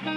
Yeah. 0.00 0.14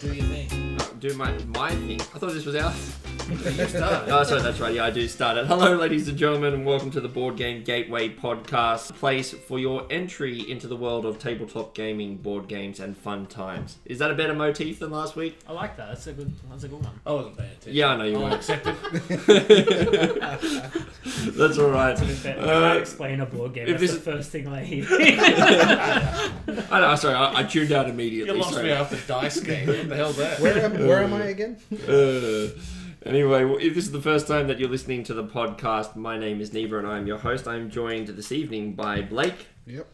Do 0.00 0.12
your 0.12 0.24
thing. 0.24 0.78
Uh, 0.80 0.84
do 0.98 1.14
my 1.14 1.32
my 1.48 1.70
thing. 1.70 2.00
I 2.00 2.18
thought 2.18 2.32
this 2.32 2.46
was 2.46 2.56
ours. 2.56 2.95
You 3.46 3.66
start. 3.68 4.08
Oh, 4.16 4.22
sorry, 4.24 4.42
that's 4.42 4.58
right. 4.60 4.74
Yeah, 4.74 4.86
I 4.86 4.90
do 4.90 5.06
start 5.06 5.36
it. 5.36 5.46
Hello, 5.46 5.76
ladies 5.76 6.08
and 6.08 6.18
gentlemen, 6.18 6.52
and 6.54 6.66
welcome 6.66 6.90
to 6.92 7.00
the 7.00 7.08
Board 7.08 7.36
Game 7.36 7.62
Gateway 7.62 8.08
podcast, 8.08 8.94
place 8.94 9.32
for 9.32 9.58
your 9.60 9.86
entry 9.90 10.50
into 10.50 10.66
the 10.66 10.74
world 10.76 11.06
of 11.06 11.18
tabletop 11.20 11.72
gaming, 11.74 12.16
board 12.16 12.48
games, 12.48 12.80
and 12.80 12.96
fun 12.96 13.26
times. 13.26 13.76
Is 13.84 13.98
that 14.00 14.10
a 14.10 14.14
better 14.14 14.34
motif 14.34 14.78
than 14.80 14.90
last 14.90 15.14
week? 15.16 15.38
I 15.48 15.52
like 15.52 15.76
that. 15.76 15.88
That's 15.90 16.06
a 16.08 16.12
good. 16.12 16.32
That's 16.50 16.64
a 16.64 16.68
good 16.68 16.82
one. 16.82 16.98
I 17.06 17.12
wasn't 17.12 17.36
paying 17.38 17.50
attention. 17.50 17.72
Yeah, 17.74 17.88
I 17.88 17.96
know 17.96 18.04
you 18.04 18.16
I'll 18.16 18.22
weren't. 18.22 18.34
accept 18.34 18.66
it. 18.66 18.76
That's 21.36 21.58
all 21.58 21.70
right. 21.70 21.96
To 21.96 22.04
be 22.04 22.12
fair, 22.14 22.36
when 22.38 22.48
Uh, 22.48 22.52
I 22.52 22.76
explain 22.76 23.20
a 23.20 23.26
board 23.26 23.54
game. 23.54 23.68
if 23.68 23.78
That's 23.78 23.92
this- 23.92 23.94
the 24.04 24.10
first 24.12 24.30
thing 24.30 24.48
I 24.48 24.64
hear. 24.64 24.86
I 24.90 26.80
know. 26.80 26.94
Sorry, 26.96 27.14
I, 27.14 27.40
I 27.40 27.42
tuned 27.44 27.70
out 27.72 27.86
You 27.86 27.92
immediately. 27.92 28.38
lost 28.38 28.54
sorry. 28.54 28.64
me 28.66 28.70
after 28.72 28.96
dice 29.06 29.38
game. 29.40 29.66
What 29.68 29.88
the 29.88 29.96
hell's 29.96 30.16
that? 30.16 30.40
Where 30.40 30.58
am, 30.64 30.72
where 30.86 31.02
am 31.04 31.14
I 31.14 31.26
again? 31.26 31.56
Uh, 31.88 32.48
anyway, 33.06 33.44
well, 33.44 33.58
if 33.58 33.74
this 33.74 33.84
is 33.84 33.92
the 33.92 34.00
first 34.02 34.26
time 34.26 34.48
that 34.48 34.58
you're 34.58 34.68
listening 34.68 35.02
to 35.04 35.14
the 35.14 35.24
podcast, 35.24 35.96
my 35.96 36.18
name 36.18 36.40
is 36.40 36.52
Neva 36.52 36.78
and 36.78 36.86
I'm 36.86 37.06
your 37.06 37.18
host. 37.18 37.46
I'm 37.46 37.70
joined 37.70 38.08
this 38.08 38.32
evening 38.32 38.74
by 38.74 39.02
Blake, 39.02 39.46
Yep. 39.66 39.88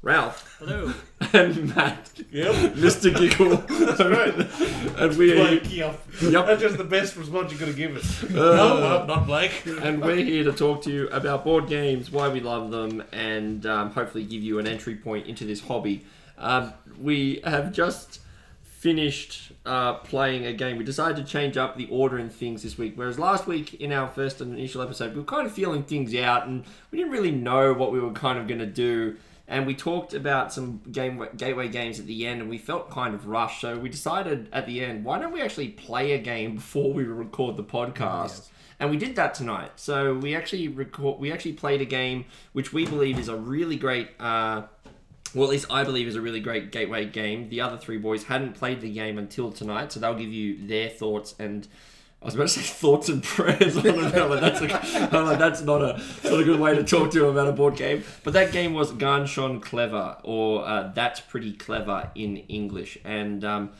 Ralph, 0.00 0.56
Hello. 0.60 0.92
and 1.32 1.74
Matt, 1.74 2.12
Yep. 2.30 2.54
Mr. 2.74 3.14
Giggle. 3.14 3.56
That's 3.56 4.00
right. 4.00 4.96
and 4.98 5.16
we 5.18 5.32
are 5.32 5.36
Blake, 5.36 5.74
yep. 5.76 6.00
Yep. 6.22 6.46
That's 6.46 6.62
just 6.62 6.78
the 6.78 6.84
best 6.84 7.16
response 7.16 7.50
you 7.52 7.58
could 7.58 7.68
have 7.68 7.76
given. 7.76 7.96
Uh, 7.98 8.34
no, 8.56 8.80
no, 8.80 9.06
not 9.06 9.26
Blake. 9.26 9.52
and 9.66 10.00
we're 10.00 10.16
here 10.24 10.44
to 10.44 10.52
talk 10.52 10.82
to 10.84 10.90
you 10.90 11.08
about 11.08 11.44
board 11.44 11.66
games, 11.68 12.10
why 12.10 12.28
we 12.28 12.40
love 12.40 12.70
them, 12.70 13.02
and 13.12 13.66
um, 13.66 13.90
hopefully 13.90 14.24
give 14.24 14.42
you 14.42 14.58
an 14.58 14.66
entry 14.66 14.94
point 14.94 15.26
into 15.26 15.44
this 15.44 15.60
hobby. 15.60 16.04
Um, 16.38 16.72
we 17.00 17.40
have 17.44 17.72
just 17.72 18.20
finished 18.78 19.50
uh, 19.66 19.94
playing 19.94 20.46
a 20.46 20.52
game. 20.52 20.78
We 20.78 20.84
decided 20.84 21.16
to 21.16 21.24
change 21.24 21.56
up 21.56 21.76
the 21.76 21.88
order 21.90 22.16
and 22.16 22.32
things 22.32 22.62
this 22.62 22.78
week. 22.78 22.92
Whereas 22.94 23.18
last 23.18 23.48
week, 23.48 23.74
in 23.74 23.92
our 23.92 24.06
first 24.06 24.40
and 24.40 24.54
initial 24.54 24.82
episode, 24.82 25.14
we 25.14 25.18
were 25.18 25.26
kind 25.26 25.46
of 25.48 25.52
feeling 25.52 25.82
things 25.82 26.14
out, 26.14 26.46
and 26.46 26.64
we 26.92 26.98
didn't 26.98 27.10
really 27.10 27.32
know 27.32 27.74
what 27.74 27.90
we 27.90 27.98
were 27.98 28.12
kind 28.12 28.38
of 28.38 28.46
going 28.46 28.60
to 28.60 28.66
do. 28.66 29.16
And 29.48 29.66
we 29.66 29.74
talked 29.74 30.14
about 30.14 30.52
some 30.52 30.80
game 30.92 31.26
gateway 31.36 31.68
games 31.68 31.98
at 31.98 32.06
the 32.06 32.24
end, 32.24 32.40
and 32.40 32.48
we 32.48 32.56
felt 32.56 32.88
kind 32.88 33.16
of 33.16 33.26
rushed. 33.26 33.62
So 33.62 33.76
we 33.76 33.88
decided 33.88 34.48
at 34.52 34.66
the 34.66 34.84
end, 34.84 35.04
why 35.04 35.18
don't 35.18 35.32
we 35.32 35.42
actually 35.42 35.70
play 35.70 36.12
a 36.12 36.18
game 36.18 36.54
before 36.54 36.92
we 36.92 37.02
record 37.02 37.56
the 37.56 37.64
podcast? 37.64 38.28
Yes. 38.28 38.50
And 38.80 38.90
we 38.90 38.96
did 38.96 39.16
that 39.16 39.34
tonight. 39.34 39.72
So 39.74 40.14
we 40.14 40.36
actually 40.36 40.68
record. 40.68 41.18
We 41.18 41.32
actually 41.32 41.54
played 41.54 41.80
a 41.80 41.84
game 41.84 42.26
which 42.52 42.72
we 42.72 42.86
believe 42.86 43.18
is 43.18 43.26
a 43.26 43.34
really 43.34 43.76
great. 43.76 44.10
Uh, 44.20 44.62
well, 45.34 45.44
at 45.44 45.50
least 45.50 45.66
I 45.70 45.84
believe 45.84 46.06
is 46.08 46.16
a 46.16 46.20
really 46.20 46.40
great 46.40 46.72
gateway 46.72 47.04
game. 47.04 47.48
The 47.48 47.60
other 47.60 47.76
three 47.76 47.98
boys 47.98 48.24
hadn't 48.24 48.54
played 48.54 48.80
the 48.80 48.92
game 48.92 49.18
until 49.18 49.52
tonight, 49.52 49.92
so 49.92 50.00
they'll 50.00 50.14
give 50.14 50.32
you 50.32 50.66
their 50.66 50.88
thoughts 50.88 51.34
and. 51.38 51.66
I 52.20 52.24
was 52.24 52.34
about 52.34 52.48
to 52.48 52.58
say 52.58 52.62
thoughts 52.62 53.08
and 53.08 53.22
prayers. 53.22 53.76
I 53.76 53.82
don't 53.82 54.12
know, 54.12 54.26
like 54.26 54.40
that's, 54.40 54.60
a, 54.60 55.16
I'm 55.16 55.24
like, 55.24 55.38
that's 55.38 55.62
not 55.62 55.82
a 55.82 56.02
not 56.24 56.40
a 56.40 56.44
good 56.44 56.58
way 56.58 56.74
to 56.74 56.82
talk 56.82 57.12
to 57.12 57.20
them 57.20 57.28
about 57.28 57.46
a 57.46 57.52
board 57.52 57.76
game. 57.76 58.02
But 58.24 58.32
that 58.32 58.50
game 58.50 58.74
was 58.74 58.90
Ganz 58.90 59.30
Schön 59.30 59.62
Clever, 59.62 60.16
or 60.24 60.66
uh, 60.66 60.90
That's 60.96 61.20
Pretty 61.20 61.52
Clever 61.52 62.10
in 62.16 62.38
English. 62.48 62.98
And 63.04 63.44
um, 63.44 63.70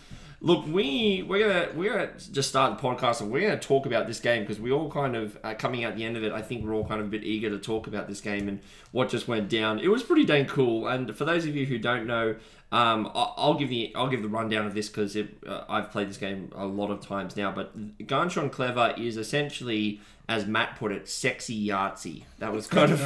look, 0.41 0.67
we 0.67 1.25
we're 1.29 1.47
gonna 1.47 1.69
we're 1.75 1.93
gonna 1.93 2.11
just 2.33 2.49
start 2.49 2.79
the 2.79 2.83
podcast 2.83 3.21
and 3.21 3.31
we're 3.31 3.49
gonna 3.49 3.61
talk 3.61 3.87
about 3.87 4.07
this 4.07 4.21
game 4.21 4.43
because 4.43 4.61
we 4.61 4.71
all 4.73 4.91
kind 4.91 5.17
of 5.17 5.39
uh, 5.45 5.55
coming 5.55 5.85
out 5.85 5.97
the 5.97 6.05
end 6.05 6.17
of 6.17 6.23
it. 6.25 6.33
I 6.33 6.43
think 6.43 6.65
we're 6.65 6.75
all 6.75 6.87
kind 6.87 7.01
of 7.01 7.07
a 7.07 7.11
bit 7.11 7.25
eager 7.25 7.51
to 7.51 7.59
talk 7.59 7.87
about 7.87 8.09
this 8.09 8.21
game 8.21 8.49
and 8.49 8.61
what 8.93 9.09
just 9.09 9.29
went 9.29 9.49
down. 9.49 9.79
It 9.81 9.89
was 9.89 10.03
pretty 10.03 10.25
dang 10.25 10.47
cool. 10.47 10.87
And 10.87 11.15
for 11.17 11.25
those 11.25 11.45
of 11.47 11.55
you 11.57 11.67
who 11.67 11.79
don't 11.79 12.07
know. 12.07 12.37
Um, 12.71 13.11
I- 13.15 13.33
I'll 13.39 13.55
give 13.55 13.71
the 13.71 13.95
I'll 13.95 14.09
give 14.11 14.21
the 14.21 14.29
rundown 14.29 14.67
of 14.67 14.75
this 14.75 14.91
because 14.91 15.17
uh, 15.17 15.65
I've 15.71 15.91
played 15.91 16.11
this 16.11 16.19
game 16.19 16.53
a 16.55 16.67
lot 16.67 16.91
of 16.91 17.01
times 17.01 17.35
now. 17.35 17.51
But 17.51 18.07
Ganz 18.07 18.35
Schön 18.35 18.53
Clever 18.53 18.93
is 18.99 19.17
essentially, 19.17 20.03
as 20.29 20.45
Matt 20.47 20.77
put 20.77 20.93
it, 20.93 21.09
sexy 21.09 21.67
Yahtzee. 21.67 22.25
That 22.41 22.53
was 22.53 22.67
kind 22.67 22.93
of 22.93 23.01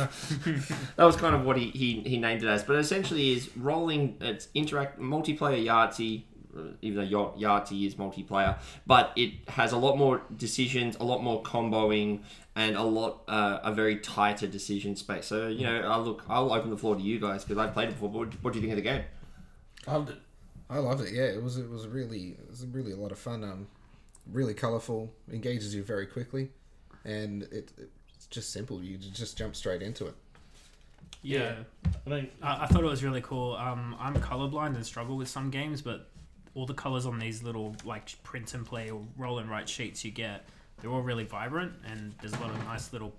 that 0.96 1.04
was 1.04 1.14
kind 1.14 1.36
of 1.36 1.44
what 1.44 1.56
he, 1.58 1.70
he, 1.70 2.00
he 2.00 2.18
named 2.18 2.42
it 2.42 2.48
as. 2.48 2.64
But 2.64 2.74
essentially, 2.74 3.30
is 3.34 3.56
rolling. 3.56 4.16
It's 4.20 4.48
interact 4.52 4.98
multiplayer 4.98 5.64
Yahtzee. 5.64 6.22
Uh, 6.56 6.62
Even 6.82 6.98
though 6.98 7.32
Yah- 7.38 7.60
Yahtzee 7.60 7.86
is 7.86 7.94
multiplayer, 7.94 8.58
but 8.86 9.12
it 9.16 9.48
has 9.48 9.72
a 9.72 9.76
lot 9.78 9.96
more 9.96 10.22
decisions, 10.36 10.96
a 11.00 11.04
lot 11.04 11.22
more 11.22 11.42
comboing, 11.42 12.20
and 12.54 12.76
a 12.76 12.82
lot 12.82 13.22
uh, 13.28 13.60
a 13.62 13.72
very 13.72 13.96
tighter 13.96 14.46
decision 14.46 14.96
space. 14.96 15.26
So 15.26 15.48
you 15.48 15.66
know, 15.66 15.90
uh, 15.90 15.98
look, 15.98 16.24
I'll 16.28 16.52
open 16.52 16.70
the 16.70 16.76
floor 16.76 16.96
to 16.96 17.02
you 17.02 17.18
guys 17.18 17.44
because 17.44 17.58
I've 17.58 17.72
played 17.72 17.88
it 17.88 17.92
before. 17.92 18.10
But 18.10 18.18
what, 18.18 18.34
what 18.42 18.52
do 18.52 18.58
you 18.58 18.62
think 18.62 18.72
of 18.72 18.84
the 18.84 18.90
game? 18.90 19.04
I 19.86 19.92
loved 19.92 20.10
it. 20.10 20.18
I 20.70 20.78
loved 20.78 21.02
it. 21.02 21.12
Yeah, 21.12 21.24
it 21.24 21.42
was 21.42 21.58
it 21.58 21.68
was 21.68 21.86
really 21.86 22.36
it 22.38 22.48
was 22.48 22.66
really 22.66 22.92
a 22.92 22.96
lot 22.96 23.12
of 23.12 23.18
fun. 23.18 23.44
Um, 23.44 23.66
really 24.30 24.54
colourful, 24.54 25.12
engages 25.32 25.74
you 25.74 25.82
very 25.82 26.06
quickly, 26.06 26.50
and 27.04 27.42
it, 27.44 27.72
it's 28.14 28.26
just 28.26 28.52
simple. 28.52 28.82
You 28.82 28.96
just 28.98 29.36
jump 29.36 29.56
straight 29.56 29.82
into 29.82 30.06
it. 30.06 30.14
Yeah. 31.22 31.54
I 32.06 32.10
mean, 32.10 32.28
I, 32.42 32.64
I 32.64 32.66
thought 32.66 32.82
it 32.82 32.86
was 32.88 33.04
really 33.04 33.20
cool. 33.20 33.54
Um, 33.54 33.96
I'm 33.98 34.14
colorblind 34.16 34.74
and 34.74 34.84
struggle 34.84 35.16
with 35.16 35.28
some 35.28 35.50
games, 35.50 35.80
but 35.80 36.08
all 36.54 36.66
the 36.66 36.74
colors 36.74 37.06
on 37.06 37.18
these 37.18 37.42
little 37.42 37.74
like 37.84 38.14
print 38.22 38.54
and 38.54 38.64
play 38.66 38.90
or 38.90 39.02
roll 39.16 39.38
and 39.38 39.48
write 39.50 39.68
sheets 39.68 40.04
you 40.04 40.10
get, 40.10 40.44
they're 40.80 40.90
all 40.90 41.00
really 41.02 41.24
vibrant, 41.24 41.72
and 41.86 42.14
there's 42.20 42.32
a 42.34 42.40
lot 42.40 42.50
of 42.50 42.64
nice 42.64 42.92
little 42.92 43.12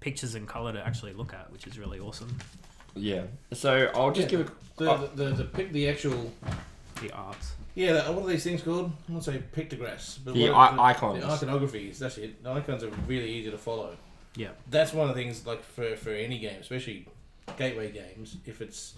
pictures 0.00 0.34
and 0.34 0.48
color 0.48 0.72
to 0.72 0.84
actually 0.86 1.12
look 1.12 1.32
at, 1.34 1.50
which 1.52 1.66
is 1.66 1.78
really 1.78 2.00
awesome. 2.00 2.36
Yeah. 2.94 3.24
So 3.52 3.90
I'll 3.94 4.10
just 4.10 4.30
Yeah. 4.30 4.38
give 4.38 4.48
a. 4.48 4.52
the, 4.82 4.90
oh, 4.90 5.10
the, 5.14 5.24
the, 5.24 5.30
the 5.36 5.44
pick 5.44 5.72
the 5.72 5.88
actual. 5.88 6.32
The 7.00 7.10
art. 7.12 7.38
Yeah, 7.74 7.92
the- 7.92 8.12
what 8.12 8.24
are 8.24 8.28
these 8.28 8.44
things 8.44 8.62
called? 8.62 8.92
I 9.08 9.12
won't 9.12 9.24
say 9.24 9.40
pictographs, 9.52 10.18
but 10.18 10.34
The 10.34 10.50
what 10.50 10.52
i- 10.52 10.76
are 10.76 10.80
icons. 10.90 11.20
The 11.22 11.46
iconographies. 11.46 11.98
That's 11.98 12.18
it. 12.18 12.42
The 12.42 12.50
icons 12.50 12.82
are 12.82 12.90
really 13.06 13.30
easy 13.30 13.50
to 13.50 13.56
follow. 13.58 13.96
Yeah. 14.36 14.48
That's 14.68 14.92
one 14.92 15.08
of 15.08 15.14
the 15.14 15.22
things 15.22 15.46
like 15.46 15.62
for 15.62 15.96
for 15.96 16.10
any 16.10 16.38
game, 16.38 16.58
especially 16.60 17.06
gateway 17.56 17.90
games. 17.92 18.36
If 18.44 18.60
it's, 18.60 18.94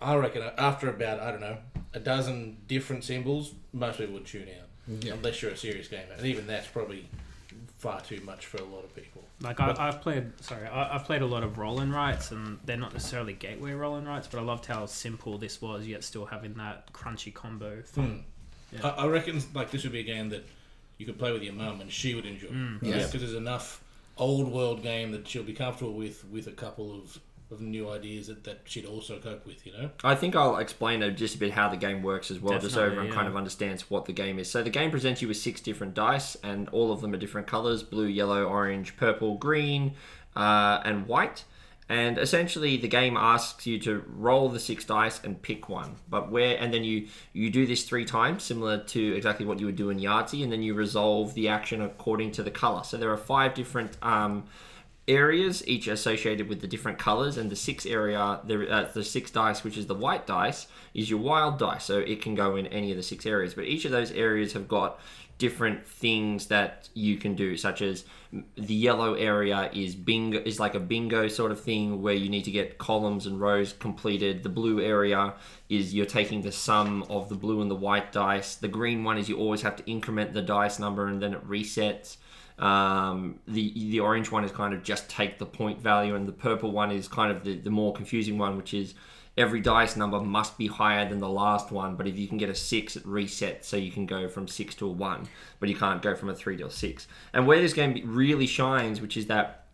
I 0.00 0.16
reckon 0.16 0.42
after 0.56 0.88
about 0.88 1.20
I 1.20 1.30
don't 1.30 1.40
know 1.40 1.58
a 1.94 2.00
dozen 2.00 2.58
different 2.66 3.04
symbols, 3.04 3.52
most 3.72 3.98
people 3.98 4.14
would 4.14 4.26
tune 4.26 4.48
out. 4.48 5.04
Yeah. 5.04 5.14
Unless 5.14 5.42
you're 5.42 5.50
a 5.50 5.56
serious 5.56 5.88
gamer, 5.88 6.14
and 6.16 6.26
even 6.26 6.46
that's 6.46 6.66
probably 6.66 7.08
far 7.76 8.00
too 8.00 8.20
much 8.24 8.46
for 8.46 8.56
a 8.56 8.64
lot 8.64 8.84
of 8.84 8.94
people. 8.94 9.22
Like 9.40 9.60
I, 9.60 9.74
I've 9.78 10.00
played, 10.00 10.32
sorry, 10.40 10.66
I, 10.66 10.94
I've 10.94 11.04
played 11.04 11.22
a 11.22 11.26
lot 11.26 11.42
of 11.42 11.58
roll 11.58 11.80
and 11.80 11.92
rights, 11.92 12.30
and 12.30 12.58
they're 12.64 12.76
not 12.76 12.92
necessarily 12.92 13.34
gateway 13.34 13.72
roll 13.72 13.96
and 13.96 14.06
rights, 14.06 14.26
but 14.26 14.38
I 14.38 14.42
loved 14.42 14.66
how 14.66 14.86
simple 14.86 15.38
this 15.38 15.60
was, 15.60 15.86
yet 15.86 16.02
still 16.04 16.24
having 16.26 16.54
that 16.54 16.92
crunchy 16.92 17.32
combo. 17.32 17.82
Fun. 17.82 18.24
Yeah. 18.72 18.86
I, 18.88 19.04
I 19.04 19.06
reckon 19.06 19.40
like 19.54 19.70
this 19.70 19.84
would 19.84 19.92
be 19.92 20.00
a 20.00 20.04
game 20.04 20.30
that 20.30 20.44
you 20.98 21.06
could 21.06 21.18
play 21.18 21.32
with 21.32 21.42
your 21.42 21.52
mum 21.52 21.80
and 21.80 21.90
she 21.92 22.14
would 22.14 22.26
enjoy. 22.26 22.48
Mm. 22.48 22.78
Yes. 22.82 23.06
Because 23.06 23.20
there's 23.20 23.34
enough 23.34 23.82
old 24.16 24.50
world 24.50 24.82
game 24.82 25.12
that 25.12 25.28
she'll 25.28 25.44
be 25.44 25.52
comfortable 25.52 25.92
with, 25.92 26.24
with 26.24 26.48
a 26.48 26.52
couple 26.52 26.92
of, 26.92 27.18
of 27.50 27.60
new 27.60 27.90
ideas 27.90 28.26
that, 28.26 28.44
that 28.44 28.60
she'd 28.64 28.84
also 28.84 29.18
cope 29.18 29.46
with. 29.46 29.66
You 29.66 29.72
know. 29.72 29.90
I 30.04 30.14
think 30.14 30.36
I'll 30.36 30.58
explain 30.58 31.02
uh, 31.02 31.10
just 31.10 31.36
a 31.36 31.38
bit 31.38 31.52
how 31.52 31.68
the 31.68 31.76
game 31.76 32.02
works 32.02 32.30
as 32.30 32.38
well, 32.40 32.58
just 32.58 32.74
so 32.74 32.84
everyone 32.84 33.06
yeah. 33.06 33.14
kind 33.14 33.28
of 33.28 33.36
understands 33.36 33.90
what 33.90 34.04
the 34.04 34.12
game 34.12 34.38
is. 34.38 34.50
So 34.50 34.62
the 34.62 34.70
game 34.70 34.90
presents 34.90 35.22
you 35.22 35.28
with 35.28 35.36
six 35.36 35.60
different 35.60 35.94
dice, 35.94 36.36
and 36.42 36.68
all 36.70 36.92
of 36.92 37.00
them 37.00 37.14
are 37.14 37.18
different 37.18 37.46
colors: 37.46 37.82
blue, 37.82 38.06
yellow, 38.06 38.44
orange, 38.44 38.96
purple, 38.96 39.36
green, 39.36 39.94
uh, 40.36 40.80
and 40.84 41.06
white. 41.06 41.44
And 41.90 42.18
essentially, 42.18 42.76
the 42.76 42.88
game 42.88 43.16
asks 43.16 43.66
you 43.66 43.78
to 43.80 44.04
roll 44.06 44.50
the 44.50 44.60
six 44.60 44.84
dice 44.84 45.24
and 45.24 45.40
pick 45.40 45.70
one. 45.70 45.96
But 46.10 46.30
where, 46.30 46.58
and 46.58 46.72
then 46.72 46.84
you 46.84 47.08
you 47.32 47.48
do 47.48 47.66
this 47.66 47.84
three 47.84 48.04
times, 48.04 48.42
similar 48.42 48.84
to 48.84 49.16
exactly 49.16 49.46
what 49.46 49.58
you 49.58 49.64
would 49.66 49.76
do 49.76 49.88
in 49.88 49.98
Yahtzee, 49.98 50.42
and 50.42 50.52
then 50.52 50.62
you 50.62 50.74
resolve 50.74 51.32
the 51.32 51.48
action 51.48 51.80
according 51.80 52.32
to 52.32 52.42
the 52.42 52.50
color. 52.50 52.84
So 52.84 52.98
there 52.98 53.10
are 53.10 53.16
five 53.16 53.54
different. 53.54 53.96
Um, 54.02 54.44
areas, 55.08 55.66
each 55.66 55.88
associated 55.88 56.48
with 56.48 56.60
the 56.60 56.66
different 56.66 56.98
colors, 56.98 57.36
and 57.36 57.50
the 57.50 57.56
six 57.56 57.86
area, 57.86 58.40
the, 58.44 58.70
uh, 58.70 58.92
the 58.92 59.02
six 59.02 59.30
dice, 59.30 59.64
which 59.64 59.76
is 59.76 59.86
the 59.86 59.94
white 59.94 60.26
dice, 60.26 60.66
is 60.94 61.10
your 61.10 61.18
wild 61.18 61.58
dice, 61.58 61.84
so 61.84 61.98
it 61.98 62.22
can 62.22 62.34
go 62.34 62.56
in 62.56 62.66
any 62.68 62.90
of 62.90 62.96
the 62.96 63.02
six 63.02 63.26
areas. 63.26 63.54
But 63.54 63.64
each 63.64 63.84
of 63.84 63.90
those 63.90 64.12
areas 64.12 64.52
have 64.52 64.68
got 64.68 65.00
different 65.38 65.86
things 65.86 66.46
that 66.48 66.88
you 66.94 67.16
can 67.16 67.34
do, 67.34 67.56
such 67.56 67.80
as 67.80 68.04
the 68.56 68.74
yellow 68.74 69.14
area 69.14 69.70
is 69.72 69.94
bingo, 69.94 70.40
is 70.40 70.58
like 70.58 70.74
a 70.74 70.80
bingo 70.80 71.28
sort 71.28 71.52
of 71.52 71.60
thing 71.60 72.02
where 72.02 72.14
you 72.14 72.28
need 72.28 72.44
to 72.44 72.50
get 72.50 72.76
columns 72.76 73.24
and 73.24 73.40
rows 73.40 73.72
completed. 73.72 74.42
The 74.42 74.48
blue 74.48 74.80
area 74.80 75.34
is 75.68 75.94
you're 75.94 76.06
taking 76.06 76.42
the 76.42 76.52
sum 76.52 77.04
of 77.08 77.28
the 77.28 77.36
blue 77.36 77.62
and 77.62 77.70
the 77.70 77.76
white 77.76 78.12
dice. 78.12 78.56
The 78.56 78.68
green 78.68 79.04
one 79.04 79.16
is 79.16 79.28
you 79.28 79.38
always 79.38 79.62
have 79.62 79.76
to 79.76 79.90
increment 79.90 80.34
the 80.34 80.42
dice 80.42 80.78
number 80.78 81.06
and 81.06 81.22
then 81.22 81.34
it 81.34 81.48
resets. 81.48 82.16
Um, 82.58 83.38
the 83.46 83.72
the 83.74 84.00
orange 84.00 84.30
one 84.30 84.44
is 84.44 84.50
kind 84.50 84.74
of 84.74 84.82
just 84.82 85.08
take 85.08 85.38
the 85.38 85.46
point 85.46 85.80
value, 85.80 86.14
and 86.14 86.26
the 86.26 86.32
purple 86.32 86.72
one 86.72 86.90
is 86.90 87.06
kind 87.08 87.30
of 87.30 87.44
the, 87.44 87.56
the 87.56 87.70
more 87.70 87.92
confusing 87.92 88.36
one, 88.38 88.56
which 88.56 88.74
is 88.74 88.94
every 89.36 89.60
dice 89.60 89.96
number 89.96 90.20
must 90.20 90.58
be 90.58 90.66
higher 90.66 91.08
than 91.08 91.20
the 91.20 91.28
last 91.28 91.70
one. 91.70 91.94
But 91.94 92.08
if 92.08 92.18
you 92.18 92.26
can 92.26 92.38
get 92.38 92.50
a 92.50 92.54
six, 92.54 92.96
it 92.96 93.04
resets, 93.04 93.64
so 93.64 93.76
you 93.76 93.92
can 93.92 94.06
go 94.06 94.28
from 94.28 94.48
six 94.48 94.74
to 94.76 94.86
a 94.86 94.90
one, 94.90 95.28
but 95.60 95.68
you 95.68 95.76
can't 95.76 96.02
go 96.02 96.16
from 96.16 96.28
a 96.28 96.34
three 96.34 96.56
to 96.56 96.66
a 96.66 96.70
six. 96.70 97.06
And 97.32 97.46
where 97.46 97.60
this 97.60 97.72
game 97.72 98.02
really 98.04 98.46
shines, 98.46 99.00
which 99.00 99.16
is 99.16 99.26
that 99.26 99.66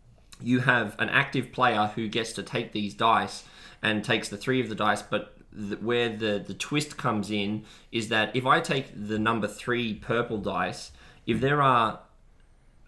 you 0.42 0.60
have 0.60 0.94
an 0.98 1.08
active 1.08 1.52
player 1.52 1.90
who 1.94 2.08
gets 2.08 2.32
to 2.34 2.42
take 2.42 2.72
these 2.72 2.92
dice 2.92 3.44
and 3.82 4.04
takes 4.04 4.28
the 4.28 4.37
three 4.37 4.60
of 4.60 4.69
the 4.69 4.75
dice, 4.75 5.00
but 5.00 5.37
where 5.80 6.08
the, 6.08 6.42
the 6.46 6.54
twist 6.54 6.96
comes 6.96 7.30
in 7.30 7.64
is 7.92 8.08
that 8.08 8.34
if 8.34 8.44
I 8.44 8.60
take 8.60 8.87
the 8.94 9.19
number 9.19 9.46
three 9.46 9.94
purple 9.94 10.38
dice, 10.38 10.90
if 11.26 11.40
there 11.40 11.62
are 11.62 12.00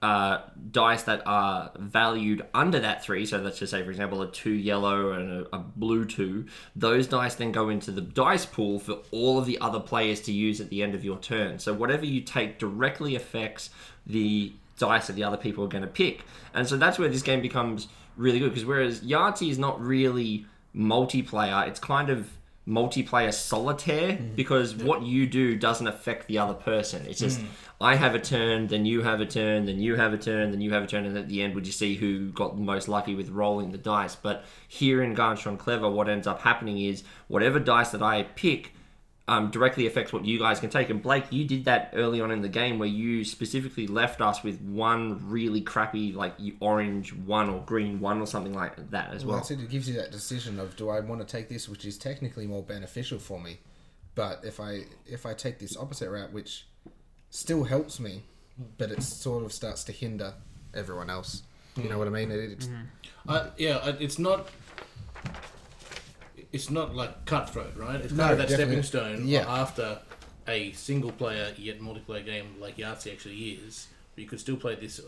uh, 0.02 0.42
dice 0.70 1.04
that 1.04 1.22
are 1.26 1.70
valued 1.78 2.44
under 2.52 2.78
that 2.80 3.02
three, 3.02 3.24
so 3.24 3.38
let's 3.38 3.58
just 3.58 3.70
say, 3.70 3.82
for 3.82 3.90
example, 3.90 4.20
a 4.22 4.30
two 4.30 4.52
yellow 4.52 5.12
and 5.12 5.46
a, 5.46 5.56
a 5.56 5.58
blue 5.58 6.04
two, 6.04 6.46
those 6.74 7.06
dice 7.06 7.34
then 7.34 7.50
go 7.50 7.70
into 7.70 7.90
the 7.90 8.02
dice 8.02 8.44
pool 8.44 8.78
for 8.78 8.98
all 9.10 9.38
of 9.38 9.46
the 9.46 9.58
other 9.60 9.80
players 9.80 10.20
to 10.22 10.32
use 10.32 10.60
at 10.60 10.68
the 10.68 10.82
end 10.82 10.94
of 10.94 11.04
your 11.04 11.18
turn. 11.18 11.58
So 11.58 11.72
whatever 11.72 12.04
you 12.04 12.20
take 12.20 12.58
directly 12.58 13.16
affects 13.16 13.70
the 14.06 14.52
dice 14.78 15.06
that 15.06 15.14
the 15.14 15.24
other 15.24 15.38
people 15.38 15.64
are 15.64 15.68
going 15.68 15.82
to 15.82 15.88
pick. 15.88 16.24
And 16.52 16.68
so 16.68 16.76
that's 16.76 16.98
where 16.98 17.08
this 17.08 17.22
game 17.22 17.40
becomes 17.40 17.88
really 18.16 18.38
good 18.38 18.50
because 18.50 18.66
whereas 18.66 19.00
Yahtzee 19.00 19.50
is 19.50 19.58
not 19.58 19.80
really 19.80 20.46
multiplayer, 20.74 21.66
it's 21.66 21.80
kind 21.80 22.10
of 22.10 22.30
multiplayer 22.68 23.32
solitaire 23.32 24.14
mm. 24.14 24.34
because 24.34 24.74
what 24.74 25.02
you 25.02 25.26
do 25.26 25.56
doesn't 25.56 25.86
affect 25.86 26.26
the 26.26 26.38
other 26.38 26.54
person. 26.54 27.06
It's 27.06 27.20
just 27.20 27.40
mm. 27.40 27.46
I 27.80 27.94
have 27.94 28.14
a 28.14 28.18
turn, 28.18 28.66
then 28.66 28.86
you 28.86 29.02
have 29.02 29.20
a 29.20 29.26
turn, 29.26 29.66
then 29.66 29.78
you 29.78 29.96
have 29.96 30.12
a 30.12 30.18
turn, 30.18 30.50
then 30.50 30.60
you 30.60 30.72
have 30.72 30.82
a 30.82 30.86
turn, 30.86 31.04
and 31.04 31.16
at 31.16 31.28
the 31.28 31.42
end 31.42 31.54
we 31.54 31.62
just 31.62 31.78
see 31.78 31.94
who 31.94 32.30
got 32.30 32.56
the 32.56 32.62
most 32.62 32.88
lucky 32.88 33.14
with 33.14 33.28
rolling 33.28 33.70
the 33.70 33.78
dice. 33.78 34.16
But 34.16 34.44
here 34.66 35.02
in 35.02 35.14
Ganz 35.14 35.40
Schön 35.40 35.58
Clever, 35.58 35.90
what 35.90 36.08
ends 36.08 36.26
up 36.26 36.40
happening 36.40 36.78
is 36.78 37.04
whatever 37.28 37.60
dice 37.60 37.90
that 37.90 38.02
I 38.02 38.24
pick 38.24 38.72
um, 39.28 39.50
directly 39.50 39.86
affects 39.86 40.12
what 40.12 40.24
you 40.24 40.38
guys 40.38 40.60
can 40.60 40.70
take. 40.70 40.88
And 40.88 41.02
Blake, 41.02 41.24
you 41.30 41.44
did 41.46 41.64
that 41.64 41.90
early 41.94 42.20
on 42.20 42.30
in 42.30 42.42
the 42.42 42.48
game 42.48 42.78
where 42.78 42.88
you 42.88 43.24
specifically 43.24 43.86
left 43.88 44.20
us 44.20 44.42
with 44.44 44.60
one 44.60 45.28
really 45.28 45.60
crappy, 45.60 46.12
like 46.12 46.34
orange 46.60 47.12
one 47.12 47.48
or 47.50 47.60
green 47.62 47.98
one 48.00 48.20
or 48.20 48.26
something 48.26 48.54
like 48.54 48.90
that 48.90 49.12
as 49.12 49.24
Well, 49.24 49.32
well. 49.32 49.36
that's 49.38 49.50
it. 49.50 49.60
It 49.60 49.68
gives 49.68 49.88
you 49.88 49.96
that 49.96 50.12
decision 50.12 50.60
of 50.60 50.76
do 50.76 50.88
I 50.90 51.00
want 51.00 51.20
to 51.20 51.26
take 51.26 51.48
this, 51.48 51.68
which 51.68 51.84
is 51.84 51.98
technically 51.98 52.46
more 52.46 52.62
beneficial 52.62 53.18
for 53.18 53.40
me, 53.40 53.58
but 54.14 54.40
if 54.44 54.60
I 54.60 54.82
if 55.06 55.26
I 55.26 55.34
take 55.34 55.58
this 55.58 55.76
opposite 55.76 56.08
route, 56.08 56.32
which 56.32 56.66
still 57.30 57.64
helps 57.64 57.98
me, 57.98 58.22
but 58.78 58.90
it 58.92 59.02
sort 59.02 59.44
of 59.44 59.52
starts 59.52 59.82
to 59.84 59.92
hinder 59.92 60.34
everyone 60.72 61.10
else. 61.10 61.42
You 61.76 61.88
know 61.90 61.98
what 61.98 62.06
I 62.06 62.10
mean? 62.10 62.30
It, 62.30 62.52
it's, 62.52 62.68
Uh, 63.28 63.50
yeah, 63.58 63.76
uh, 63.78 63.96
it's 63.98 64.18
not. 64.18 64.48
It's 66.52 66.70
not 66.70 66.94
like 66.94 67.24
cutthroat, 67.26 67.76
right? 67.76 67.96
It's 67.96 68.08
kind 68.08 68.18
No, 68.18 68.32
of 68.32 68.38
that 68.38 68.50
stepping 68.50 68.82
stone 68.82 69.26
Yeah. 69.28 69.44
after 69.48 70.00
a 70.48 70.72
single 70.72 71.10
player 71.12 71.52
yet 71.58 71.80
multiplayer 71.80 72.24
game 72.24 72.54
like 72.60 72.76
Yahtzee 72.76 73.12
actually 73.12 73.36
is. 73.50 73.88
But 74.14 74.22
you 74.22 74.28
could 74.28 74.40
still 74.40 74.56
play 74.56 74.74
this 74.76 75.00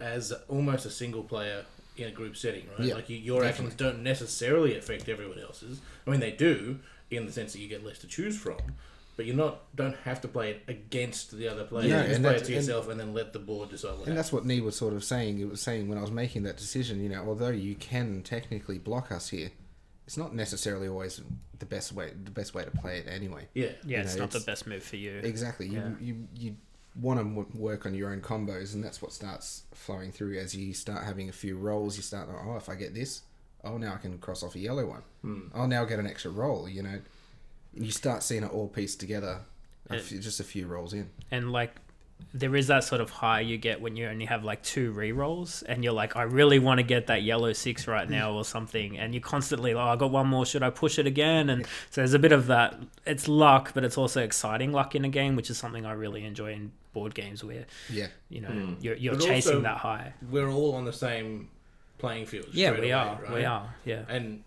as 0.00 0.32
almost 0.48 0.84
a 0.86 0.90
single 0.90 1.22
player 1.22 1.64
in 1.96 2.08
a 2.08 2.10
group 2.10 2.36
setting, 2.36 2.66
right? 2.78 2.88
Yeah, 2.88 2.94
like 2.94 3.08
you, 3.08 3.16
your 3.16 3.44
actions 3.44 3.74
don't 3.74 4.02
necessarily 4.02 4.76
affect 4.76 5.08
everyone 5.08 5.38
else's. 5.38 5.80
I 6.06 6.10
mean, 6.10 6.20
they 6.20 6.32
do 6.32 6.80
in 7.10 7.26
the 7.26 7.32
sense 7.32 7.52
that 7.52 7.60
you 7.60 7.68
get 7.68 7.84
less 7.84 7.98
to 8.00 8.06
choose 8.08 8.36
from. 8.36 8.58
But 9.16 9.26
you're 9.26 9.36
not 9.36 9.60
don't 9.76 9.94
have 9.98 10.20
to 10.22 10.28
play 10.28 10.50
it 10.50 10.62
against 10.66 11.30
the 11.30 11.46
other 11.48 11.62
player. 11.62 11.88
No, 11.88 11.98
you 12.00 12.02
just 12.08 12.14
and 12.16 12.24
play 12.24 12.34
it 12.34 12.38
to 12.40 12.44
and- 12.46 12.54
yourself 12.56 12.88
and 12.88 12.98
then 12.98 13.14
let 13.14 13.32
the 13.32 13.38
board 13.38 13.70
decide 13.70 13.90
what 13.90 13.92
and 13.92 14.00
happens. 14.08 14.16
that's 14.16 14.32
what 14.32 14.44
Nee 14.44 14.60
was 14.60 14.74
sort 14.74 14.92
of 14.92 15.04
saying. 15.04 15.38
It 15.38 15.48
was 15.48 15.60
saying 15.62 15.88
when 15.88 15.98
I 15.98 16.00
was 16.00 16.10
making 16.10 16.42
that 16.42 16.56
decision, 16.56 17.00
you 17.00 17.08
know, 17.08 17.22
although 17.24 17.50
you 17.50 17.76
can 17.76 18.22
technically 18.22 18.78
block 18.78 19.12
us 19.12 19.28
here, 19.28 19.50
it's 20.06 20.16
not 20.16 20.34
necessarily 20.34 20.88
always 20.88 21.20
the 21.58 21.66
best 21.66 21.92
way. 21.92 22.12
The 22.24 22.30
best 22.30 22.54
way 22.54 22.64
to 22.64 22.70
play 22.70 22.98
it 22.98 23.06
anyway. 23.08 23.48
Yeah. 23.54 23.68
Yeah, 23.84 23.98
You 23.98 24.04
it's 24.04 24.14
know, 24.16 24.22
not 24.22 24.30
the 24.32 24.40
best 24.40 24.66
move 24.66 24.82
for 24.82 24.96
you. 24.96 25.20
Exactly. 25.22 25.66
You 25.66 25.78
Yeah. 25.78 25.90
you 26.00 26.28
you 26.36 26.56
want 27.00 27.18
to 27.20 27.58
work 27.58 27.86
on 27.86 27.94
your 27.94 28.10
own 28.12 28.20
combos, 28.20 28.74
and 28.74 28.84
that's 28.84 29.02
what 29.02 29.12
starts 29.12 29.64
flowing 29.72 30.12
through 30.12 30.38
as 30.38 30.54
you 30.54 30.72
start 30.72 31.04
having 31.04 31.28
a 31.28 31.32
few 31.32 31.56
rolls. 31.56 31.96
You 31.96 32.02
start, 32.02 32.28
oh, 32.30 32.56
if 32.56 32.68
I 32.68 32.76
get 32.76 32.94
this, 32.94 33.22
oh, 33.64 33.78
now 33.78 33.94
I 33.94 33.96
can 33.96 34.18
cross 34.18 34.42
off 34.44 34.54
a 34.54 34.60
yellow 34.60 34.86
one. 34.86 35.02
Hmm. 35.22 35.40
Oh, 35.54 35.66
now 35.66 35.82
I 35.82 35.88
get 35.88 35.98
an 35.98 36.06
extra 36.06 36.30
roll. 36.30 36.68
You 36.68 36.82
know, 36.84 37.00
you 37.72 37.90
start 37.90 38.22
seeing 38.22 38.44
it 38.44 38.52
all 38.52 38.68
pieced 38.68 39.00
together. 39.00 39.40
A 39.90 39.98
few, 39.98 40.18
just 40.20 40.38
a 40.40 40.44
few 40.44 40.66
rolls 40.66 40.92
in. 40.94 41.10
and 41.30 41.50
like 41.52 41.74
there 42.32 42.56
is 42.56 42.66
that 42.68 42.84
sort 42.84 43.00
of 43.00 43.10
high 43.10 43.40
you 43.40 43.58
get 43.58 43.80
when 43.80 43.96
you 43.96 44.06
only 44.06 44.24
have 44.24 44.44
like 44.44 44.62
two 44.62 44.90
re-rolls 44.92 45.62
and 45.62 45.84
you're 45.84 45.92
like 45.92 46.16
i 46.16 46.22
really 46.22 46.58
want 46.58 46.78
to 46.78 46.82
get 46.82 47.06
that 47.06 47.22
yellow 47.22 47.52
six 47.52 47.86
right 47.86 48.08
now 48.08 48.32
or 48.32 48.44
something 48.44 48.98
and 48.98 49.14
you're 49.14 49.20
constantly 49.20 49.74
oh 49.74 49.80
i 49.80 49.96
got 49.96 50.10
one 50.10 50.26
more 50.26 50.46
should 50.46 50.62
i 50.62 50.70
push 50.70 50.98
it 50.98 51.06
again? 51.06 51.50
And 51.50 51.66
so 51.90 52.00
there's 52.00 52.14
a 52.14 52.18
bit 52.18 52.32
of 52.32 52.46
that 52.46 52.80
it's 53.06 53.28
luck 53.28 53.72
but 53.74 53.84
it's 53.84 53.98
also 53.98 54.22
exciting 54.22 54.72
luck 54.72 54.94
in 54.94 55.04
a 55.04 55.08
game 55.08 55.36
which 55.36 55.50
is 55.50 55.58
something 55.58 55.84
i 55.84 55.92
really 55.92 56.24
enjoy 56.24 56.52
in 56.52 56.72
board 56.92 57.14
games 57.14 57.42
where 57.44 57.66
Yeah. 57.90 58.06
you 58.28 58.40
know 58.40 58.48
mm. 58.48 58.76
you're, 58.82 58.96
you're 58.96 59.16
chasing 59.18 59.56
also- 59.56 59.60
that 59.62 59.78
high. 59.78 60.14
We're 60.30 60.48
all 60.50 60.74
on 60.74 60.84
the 60.84 60.92
same 60.92 61.48
playing 61.98 62.26
field. 62.26 62.46
yeah 62.52 62.70
we 62.70 62.78
away, 62.78 62.92
are 62.92 63.20
we 63.32 63.44
are 63.44 63.74
yeah. 63.84 64.02
And 64.08 64.44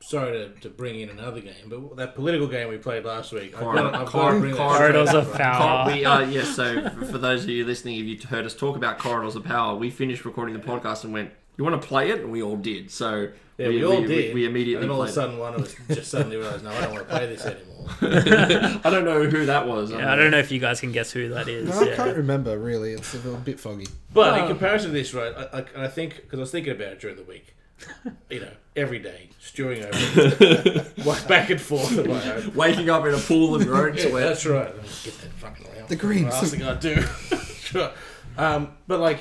sorry 0.00 0.32
to, 0.32 0.48
to 0.60 0.68
bring 0.68 1.00
in 1.00 1.08
another 1.10 1.40
game, 1.40 1.68
but 1.68 1.96
that 1.96 2.14
political 2.14 2.46
game 2.46 2.68
we 2.68 2.78
played 2.78 3.04
last 3.04 3.32
week. 3.32 3.54
I've 3.56 3.60
got, 3.62 3.94
I've 3.94 4.12
got 4.12 4.30
to 4.32 4.40
bring 4.40 4.54
corridors 4.54 5.12
of 5.14 5.32
Power. 5.34 5.84
Cor- 5.86 5.94
we 5.94 6.04
uh, 6.04 6.20
yes. 6.20 6.54
So 6.54 6.88
for 7.10 7.18
those 7.18 7.44
of 7.44 7.50
you 7.50 7.64
listening, 7.64 7.98
if 7.98 8.06
you 8.06 8.18
heard 8.28 8.46
us 8.46 8.54
talk 8.54 8.76
about 8.76 8.98
Corridors 8.98 9.36
of 9.36 9.44
Power, 9.44 9.74
we 9.76 9.90
finished 9.90 10.24
recording 10.24 10.54
the 10.54 10.60
podcast 10.60 11.04
and 11.04 11.12
went, 11.12 11.30
"You 11.56 11.64
want 11.64 11.80
to 11.80 11.86
play 11.86 12.10
it?" 12.10 12.20
And 12.20 12.30
we 12.32 12.42
all 12.42 12.56
did. 12.56 12.90
So 12.90 13.28
Yeah, 13.58 13.68
we, 13.68 13.84
all 13.84 14.00
did. 14.02 14.34
We, 14.34 14.46
immediately 14.46 14.84
and 14.84 14.92
all 14.92 15.02
of 15.02 15.08
a 15.08 15.12
sudden, 15.12 15.36
one 15.38 15.54
of 15.54 15.62
us 15.62 15.74
just 15.88 16.10
suddenly 16.12 16.36
realised, 16.36 16.62
no, 16.64 16.70
I 16.70 16.80
don't 16.82 16.92
want 16.94 17.08
to 17.08 17.14
play 17.14 17.26
this 17.26 17.44
anymore. 17.44 17.64
I 18.84 18.90
don't 18.90 19.04
know 19.04 19.24
who 19.24 19.46
that 19.46 19.66
was. 19.66 19.90
yeah 19.90 20.12
i 20.12 20.14
don't 20.14 20.30
know 20.30 20.38
if 20.38 20.52
you 20.52 20.58
guys 20.60 20.78
can 20.78 20.92
guess 20.92 21.10
who 21.10 21.30
that 21.30 21.48
is 21.48 21.70
No, 21.70 21.80
I 21.80 21.84
yeah. 21.88 21.96
can't 21.96 22.16
remember 22.18 22.58
really. 22.58 22.92
It's 22.92 23.14
a 23.14 23.18
bit 23.18 23.58
foggy. 23.58 23.86
But 24.12 24.34
Oh. 24.38 24.42
in 24.42 24.48
comparison 24.48 24.90
to 24.90 24.92
this, 24.94 25.14
right, 25.14 25.32
I, 25.34 25.58
I, 25.60 25.84
I 25.84 25.88
think 25.88 26.16
because 26.16 26.38
I 26.38 26.42
was 26.42 26.50
thinking 26.52 26.72
about 26.74 26.88
it 26.92 27.00
during 27.00 27.16
the 27.16 27.22
week, 27.24 27.56
you 28.30 28.40
know, 28.40 28.50
every 28.76 28.98
day 28.98 29.30
stewing 29.40 29.82
over 29.84 29.90
it, 29.94 31.06
back 31.28 31.50
and 31.50 31.60
forth. 31.60 31.96
in 31.98 32.08
my 32.08 32.32
own- 32.34 32.54
Waking 32.54 32.90
up 32.90 33.04
in 33.06 33.14
a 33.14 33.18
pool 33.18 33.54
of 33.54 33.62
your 33.64 33.76
own 33.88 33.96
Yeah, 33.96 34.08
sweat. 34.08 34.22
that's 34.28 34.46
right. 34.46 34.74
Get 35.04 35.18
that 35.20 35.32
fucking 35.36 35.66
lamp. 35.74 35.88
The 35.88 35.96
greens. 35.96 36.26
Last 36.32 36.52
thing 36.52 36.62
I 36.62 36.74
do. 36.74 37.02
sure. 37.60 37.90
Um, 38.36 38.72
but 38.86 39.00
like 39.00 39.20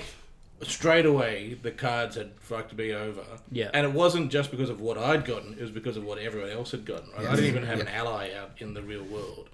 straight 0.63 1.05
away, 1.05 1.57
the 1.61 1.71
cards 1.71 2.15
had 2.15 2.31
fucked 2.39 2.75
me 2.75 2.93
over. 2.93 3.21
Yeah. 3.51 3.69
And 3.73 3.85
it 3.85 3.93
wasn't 3.93 4.31
just 4.31 4.51
because 4.51 4.69
of 4.69 4.81
what 4.81 4.97
I'd 4.97 5.25
gotten; 5.25 5.53
it 5.53 5.61
was 5.61 5.71
because 5.71 5.97
of 5.97 6.03
what 6.03 6.17
everyone 6.17 6.49
else 6.49 6.71
had 6.71 6.85
gotten. 6.85 7.09
Right? 7.15 7.27
I 7.27 7.35
didn't 7.35 7.45
even 7.45 7.63
have 7.63 7.77
Yeah. 7.77 7.83
an 7.85 7.89
ally 7.89 8.31
out 8.33 8.51
in 8.57 8.73
the 8.73 8.81
real 8.81 9.03
world, 9.03 9.49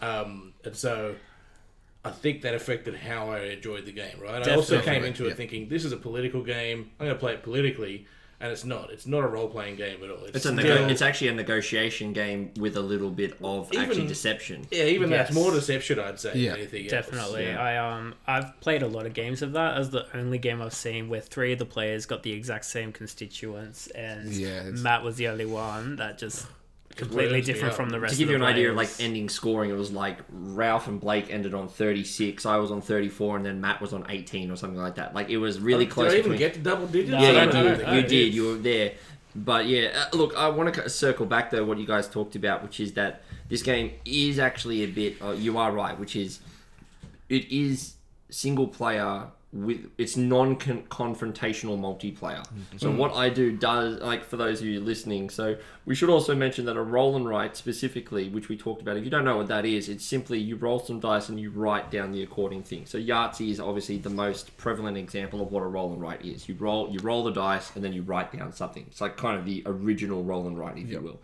um, 0.00 0.52
and 0.64 0.76
so. 0.76 1.14
I 2.04 2.10
think 2.12 2.42
that 2.42 2.54
affected 2.54 2.94
how 2.94 3.28
I 3.28 3.40
enjoyed 3.40 3.84
the 3.84 3.92
game, 3.92 4.18
right? 4.22 4.46
I 4.48 4.54
also 4.54 4.80
came 4.80 5.04
into 5.04 5.26
it 5.26 5.30
Yeah. 5.30 5.34
thinking 5.34 5.68
this 5.68 5.84
is 5.84 5.90
a 5.92 5.96
political 5.96 6.42
game. 6.42 6.90
I'm 6.98 7.06
going 7.06 7.16
to 7.16 7.18
play 7.18 7.34
it 7.34 7.42
politically, 7.42 8.06
and 8.40 8.52
it's 8.52 8.64
not. 8.64 8.90
It's 8.90 9.06
not 9.06 9.24
a 9.24 9.26
role 9.26 9.48
playing 9.48 9.76
game 9.76 10.02
at 10.04 10.10
all. 10.10 10.24
It's 10.24 10.36
a 10.36 10.40
still- 10.40 10.52
nego- 10.54 10.86
it's 10.88 11.02
actually 11.02 11.28
a 11.28 11.34
negotiation 11.34 12.12
game 12.12 12.52
with 12.56 12.76
a 12.76 12.80
little 12.80 13.10
bit 13.10 13.36
of 13.42 13.70
actually 13.76 14.06
deception. 14.06 14.66
yeah, 14.70 14.84
even 14.84 15.10
that's 15.10 15.32
more 15.32 15.50
deception, 15.50 15.98
I'd 15.98 16.20
say. 16.20 16.32
Yeah. 16.36 16.50
than 16.52 16.60
anything 16.60 16.82
else. 16.84 16.90
Definitely. 16.90 17.46
yeah. 17.46 17.60
I 17.60 17.76
um 17.96 18.14
I've 18.26 18.60
played 18.60 18.82
a 18.82 18.88
lot 18.88 19.06
of 19.06 19.14
games 19.14 19.42
of 19.42 19.52
that 19.52 19.76
as 19.76 19.90
the 19.90 20.06
only 20.16 20.38
game 20.38 20.62
I've 20.62 20.74
seen 20.74 21.08
where 21.08 21.20
three 21.20 21.52
of 21.52 21.58
the 21.58 21.66
players 21.66 22.06
got 22.06 22.22
the 22.22 22.32
exact 22.32 22.64
same 22.66 22.92
constituents 22.92 23.86
and 23.88 24.32
Yeah, 24.32 24.62
Matt 24.70 25.02
was 25.02 25.16
the 25.16 25.28
only 25.28 25.46
one 25.46 25.96
that 25.96 26.18
just 26.18 26.46
completely 26.98 27.40
different 27.40 27.70
up. 27.72 27.76
from 27.76 27.90
the 27.90 27.98
rest 28.00 28.12
of 28.12 28.18
the 28.18 28.24
To 28.24 28.26
give 28.26 28.28
of 28.28 28.32
you 28.32 28.38
the 28.38 28.44
an 28.44 28.54
idea 28.54 28.70
of 28.70 28.76
like 28.76 28.90
ending 29.00 29.28
scoring, 29.28 29.70
it 29.70 29.74
was 29.76 29.90
like 29.92 30.18
Ralph 30.30 30.86
and 30.88 31.00
Blake 31.00 31.30
ended 31.30 31.54
on 31.54 31.68
36, 31.68 32.44
I 32.46 32.56
was 32.58 32.70
on 32.70 32.80
34, 32.82 33.36
and 33.36 33.46
then 33.46 33.60
Matt 33.60 33.80
was 33.80 33.92
on 33.92 34.04
18 34.08 34.50
or 34.50 34.56
something 34.56 34.78
like 34.80 34.96
that. 34.96 35.14
Like 35.14 35.30
it 35.30 35.38
was 35.38 35.60
really 35.60 35.84
Did 35.86 35.94
close. 35.94 36.12
I 36.12 36.16
even 36.18 36.32
between- 36.32 36.38
get 36.38 36.54
to 36.54 36.60
double 36.60 36.86
digits? 36.86 37.10
No, 37.12 37.18
I 37.18 37.22
yeah, 37.22 37.44
you 37.44 37.50
did. 37.52 37.78
You 37.88 38.02
did. 38.02 38.08
did. 38.08 38.34
You 38.34 38.46
were 38.48 38.54
there. 38.56 38.92
But 39.36 39.66
yeah, 39.66 40.06
uh, 40.12 40.16
look, 40.16 40.36
I 40.36 40.48
want 40.48 40.74
to 40.74 40.88
circle 40.90 41.24
back 41.26 41.50
though 41.50 41.64
what 41.64 41.78
you 41.78 41.86
guys 41.86 42.08
talked 42.08 42.34
about, 42.34 42.62
which 42.62 42.80
is 42.80 42.92
that 42.94 43.22
this 43.48 43.62
game 43.62 43.92
is 44.04 44.38
actually 44.38 44.82
a 44.82 44.86
bit. 44.86 45.20
Uh, 45.22 45.30
you 45.32 45.58
are 45.58 45.70
right, 45.70 45.98
which 45.98 46.16
is 46.16 46.40
it 47.28 47.50
is 47.52 47.94
single 48.30 48.66
player 48.66 49.26
with 49.50 49.90
it's 49.96 50.14
non-confrontational 50.14 51.78
multiplayer. 51.78 52.44
So 52.76 52.88
mm-hmm. 52.88 52.98
what 52.98 53.14
I 53.14 53.30
do 53.30 53.56
does 53.56 53.98
like 54.00 54.22
for 54.22 54.36
those 54.36 54.60
of 54.60 54.66
you 54.66 54.78
listening. 54.78 55.30
So 55.30 55.56
we 55.86 55.94
should 55.94 56.10
also 56.10 56.34
mention 56.34 56.66
that 56.66 56.76
a 56.76 56.82
roll 56.82 57.16
and 57.16 57.26
write 57.26 57.56
specifically, 57.56 58.28
which 58.28 58.50
we 58.50 58.58
talked 58.58 58.82
about. 58.82 58.98
If 58.98 59.04
you 59.04 59.10
don't 59.10 59.24
know 59.24 59.38
what 59.38 59.46
that 59.46 59.64
is, 59.64 59.88
it's 59.88 60.04
simply 60.04 60.38
you 60.38 60.56
roll 60.56 60.78
some 60.80 61.00
dice 61.00 61.30
and 61.30 61.40
you 61.40 61.50
write 61.50 61.90
down 61.90 62.12
the 62.12 62.22
according 62.22 62.64
thing. 62.64 62.84
So 62.84 62.98
Yahtzee 62.98 63.50
is 63.50 63.58
obviously 63.58 63.96
the 63.96 64.10
most 64.10 64.54
prevalent 64.58 64.98
example 64.98 65.40
of 65.40 65.50
what 65.50 65.62
a 65.62 65.66
roll 65.66 65.94
and 65.94 66.02
write 66.02 66.22
is. 66.24 66.46
You 66.46 66.54
roll 66.58 66.90
you 66.90 66.98
roll 67.00 67.24
the 67.24 67.32
dice 67.32 67.74
and 67.74 67.82
then 67.82 67.94
you 67.94 68.02
write 68.02 68.36
down 68.36 68.52
something. 68.52 68.84
It's 68.88 69.00
like 69.00 69.16
kind 69.16 69.38
of 69.38 69.46
the 69.46 69.62
original 69.64 70.24
roll 70.24 70.46
and 70.46 70.58
write, 70.58 70.76
if 70.76 70.90
you 70.90 71.00
will. 71.00 71.20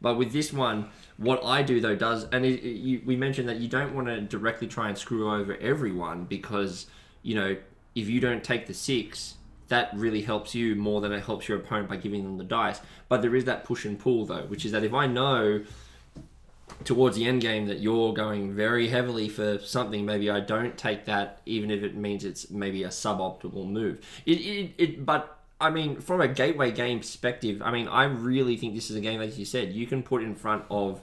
But 0.00 0.16
with 0.16 0.32
this 0.32 0.50
one, 0.52 0.88
what 1.18 1.44
I 1.44 1.62
do 1.62 1.80
though 1.80 1.96
does, 1.96 2.24
and 2.32 2.46
it, 2.46 2.64
it- 2.64 2.76
you, 2.76 3.02
we 3.04 3.16
mentioned 3.16 3.50
that 3.50 3.58
you 3.58 3.68
don't 3.68 3.94
want 3.94 4.08
to 4.08 4.22
directly 4.22 4.66
try 4.66 4.88
and 4.88 4.96
screw 4.96 5.30
over 5.30 5.56
everyone 5.58 6.24
because 6.24 6.86
you 7.26 7.34
know 7.34 7.56
if 7.96 8.08
you 8.08 8.20
don't 8.20 8.44
take 8.44 8.66
the 8.66 8.74
six, 8.74 9.34
that 9.68 9.90
really 9.94 10.22
helps 10.22 10.54
you 10.54 10.76
more 10.76 11.00
than 11.00 11.12
it 11.12 11.24
helps 11.24 11.48
your 11.48 11.58
opponent 11.58 11.88
by 11.88 11.96
giving 11.96 12.22
them 12.22 12.38
the 12.38 12.44
dice. 12.44 12.80
But 13.08 13.22
there 13.22 13.34
is 13.34 13.46
that 13.46 13.64
push 13.64 13.84
and 13.84 13.98
pull 13.98 14.26
though, 14.26 14.44
which 14.46 14.64
is 14.64 14.72
that 14.72 14.84
if 14.84 14.94
I 14.94 15.06
know 15.06 15.64
towards 16.84 17.16
the 17.16 17.26
end 17.26 17.40
game 17.40 17.66
that 17.66 17.80
you're 17.80 18.12
going 18.12 18.54
very 18.54 18.88
heavily 18.88 19.28
for 19.28 19.58
something, 19.58 20.04
maybe 20.04 20.30
I 20.30 20.40
don't 20.40 20.76
take 20.76 21.06
that, 21.06 21.40
even 21.46 21.70
if 21.70 21.82
it 21.82 21.96
means 21.96 22.24
it's 22.24 22.50
maybe 22.50 22.84
a 22.84 22.88
suboptimal 22.88 23.66
move. 23.66 24.04
It, 24.24 24.38
it, 24.40 24.70
it 24.78 25.06
but 25.06 25.38
I 25.60 25.70
mean, 25.70 26.00
from 26.00 26.20
a 26.20 26.28
gateway 26.28 26.70
game 26.70 27.00
perspective, 27.00 27.62
I 27.62 27.70
mean, 27.72 27.88
I 27.88 28.04
really 28.04 28.56
think 28.56 28.74
this 28.74 28.90
is 28.90 28.96
a 28.96 29.00
game, 29.00 29.20
like 29.20 29.38
you 29.38 29.46
said, 29.46 29.72
you 29.72 29.86
can 29.86 30.02
put 30.02 30.22
in 30.22 30.34
front 30.34 30.64
of 30.70 31.00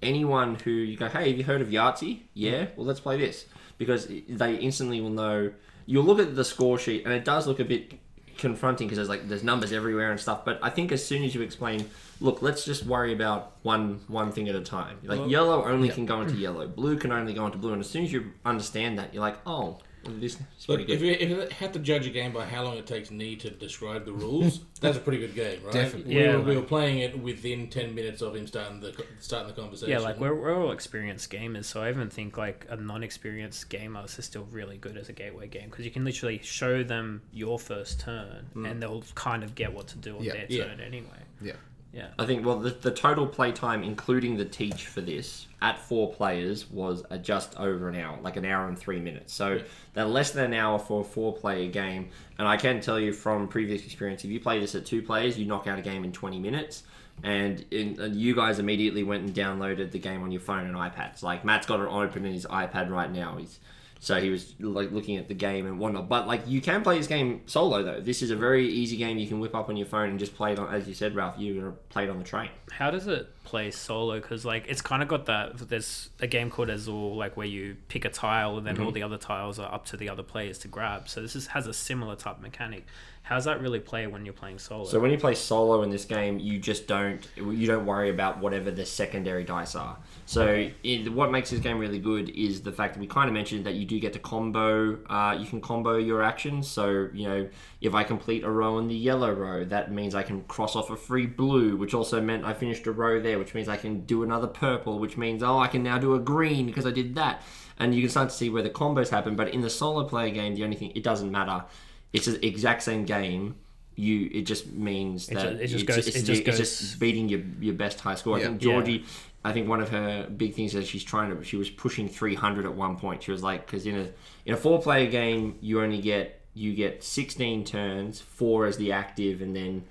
anyone 0.00 0.54
who 0.54 0.70
you 0.70 0.96
go, 0.96 1.08
hey, 1.08 1.30
have 1.30 1.38
you 1.38 1.44
heard 1.44 1.60
of 1.60 1.68
Yahtzee? 1.68 2.20
Yeah, 2.32 2.66
mm. 2.66 2.76
well, 2.76 2.86
let's 2.86 3.00
play 3.00 3.18
this 3.18 3.46
because 3.78 4.06
they 4.28 4.56
instantly 4.56 5.00
will 5.00 5.10
know. 5.10 5.52
You'll 5.86 6.04
look 6.04 6.18
at 6.18 6.36
the 6.36 6.44
score 6.44 6.78
sheet, 6.78 7.04
and 7.04 7.14
it 7.14 7.24
does 7.24 7.46
look 7.46 7.60
a 7.60 7.64
bit 7.64 7.94
confronting 8.36 8.86
because 8.86 8.96
there's 8.96 9.08
like 9.08 9.28
there's 9.28 9.42
numbers 9.42 9.72
everywhere 9.72 10.10
and 10.10 10.20
stuff. 10.20 10.44
But 10.44 10.58
I 10.62 10.70
think 10.70 10.92
as 10.92 11.04
soon 11.04 11.24
as 11.24 11.34
you 11.34 11.40
explain, 11.42 11.88
look, 12.20 12.42
let's 12.42 12.64
just 12.64 12.84
worry 12.84 13.12
about 13.12 13.56
one 13.62 14.00
one 14.08 14.32
thing 14.32 14.48
at 14.48 14.54
a 14.54 14.60
time. 14.60 14.98
Like 15.04 15.20
Well- 15.20 15.28
yellow 15.28 15.64
only 15.64 15.88
can 15.88 16.06
go 16.06 16.20
into 16.20 16.36
yellow, 16.36 16.66
blue 16.66 16.96
can 16.98 17.12
only 17.12 17.34
go 17.34 17.46
into 17.46 17.58
blue, 17.58 17.72
and 17.72 17.80
as 17.80 17.88
soon 17.88 18.04
as 18.04 18.12
you 18.12 18.32
understand 18.44 18.98
that, 18.98 19.12
you're 19.14 19.22
like, 19.22 19.38
oh, 19.46 19.78
this 20.20 20.34
is 20.34 20.66
pretty 20.66 20.84
But 20.84 20.92
if 20.92 21.00
good. 21.00 21.06
you, 21.06 21.12
if 21.12 21.28
you 21.30 21.56
had 21.56 21.72
to 21.74 21.78
judge 21.78 22.06
a 22.06 22.10
game 22.10 22.32
by 22.32 22.44
how 22.46 22.64
long 22.64 22.76
it 22.76 22.86
takes 22.86 23.10
me 23.10 23.36
to 23.36 23.50
describe 23.50 24.04
the 24.04 24.12
rules, 24.12 24.60
that's 24.80 24.96
a 24.96 25.00
pretty 25.00 25.18
good 25.18 25.34
game, 25.34 25.60
right? 25.64 25.72
Definitely. 25.72 26.14
We, 26.14 26.20
Yeah, 26.22 26.36
were, 26.36 26.42
we 26.42 26.56
were 26.56 26.62
playing 26.62 26.98
it 27.00 27.18
within 27.18 27.68
ten 27.68 27.94
minutes 27.94 28.22
of 28.22 28.34
him 28.36 28.46
starting 28.46 28.80
the 28.80 28.94
starting 29.20 29.48
the 29.54 29.60
conversation. 29.60 29.90
Yeah, 29.90 29.98
like 29.98 30.18
we're, 30.18 30.34
we're 30.34 30.54
all 30.56 30.72
experienced 30.72 31.30
gamers, 31.30 31.64
so 31.66 31.82
I 31.82 31.90
even 31.90 32.10
think 32.10 32.36
like 32.36 32.66
a 32.68 32.76
non-experienced 32.76 33.68
gamer 33.68 34.04
is 34.04 34.24
still 34.24 34.46
really 34.50 34.76
good 34.78 34.96
as 34.96 35.08
a 35.08 35.12
gateway 35.12 35.48
game 35.48 35.68
because 35.70 35.84
you 35.84 35.90
can 35.90 36.04
literally 36.04 36.40
show 36.42 36.82
them 36.82 37.22
your 37.32 37.58
first 37.58 38.00
turn 38.00 38.46
mm. 38.54 38.70
and 38.70 38.82
they'll 38.82 39.04
kind 39.14 39.42
of 39.42 39.54
get 39.54 39.72
what 39.72 39.88
to 39.88 39.98
do 39.98 40.16
on 40.16 40.22
Yeah. 40.24 40.32
their 40.32 40.46
Yeah. 40.48 40.64
turn 40.64 40.80
anyway. 40.80 41.22
Yeah. 41.40 41.52
Yeah. 41.92 42.08
I 42.18 42.26
think 42.26 42.44
well 42.44 42.58
the, 42.58 42.70
the 42.70 42.90
total 42.90 43.26
play 43.26 43.50
time 43.50 43.82
including 43.82 44.36
the 44.36 44.44
teach 44.44 44.86
for 44.86 45.00
this 45.00 45.46
at 45.62 45.78
four 45.78 46.12
players 46.12 46.70
was 46.70 47.02
uh, 47.10 47.16
just 47.16 47.58
over 47.58 47.88
an 47.88 47.96
hour, 47.96 48.18
like 48.22 48.36
an 48.36 48.44
hour 48.44 48.68
and 48.68 48.78
three 48.78 49.00
minutes. 49.00 49.32
So 49.32 49.60
they're 49.94 50.04
less 50.04 50.30
than 50.32 50.44
an 50.44 50.54
hour 50.54 50.78
for 50.78 51.00
a 51.00 51.04
four 51.04 51.34
player 51.34 51.68
game. 51.70 52.10
And 52.38 52.46
I 52.46 52.56
can 52.56 52.80
tell 52.80 53.00
you 53.00 53.12
from 53.12 53.48
previous 53.48 53.84
experience, 53.84 54.22
if 54.24 54.30
you 54.30 54.38
play 54.38 54.60
this 54.60 54.74
at 54.74 54.86
two 54.86 55.02
players, 55.02 55.38
you 55.38 55.46
knock 55.46 55.66
out 55.66 55.78
a 55.78 55.82
game 55.82 56.04
in 56.04 56.12
twenty 56.12 56.38
minutes. 56.38 56.84
And, 57.24 57.64
in, 57.72 58.00
and 58.00 58.14
you 58.14 58.32
guys 58.32 58.60
immediately 58.60 59.02
went 59.02 59.24
and 59.24 59.34
downloaded 59.34 59.90
the 59.90 59.98
game 59.98 60.22
on 60.22 60.30
your 60.30 60.40
phone 60.40 60.66
and 60.66 60.76
iPads. 60.76 61.20
Like 61.24 61.44
Matt's 61.44 61.66
got 61.66 61.80
it 61.80 61.88
open 61.88 62.24
in 62.24 62.32
his 62.32 62.46
iPad 62.46 62.90
right 62.90 63.10
now. 63.10 63.36
He's 63.38 63.58
so 64.00 64.20
he 64.20 64.30
was 64.30 64.54
like 64.60 64.92
looking 64.92 65.16
at 65.16 65.28
the 65.28 65.34
game 65.34 65.66
and 65.66 65.78
whatnot. 65.78 66.08
But 66.08 66.26
like 66.26 66.46
you 66.46 66.60
can 66.60 66.82
play 66.82 66.98
this 66.98 67.06
game 67.06 67.42
solo 67.46 67.82
though. 67.82 68.00
This 68.00 68.22
is 68.22 68.30
a 68.30 68.36
very 68.36 68.68
easy 68.68 68.96
game 68.96 69.18
you 69.18 69.26
can 69.26 69.40
whip 69.40 69.54
up 69.54 69.68
on 69.68 69.76
your 69.76 69.86
phone 69.86 70.10
and 70.10 70.18
just 70.18 70.36
play 70.36 70.52
it 70.52 70.58
on. 70.58 70.72
As 70.72 70.86
you 70.86 70.94
said, 70.94 71.14
Ralph, 71.14 71.34
you're 71.38 71.60
gonna 71.60 71.76
play 71.88 72.04
it 72.04 72.10
on 72.10 72.18
the 72.18 72.24
train. 72.24 72.50
How 72.70 72.90
does 72.90 73.06
it 73.06 73.28
play 73.44 73.70
solo? 73.70 74.20
Because 74.20 74.44
like 74.44 74.66
it's 74.68 74.82
kind 74.82 75.02
of 75.02 75.08
got 75.08 75.26
that. 75.26 75.58
There's 75.68 76.10
a 76.20 76.26
game 76.26 76.50
called 76.50 76.70
Azul, 76.70 77.16
like 77.16 77.36
where 77.36 77.46
you 77.46 77.76
pick 77.88 78.04
a 78.04 78.10
tile 78.10 78.56
and 78.56 78.66
then 78.66 78.78
all 78.78 78.86
mm-hmm. 78.86 78.94
the 78.94 79.02
other 79.02 79.18
tiles 79.18 79.58
are 79.58 79.72
up 79.72 79.86
to 79.86 79.96
the 79.96 80.08
other 80.08 80.22
players 80.22 80.58
to 80.60 80.68
grab. 80.68 81.08
So 81.08 81.20
this 81.20 81.34
is, 81.34 81.48
has 81.48 81.66
a 81.66 81.74
similar 81.74 82.14
type 82.14 82.40
mechanic. 82.40 82.86
How 83.28 83.34
does 83.34 83.44
that 83.44 83.60
really 83.60 83.78
play 83.78 84.06
when 84.06 84.24
you're 84.24 84.32
playing 84.32 84.58
solo? 84.58 84.86
So 84.86 84.98
when 84.98 85.10
you 85.10 85.18
play 85.18 85.34
solo 85.34 85.82
in 85.82 85.90
this 85.90 86.06
game, 86.06 86.38
you 86.38 86.58
just 86.58 86.86
don't 86.86 87.28
you 87.36 87.66
don't 87.66 87.84
worry 87.84 88.08
about 88.08 88.40
whatever 88.40 88.70
the 88.70 88.86
secondary 88.86 89.44
dice 89.44 89.74
are. 89.74 89.98
So 90.24 90.70
it, 90.82 91.12
what 91.12 91.30
makes 91.30 91.50
this 91.50 91.60
game 91.60 91.78
really 91.78 91.98
good 91.98 92.30
is 92.30 92.62
the 92.62 92.72
fact 92.72 92.94
that 92.94 93.00
we 93.00 93.06
kind 93.06 93.28
of 93.28 93.34
mentioned 93.34 93.66
that 93.66 93.74
you 93.74 93.84
do 93.84 94.00
get 94.00 94.14
to 94.14 94.18
combo. 94.18 94.98
Uh, 95.10 95.36
you 95.38 95.44
can 95.44 95.60
combo 95.60 95.98
your 95.98 96.22
actions. 96.22 96.68
So 96.68 97.10
you 97.12 97.28
know 97.28 97.48
if 97.82 97.94
I 97.94 98.02
complete 98.02 98.44
a 98.44 98.50
row 98.50 98.78
in 98.78 98.88
the 98.88 98.96
yellow 98.96 99.30
row, 99.30 99.62
that 99.62 99.92
means 99.92 100.14
I 100.14 100.22
can 100.22 100.44
cross 100.44 100.74
off 100.74 100.88
a 100.88 100.96
free 100.96 101.26
blue, 101.26 101.76
which 101.76 101.92
also 101.92 102.22
meant 102.22 102.46
I 102.46 102.54
finished 102.54 102.86
a 102.86 102.92
row 102.92 103.20
there, 103.20 103.38
which 103.38 103.52
means 103.52 103.68
I 103.68 103.76
can 103.76 104.06
do 104.06 104.22
another 104.22 104.46
purple, 104.46 104.98
which 104.98 105.18
means 105.18 105.42
oh 105.42 105.58
I 105.58 105.68
can 105.68 105.82
now 105.82 105.98
do 105.98 106.14
a 106.14 106.18
green 106.18 106.64
because 106.64 106.86
I 106.86 106.92
did 106.92 107.14
that. 107.16 107.42
And 107.78 107.94
you 107.94 108.00
can 108.00 108.08
start 108.08 108.30
to 108.30 108.34
see 108.34 108.48
where 108.48 108.62
the 108.62 108.70
combos 108.70 109.10
happen. 109.10 109.36
But 109.36 109.48
in 109.52 109.60
the 109.60 109.70
solo 109.70 110.04
player 110.04 110.30
game, 110.30 110.54
the 110.54 110.64
only 110.64 110.76
thing 110.76 110.92
it 110.94 111.02
doesn't 111.02 111.30
matter. 111.30 111.66
It's 112.12 112.26
the 112.26 112.44
exact 112.46 112.82
same 112.82 113.04
game. 113.04 113.56
You 113.96 114.30
it 114.32 114.42
just 114.42 114.70
means 114.72 115.28
It 115.28 115.34
that 115.34 115.52
it 115.54 115.66
just 115.66 115.74
it's, 115.74 115.82
goes- 115.84 116.06
it's, 116.06 116.16
it 116.16 116.22
just 116.22 116.40
it's 116.42 116.46
goes- 116.46 116.58
just 116.58 117.00
beating 117.00 117.28
your 117.28 117.40
your 117.60 117.74
best 117.74 118.00
high 118.00 118.14
score. 118.14 118.36
I 118.36 118.40
Yeah. 118.40 118.46
think 118.48 118.62
Yeah. 118.62 118.72
Georgie. 118.72 119.04
I 119.44 119.52
think 119.52 119.68
one 119.68 119.80
of 119.80 119.88
her 119.90 120.26
big 120.36 120.54
things 120.54 120.74
is 120.74 120.86
she's 120.88 121.04
trying 121.04 121.36
to. 121.36 121.44
She 121.44 121.56
was 121.56 121.70
pushing 121.70 122.08
300 122.08 122.64
at 122.66 122.74
one 122.74 122.96
point. 122.96 123.22
She 123.22 123.30
was 123.30 123.42
like, 123.42 123.66
because 123.66 123.86
in 123.86 123.96
a 123.96 124.08
in 124.46 124.54
a 124.54 124.56
four 124.56 124.80
player 124.82 125.08
game, 125.10 125.56
you 125.60 125.80
only 125.80 126.00
get 126.00 126.40
you 126.54 126.74
get 126.74 127.04
16 127.04 127.64
turns, 127.64 128.20
four 128.20 128.66
as 128.66 128.76
the 128.78 128.90
active, 128.92 129.40
and 129.42 129.54
then 129.54 129.84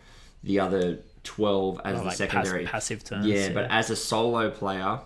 the 0.44 0.60
other 0.60 1.00
12 1.24 1.80
as 1.86 1.96
Oh, 1.96 1.98
the 2.00 2.04
like 2.04 2.06
pass- 2.10 2.18
secondary. 2.18 2.66
passive 2.66 3.04
turns. 3.04 3.26
yeah, 3.26 3.50
but 3.54 3.70
as 3.72 3.90
a 3.90 3.96
solo 3.96 4.50
player, 4.50 5.00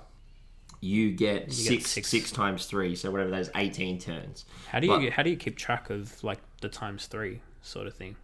you 0.79 1.11
get 1.11 1.47
You 1.47 1.53
six, 1.53 1.69
get 1.69 1.87
six. 1.87 2.09
six 2.09 2.31
times 2.31 2.65
three, 2.65 2.95
so 2.95 3.11
whatever 3.11 3.29
that 3.31 3.41
is, 3.41 3.51
18 3.55 3.99
turns. 3.99 4.45
How 4.69 4.79
do 4.79 4.87
you 4.87 4.93
But- 4.97 5.09
how 5.13 5.23
do 5.23 5.29
you 5.29 5.37
keep 5.37 5.55
track 5.57 5.89
of 5.91 6.23
like 6.23 6.39
the 6.61 6.69
times 6.69 7.07
three 7.07 7.41
sort 7.61 7.87
of 7.87 7.93
thing? 7.93 8.15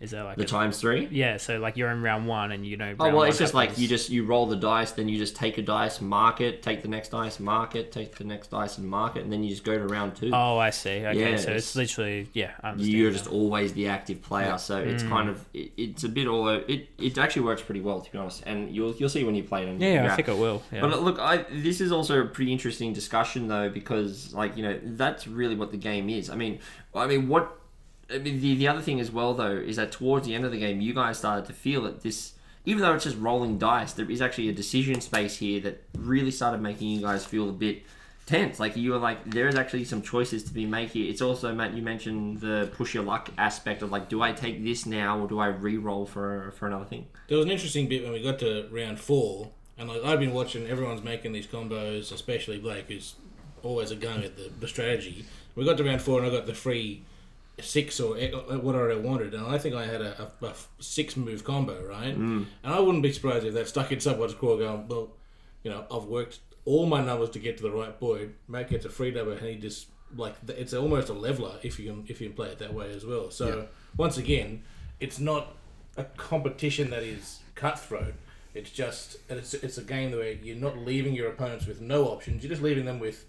Is 0.00 0.12
there 0.12 0.22
like 0.22 0.36
The 0.36 0.44
a, 0.44 0.46
times 0.46 0.80
three. 0.80 1.08
yeah? 1.10 1.38
So 1.38 1.58
like 1.58 1.76
you're 1.76 1.90
in 1.90 2.02
round 2.02 2.28
one 2.28 2.52
and 2.52 2.64
you 2.64 2.76
know. 2.76 2.94
Oh 3.00 3.12
well, 3.12 3.22
it's 3.24 3.38
just 3.38 3.52
like 3.52 3.78
you 3.78 3.88
just 3.88 4.10
you 4.10 4.24
roll 4.24 4.46
the 4.46 4.56
dice, 4.56 4.92
then 4.92 5.08
you 5.08 5.18
just 5.18 5.34
take 5.34 5.58
a 5.58 5.62
dice, 5.62 6.00
mark 6.00 6.40
it, 6.40 6.62
take 6.62 6.82
the 6.82 6.88
next 6.88 7.08
dice, 7.08 7.40
mark 7.40 7.74
it, 7.74 7.90
take 7.90 8.14
the 8.14 8.22
next 8.22 8.48
dice, 8.48 8.78
and 8.78 8.88
mark 8.88 9.16
it, 9.16 9.24
and 9.24 9.32
then 9.32 9.42
you 9.42 9.50
just 9.50 9.64
go 9.64 9.76
to 9.76 9.86
round 9.86 10.14
two. 10.14 10.30
Oh, 10.32 10.56
I 10.56 10.70
see. 10.70 11.04
Okay, 11.04 11.32
Yeah, 11.32 11.36
so 11.36 11.50
it's- 11.50 11.56
it's 11.56 11.76
literally 11.76 12.28
yeah. 12.32 12.52
I 12.62 12.74
You're 12.74 13.10
now. 13.10 13.16
just 13.16 13.28
always 13.28 13.72
the 13.72 13.88
active 13.88 14.22
player, 14.22 14.56
so 14.58 14.78
it's 14.78 15.02
mm. 15.02 15.08
kind 15.08 15.28
of 15.28 15.44
it, 15.52 15.72
it's 15.76 16.04
a 16.04 16.08
bit 16.08 16.28
all 16.28 16.48
it. 16.48 16.88
It 16.96 17.18
actually 17.18 17.42
works 17.42 17.62
pretty 17.62 17.80
well 17.80 18.00
to 18.00 18.12
be 18.12 18.18
honest, 18.18 18.44
and 18.46 18.72
you'll 18.72 18.94
you'll 18.94 19.08
see 19.08 19.24
when 19.24 19.34
you 19.34 19.42
play 19.42 19.64
it. 19.64 19.68
and 19.68 19.80
yeah, 19.80 20.04
yeah, 20.04 20.12
I 20.12 20.16
think 20.16 20.28
it 20.28 20.38
will. 20.38 20.62
Yeah. 20.72 20.82
But 20.82 20.92
uh, 20.92 20.98
look, 20.98 21.18
I 21.18 21.44
this 21.50 21.80
is 21.80 21.90
also 21.90 22.20
a 22.20 22.24
pretty 22.24 22.52
interesting 22.52 22.92
discussion 22.92 23.48
though 23.48 23.68
because 23.68 24.32
like 24.32 24.56
you 24.56 24.62
know 24.62 24.78
that's 24.82 25.26
really 25.26 25.56
what 25.56 25.72
the 25.72 25.76
game 25.76 26.08
is. 26.08 26.30
I 26.30 26.36
mean, 26.36 26.60
I 26.94 27.08
mean 27.08 27.26
what. 27.26 27.57
I 28.10 28.18
mean, 28.18 28.40
the, 28.40 28.54
the 28.56 28.68
other 28.68 28.80
thing 28.80 29.00
as 29.00 29.10
well 29.10 29.34
though 29.34 29.56
is 29.56 29.76
that 29.76 29.92
towards 29.92 30.26
the 30.26 30.34
end 30.34 30.44
of 30.44 30.52
the 30.52 30.58
game, 30.58 30.80
you 30.80 30.94
guys 30.94 31.18
started 31.18 31.44
to 31.46 31.52
feel 31.52 31.82
that 31.82 32.02
this, 32.02 32.32
even 32.64 32.82
though 32.82 32.94
it's 32.94 33.04
just 33.04 33.18
rolling 33.18 33.58
dice, 33.58 33.92
there 33.92 34.10
is 34.10 34.22
actually 34.22 34.48
a 34.48 34.52
decision 34.52 35.00
space 35.00 35.36
here 35.36 35.60
that 35.60 35.82
really 35.96 36.30
started 36.30 36.60
making 36.60 36.88
you 36.88 37.00
guys 37.00 37.24
feel 37.24 37.48
a 37.48 37.52
bit 37.52 37.82
tense. 38.26 38.60
Like 38.60 38.76
you 38.76 38.92
were 38.92 38.98
like, 38.98 39.24
there 39.24 39.48
is 39.48 39.54
actually 39.56 39.84
some 39.84 40.02
choices 40.02 40.44
to 40.44 40.52
be 40.52 40.66
made 40.66 40.90
here. 40.90 41.10
It's 41.10 41.22
also 41.22 41.54
Matt, 41.54 41.74
you 41.74 41.82
mentioned 41.82 42.40
the 42.40 42.70
push 42.74 42.94
your 42.94 43.02
luck 43.02 43.30
aspect 43.38 43.82
of 43.82 43.90
like, 43.90 44.08
do 44.08 44.22
I 44.22 44.32
take 44.32 44.62
this 44.62 44.86
now 44.86 45.20
or 45.20 45.28
do 45.28 45.38
I 45.38 45.48
re-roll 45.48 46.06
for 46.06 46.52
for 46.56 46.66
another 46.66 46.84
thing? 46.84 47.06
There 47.28 47.36
was 47.36 47.46
an 47.46 47.52
interesting 47.52 47.88
bit 47.88 48.04
when 48.04 48.12
we 48.12 48.22
got 48.22 48.38
to 48.40 48.68
round 48.70 49.00
four, 49.00 49.50
and 49.78 49.88
like 49.88 50.02
I've 50.04 50.20
been 50.20 50.32
watching, 50.32 50.66
everyone's 50.66 51.02
making 51.02 51.32
these 51.32 51.46
combos, 51.46 52.12
especially 52.12 52.58
Blake, 52.58 52.86
who's 52.88 53.14
always 53.62 53.90
a 53.90 53.96
gun 53.96 54.22
at 54.22 54.36
the, 54.36 54.50
the 54.60 54.68
strategy. 54.68 55.24
We 55.54 55.64
got 55.64 55.76
to 55.78 55.84
round 55.84 56.02
four, 56.02 56.18
and 56.18 56.26
I 56.26 56.30
got 56.30 56.46
the 56.46 56.54
free 56.54 57.02
six 57.60 58.00
or 58.00 58.16
eh, 58.18 58.30
whatever 58.30 58.92
I 58.92 58.96
wanted, 58.96 59.34
and 59.34 59.46
I 59.46 59.58
think 59.58 59.74
I 59.74 59.86
had 59.86 60.00
a, 60.00 60.30
a, 60.40 60.46
a 60.46 60.54
six 60.78 61.16
move 61.16 61.44
combo, 61.44 61.84
right? 61.84 62.16
Mm. 62.18 62.46
And 62.62 62.74
I 62.74 62.80
wouldn't 62.80 63.02
be 63.02 63.12
surprised 63.12 63.44
if 63.44 63.54
that 63.54 63.68
stuck 63.68 63.92
in 63.92 64.00
someone's 64.00 64.34
craw, 64.34 64.56
going, 64.56 64.88
well, 64.88 65.10
you 65.62 65.70
know, 65.70 65.84
I've 65.90 66.04
worked 66.04 66.38
all 66.64 66.86
my 66.86 67.02
numbers 67.02 67.30
to 67.30 67.38
get 67.38 67.56
to 67.56 67.62
the 67.62 67.70
right 67.70 67.98
board. 67.98 68.34
Matt 68.46 68.70
gets 68.70 68.84
a 68.84 68.90
free 68.90 69.10
number, 69.10 69.32
and 69.32 69.46
he 69.46 69.56
just 69.56 69.86
like 70.16 70.34
it's 70.48 70.72
almost 70.72 71.08
a 71.08 71.12
leveler 71.12 71.56
if 71.62 71.78
you 71.78 71.90
can 71.90 72.04
if 72.08 72.20
you 72.20 72.28
can 72.28 72.36
play 72.36 72.48
it 72.48 72.58
that 72.58 72.72
way 72.72 72.90
as 72.90 73.04
well. 73.04 73.30
So 73.30 73.68
once 73.96 74.16
again, 74.16 74.62
it's 75.00 75.18
not 75.18 75.54
a 75.96 76.04
competition 76.04 76.90
that 76.90 77.02
is 77.02 77.40
cutthroat. 77.54 78.14
It's 78.54 78.70
just 78.70 79.18
it's 79.28 79.54
it's 79.54 79.78
a 79.78 79.82
game 79.82 80.12
where 80.12 80.32
you're 80.32 80.56
not 80.56 80.78
leaving 80.78 81.14
your 81.14 81.28
opponents 81.28 81.66
with 81.66 81.80
no 81.80 82.06
options. 82.06 82.42
You're 82.42 82.50
just 82.50 82.62
leaving 82.62 82.84
them 82.84 82.98
with 82.98 83.24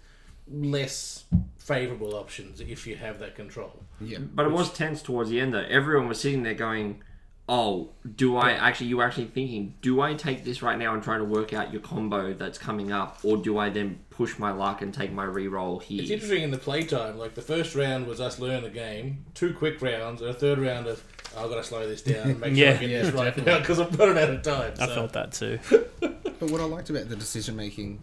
less 0.50 1.24
favorable 1.58 2.14
options 2.14 2.60
if 2.60 2.86
you 2.86 2.96
have 2.96 3.18
that 3.20 3.34
control. 3.36 3.82
Yeah. 4.00 4.18
But 4.18 4.46
it 4.46 4.52
was 4.52 4.72
tense 4.72 5.02
towards 5.02 5.30
the 5.30 5.40
end 5.40 5.54
though. 5.54 5.66
Everyone 5.68 6.08
was 6.08 6.20
sitting 6.20 6.42
there 6.42 6.54
going, 6.54 7.02
"Oh, 7.48 7.90
do 8.16 8.36
I 8.36 8.52
actually?" 8.52 8.88
You 8.88 8.96
were 8.98 9.04
actually 9.04 9.26
thinking, 9.26 9.74
"Do 9.82 10.00
I 10.00 10.14
take 10.14 10.44
this 10.44 10.62
right 10.62 10.78
now 10.78 10.94
and 10.94 11.02
try 11.02 11.18
to 11.18 11.24
work 11.24 11.52
out 11.52 11.72
your 11.72 11.82
combo 11.82 12.32
that's 12.34 12.58
coming 12.58 12.90
up, 12.92 13.18
or 13.22 13.36
do 13.36 13.58
I 13.58 13.70
then 13.70 14.00
push 14.10 14.38
my 14.38 14.50
luck 14.50 14.82
and 14.82 14.92
take 14.92 15.12
my 15.12 15.24
re-roll 15.24 15.78
here? 15.78 16.02
It's 16.02 16.10
interesting 16.10 16.42
in 16.42 16.50
the 16.50 16.58
playtime. 16.58 17.18
Like 17.18 17.34
the 17.34 17.42
first 17.42 17.74
round 17.74 18.06
was 18.06 18.20
us 18.20 18.38
learning 18.40 18.64
the 18.64 18.70
game, 18.70 19.24
two 19.34 19.52
quick 19.54 19.80
rounds, 19.80 20.20
and 20.22 20.30
a 20.30 20.34
third 20.34 20.58
round 20.58 20.86
of 20.88 21.02
"Oh, 21.36 21.44
I've 21.44 21.50
got 21.50 21.56
to 21.56 21.64
slow 21.64 21.86
this 21.86 22.02
down 22.02 22.30
and 22.30 22.40
make 22.40 22.56
sure 22.56 22.66
I 22.68 22.70
Yeah. 22.72 22.76
get 22.78 22.90
Yeah, 22.90 23.02
this 23.02 23.14
right 23.14 23.24
definitely. 23.36 23.60
because 23.60 23.78
I'm 23.78 23.90
running 23.92 24.18
out 24.18 24.30
of 24.30 24.42
time. 24.42 24.72
I 24.80 24.86
so- 24.86 24.94
felt 24.94 25.12
that 25.12 25.32
too. 25.32 25.58
But 26.40 26.50
what 26.50 26.62
I 26.62 26.64
liked 26.64 26.88
about 26.88 27.06
the 27.10 27.16
decision 27.16 27.54
making 27.54 28.00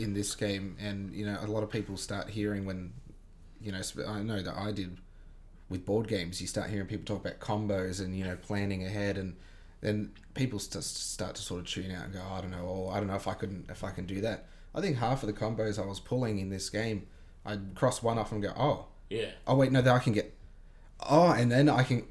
in 0.00 0.14
this 0.14 0.34
game, 0.34 0.76
and 0.80 1.12
you 1.14 1.24
know, 1.26 1.38
a 1.40 1.46
lot 1.46 1.62
of 1.62 1.70
people 1.70 1.96
start 1.96 2.30
hearing 2.30 2.64
when, 2.64 2.92
you 3.60 3.70
know, 3.72 3.80
I 4.08 4.20
know 4.22 4.42
that 4.42 4.56
I 4.56 4.72
did 4.72 4.98
with 5.68 5.84
board 5.86 6.08
games. 6.08 6.40
You 6.40 6.46
start 6.46 6.70
hearing 6.70 6.86
people 6.86 7.04
talk 7.04 7.24
about 7.24 7.38
combos 7.40 8.00
and 8.00 8.16
you 8.18 8.24
know 8.24 8.36
planning 8.36 8.84
ahead, 8.84 9.16
and 9.18 9.36
then 9.80 10.12
people 10.34 10.58
st- 10.58 10.82
start 10.84 11.34
to 11.36 11.42
sort 11.42 11.60
of 11.60 11.66
tune 11.66 11.90
out 11.92 12.04
and 12.04 12.12
go, 12.14 12.20
oh, 12.28 12.34
I 12.34 12.40
don't 12.40 12.50
know, 12.50 12.64
or 12.64 12.92
I 12.92 12.98
don't 12.98 13.06
know 13.08 13.14
if 13.14 13.28
I 13.28 13.34
can 13.34 13.66
if 13.68 13.84
I 13.84 13.90
can 13.90 14.06
do 14.06 14.20
that. 14.22 14.46
I 14.74 14.80
think 14.80 14.96
half 14.98 15.22
of 15.22 15.26
the 15.26 15.32
combos 15.32 15.82
I 15.82 15.86
was 15.86 16.00
pulling 16.00 16.38
in 16.38 16.48
this 16.50 16.70
game, 16.70 17.06
I'd 17.44 17.74
cross 17.74 18.02
one 18.02 18.18
off 18.18 18.30
and 18.32 18.40
go, 18.42 18.52
oh, 18.56 18.86
Yeah. 19.08 19.30
oh 19.46 19.56
wait, 19.56 19.72
no, 19.72 19.82
then 19.82 19.94
I 19.94 19.98
can 19.98 20.12
get. 20.12 20.32
oh, 21.08 21.32
and 21.32 21.50
then 21.50 21.68
I 21.68 21.82
can. 21.82 22.04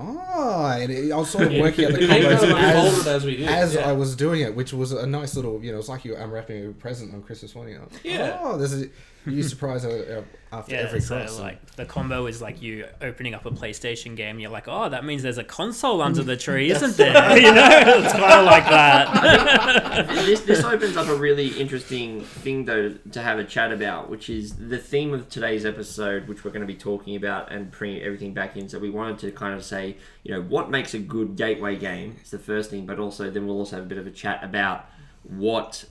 Oh, 0.00 0.66
and 0.80 0.92
it, 0.92 1.10
I 1.12 1.16
was 1.16 1.30
sort 1.30 1.46
of 1.46 1.52
working 1.54 1.86
out 1.86 1.92
the 1.92 1.98
combos 2.06 3.00
as, 3.00 3.06
as 3.06 3.24
we 3.24 3.36
did. 3.36 3.48
as 3.48 3.74
yeah. 3.74 3.88
I 3.88 3.92
was 3.92 4.14
doing 4.14 4.42
it, 4.42 4.54
which 4.54 4.72
was 4.72 4.92
a 4.92 5.06
nice 5.06 5.34
little, 5.34 5.62
you 5.64 5.72
know, 5.72 5.78
it's 5.78 5.88
like 5.88 6.04
you're 6.04 6.16
unwrapping 6.18 6.66
a 6.68 6.72
present 6.72 7.12
on 7.14 7.22
Christmas 7.22 7.54
morning. 7.54 7.78
Like, 7.80 8.04
Yeah. 8.04 8.38
Oh, 8.40 8.56
there's 8.56 8.82
a 8.82 8.88
you 9.26 9.42
surprise 9.42 9.84
uh, 9.84 10.22
uh, 10.52 10.56
after 10.56 10.74
Yeah, 10.74 10.80
every 10.82 11.00
so 11.00 11.18
cross. 11.18 11.38
like 11.38 11.76
the 11.76 11.84
combo 11.84 12.26
is 12.26 12.40
like 12.40 12.62
you 12.62 12.86
opening 13.02 13.34
up 13.34 13.44
a 13.44 13.50
PlayStation 13.50 14.16
game. 14.16 14.38
You're 14.38 14.50
like, 14.50 14.66
oh, 14.68 14.88
that 14.88 15.04
means 15.04 15.22
there's 15.22 15.38
a 15.38 15.44
console 15.44 16.00
under 16.00 16.22
the 16.22 16.36
tree, 16.36 16.70
isn't 16.70 16.96
there? 16.96 17.36
you 17.38 17.52
know, 17.52 17.68
it's 17.70 18.12
kind 18.12 18.40
of 18.40 18.44
like 18.46 18.64
that. 18.64 20.06
this 20.26 20.40
this 20.40 20.64
opens 20.64 20.96
up 20.96 21.08
a 21.08 21.14
really 21.14 21.48
interesting 21.60 22.22
thing 22.22 22.64
though 22.64 22.94
to 23.12 23.22
have 23.22 23.38
a 23.38 23.44
chat 23.44 23.72
about, 23.72 24.08
which 24.08 24.30
is 24.30 24.56
the 24.56 24.78
theme 24.78 25.12
of 25.12 25.28
today's 25.28 25.66
episode, 25.66 26.26
which 26.28 26.44
we're 26.44 26.50
going 26.50 26.66
to 26.66 26.66
be 26.66 26.78
talking 26.78 27.16
about 27.16 27.52
and 27.52 27.70
bringing 27.70 28.02
everything 28.02 28.32
back 28.32 28.56
in. 28.56 28.68
So 28.68 28.78
we 28.78 28.90
wanted 28.90 29.18
to 29.18 29.32
kind 29.32 29.54
of 29.54 29.64
say, 29.64 29.96
you 30.22 30.32
know, 30.32 30.40
what 30.42 30.70
makes 30.70 30.94
a 30.94 30.98
good 30.98 31.36
gateway 31.36 31.76
game 31.76 32.16
is 32.22 32.30
the 32.30 32.38
first 32.38 32.70
thing, 32.70 32.86
but 32.86 32.98
also 32.98 33.30
then 33.30 33.46
we'll 33.46 33.58
also 33.58 33.76
have 33.76 33.84
a 33.84 33.88
bit 33.88 33.98
of 33.98 34.06
a 34.06 34.10
chat 34.10 34.42
about 34.42 34.86
what 35.24 35.84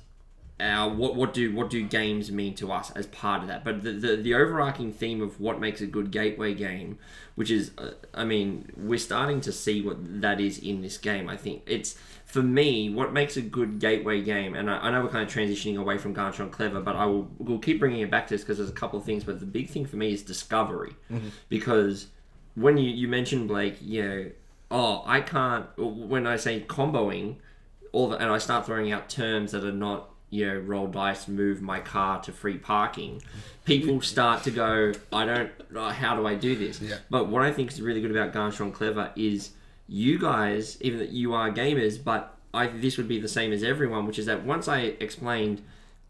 our 0.59 0.89
what 0.93 1.15
what 1.15 1.33
do 1.33 1.53
what 1.53 1.69
do 1.69 1.83
games 1.83 2.31
mean 2.31 2.55
to 2.55 2.71
us 2.71 2.91
as 2.91 3.05
part 3.07 3.41
of 3.41 3.47
that? 3.47 3.63
But 3.63 3.83
the, 3.83 3.91
the 3.91 4.15
the 4.15 4.33
overarching 4.33 4.91
theme 4.91 5.21
of 5.21 5.39
what 5.39 5.59
makes 5.59 5.81
a 5.81 5.87
good 5.87 6.11
gateway 6.11 6.53
game 6.53 6.97
which 7.35 7.51
is 7.51 7.69
uh, 7.77 7.91
i 8.15 8.25
mean 8.25 8.67
we're 8.75 8.97
starting 8.97 9.39
to 9.39 9.51
see 9.51 9.79
what 9.79 9.97
that 10.21 10.41
is 10.41 10.57
in 10.57 10.81
this 10.81 10.97
game 10.97 11.29
i 11.29 11.37
think. 11.37 11.61
It's 11.67 11.95
for 12.25 12.41
me 12.41 12.89
what 12.89 13.13
makes 13.13 13.37
a 13.37 13.41
good 13.41 13.79
gateway 13.79 14.21
game 14.21 14.55
and 14.55 14.69
i, 14.71 14.77
I 14.79 14.91
know 14.91 15.03
we're 15.03 15.09
kind 15.09 15.27
of 15.27 15.33
transitioning 15.33 15.79
away 15.79 15.99
from 15.99 16.13
Ganz 16.13 16.35
Schön 16.35 16.51
clever 16.51 16.81
but 16.81 16.95
i 16.95 17.05
will 17.05 17.29
we'll 17.37 17.59
keep 17.59 17.79
bringing 17.79 18.01
it 18.01 18.09
back 18.09 18.27
to 18.27 18.33
this 18.33 18.41
because 18.41 18.57
there's 18.57 18.71
a 18.71 18.73
couple 18.73 18.99
of 18.99 19.05
things 19.05 19.23
but 19.23 19.39
the 19.39 19.45
big 19.45 19.69
thing 19.69 19.85
for 19.85 19.97
me 19.97 20.11
is 20.11 20.23
discovery. 20.23 20.95
Because 21.47 22.07
when 22.55 22.77
you 22.77 22.89
you 22.89 23.07
mentioned 23.07 23.47
blake 23.47 23.77
you 23.81 24.03
know 24.03 24.31
oh 24.71 25.03
i 25.05 25.21
can't 25.21 25.67
when 25.77 26.25
i 26.25 26.35
say 26.35 26.61
comboing 26.61 27.35
all 27.91 28.09
the, 28.09 28.17
and 28.17 28.29
I 28.29 28.37
start 28.37 28.65
throwing 28.65 28.91
out 28.91 29.09
terms 29.09 29.51
that 29.51 29.63
are 29.63 29.71
not 29.71 30.09
you 30.29 30.45
know 30.45 30.57
roll 30.59 30.87
dice 30.87 31.27
move 31.27 31.61
my 31.61 31.79
car 31.79 32.21
to 32.21 32.31
free 32.31 32.57
parking 32.57 33.21
people 33.65 34.01
start 34.01 34.43
to 34.43 34.51
go 34.51 34.91
I 35.11 35.25
don't 35.25 35.51
uh, 35.75 35.89
how 35.89 36.15
do 36.15 36.27
I 36.27 36.35
do 36.35 36.55
this 36.55 36.81
Yeah. 36.81 36.97
but 37.09 37.27
what 37.29 37.41
I 37.43 37.51
think 37.53 37.71
is 37.71 37.81
really 37.81 38.01
good 38.01 38.11
about 38.11 38.33
Ganz 38.33 38.57
Schön 38.57 38.73
Clever 38.73 39.11
is 39.15 39.51
you 39.87 40.19
guys 40.19 40.77
even 40.81 40.99
that 40.99 41.09
you 41.09 41.33
are 41.33 41.49
gamers 41.51 42.01
but 42.03 42.35
I 42.53 42.67
this 42.67 42.97
would 42.97 43.07
be 43.07 43.19
the 43.19 43.27
same 43.29 43.53
as 43.53 43.63
everyone 43.63 44.05
which 44.05 44.19
is 44.19 44.25
that 44.25 44.43
once 44.45 44.67
I 44.67 44.79
explained 44.99 45.61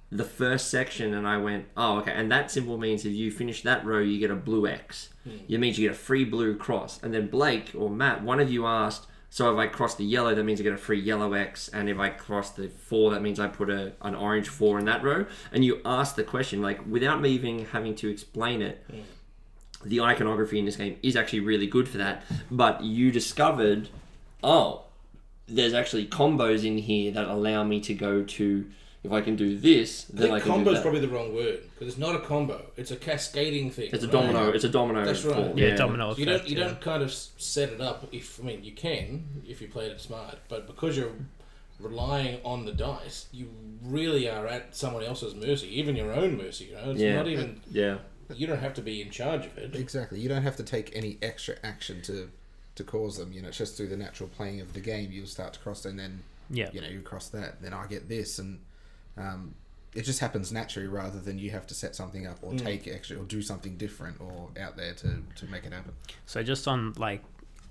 the 0.09 0.23
first 0.23 0.69
section 0.71 1.13
and 1.13 1.27
I 1.27 1.37
went, 1.37 1.65
oh, 1.75 1.97
okay. 1.97 2.13
And 2.13 2.31
that 2.31 2.49
symbol 2.49 2.77
means 2.77 3.03
if 3.03 3.11
you 3.11 3.29
finish 3.29 3.61
that 3.63 3.85
row, 3.85 3.99
you 3.99 4.17
get 4.19 4.31
a 4.31 4.35
blue 4.37 4.65
X. 4.65 5.09
It 5.49 5.59
means 5.59 5.77
you 5.77 5.89
get 5.89 5.97
a 5.97 5.99
free 5.99 6.23
blue 6.23 6.55
cross. 6.55 7.03
And 7.03 7.13
then 7.13 7.27
Blake 7.27 7.73
or 7.75 7.89
Matt, 7.89 8.23
one 8.23 8.39
of 8.39 8.49
you 8.49 8.65
asked, 8.65 9.06
so 9.29 9.51
if 9.51 9.57
I 9.57 9.67
cross 9.67 9.95
the 9.95 10.05
yellow, 10.05 10.33
that 10.33 10.43
means 10.43 10.59
I 10.59 10.63
get 10.63 10.73
a 10.73 10.77
free 10.77 10.99
yellow 10.99 11.33
X. 11.33 11.67
And 11.69 11.89
if 11.89 11.99
I 11.99 12.09
cross 12.09 12.51
the 12.51 12.69
four, 12.69 13.11
that 13.11 13.21
means 13.21 13.39
I 13.39 13.47
put 13.47 13.69
a, 13.69 13.93
an 14.01 14.15
orange 14.15 14.47
four 14.47 14.79
in 14.79 14.85
that 14.85 15.03
row. 15.03 15.25
And 15.51 15.63
you 15.65 15.81
ask 15.85 16.15
the 16.15 16.23
question, 16.23 16.61
like, 16.61 16.79
without 16.87 17.21
me 17.21 17.29
even 17.31 17.65
having 17.65 17.93
to 17.95 18.09
explain 18.09 18.61
it, 18.61 18.83
the 19.83 20.01
iconography 20.01 20.59
in 20.59 20.65
this 20.65 20.77
game 20.77 20.97
is 21.03 21.15
actually 21.15 21.41
really 21.41 21.67
good 21.67 21.87
for 21.87 21.97
that. 21.97 22.23
But 22.49 22.83
you 22.83 23.11
discovered, 23.11 23.89
oh, 24.43 24.85
there's 25.47 25.73
actually 25.73 26.07
combos 26.07 26.65
in 26.65 26.77
here 26.77 27.11
that 27.11 27.25
allow 27.25 27.63
me 27.63 27.79
to 27.81 27.93
go 27.93 28.23
to. 28.23 28.65
If 29.07 29.13
I 29.13 29.21
can 29.21 29.35
do 29.35 29.57
this, 29.57 30.05
I 30.13 30.17
then 30.19 30.31
I, 30.31 30.33
think 30.35 30.43
can 30.43 30.51
combo 30.53 30.71
is 30.71 30.81
probably 30.81 30.99
the 30.99 31.07
wrong 31.07 31.33
word 31.33 31.61
because 31.73 31.87
it's 31.87 31.97
not 31.97 32.13
a 32.15 32.19
combo; 32.19 32.61
it's 32.75 32.91
a 32.91 32.95
cascading 32.95 33.71
thing. 33.71 33.89
It's 33.91 34.03
a 34.03 34.07
right? 34.07 34.11
domino. 34.11 34.49
It's 34.51 34.63
a 34.63 34.69
domino. 34.69 35.03
That's 35.05 35.23
right. 35.25 35.35
fall, 35.35 35.53
Yeah, 35.59 35.75
domino 35.75 36.13
So 36.13 36.19
you 36.19 36.25
effect. 36.25 36.43
don't 36.43 36.49
you 36.51 36.57
yeah. 36.57 36.63
don't 36.67 36.81
kind 36.81 37.01
of 37.03 37.11
set 37.13 37.69
it 37.69 37.81
up. 37.81 38.07
If 38.11 38.39
I 38.39 38.43
mean 38.43 38.63
you 38.63 38.73
can 38.73 39.23
if 39.47 39.61
you 39.61 39.67
played 39.67 39.91
it 39.91 39.99
smart, 40.01 40.37
but 40.49 40.67
because 40.67 40.95
you're 40.97 41.13
relying 41.79 42.39
on 42.43 42.65
the 42.65 42.71
dice, 42.71 43.27
you 43.31 43.49
really 43.83 44.29
are 44.29 44.47
at 44.47 44.75
someone 44.75 45.03
else's 45.03 45.35
mercy, 45.35 45.67
even 45.79 45.95
your 45.95 46.11
own 46.11 46.37
mercy. 46.37 46.65
You 46.65 46.73
know, 46.75 46.91
it's 46.91 46.99
Yeah. 46.99 47.15
not 47.15 47.27
even 47.27 47.61
Yeah. 47.71 47.97
you 48.35 48.47
don't 48.47 48.59
have 48.59 48.73
to 48.75 48.81
be 48.81 49.01
in 49.01 49.09
charge 49.11 49.45
of 49.45 49.57
it. 49.57 49.75
Exactly. 49.75 50.19
You 50.19 50.27
don't 50.27 50.41
have 50.43 50.57
to 50.57 50.63
take 50.63 50.91
any 50.95 51.17
extra 51.21 51.55
action 51.63 52.01
to 52.03 52.29
to 52.75 52.83
cause 52.83 53.17
them. 53.17 53.31
You 53.31 53.41
know, 53.41 53.47
it's 53.47 53.57
just 53.57 53.75
through 53.77 53.87
the 53.87 53.97
natural 53.97 54.29
playing 54.29 54.61
of 54.61 54.73
the 54.73 54.79
game. 54.79 55.11
You'll 55.11 55.25
start 55.27 55.53
to 55.53 55.59
cross, 55.59 55.85
and 55.85 55.97
then 55.97 56.21
Yeah. 56.49 56.69
you 56.73 56.81
know 56.81 56.87
you 56.87 57.01
cross 57.01 57.29
that. 57.29 57.61
Then 57.61 57.73
I 57.73 57.87
get 57.87 58.07
this, 58.09 58.37
and 58.39 58.59
um, 59.17 59.55
it 59.95 60.03
just 60.03 60.19
happens 60.19 60.51
naturally 60.51 60.87
rather 60.87 61.19
than 61.19 61.39
you 61.39 61.49
have 61.51 61.65
to 61.67 61.73
set 61.73 61.95
something 61.95 62.27
up 62.27 62.37
or 62.41 62.53
take 62.53 62.87
extra 62.87 63.17
or 63.17 63.23
do 63.23 63.41
something 63.41 63.77
different 63.77 64.19
or 64.21 64.49
out 64.59 64.77
there 64.77 64.93
to 64.93 65.23
to 65.35 65.45
make 65.47 65.65
it 65.65 65.73
happen. 65.73 65.93
So 66.25 66.43
just 66.43 66.67
on 66.67 66.93
like 66.97 67.23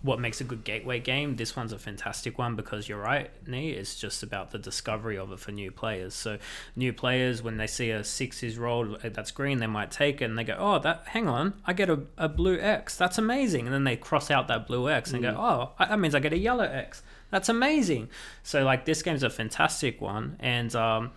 what 0.03 0.21
makes 0.21 0.41
a 0.41 0.45
good 0.45 0.63
gateway 0.63 1.01
game, 1.01 1.37
this 1.37 1.57
one's 1.57 1.73
a 1.73 1.79
fantastic 1.79 2.39
one 2.39 2.55
because 2.55 2.89
you're 2.89 3.01
right, 3.01 3.31
Nee. 3.47 3.71
It's 3.71 3.97
just 3.99 4.23
about 4.23 4.51
the 4.51 4.59
discovery 4.59 5.17
of 5.17 5.33
it 5.33 5.41
for 5.41 5.53
new 5.53 5.71
players. 5.71 6.15
So 6.15 6.39
new 6.77 6.93
players, 6.93 7.43
when 7.43 7.57
they 7.57 7.67
see 7.67 7.91
a 7.91 8.05
six 8.05 8.43
is 8.43 8.59
rolled 8.59 9.05
uh, 9.05 9.09
that's 9.09 9.31
green, 9.31 9.59
they 9.59 9.67
might 9.67 9.91
take 9.91 10.21
it 10.21 10.27
and 10.27 10.39
they 10.39 10.45
go, 10.45 10.57
"Oh, 10.59 10.79
that 10.81 11.05
hang 11.09 11.29
on, 11.29 11.55
I 11.65 11.73
get 11.73 11.89
a, 11.89 12.01
a 12.17 12.29
blue 12.29 12.59
X. 12.59 12.97
That's 12.97 13.19
amazing." 13.19 13.67
And 13.67 13.75
then 13.75 13.85
they 13.85 13.97
cross 13.97 14.31
out 14.31 14.49
that 14.49 14.67
blue 14.67 14.89
X 14.89 15.13
and 15.13 15.23
go, 15.23 15.35
"Oh, 15.39 15.73
that 15.79 15.99
means 15.99 16.15
I 16.15 16.21
get 16.21 16.33
a 16.33 16.39
yellow 16.39 16.65
X. 16.65 17.03
That's 17.31 17.49
amazing." 17.49 18.09
So 18.43 18.65
like 18.65 18.85
this 18.85 19.03
game's 19.03 19.23
a 19.23 19.31
fantastic 19.31 20.01
one, 20.01 20.37
and 20.41 20.75
um, 20.77 21.13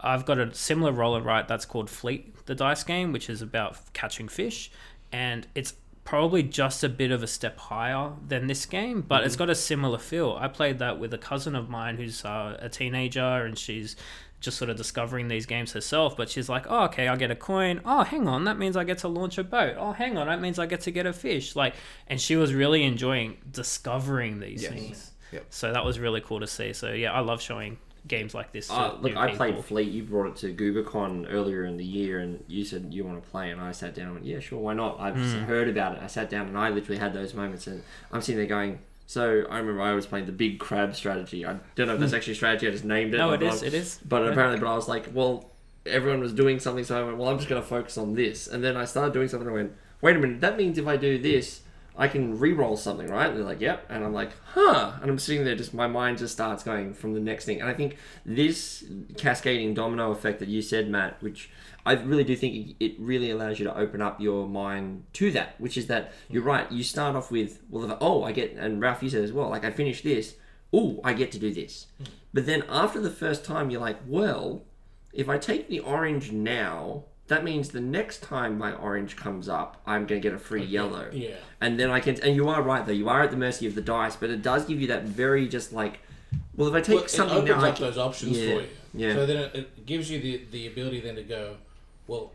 I've 0.00 0.24
got 0.26 0.38
a 0.38 0.54
similar 0.54 0.92
roller 0.92 1.20
right 1.20 1.46
that's 1.46 1.64
called 1.66 1.90
Fleet, 1.90 2.46
the 2.46 2.54
dice 2.54 2.82
game, 2.84 3.12
which 3.12 3.28
is 3.28 3.42
about 3.42 3.76
catching 3.92 4.28
fish, 4.28 4.70
and 5.12 5.46
it's 5.54 5.74
probably 6.04 6.42
just 6.42 6.82
a 6.82 6.88
bit 6.88 7.10
of 7.12 7.22
a 7.22 7.26
step 7.26 7.56
higher 7.58 8.10
than 8.26 8.46
this 8.48 8.66
game, 8.66 9.00
but 9.02 9.22
it's 9.22 9.36
got 9.36 9.48
a 9.50 9.54
similar 9.54 9.98
feel. 9.98 10.36
I 10.40 10.48
played 10.48 10.78
that 10.80 10.98
with 10.98 11.14
a 11.14 11.18
cousin 11.18 11.54
of 11.54 11.68
mine 11.68 11.98
who's 11.98 12.24
uh, 12.24 12.56
a 12.60 12.68
teenager, 12.68 13.20
and 13.20 13.56
she's 13.56 13.94
just 14.40 14.56
sort 14.56 14.70
of 14.70 14.76
discovering 14.78 15.28
these 15.28 15.44
games 15.44 15.72
herself. 15.72 16.16
But 16.16 16.30
she's 16.30 16.48
like, 16.48 16.64
"Oh, 16.68 16.84
okay, 16.84 17.06
I 17.08 17.16
get 17.16 17.30
a 17.30 17.36
coin. 17.36 17.82
Oh, 17.84 18.02
hang 18.02 18.26
on, 18.26 18.44
that 18.44 18.58
means 18.58 18.76
I 18.76 18.84
get 18.84 18.98
to 18.98 19.08
launch 19.08 19.36
a 19.36 19.44
boat. 19.44 19.76
Oh, 19.78 19.92
hang 19.92 20.16
on, 20.16 20.26
that 20.28 20.40
means 20.40 20.58
I 20.58 20.64
get 20.66 20.80
to 20.82 20.90
get 20.90 21.04
a 21.06 21.12
fish." 21.12 21.54
Like, 21.54 21.74
and 22.08 22.18
she 22.18 22.34
was 22.36 22.54
really 22.54 22.82
enjoying 22.82 23.36
discovering 23.50 24.40
these 24.40 24.62
Yes. 24.62 24.72
things. 24.72 25.10
Yep. 25.32 25.46
So 25.50 25.72
that 25.72 25.84
was 25.84 25.98
really 25.98 26.20
cool 26.20 26.40
to 26.40 26.46
see. 26.46 26.72
So 26.72 26.92
yeah, 26.92 27.12
I 27.12 27.20
love 27.20 27.40
showing 27.40 27.78
games 28.06 28.34
like 28.34 28.50
this. 28.52 28.70
Uh, 28.70 28.96
look, 29.00 29.16
I 29.16 29.34
played. 29.34 29.62
Fleet. 29.64 29.88
You 29.90 30.02
brought 30.02 30.28
it 30.28 30.36
to 30.36 30.54
GugaCon 30.54 31.26
earlier 31.30 31.64
in 31.64 31.76
the 31.76 31.84
year, 31.84 32.18
and 32.20 32.42
you 32.48 32.64
said 32.64 32.88
you 32.90 33.04
want 33.04 33.22
to 33.22 33.30
play, 33.30 33.50
and 33.50 33.60
I 33.60 33.72
sat 33.72 33.94
down 33.94 34.06
and 34.06 34.14
went, 34.14 34.26
"Yeah, 34.26 34.40
sure, 34.40 34.58
why 34.58 34.74
not?" 34.74 34.98
I've 34.98 35.14
Hmm. 35.16 35.44
heard 35.44 35.68
about 35.68 35.96
it. 35.96 36.00
I 36.02 36.06
sat 36.06 36.30
down, 36.30 36.46
and 36.48 36.56
I 36.58 36.70
literally 36.70 36.98
had 36.98 37.12
those 37.12 37.34
moments, 37.34 37.66
and 37.66 37.82
I'm 38.12 38.20
sitting 38.22 38.38
there 38.38 38.46
going. 38.46 38.78
So 39.06 39.44
I 39.50 39.58
remember 39.58 39.82
I 39.82 39.92
was 39.94 40.06
playing 40.06 40.26
the 40.26 40.32
big 40.32 40.60
crab 40.60 40.94
strategy. 40.94 41.44
I 41.44 41.56
don't 41.74 41.88
know 41.88 41.94
if 41.94 42.00
that's 42.00 42.12
actually 42.12 42.34
a 42.34 42.36
strategy. 42.36 42.68
I 42.68 42.70
just 42.70 42.84
named 42.84 43.12
it. 43.12 43.20
Hmm. 43.20 43.26
No, 43.26 43.32
it 43.34 43.42
is. 43.42 43.62
It 43.62 43.74
is. 43.74 43.98
But 44.08 44.22
Yeah. 44.22 44.30
apparently, 44.30 44.60
but 44.60 44.68
I 44.70 44.76
was 44.76 44.88
like, 44.88 45.08
well, 45.12 45.50
everyone 45.84 46.20
was 46.20 46.32
doing 46.32 46.60
something, 46.60 46.84
so 46.84 46.98
I 47.00 47.04
went, 47.04 47.18
well, 47.18 47.28
I'm 47.28 47.36
just 47.38 47.48
going 47.48 47.60
to 47.60 47.66
focus 47.66 47.98
on 47.98 48.14
this. 48.14 48.46
And 48.46 48.62
then 48.62 48.76
I 48.76 48.84
started 48.84 49.12
doing 49.12 49.26
something. 49.28 49.48
and 49.48 49.56
I 49.56 49.60
went, 49.62 49.72
wait 50.00 50.14
a 50.14 50.18
minute, 50.20 50.40
that 50.42 50.56
means 50.56 50.78
if 50.78 50.86
I 50.86 50.96
do 50.96 51.18
this, 51.18 51.62
I 51.96 52.08
can 52.08 52.38
re-roll 52.38 52.76
something, 52.76 53.08
right? 53.08 53.28
And 53.28 53.36
they're 53.36 53.44
like, 53.44 53.60
yep. 53.60 53.84
And 53.90 54.04
I'm 54.04 54.14
like, 54.14 54.30
huh. 54.54 54.92
And 55.02 55.10
I'm 55.10 55.18
sitting 55.18 55.44
there, 55.44 55.54
just 55.54 55.74
my 55.74 55.86
mind 55.86 56.18
just 56.18 56.32
starts 56.32 56.62
going 56.62 56.94
from 56.94 57.14
the 57.14 57.20
next 57.20 57.44
thing. 57.44 57.60
And 57.60 57.68
I 57.68 57.74
think 57.74 57.96
this 58.24 58.84
cascading 59.18 59.74
domino 59.74 60.10
effect 60.12 60.38
that 60.38 60.48
you 60.48 60.62
said, 60.62 60.88
Matt, 60.88 61.22
which 61.22 61.50
I 61.84 61.92
really 61.94 62.24
do 62.24 62.36
think 62.36 62.76
it 62.80 62.94
really 62.98 63.30
allows 63.30 63.58
you 63.58 63.64
to 63.66 63.76
open 63.76 64.00
up 64.00 64.20
your 64.20 64.46
mind 64.46 65.04
to 65.14 65.30
that, 65.32 65.60
which 65.60 65.76
is 65.76 65.88
that 65.88 66.12
you're 66.28 66.42
right. 66.42 66.70
You 66.70 66.82
start 66.82 67.16
off 67.16 67.30
with, 67.30 67.60
well, 67.68 67.90
if- 67.90 67.98
oh, 68.00 68.22
I 68.22 68.32
get, 68.32 68.52
and 68.52 68.80
Ralph, 68.80 69.02
you 69.02 69.10
said 69.10 69.24
as 69.24 69.32
well, 69.32 69.48
like 69.48 69.64
I 69.64 69.70
finish 69.70 70.02
this, 70.02 70.36
oh, 70.72 71.00
I 71.04 71.12
get 71.12 71.32
to 71.32 71.38
do 71.38 71.52
this. 71.52 71.86
Hmm. 71.98 72.04
But 72.32 72.46
then 72.46 72.64
after 72.68 73.00
the 73.00 73.10
first 73.10 73.44
time, 73.44 73.70
you're 73.70 73.80
like, 73.80 73.98
well, 74.06 74.62
if 75.12 75.28
I 75.28 75.36
take 75.38 75.68
the 75.68 75.80
orange 75.80 76.30
now, 76.30 77.04
that 77.30 77.44
means 77.44 77.70
the 77.70 77.80
next 77.80 78.22
time 78.22 78.58
my 78.58 78.72
orange 78.74 79.16
comes 79.16 79.48
up, 79.48 79.80
I'm 79.86 80.04
going 80.06 80.20
to 80.20 80.28
get 80.28 80.34
a 80.34 80.38
free 80.38 80.64
yellow. 80.64 81.08
Yeah. 81.12 81.36
And 81.60 81.78
then 81.78 81.90
I 81.90 82.00
can, 82.00 82.20
and 82.22 82.34
you 82.36 82.48
are 82.48 82.60
right 82.60 82.84
though, 82.84 82.92
you 82.92 83.08
are 83.08 83.22
at 83.22 83.30
the 83.30 83.36
mercy 83.36 83.66
of 83.66 83.74
the 83.74 83.80
dice, 83.80 84.16
but 84.16 84.30
it 84.30 84.42
does 84.42 84.64
give 84.66 84.80
you 84.80 84.88
that 84.88 85.04
very 85.04 85.48
just 85.48 85.72
like, 85.72 86.00
well, 86.56 86.68
if 86.68 86.74
I 86.74 86.80
take 86.80 86.96
Well, 86.96 87.04
it 87.04 87.10
something 87.10 87.38
opens 87.38 87.62
now, 87.62 87.68
up 87.68 87.76
can- 87.76 87.84
those 87.86 87.98
options 87.98 88.36
Yeah, 88.36 88.54
for 88.54 88.60
you. 88.62 88.66
yeah. 88.94 89.14
So 89.14 89.26
then 89.26 89.36
it, 89.36 89.54
it 89.54 89.86
gives 89.86 90.10
you 90.10 90.20
the 90.20 90.44
the 90.50 90.66
ability 90.66 91.00
then 91.00 91.14
to 91.16 91.22
go, 91.22 91.56
well, 92.06 92.32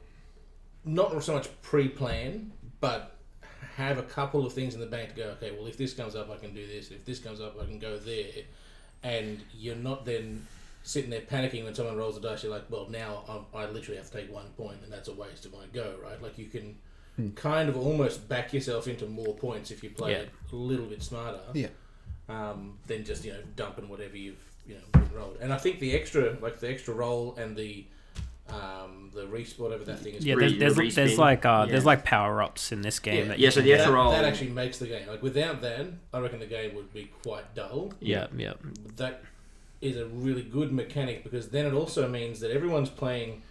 not 0.85 1.21
so 1.23 1.33
much 1.33 1.49
pre-plan, 1.61 2.51
but 2.79 3.15
have 3.75 3.97
a 3.97 4.03
couple 4.03 4.45
of 4.45 4.53
things 4.53 4.73
in 4.75 4.79
the 4.79 4.85
bank 4.85 5.09
to 5.09 5.15
go. 5.15 5.23
Okay, 5.37 5.51
well, 5.51 5.67
if 5.67 5.77
this 5.77 5.93
comes 5.93 6.15
up, 6.15 6.29
I 6.31 6.37
can 6.37 6.53
do 6.53 6.65
this. 6.65 6.91
If 6.91 7.03
this 7.05 7.19
comes 7.19 7.41
up, 7.41 7.55
I 7.61 7.65
can 7.65 7.79
go 7.79 7.97
there, 7.97 8.43
and 9.03 9.41
you're 9.53 9.75
not 9.75 10.05
then 10.05 10.47
sitting 10.85 11.09
there 11.09 11.21
panicking 11.21 11.63
when 11.65 11.73
someone 11.75 11.97
rolls 11.97 12.15
the 12.15 12.21
dice. 12.21 12.43
You're 12.43 12.51
like, 12.53 12.63
well, 12.69 12.87
now 12.89 13.45
I, 13.55 13.63
I 13.63 13.65
literally 13.69 13.97
have 13.97 14.09
to 14.11 14.17
take 14.17 14.31
one 14.33 14.45
point, 14.55 14.77
and 14.83 14.91
that's 14.93 15.07
a 15.09 15.13
waste 15.13 15.45
of 15.45 15.51
my 15.53 15.65
go, 15.73 15.95
right? 16.03 16.21
Like 16.21 16.37
you 16.37 16.45
can. 16.45 16.77
Kind 17.35 17.69
of 17.69 17.77
almost 17.77 18.27
back 18.27 18.51
yourself 18.53 18.89
into 18.89 19.05
more 19.05 19.33
points 19.35 19.71
if 19.71 19.81
you 19.81 19.89
play 19.89 20.11
Yeah. 20.11 20.17
it 20.17 20.29
a 20.51 20.55
little 20.57 20.85
bit 20.85 21.01
smarter 21.01 21.39
Yeah. 21.53 21.67
um, 22.27 22.77
than 22.87 23.05
just 23.05 23.23
you 23.23 23.31
know 23.31 23.39
dumping 23.55 23.87
whatever 23.87 24.17
you've 24.17 24.35
you 24.67 24.75
know 24.75 24.81
been 24.91 25.09
rolled. 25.15 25.37
And 25.39 25.53
I 25.53 25.57
think 25.57 25.79
the 25.79 25.93
extra 25.95 26.35
like 26.41 26.59
the 26.59 26.69
extra 26.69 26.93
roll 26.93 27.33
and 27.37 27.55
the 27.55 27.85
um, 28.49 29.11
the 29.13 29.21
respawn, 29.27 29.59
whatever 29.59 29.85
that 29.85 29.99
thing 29.99 30.15
is. 30.15 30.25
Yeah, 30.25 30.33
Re- 30.35 30.57
there's, 30.57 30.75
the 30.75 30.81
there's, 30.81 30.95
there's 30.95 31.17
like 31.17 31.45
uh, 31.45 31.65
there's 31.67 31.85
like 31.85 32.03
power 32.03 32.43
ups 32.43 32.73
in 32.73 32.81
this 32.81 32.99
game. 32.99 33.29
that 33.29 33.39
Yeah, 33.39 33.45
you 33.45 33.51
so 33.51 33.55
can 33.61 33.63
the 33.63 33.69
get. 33.71 33.79
extra 33.79 33.93
roll- 33.95 34.11
that, 34.11 34.21
that 34.23 34.27
actually 34.27 34.49
makes 34.51 34.77
the 34.79 34.87
game 34.87 35.07
like 35.07 35.23
without 35.23 35.61
that, 35.61 35.87
I 36.13 36.19
reckon 36.19 36.39
the 36.39 36.45
game 36.47 36.75
would 36.75 36.93
be 36.93 37.09
quite 37.23 37.55
dull. 37.55 37.93
Yeah, 38.01 38.27
yeah. 38.35 38.53
That 38.97 39.23
is 39.81 39.97
a 39.97 40.05
really 40.05 40.41
good 40.41 40.71
mechanic 40.71 41.23
because 41.23 41.49
then 41.49 41.65
it 41.65 41.73
also 41.73 42.07
means 42.07 42.39
that 42.39 42.51
everyone's 42.51 42.89
playing 42.89 43.41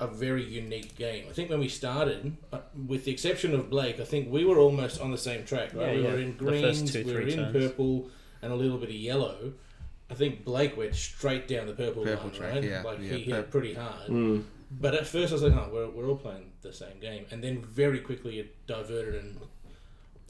a 0.00 0.06
very 0.06 0.44
unique 0.44 0.96
game. 0.96 1.24
I 1.28 1.32
think 1.32 1.50
when 1.50 1.60
we 1.60 1.68
started, 1.68 2.36
uh, 2.52 2.58
with 2.86 3.04
the 3.04 3.12
exception 3.12 3.54
of 3.54 3.70
Blake, 3.70 4.00
I 4.00 4.04
think 4.04 4.30
we 4.30 4.44
were 4.44 4.58
almost 4.58 5.00
on 5.00 5.10
the 5.10 5.18
same 5.18 5.44
track. 5.44 5.72
Right? 5.74 5.88
Yeah, 5.88 5.94
we 5.94 6.02
yeah. 6.02 6.12
were 6.12 6.18
in 6.18 6.32
greens, 6.36 6.92
two, 6.92 7.04
we 7.04 7.12
were 7.12 7.20
in 7.20 7.36
turns. 7.36 7.52
purple, 7.52 8.08
and 8.42 8.52
a 8.52 8.56
little 8.56 8.78
bit 8.78 8.88
of 8.88 8.94
yellow. 8.94 9.52
I 10.10 10.14
think 10.14 10.44
Blake 10.44 10.76
went 10.76 10.94
straight 10.94 11.48
down 11.48 11.66
the 11.66 11.72
purple, 11.72 12.04
Purple 12.04 12.28
line, 12.28 12.38
track, 12.38 12.54
right? 12.54 12.64
yeah, 12.64 12.82
like 12.82 12.98
yeah, 13.00 13.08
he 13.14 13.22
hit 13.22 13.32
pur- 13.32 13.40
it 13.40 13.50
pretty 13.50 13.74
hard. 13.74 14.08
Mm. 14.08 14.44
But 14.80 14.94
at 14.94 15.06
first 15.06 15.30
I 15.32 15.34
was 15.34 15.42
like, 15.42 15.54
oh, 15.54 15.70
we're, 15.72 15.88
we're 15.88 16.08
all 16.08 16.16
playing 16.16 16.52
the 16.62 16.72
same 16.72 16.98
game. 17.00 17.26
And 17.30 17.42
then 17.42 17.62
very 17.62 18.00
quickly 18.00 18.40
it 18.40 18.66
diverted 18.66 19.14
and 19.14 19.38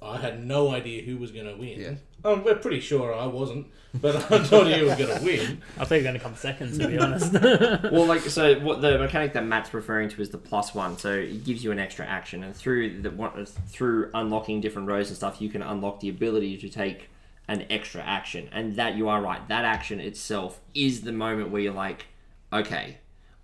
I 0.03 0.19
had 0.19 0.45
no 0.45 0.71
idea 0.71 1.03
who 1.03 1.17
was 1.17 1.31
going 1.31 1.47
to 1.47 1.55
win. 1.57 1.81
Yeah. 1.81 1.95
Oh, 2.25 2.39
we're 2.41 2.55
pretty 2.57 2.81
sure 2.81 3.15
I 3.15 3.27
wasn't, 3.27 3.67
but 4.01 4.17
I 4.31 4.39
thought 4.45 4.67
he 4.67 4.83
was 4.83 4.95
going 4.97 5.19
to 5.19 5.25
win. 5.25 5.63
I 5.79 5.85
thought 5.85 5.95
you 5.97 6.01
were 6.01 6.05
going 6.05 6.15
to 6.15 6.21
come 6.21 6.35
second, 6.37 6.79
to 6.79 6.89
be 6.89 6.99
honest. 6.99 7.33
well, 7.33 8.07
like 8.07 8.21
so, 8.23 8.59
what 8.61 8.81
the 8.83 8.99
mechanic 8.99 9.33
that 9.35 9.45
Matt's 9.45 9.73
referring 9.75 10.09
to 10.11 10.21
is 10.23 10.31
the 10.31 10.39
plus 10.39 10.75
one. 10.75 10.99
So 10.99 11.11
it 11.13 11.45
gives 11.45 11.63
you 11.65 11.71
an 11.73 11.79
extra 11.79 12.07
action, 12.07 12.43
and 12.45 12.55
through 12.55 13.03
the 13.03 13.11
one- 13.11 13.47
through 13.47 14.11
unlocking 14.15 14.61
different 14.61 14.89
rows 14.89 15.09
and 15.09 15.17
stuff, 15.17 15.41
you 15.41 15.49
can 15.49 15.63
unlock 15.63 16.01
the 16.01 16.09
ability 16.09 16.59
to 16.59 16.69
take 16.69 17.09
an 17.49 17.67
extra 17.71 18.01
action. 18.03 18.49
And 18.53 18.77
that 18.77 18.97
you 18.97 19.09
are 19.09 19.21
right. 19.21 19.47
That 19.49 19.65
action 19.65 20.01
itself 20.01 20.61
is 20.75 21.03
the 21.03 21.13
moment 21.13 21.51
where 21.51 21.61
you're 21.61 21.75
like, 21.75 22.07
okay, 22.53 22.99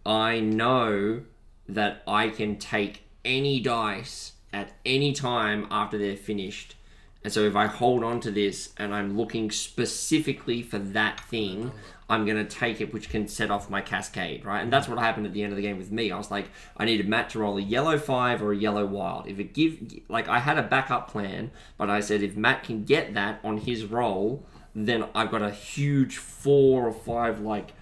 I 0.06 0.40
know 0.40 1.22
that 1.68 2.02
I 2.06 2.30
can 2.30 2.56
take 2.58 3.02
any 3.24 3.60
dice 3.60 4.32
at 4.52 4.72
any 4.84 5.12
time 5.12 5.66
after 5.70 5.98
they're 5.98 6.16
finished. 6.16 6.76
And 7.22 7.32
so 7.32 7.42
if 7.42 7.54
I 7.54 7.66
hold 7.66 8.02
on 8.02 8.20
to 8.20 8.30
this 8.30 8.72
and 8.78 8.94
I'm 8.94 9.16
looking 9.16 9.50
specifically 9.50 10.62
for 10.62 10.78
that 10.78 11.20
thing, 11.20 11.70
I'm 12.08 12.24
going 12.24 12.44
to 12.44 12.44
take 12.44 12.80
it, 12.80 12.92
which 12.92 13.10
can 13.10 13.28
set 13.28 13.50
off 13.50 13.70
my 13.70 13.80
cascade, 13.80 14.44
right? 14.44 14.62
And 14.62 14.72
that's 14.72 14.88
what 14.88 14.98
happened 14.98 15.26
at 15.26 15.32
the 15.32 15.42
end 15.42 15.52
of 15.52 15.56
the 15.56 15.62
game 15.62 15.76
with 15.76 15.92
me. 15.92 16.10
I 16.10 16.16
was 16.16 16.30
like, 16.30 16.50
I 16.76 16.84
needed 16.86 17.08
Matt 17.08 17.30
to 17.30 17.38
roll 17.38 17.58
a 17.58 17.62
yellow 17.62 17.98
five 17.98 18.42
or 18.42 18.52
a 18.52 18.56
yellow 18.56 18.86
wild. 18.86 19.28
If 19.28 19.38
it 19.38 19.52
give, 19.52 19.78
like, 20.08 20.28
I 20.28 20.38
had 20.38 20.58
a 20.58 20.62
backup 20.62 21.10
plan, 21.10 21.50
but 21.76 21.90
I 21.90 22.00
said 22.00 22.22
if 22.22 22.36
Matt 22.36 22.64
can 22.64 22.84
get 22.84 23.14
that 23.14 23.38
on 23.44 23.58
his 23.58 23.84
roll, 23.84 24.46
then 24.74 25.04
I've 25.14 25.30
got 25.30 25.42
a 25.42 25.50
huge 25.50 26.16
four 26.16 26.88
or 26.88 26.92
five, 26.92 27.40
like, 27.40 27.72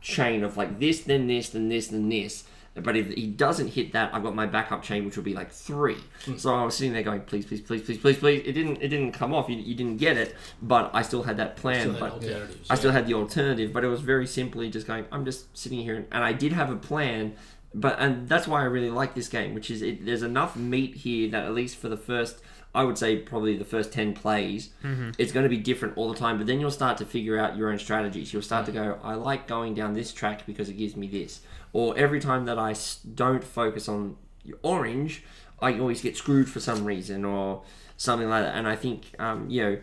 chain 0.00 0.44
of 0.44 0.56
like 0.56 0.78
this, 0.78 1.00
then 1.00 1.26
this, 1.26 1.48
then 1.48 1.68
this, 1.68 1.88
then 1.88 2.08
this. 2.08 2.44
But 2.76 2.96
if 2.96 3.08
he 3.10 3.28
doesn't 3.28 3.68
hit 3.68 3.92
that, 3.92 4.12
I've 4.12 4.24
got 4.24 4.34
my 4.34 4.46
backup 4.46 4.82
chain, 4.82 5.04
which 5.04 5.16
will 5.16 5.22
be 5.22 5.32
like 5.34 5.52
three. 5.52 5.96
So 6.36 6.54
I 6.54 6.64
was 6.64 6.76
sitting 6.76 6.92
there 6.92 7.04
going, 7.04 7.20
please, 7.20 7.46
please, 7.46 7.60
please, 7.60 7.82
please, 7.82 7.98
please, 7.98 8.18
please. 8.18 8.42
It 8.44 8.52
didn't, 8.52 8.82
it 8.82 8.88
didn't 8.88 9.12
come 9.12 9.32
off. 9.32 9.48
You, 9.48 9.56
you 9.56 9.76
didn't 9.76 9.98
get 9.98 10.16
it, 10.16 10.34
but 10.60 10.90
I 10.92 11.02
still 11.02 11.22
had 11.22 11.36
that 11.36 11.56
plan. 11.56 11.82
Still 11.82 12.00
but 12.00 12.12
alternatives, 12.14 12.70
I 12.70 12.74
still 12.74 12.90
had 12.90 13.06
the 13.06 13.14
alternative. 13.14 13.72
But 13.72 13.84
it 13.84 13.88
was 13.88 14.00
very 14.00 14.26
simply 14.26 14.70
just 14.70 14.88
going, 14.88 15.06
I'm 15.12 15.24
just 15.24 15.56
sitting 15.56 15.78
here, 15.78 16.04
and 16.10 16.24
I 16.24 16.32
did 16.32 16.52
have 16.52 16.70
a 16.70 16.76
plan. 16.76 17.36
But 17.76 17.98
and 17.98 18.28
that's 18.28 18.46
why 18.46 18.60
I 18.60 18.64
really 18.64 18.90
like 18.90 19.14
this 19.14 19.28
game, 19.28 19.54
which 19.54 19.70
is 19.70 19.82
it, 19.82 20.04
there's 20.04 20.22
enough 20.22 20.56
meat 20.56 20.94
here 20.94 21.30
that 21.30 21.44
at 21.44 21.54
least 21.54 21.76
for 21.76 21.88
the 21.88 21.96
first, 21.96 22.40
I 22.72 22.84
would 22.84 22.98
say 22.98 23.16
probably 23.18 23.56
the 23.56 23.64
first 23.64 23.92
ten 23.92 24.14
plays, 24.14 24.70
it's 25.18 25.32
going 25.32 25.42
to 25.44 25.48
be 25.48 25.56
different 25.58 25.96
all 25.96 26.08
the 26.12 26.18
time. 26.18 26.38
But 26.38 26.46
then 26.46 26.60
you'll 26.60 26.70
start 26.70 26.98
to 26.98 27.04
figure 27.04 27.38
out 27.38 27.56
your 27.56 27.70
own 27.70 27.78
strategies. 27.78 28.32
You'll 28.32 28.42
start 28.42 28.66
to 28.66 28.72
go, 28.72 28.98
I 29.02 29.14
like 29.14 29.48
going 29.48 29.74
down 29.74 29.92
this 29.94 30.12
track 30.12 30.46
because 30.46 30.68
it 30.68 30.74
gives 30.74 30.96
me 30.96 31.06
this. 31.08 31.40
Or 31.74 31.96
every 31.98 32.20
time 32.20 32.46
that 32.46 32.58
I 32.58 32.74
don't 33.14 33.44
focus 33.44 33.88
on 33.88 34.16
orange, 34.62 35.22
I 35.60 35.78
always 35.78 36.00
get 36.00 36.16
screwed 36.16 36.48
for 36.48 36.60
some 36.60 36.84
reason 36.86 37.26
or 37.26 37.62
something 37.98 38.30
like 38.30 38.44
that. 38.44 38.54
And 38.54 38.66
I 38.66 38.76
think, 38.76 39.14
um, 39.18 39.50
you 39.50 39.62
know, 39.62 39.78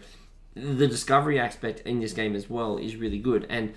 the 0.55 0.87
discovery 0.87 1.39
aspect 1.39 1.81
in 1.81 1.99
this 1.99 2.13
game 2.13 2.35
as 2.35 2.49
well 2.49 2.77
is 2.77 2.95
really 2.95 3.19
good. 3.19 3.45
And 3.49 3.73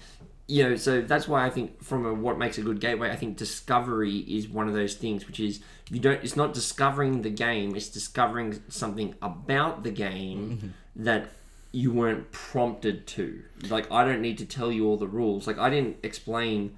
you 0.46 0.62
know, 0.62 0.76
so 0.76 1.00
that's 1.00 1.26
why 1.26 1.46
I 1.46 1.50
think 1.50 1.82
from 1.82 2.04
a, 2.04 2.12
what 2.12 2.38
makes 2.38 2.58
a 2.58 2.62
good 2.62 2.78
gateway, 2.78 3.10
I 3.10 3.16
think 3.16 3.36
discovery 3.36 4.18
is 4.18 4.46
one 4.46 4.68
of 4.68 4.74
those 4.74 4.94
things, 4.94 5.26
which 5.26 5.40
is 5.40 5.60
you 5.90 5.98
don't. 5.98 6.22
It's 6.22 6.36
not 6.36 6.52
discovering 6.52 7.22
the 7.22 7.30
game; 7.30 7.74
it's 7.74 7.88
discovering 7.88 8.62
something 8.68 9.14
about 9.22 9.84
the 9.84 9.90
game 9.90 10.74
that 10.96 11.30
you 11.72 11.92
weren't 11.92 12.30
prompted 12.30 13.06
to. 13.06 13.42
Like 13.70 13.90
I 13.90 14.04
don't 14.04 14.20
need 14.20 14.36
to 14.38 14.46
tell 14.46 14.70
you 14.70 14.86
all 14.86 14.98
the 14.98 15.08
rules. 15.08 15.46
Like 15.46 15.58
I 15.58 15.70
didn't 15.70 15.96
explain. 16.02 16.76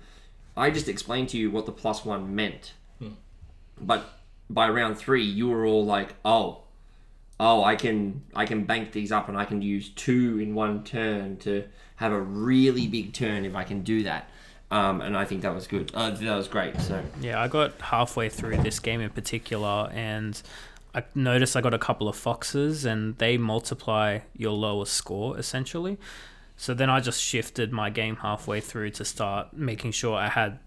I 0.56 0.70
just 0.70 0.88
explained 0.88 1.28
to 1.30 1.38
you 1.38 1.50
what 1.50 1.66
the 1.66 1.72
plus 1.72 2.04
one 2.04 2.34
meant. 2.34 2.72
But 3.78 4.08
by 4.48 4.68
round 4.70 4.96
three, 4.96 5.24
you 5.24 5.48
were 5.48 5.66
all 5.66 5.84
like, 5.84 6.14
"Oh, 6.24 6.62
oh, 7.38 7.62
I 7.62 7.76
can 7.76 8.22
I 8.34 8.46
can 8.46 8.64
bank 8.64 8.92
these 8.92 9.12
up 9.12 9.28
and 9.28 9.36
I 9.36 9.44
can 9.44 9.60
use 9.60 9.90
two 9.90 10.38
in 10.38 10.54
one 10.54 10.82
turn 10.84 11.36
to 11.38 11.64
have 11.96 12.12
a 12.12 12.20
really 12.20 12.86
big 12.86 13.12
turn 13.12 13.44
if 13.44 13.54
I 13.54 13.64
can 13.64 13.82
do 13.82 14.02
that." 14.04 14.30
Um, 14.70 15.00
and 15.00 15.16
I 15.16 15.24
think 15.24 15.42
that 15.42 15.54
was 15.54 15.66
good. 15.66 15.92
Uh, 15.94 16.10
that 16.10 16.36
was 16.36 16.48
great. 16.48 16.80
So 16.80 17.02
Yeah, 17.20 17.40
I 17.40 17.48
got 17.48 17.80
halfway 17.80 18.28
through 18.28 18.56
this 18.58 18.80
game 18.80 19.00
in 19.00 19.10
particular, 19.10 19.90
and 19.92 20.40
I 20.94 21.04
noticed 21.14 21.54
I 21.54 21.60
got 21.60 21.74
a 21.74 21.78
couple 21.78 22.08
of 22.08 22.16
foxes, 22.16 22.84
and 22.84 23.16
they 23.18 23.36
multiply 23.36 24.20
your 24.36 24.52
lower 24.52 24.86
score 24.86 25.38
essentially. 25.38 25.98
So 26.56 26.72
then 26.74 26.88
I 26.90 27.00
just 27.00 27.20
shifted 27.22 27.72
my 27.72 27.90
game 27.90 28.16
halfway 28.16 28.60
through 28.60 28.90
to 28.92 29.04
start 29.04 29.52
making 29.52 29.92
sure 29.92 30.16
I 30.16 30.28
had 30.28 30.58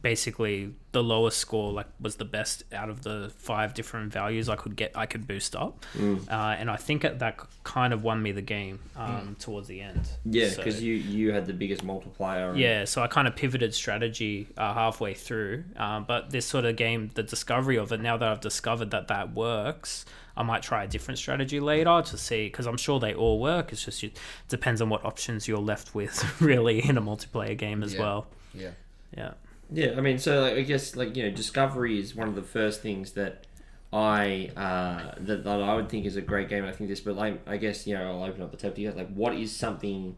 basically 0.00 0.72
the 0.92 1.02
lowest 1.02 1.36
score 1.36 1.70
like 1.70 1.86
was 2.00 2.16
the 2.16 2.24
best 2.24 2.62
out 2.72 2.88
of 2.88 3.02
the 3.02 3.30
five 3.36 3.74
different 3.74 4.10
values 4.10 4.48
I 4.48 4.56
could 4.56 4.74
get 4.74 4.92
I 4.94 5.04
could 5.04 5.26
boost 5.26 5.54
up 5.54 5.84
Mm. 5.94 6.26
uh, 6.30 6.56
and 6.58 6.70
I 6.70 6.76
think 6.76 7.02
that 7.02 7.18
that 7.18 7.38
kind 7.62 7.92
of 7.92 8.02
won 8.02 8.22
me 8.22 8.32
the 8.32 8.40
game 8.40 8.78
um, 8.96 9.36
towards 9.38 9.68
the 9.68 9.82
end 9.82 10.08
yeah, 10.24 10.48
So- 10.48 10.56
because 10.56 10.82
you 10.82 10.94
you 10.94 11.32
had 11.32 11.46
the 11.46 11.52
biggest 11.52 11.84
multiplier. 11.84 12.50
and- 12.50 12.58
yeah, 12.58 12.86
so 12.86 13.02
I 13.02 13.06
kind 13.06 13.28
of 13.28 13.36
pivoted 13.36 13.74
strategy 13.74 14.48
uh, 14.56 14.72
halfway 14.72 15.12
through. 15.12 15.64
Um, 15.76 16.04
but 16.08 16.30
this 16.30 16.46
sort 16.46 16.64
of 16.64 16.76
game, 16.76 17.10
the 17.14 17.22
discovery 17.22 17.76
of 17.76 17.92
it, 17.92 18.00
now 18.00 18.16
that 18.16 18.26
I've 18.28 18.40
discovered 18.40 18.90
that 18.92 19.08
that 19.08 19.34
works, 19.34 20.06
I 20.36 20.42
might 20.42 20.62
try 20.62 20.84
a 20.84 20.86
different 20.88 21.18
strategy 21.18 21.60
later 21.60 22.02
to 22.04 22.16
see, 22.18 22.46
because 22.46 22.66
I'm 22.66 22.76
sure 22.76 22.98
they 23.00 23.14
all 23.14 23.38
work. 23.40 23.72
It's 23.72 23.84
just 23.84 24.02
it 24.04 24.18
depends 24.48 24.80
on 24.80 24.88
what 24.88 25.04
options 25.04 25.46
you're 25.48 25.58
left 25.58 25.94
with, 25.94 26.22
really, 26.40 26.86
in 26.88 26.96
a 26.96 27.02
multiplayer 27.02 27.56
game 27.56 27.82
as 27.82 27.94
Yeah. 27.94 28.00
well. 28.00 28.26
Yeah. 28.54 28.70
Yeah. 29.16 29.32
Yeah, 29.74 29.94
I 29.96 30.00
mean, 30.02 30.18
so 30.18 30.42
like, 30.42 30.54
I 30.54 30.60
guess 30.62 30.96
like 30.96 31.16
you 31.16 31.22
know, 31.24 31.30
discovery 31.30 31.98
is 31.98 32.14
one 32.14 32.28
of 32.28 32.34
the 32.34 32.42
first 32.42 32.82
things 32.82 33.12
that 33.12 33.46
I 33.92 34.50
uh, 34.56 35.14
that, 35.18 35.44
that 35.44 35.62
I 35.62 35.74
would 35.74 35.88
think 35.88 36.04
is 36.06 36.16
a 36.16 36.22
great 36.22 36.48
game. 36.48 36.64
I 36.64 36.72
think 36.72 36.88
this, 36.90 37.00
but 37.00 37.16
like 37.16 37.40
I 37.46 37.56
guess 37.56 37.86
you 37.86 37.94
know, 37.94 38.04
I'll 38.10 38.24
open 38.24 38.42
up 38.42 38.50
the 38.50 38.56
tab 38.56 38.74
to 38.74 38.80
you 38.80 38.88
guys. 38.88 38.96
Like, 38.98 39.12
what 39.14 39.34
is 39.34 39.54
something 39.54 40.16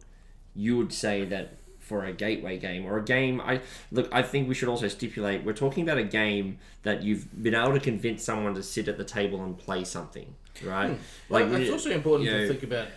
you 0.55 0.77
would 0.77 0.93
say 0.93 1.25
that 1.27 1.55
for 1.85 2.05
a 2.05 2.13
gateway 2.13 2.59
game 2.59 2.85
or 2.87 2.99
a 2.99 3.05
game? 3.05 3.41
I 3.41 3.61
look, 3.93 4.09
I 4.13 4.23
think 4.23 4.49
we 4.49 4.55
should 4.55 4.69
also 4.69 4.89
stipulate 4.89 5.45
we're 5.45 5.53
talking 5.53 5.83
about 5.85 5.99
a 5.99 6.05
game 6.05 6.59
that 6.83 7.03
you've 7.03 7.27
been 7.43 7.55
able 7.55 7.73
to 7.75 7.81
convince 7.81 8.25
someone 8.25 8.55
to 8.55 8.63
sit 8.63 8.89
at 8.89 8.99
the 8.99 9.05
table 9.05 9.43
and 9.45 9.57
play 9.59 9.85
something, 9.85 10.35
right? 10.65 10.91
Hmm. 10.93 11.33
Like, 11.33 11.51
we- 11.51 11.63
it's 11.63 11.71
also 11.71 11.91
important 11.91 12.29
you 12.29 12.35
know, 12.35 12.41
to 12.43 12.49
think 12.49 12.63
about 12.63 12.89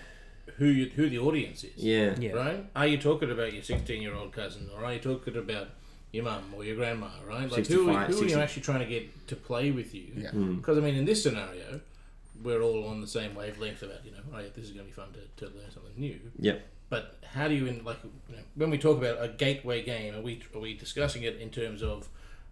who 0.58 0.66
you, 0.68 0.86
who 0.96 1.10
the 1.10 1.20
audience 1.20 1.64
is. 1.64 1.78
yeah, 1.78 2.16
Yeah. 2.20 2.32
Right? 2.32 2.66
Are 2.76 2.88
you 2.88 2.98
talking 2.98 3.30
about 3.32 3.54
your 3.54 3.62
16 3.64 4.02
year 4.02 4.16
old 4.16 4.32
cousin 4.32 4.70
or 4.76 4.84
are 4.86 4.94
you 4.94 5.00
talking 5.00 5.38
about 5.38 5.68
your 6.12 6.24
mum 6.24 6.54
or 6.56 6.64
your 6.64 6.76
grandma, 6.76 7.10
right? 7.28 7.50
Like, 7.52 7.68
who, 7.68 7.90
are- 7.92 8.06
who 8.06 8.22
are 8.24 8.26
you 8.26 8.40
actually 8.40 8.64
trying 8.64 8.80
to 8.80 8.86
get 8.86 9.28
to 9.28 9.36
play 9.36 9.72
with 9.72 9.94
you? 9.94 10.08
Yeah. 10.16 10.32
Hmm. 10.32 10.56
Because, 10.56 10.78
I 10.78 10.82
mean, 10.82 10.96
in 10.96 11.06
this 11.06 11.22
scenario, 11.22 11.82
we're 12.44 12.62
all 12.62 12.88
on 12.88 13.02
the 13.02 13.08
same 13.08 13.36
wavelength 13.36 13.82
about, 13.84 14.06
you 14.06 14.12
know, 14.12 14.18
oh, 14.34 14.40
yeah, 14.40 14.48
this 14.56 14.66
is 14.66 14.72
going 14.72 14.86
to 14.86 14.92
be 14.92 14.92
fun 14.92 15.10
to, 15.14 15.46
to 15.46 15.54
learn 15.56 15.70
something 15.72 15.94
new. 15.98 16.20
yep. 16.40 16.66
But 16.90 17.18
how 17.34 17.48
do 17.48 17.56
you, 17.56 17.66
in, 17.66 17.84
like, 17.84 17.98
you 18.04 18.36
know, 18.36 18.42
when 18.56 18.70
we 18.70 18.78
talk 18.78 18.98
about 18.98 19.22
a 19.22 19.28
gateway 19.28 19.84
game, 19.84 20.16
are 20.16 20.22
we, 20.22 20.42
are 20.56 20.62
we 20.62 20.74
discussing 20.74 21.24
it 21.24 21.38
in 21.38 21.50
terms 21.50 21.84
of 21.84 22.10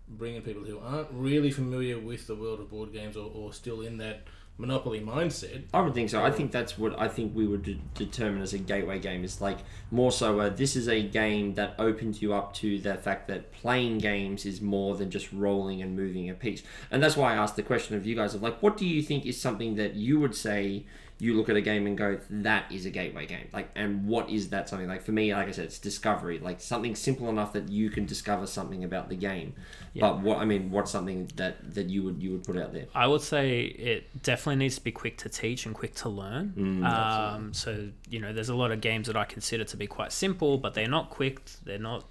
bringing 0.08 0.42
people 0.42 0.64
who 0.64 0.80
aren't 0.80 1.08
really 1.12 1.52
familiar 1.52 2.00
with 2.00 2.28
the 2.28 2.36
world 2.36 2.60
of 2.60 2.70
board 2.70 2.94
games 2.94 3.16
or, 3.18 3.32
or 3.34 3.54
still 3.54 3.82
in 3.82 3.98
that 3.98 4.24
Monopoly 4.58 5.02
mindset? 5.02 5.64
I 5.74 5.82
would 5.82 5.94
think 5.94 6.10
so. 6.10 6.24
I 6.24 6.32
think 6.32 6.52
that's 6.52 6.78
what 6.78 6.98
I 6.98 7.10
think 7.10 7.36
we 7.36 7.46
would 7.46 7.64
de- 7.64 7.82
determine 7.94 8.42
as 8.42 8.54
a 8.54 8.58
gateway 8.58 9.00
game. 9.00 9.26
Is 9.26 9.42
like 9.42 9.58
more 9.92 10.14
so. 10.14 10.40
Uh, 10.40 10.50
this 10.50 10.78
is 10.78 10.88
a 10.88 11.04
game 11.04 11.56
that 11.56 11.76
opens 11.78 12.22
you 12.22 12.34
up 12.34 12.54
to 12.56 12.80
the 12.80 12.96
fact 12.96 13.28
that 13.28 13.52
playing 13.52 13.98
games 13.98 14.46
is 14.46 14.62
more 14.62 14.96
than 14.96 15.12
just 15.12 15.34
rolling 15.34 15.82
and 15.82 15.94
moving 15.94 16.30
a 16.30 16.34
piece. 16.34 16.64
And 16.90 17.04
that's 17.04 17.18
why 17.18 17.34
I 17.34 17.36
asked 17.36 17.58
the 17.58 17.64
question 17.64 17.98
of 17.98 18.06
you 18.06 18.16
guys 18.16 18.34
of 18.34 18.42
like, 18.42 18.64
what 18.64 18.78
do 18.78 18.86
you 18.86 19.02
think 19.02 19.26
is 19.26 19.42
something 19.42 19.76
that 19.76 19.96
you 19.96 20.22
would 20.22 20.36
say 20.36 20.86
you 21.18 21.34
look 21.36 21.48
at 21.48 21.56
a 21.56 21.62
game 21.62 21.88
and 21.88 21.98
go, 21.98 22.20
that 22.30 22.70
is 22.72 22.86
a 22.86 22.90
gateway 22.90 23.26
game. 23.26 23.48
Like, 23.54 23.70
and 23.76 24.06
what 24.06 24.30
is 24.30 24.50
that 24.50 24.68
something 24.68 24.88
like? 24.88 25.02
For 25.02 25.14
me, 25.14 25.34
like 25.34 25.48
I 25.48 25.52
said, 25.52 25.66
it's 25.66 25.80
discovery. 25.80 26.40
Like 26.40 26.60
something 26.60 26.94
simple 26.94 27.30
enough 27.30 27.54
that 27.54 27.70
you 27.70 27.90
can 27.90 28.06
discover 28.06 28.46
something 28.48 28.84
about 28.84 29.08
the 29.08 29.16
game. 29.16 29.54
But 29.98 30.20
what 30.20 30.40
I 30.40 30.46
mean, 30.46 30.72
what's 30.72 30.92
something 30.92 31.32
that 31.36 31.74
that 31.74 31.90
you 31.90 32.04
would 32.04 32.22
you 32.22 32.32
would 32.32 32.44
put 32.44 32.58
out 32.58 32.74
there? 32.74 32.88
I 32.94 33.08
would 33.08 33.22
say 33.22 33.62
it 33.62 34.24
definitely 34.24 34.58
needs 34.58 34.76
to 34.76 34.84
be 34.84 34.92
quick 34.92 35.18
to 35.20 35.30
teach 35.30 35.66
and 35.66 35.74
quick 35.74 35.96
to 35.96 36.10
learn. 36.10 36.54
um, 36.84 37.54
so 37.54 37.88
you 38.10 38.20
know, 38.20 38.34
there's 38.34 38.50
a 38.50 38.56
lot 38.56 38.72
of 38.72 38.82
games 38.82 39.08
that 39.08 39.16
I 39.16 39.24
consider 39.24 39.64
to 39.64 39.78
be 39.78 39.88
quite 39.88 40.12
simple, 40.12 40.58
but 40.58 40.74
they're 40.74 40.90
not 40.90 41.10
quick. 41.10 41.40
They're 41.64 41.80
not 41.80 42.04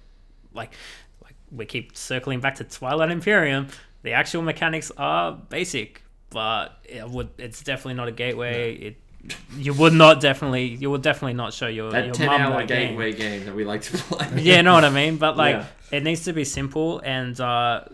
like 0.53 0.73
like 1.23 1.35
we 1.51 1.65
keep 1.65 1.95
circling 1.95 2.39
back 2.39 2.55
to 2.55 2.63
Twilight 2.63 3.11
Imperium. 3.11 3.67
The 4.01 4.13
actual 4.13 4.41
mechanics 4.41 4.91
are 4.97 5.31
basic, 5.33 6.01
but 6.35 6.77
it 6.83 7.09
would 7.09 7.29
it's 7.37 7.63
definitely 7.63 7.93
not 7.95 8.09
a 8.09 8.11
gateway. 8.11 8.75
It 8.87 8.95
you 9.57 9.73
would 9.73 9.93
not 9.93 10.19
definitely 10.21 10.65
you 10.65 10.91
would 10.91 11.01
definitely 11.01 11.33
not 11.33 11.51
show 11.53 11.65
your 11.67 11.89
That 11.91 12.05
your 12.05 12.13
ten 12.13 12.27
mum 12.27 12.41
hour 12.41 12.59
that 12.59 12.67
game. 12.67 12.89
gateway 12.89 13.11
game. 13.13 13.45
that 13.45 13.55
we 13.55 13.63
like 13.65 13.81
to 13.83 13.97
play. 13.97 14.27
Yeah, 14.43 14.57
you 14.57 14.63
know 14.63 14.73
what 14.75 14.85
I 14.85 14.89
mean. 14.91 15.15
But 15.17 15.35
like, 15.43 15.55
Yeah. 15.55 15.97
it 15.97 16.03
needs 16.03 16.25
to 16.25 16.33
be 16.33 16.43
simple 16.43 16.99
and 16.99 17.33
uh, 17.39 17.85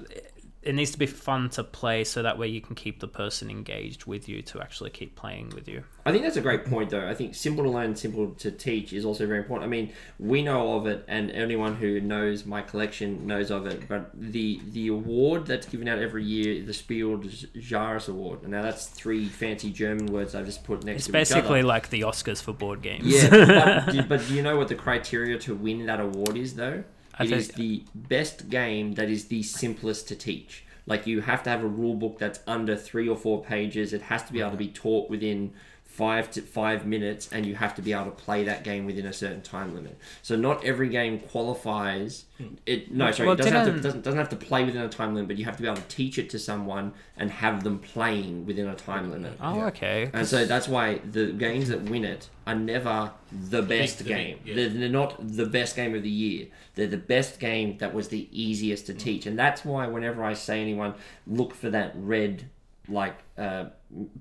it 0.63 0.76
needs 0.76 0.91
to 0.91 1.00
be 1.00 1.08
fun 1.08 1.50
to 1.50 1.63
play, 1.63 2.04
so 2.04 2.21
that 2.21 2.38
way 2.38 2.47
you 2.47 2.62
can 2.62 2.76
keep 2.76 3.00
the 3.00 3.08
person 3.08 3.50
engaged 3.50 4.06
with 4.06 4.30
you 4.30 4.43
to 4.43 4.62
actually 4.62 4.91
keep 4.91 5.15
playing 5.15 5.50
with 5.56 5.67
you. 5.67 5.84
I 6.06 6.12
think 6.12 6.24
that's 6.24 6.38
a 6.38 6.41
great 6.41 6.65
point, 6.65 6.91
though. 6.91 7.08
I 7.08 7.15
think 7.15 7.34
simple 7.34 7.63
to 7.63 7.69
learn, 7.69 7.95
simple 7.95 8.30
to 8.32 8.52
teach 8.52 8.93
is 8.93 9.04
also 9.04 9.26
very 9.26 9.39
important. 9.39 9.67
I 9.67 9.69
mean, 9.71 9.91
we 10.19 10.43
know 10.43 10.76
of 10.76 10.86
it, 10.86 11.04
and 11.08 11.32
anyone 11.32 11.76
who 11.76 12.00
knows 12.00 12.45
my 12.45 12.62
collection 12.62 13.26
knows 13.26 13.50
of 13.50 13.65
it. 13.65 13.88
But 13.88 14.12
the 14.13 14.62
the 14.71 14.89
award 14.89 15.47
that's 15.47 15.65
given 15.65 15.88
out 15.88 15.97
every 16.00 16.24
year, 16.24 16.63
the 16.63 16.74
Spiel 16.74 17.17
des 17.17 17.47
Jahres 17.58 18.08
Award. 18.08 18.47
Now 18.47 18.62
that's 18.62 18.86
three 18.86 19.26
fancy 19.28 19.71
German 19.71 20.08
words 20.08 20.36
I've 20.36 20.45
just 20.45 20.63
put 20.63 20.84
next 20.84 20.97
It's 20.97 21.06
to 21.08 21.12
basically 21.12 21.60
each 21.60 21.63
other. 21.63 21.63
like 21.63 21.89
the 21.89 22.02
Oscars 22.02 22.41
for 22.41 22.54
board 22.54 22.82
games. 22.84 23.06
Yeah, 23.08 23.86
but, 23.88 24.08
but 24.10 24.28
do 24.28 24.36
you 24.36 24.43
know 24.43 24.58
what 24.58 24.67
the 24.67 24.76
criteria 24.76 25.39
to 25.39 25.56
win 25.56 25.88
that 25.88 26.00
award 26.00 26.38
is, 26.38 26.56
though? 26.56 26.84
I 27.17 27.24
It 27.24 27.30
think- 27.30 27.39
is 27.39 27.47
the 27.50 27.84
best 27.93 28.50
game 28.50 28.93
that 28.93 29.10
is 29.10 29.26
the 29.26 29.43
simplest 29.43 30.08
to 30.10 30.15
teach. 30.15 30.63
Like 30.88 31.06
you 31.06 31.21
have 31.21 31.43
to 31.43 31.50
have 31.50 31.63
a 31.63 31.67
rule 31.67 31.95
book 31.95 32.17
that's 32.17 32.39
under 32.47 32.76
three 32.76 33.08
or 33.08 33.15
four 33.15 33.43
pages. 33.43 33.93
It 33.93 34.04
has 34.04 34.24
to 34.24 34.34
be 34.34 34.39
able 34.39 34.52
to 34.52 34.56
uh-huh. 34.56 34.65
be 34.65 34.69
taught 34.69 35.10
within 35.10 35.54
five 35.91 36.32
to 36.32 36.41
five 36.41 36.86
minutes, 36.86 37.30
and 37.34 37.45
you 37.45 37.54
have 37.56 37.75
to 37.75 37.82
be 37.82 37.91
able 37.91 38.06
to 38.06 38.12
play 38.12 38.45
that 38.45 38.63
game 38.63 38.86
within 38.86 39.06
a 39.06 39.12
certain 39.13 39.41
time 39.41 39.75
limit. 39.75 39.97
So 40.21 40.36
not 40.38 40.63
every 40.63 40.88
game 40.88 41.19
qualifies. 41.19 42.25
It 42.65 42.91
no, 42.91 43.12
sorry, 43.12 43.27
Well, 43.27 43.34
it 43.36 43.38
doesn't 43.38 43.54
have, 43.54 43.65
to, 43.67 43.82
doesn't, 43.82 44.01
doesn't 44.04 44.17
have 44.17 44.30
to 44.30 44.36
play 44.38 44.63
within 44.63 44.82
a 44.82 44.89
time 44.89 45.13
limit, 45.13 45.27
but 45.27 45.38
you 45.38 45.45
have 45.45 45.58
to 45.58 45.62
be 45.62 45.67
able 45.67 45.77
to 45.82 45.88
teach 45.89 46.17
it 46.17 46.30
to 46.32 46.39
someone 46.39 46.93
and 47.17 47.30
have 47.30 47.63
them 47.63 47.77
playing 47.80 48.45
within 48.45 48.67
a 48.67 48.75
time 48.75 49.12
limit. 49.12 49.34
Oh, 49.41 49.58
Yeah. 49.58 49.65
okay. 49.65 50.10
And 50.13 50.25
so 50.25 50.45
that's 50.45 50.67
why 50.67 50.99
the 50.99 51.34
games 51.34 51.67
that 51.69 51.82
win 51.84 52.06
it 52.06 52.30
are 52.47 52.56
never 52.56 53.12
the 53.49 53.62
best 53.62 53.97
the 53.99 54.06
game. 54.06 54.39
yeah. 54.45 54.56
they're, 54.56 54.69
they're 54.69 54.89
not 54.89 55.15
the 55.19 55.45
best 55.45 55.75
game 55.75 55.93
of 55.93 56.04
the 56.04 56.10
year. 56.10 56.47
They're 56.75 56.88
the 56.88 56.97
best 56.97 57.39
game 57.39 57.77
that 57.80 57.93
was 57.93 58.08
the 58.08 58.27
easiest 58.32 58.86
to 58.88 58.93
teach. 58.93 59.25
And 59.25 59.38
that's 59.38 59.65
why 59.65 59.88
whenever 59.88 60.23
I 60.23 60.34
say 60.34 60.62
anyone, 60.62 60.93
look 61.27 61.54
for 61.54 61.69
that 61.69 61.91
red, 61.95 62.45
like, 62.88 63.17
uh, 63.38 63.65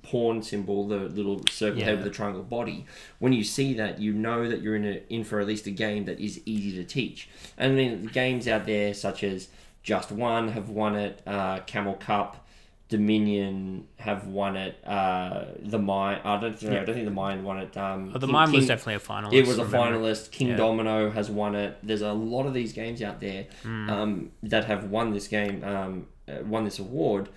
pawn 0.03 0.43
symbol, 0.43 0.87
the 0.89 0.99
little 0.99 1.43
circle 1.51 1.79
Yeah. 1.79 1.87
head 1.87 1.97
with 1.97 2.05
the 2.05 2.11
triangle 2.11 2.43
body. 2.43 2.87
When 3.19 3.33
you 3.33 3.45
see 3.45 3.75
that, 3.75 4.01
you 4.01 4.13
know 4.13 4.49
that 4.49 4.63
you're 4.63 4.77
in 4.77 4.85
a, 4.85 5.03
in 5.09 5.25
for 5.25 5.41
at 5.41 5.47
least 5.47 5.67
a 5.67 5.71
game 5.71 6.05
that 6.07 6.19
is 6.21 6.41
easy 6.47 6.73
to 6.77 6.85
teach. 6.85 7.29
And 7.57 7.79
then 7.79 8.05
games 8.07 8.49
out 8.49 8.67
there 8.67 8.93
such 8.95 9.23
as 9.25 9.49
Just 9.83 10.11
One 10.13 10.49
have 10.49 10.69
won 10.69 10.97
it, 10.97 11.23
uh, 11.27 11.61
Camel 11.61 11.99
Up, 12.09 12.47
Dominion 12.91 13.87
have 13.99 14.27
won 14.27 14.57
it. 14.57 14.77
Uh, 14.85 15.45
the 15.61 15.79
Mind, 15.79 16.21
I 16.25 16.41
don't 16.41 16.59
think, 16.59 16.73
I 16.73 16.85
don't 16.85 16.95
think 16.95 17.05
the 17.07 17.13
Mind 17.13 17.45
won 17.45 17.59
it. 17.59 17.77
Um, 17.77 18.11
Oh, 18.15 18.19
the 18.19 18.27
King- 18.27 18.33
mine 18.33 18.51
was 18.51 18.61
King- 18.63 18.69
definitely 18.69 18.95
a 18.95 18.99
finalist. 18.99 19.33
it 19.33 19.47
was 19.47 19.59
a 19.59 19.65
finalist. 19.65 20.31
King 20.33 20.49
Yeah. 20.49 20.57
Domino 20.57 21.11
has 21.11 21.31
won 21.31 21.55
it. 21.55 21.79
There's 21.85 22.03
a 22.03 22.13
lot 22.13 22.47
of 22.47 22.53
these 22.55 22.73
games 22.73 23.01
out 23.01 23.21
there 23.21 23.47
Hmm. 23.63 23.89
um, 23.91 24.31
that 24.43 24.65
have 24.65 24.91
won 24.91 25.13
this 25.13 25.29
game, 25.29 25.63
um, 25.63 26.07
uh, 26.29 26.43
won 26.45 26.65
this 26.65 26.81
award, 26.81 27.29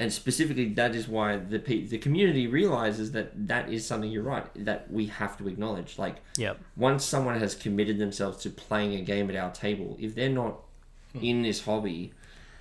and 0.00 0.10
specifically 0.12 0.64
that 0.80 0.94
is 0.94 1.06
why 1.06 1.36
the 1.36 1.58
the 1.58 1.98
community 1.98 2.46
realizes 2.46 3.12
that 3.12 3.28
that 3.52 3.64
is 3.70 3.86
something 3.86 4.10
you're 4.10 4.22
right 4.36 4.46
that 4.70 4.90
we 4.90 5.06
have 5.06 5.36
to 5.38 5.46
acknowledge. 5.46 5.98
Like 5.98 6.16
Yep. 6.38 6.58
once 6.76 7.04
someone 7.04 7.38
has 7.38 7.54
committed 7.54 7.98
themselves 7.98 8.38
to 8.44 8.50
playing 8.50 8.94
a 8.94 9.02
game 9.02 9.28
at 9.30 9.36
our 9.36 9.52
table, 9.52 9.96
if 10.00 10.14
they're 10.14 10.36
not 10.44 10.54
Hmm. 11.12 11.24
in 11.30 11.42
this 11.42 11.64
hobby, 11.64 12.12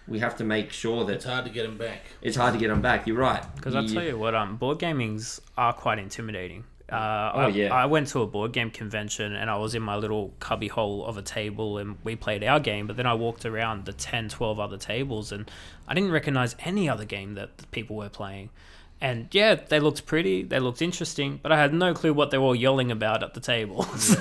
we 0.07 0.17
have 0.19 0.35
to 0.37 0.43
make 0.43 0.71
sure 0.71 1.05
that 1.05 1.13
It's 1.17 1.25
hard 1.25 1.45
to 1.45 1.51
get 1.51 1.63
them 1.67 1.77
back. 1.77 2.01
it's 2.21 2.35
hard 2.35 2.53
to 2.55 2.59
get 2.59 2.69
them 2.69 2.81
back. 2.81 3.05
You're 3.07 3.15
right. 3.31 3.43
Because 3.55 3.75
I'll 3.75 3.87
tell 3.87 4.03
you 4.03 4.17
what, 4.17 4.33
um, 4.35 4.57
board 4.57 4.79
gamings 4.79 5.39
are 5.55 5.71
quite 5.71 5.99
intimidating. 5.99 6.63
Uh, 6.91 7.31
Oh, 7.35 7.39
I, 7.41 7.47
yeah. 7.49 7.73
I 7.73 7.85
went 7.85 8.07
to 8.09 8.21
a 8.21 8.27
board 8.27 8.51
game 8.53 8.71
convention 8.71 9.35
and 9.35 9.49
I 9.49 9.57
was 9.57 9.75
in 9.75 9.81
my 9.81 9.95
little 9.95 10.33
cubby 10.39 10.67
hole 10.67 11.05
of 11.05 11.17
a 11.17 11.21
table 11.21 11.77
and 11.77 11.97
we 12.03 12.15
played 12.15 12.43
our 12.43 12.59
game, 12.59 12.87
but 12.87 12.97
then 12.97 13.05
I 13.05 13.13
walked 13.13 13.45
around 13.45 13.85
the 13.85 13.93
10, 13.93 14.29
12 14.29 14.59
other 14.59 14.77
tables 14.77 15.31
and 15.31 15.49
I 15.87 15.93
didn't 15.93 16.11
recognize 16.11 16.55
any 16.59 16.89
other 16.89 17.05
game 17.05 17.35
that 17.35 17.57
the 17.57 17.67
people 17.67 17.95
were 17.95 18.09
playing. 18.09 18.49
And 19.01 19.27
yeah, 19.31 19.55
they 19.55 19.79
looked 19.79 20.05
pretty, 20.05 20.43
they 20.43 20.59
looked 20.59 20.81
interesting, 20.81 21.39
but 21.41 21.53
I 21.53 21.57
had 21.57 21.73
no 21.73 21.93
clue 21.93 22.13
what 22.13 22.31
they 22.31 22.37
were 22.37 22.45
all 22.45 22.55
yelling 22.55 22.91
about 22.91 23.23
at 23.23 23.33
the 23.33 23.39
table. 23.39 23.83
so, 23.97 24.19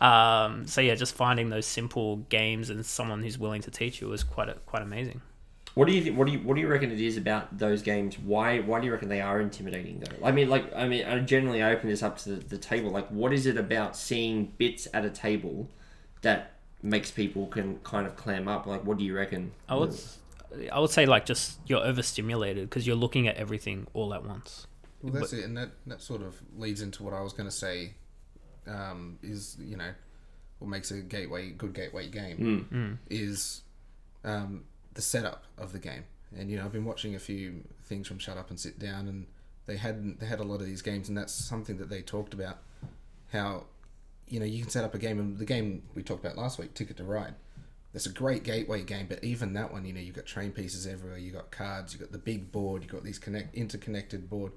um, 0.00 0.66
so 0.66 0.80
yeah, 0.80 0.94
just 0.94 1.14
finding 1.14 1.50
those 1.50 1.66
simple 1.66 2.16
games 2.28 2.70
and 2.70 2.86
someone 2.86 3.22
who's 3.22 3.38
willing 3.38 3.60
to 3.62 3.70
teach 3.70 4.00
you 4.00 4.08
was 4.08 4.24
quite 4.24 4.48
a, 4.48 4.54
quite 4.66 4.82
amazing. 4.82 5.20
What 5.74 5.88
do 5.88 5.94
you 5.94 6.02
think, 6.02 6.18
what 6.18 6.26
do 6.26 6.32
you 6.32 6.40
what 6.40 6.54
do 6.54 6.60
you 6.60 6.68
reckon 6.68 6.90
it 6.90 7.00
is 7.00 7.16
about 7.16 7.56
those 7.56 7.82
games? 7.82 8.18
Why 8.18 8.60
why 8.60 8.80
do 8.80 8.86
you 8.86 8.92
reckon 8.92 9.08
they 9.08 9.22
are 9.22 9.40
intimidating 9.40 10.00
though? 10.00 10.26
I 10.26 10.30
mean, 10.30 10.50
like 10.50 10.74
I 10.74 10.86
mean, 10.86 11.04
I 11.06 11.18
generally 11.20 11.62
I 11.62 11.72
open 11.72 11.88
this 11.88 12.02
up 12.02 12.18
to 12.18 12.30
the, 12.30 12.44
the 12.44 12.58
table. 12.58 12.90
Like, 12.90 13.08
what 13.08 13.32
is 13.32 13.46
it 13.46 13.56
about 13.56 13.96
seeing 13.96 14.52
bits 14.58 14.86
at 14.92 15.04
a 15.04 15.10
table 15.10 15.70
that 16.20 16.52
makes 16.82 17.10
people 17.10 17.46
can 17.46 17.78
kind 17.78 18.06
of 18.06 18.16
clam 18.16 18.48
up? 18.48 18.66
Like, 18.66 18.84
what 18.84 18.98
do 18.98 19.04
you 19.04 19.16
reckon? 19.16 19.52
I 19.66 19.76
would, 19.76 19.98
I 20.70 20.78
would 20.78 20.90
say 20.90 21.06
like 21.06 21.24
just 21.24 21.58
you're 21.66 21.84
overstimulated 21.84 22.68
because 22.68 22.86
you're 22.86 22.96
looking 22.96 23.26
at 23.26 23.36
everything 23.36 23.86
all 23.94 24.12
at 24.12 24.24
once. 24.24 24.66
Well, 25.02 25.14
that's 25.14 25.32
it, 25.32 25.44
and 25.44 25.56
that, 25.56 25.70
that 25.86 26.00
sort 26.00 26.22
of 26.22 26.40
leads 26.56 26.80
into 26.80 27.02
what 27.02 27.14
I 27.14 27.22
was 27.22 27.32
going 27.32 27.48
to 27.48 27.54
say. 27.54 27.94
Um, 28.66 29.18
is 29.22 29.56
you 29.58 29.76
know, 29.76 29.90
what 30.58 30.68
makes 30.68 30.90
a 30.90 31.00
gateway 31.00 31.50
good 31.50 31.72
gateway 31.72 32.08
game 32.08 32.98
is 33.10 33.62
um, 34.24 34.64
the 34.94 35.02
setup 35.02 35.44
of 35.58 35.72
the 35.72 35.78
game. 35.78 36.04
And 36.36 36.50
you 36.50 36.56
know, 36.56 36.64
I've 36.64 36.72
been 36.72 36.84
watching 36.84 37.14
a 37.14 37.18
few 37.18 37.62
things 37.82 38.08
from 38.08 38.18
Shut 38.18 38.36
Up 38.36 38.50
and 38.50 38.58
Sit 38.58 38.78
Down, 38.78 39.06
and 39.06 39.26
they 39.66 39.76
had 39.76 40.18
they 40.18 40.26
had 40.26 40.40
a 40.40 40.44
lot 40.44 40.60
of 40.60 40.66
these 40.66 40.82
games, 40.82 41.08
and 41.08 41.16
that's 41.16 41.32
something 41.32 41.76
that 41.78 41.90
they 41.90 42.02
talked 42.02 42.34
about. 42.34 42.58
How 43.32 43.64
you 44.28 44.40
know 44.40 44.46
you 44.46 44.60
can 44.62 44.70
set 44.70 44.84
up 44.84 44.94
a 44.94 44.98
game, 44.98 45.18
and 45.18 45.38
the 45.38 45.44
game 45.44 45.82
we 45.94 46.02
talked 46.02 46.24
about 46.24 46.36
last 46.36 46.58
week, 46.58 46.74
Ticket 46.74 46.96
to 46.98 47.04
Ride. 47.04 47.34
That's 47.92 48.06
a 48.06 48.12
great 48.12 48.42
gateway 48.42 48.82
game, 48.84 49.06
but 49.06 49.22
even 49.22 49.52
that 49.52 49.70
one, 49.70 49.84
you 49.84 49.92
know, 49.92 50.00
you've 50.00 50.16
got 50.16 50.24
train 50.24 50.50
pieces 50.50 50.86
everywhere. 50.86 51.18
you've 51.18 51.34
got 51.34 51.50
cards. 51.50 51.92
you've 51.92 52.00
got 52.00 52.10
the 52.10 52.16
big 52.16 52.50
board. 52.50 52.82
you've 52.82 52.90
got 52.90 53.04
these 53.04 53.18
connect 53.18 53.54
interconnected 53.54 54.30
board. 54.30 54.52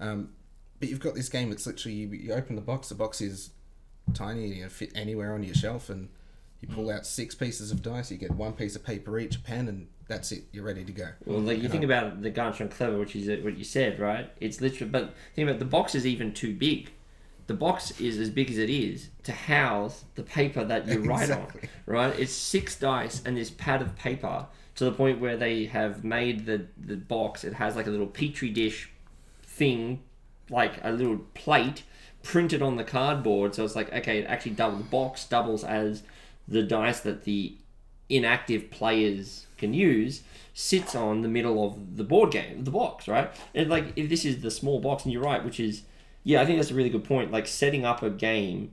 Um, 0.00 0.30
but 0.78 0.88
you've 0.88 1.00
got 1.00 1.14
this 1.14 1.28
game. 1.28 1.52
It's 1.52 1.66
literally 1.66 1.94
you, 1.94 2.08
you 2.08 2.32
open 2.32 2.56
the 2.56 2.62
box. 2.62 2.88
The 2.88 2.94
box 2.94 3.20
is 3.20 3.50
tiny. 4.14 4.46
You 4.46 4.62
know, 4.62 4.68
fit 4.70 4.92
anywhere 4.94 5.34
on 5.34 5.42
your 5.42 5.54
shelf, 5.54 5.90
and 5.90 6.08
you 6.60 6.68
pull 6.68 6.90
out 6.90 7.06
six 7.06 7.34
pieces 7.34 7.70
of 7.70 7.82
dice. 7.82 8.10
You 8.10 8.18
get 8.18 8.30
one 8.32 8.52
piece 8.52 8.76
of 8.76 8.84
paper 8.84 9.18
each, 9.18 9.36
a 9.36 9.40
pen, 9.40 9.68
and 9.68 9.88
that's 10.08 10.32
it. 10.32 10.44
You're 10.52 10.64
ready 10.64 10.84
to 10.84 10.92
go. 10.92 11.08
Well, 11.24 11.40
like 11.40 11.62
you 11.62 11.68
think 11.68 11.84
about 11.84 12.20
the 12.22 12.30
Ganz 12.30 12.56
Schön 12.56 12.70
Clever, 12.70 12.98
which 12.98 13.16
is 13.16 13.28
uh, 13.28 13.42
what 13.42 13.56
you 13.56 13.64
said, 13.64 13.98
right? 13.98 14.30
It's 14.40 14.60
literally, 14.60 14.90
but 14.90 15.14
think 15.34 15.48
about 15.48 15.58
the 15.58 15.64
box 15.64 15.94
is 15.94 16.06
even 16.06 16.32
too 16.32 16.54
big. 16.54 16.90
The 17.46 17.54
box 17.54 17.98
is 18.00 18.18
as 18.18 18.30
big 18.30 18.50
as 18.50 18.58
it 18.58 18.70
is 18.70 19.08
to 19.24 19.32
house 19.32 20.04
the 20.14 20.22
paper 20.22 20.64
that 20.64 20.86
you 20.86 21.00
write 21.00 21.22
Exactly. 21.30 21.62
on, 21.62 21.68
right? 21.94 22.18
It's 22.18 22.32
six 22.32 22.76
dice 22.78 23.22
and 23.24 23.36
this 23.36 23.50
pad 23.50 23.82
of 23.82 23.96
paper 23.96 24.46
to 24.76 24.84
the 24.84 24.92
point 24.92 25.20
where 25.20 25.36
they 25.36 25.64
have 25.66 26.04
made 26.04 26.46
the 26.46 26.66
the 26.78 26.96
box. 26.96 27.42
It 27.42 27.54
has 27.54 27.74
like 27.74 27.86
a 27.86 27.90
little 27.90 28.06
petri 28.06 28.50
dish 28.50 28.90
thing, 29.42 30.02
like 30.48 30.74
a 30.84 30.92
little 30.92 31.18
plate 31.34 31.82
printed 32.22 32.62
on 32.62 32.76
the 32.76 32.84
cardboard. 32.84 33.54
So 33.54 33.64
it's 33.64 33.74
like 33.74 33.92
okay, 33.92 34.18
it 34.18 34.26
actually 34.26 34.52
double 34.52 34.78
the 34.78 34.84
box 34.84 35.24
doubles 35.24 35.64
as 35.64 36.02
the 36.50 36.62
dice 36.62 37.00
that 37.00 37.24
the 37.24 37.56
inactive 38.08 38.70
players 38.70 39.46
can 39.56 39.72
use 39.72 40.22
sits 40.52 40.94
on 40.94 41.22
the 41.22 41.28
middle 41.28 41.64
of 41.64 41.96
the 41.96 42.04
board 42.04 42.32
game, 42.32 42.64
the 42.64 42.70
box, 42.70 43.06
right? 43.08 43.30
And 43.54 43.70
like 43.70 43.92
if 43.96 44.08
this 44.08 44.24
is 44.24 44.42
the 44.42 44.50
small 44.50 44.80
box, 44.80 45.04
and 45.04 45.12
you're 45.12 45.22
right, 45.22 45.44
which 45.44 45.60
is 45.60 45.82
yeah, 46.24 46.42
I 46.42 46.46
think 46.46 46.58
that's 46.58 46.70
a 46.70 46.74
really 46.74 46.90
good 46.90 47.04
point. 47.04 47.30
Like 47.30 47.46
setting 47.46 47.84
up 47.84 48.02
a 48.02 48.10
game, 48.10 48.72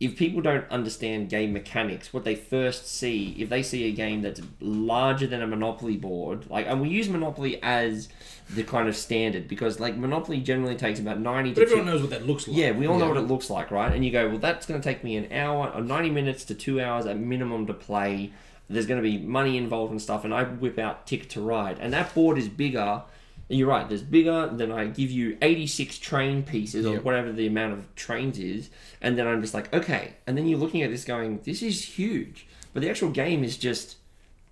if 0.00 0.16
people 0.16 0.40
don't 0.40 0.64
understand 0.70 1.28
game 1.28 1.52
mechanics, 1.52 2.12
what 2.12 2.22
they 2.24 2.36
first 2.36 2.86
see, 2.86 3.34
if 3.38 3.48
they 3.48 3.62
see 3.64 3.84
a 3.88 3.92
game 3.92 4.22
that's 4.22 4.40
larger 4.60 5.26
than 5.26 5.42
a 5.42 5.46
Monopoly 5.46 5.96
board, 5.96 6.48
like 6.48 6.66
and 6.68 6.80
we 6.80 6.88
use 6.88 7.08
Monopoly 7.08 7.60
as 7.62 8.08
the 8.54 8.62
kind 8.62 8.88
of 8.88 8.96
standard 8.96 9.48
because 9.48 9.80
like 9.80 9.96
Monopoly 9.96 10.40
generally 10.40 10.76
takes 10.76 11.00
about 11.00 11.18
ninety 11.20 11.50
But 11.50 11.56
to 11.56 11.62
everyone 11.62 11.86
two- 11.86 11.90
knows 11.92 12.00
what 12.02 12.10
that 12.10 12.26
looks 12.26 12.46
like. 12.46 12.56
yeah, 12.56 12.70
we 12.70 12.86
all 12.86 12.98
know 12.98 13.08
what 13.08 13.16
it 13.16 13.22
looks 13.22 13.50
like, 13.50 13.70
right? 13.72 13.92
And 13.92 14.04
you 14.04 14.10
go, 14.12 14.28
well, 14.28 14.38
that's 14.38 14.66
going 14.66 14.80
to 14.80 14.84
take 14.88 15.02
me 15.02 15.16
an 15.16 15.32
hour 15.32 15.70
or 15.74 15.80
90 15.80 16.10
minutes 16.10 16.44
to 16.44 16.54
two 16.54 16.80
hours 16.80 17.04
at 17.06 17.18
minimum 17.18 17.66
to 17.66 17.74
play. 17.74 18.32
There's 18.70 18.86
going 18.86 19.02
to 19.02 19.08
be 19.10 19.18
money 19.18 19.56
involved 19.56 19.90
and 19.90 20.00
stuff. 20.00 20.24
And 20.24 20.32
I 20.32 20.44
whip 20.44 20.78
out 20.78 21.06
Ticket 21.06 21.28
to 21.30 21.40
Ride. 21.40 21.78
And 21.80 21.92
that 21.92 22.14
board 22.14 22.38
is 22.38 22.48
bigger. 22.48 23.02
You're 23.48 23.68
right, 23.68 23.88
there's 23.88 24.02
bigger. 24.02 24.50
Then 24.52 24.70
I 24.70 24.86
give 24.86 25.10
you 25.10 25.38
86 25.40 25.98
train 25.98 26.42
pieces 26.42 26.84
or 26.84 26.94
Yep. 26.94 27.04
whatever 27.04 27.32
the 27.32 27.46
amount 27.46 27.72
of 27.72 27.94
trains 27.94 28.38
is. 28.38 28.68
And 29.00 29.18
then 29.18 29.26
I'm 29.26 29.40
just 29.40 29.54
like, 29.54 29.72
okay. 29.72 30.14
And 30.26 30.36
then 30.36 30.46
you're 30.46 30.58
looking 30.58 30.82
at 30.82 30.90
this 30.90 31.04
going, 31.04 31.40
this 31.44 31.62
is 31.62 31.82
huge. 31.84 32.46
But 32.74 32.82
the 32.82 32.90
actual 32.90 33.10
game 33.10 33.42
is 33.42 33.56
just 33.56 33.96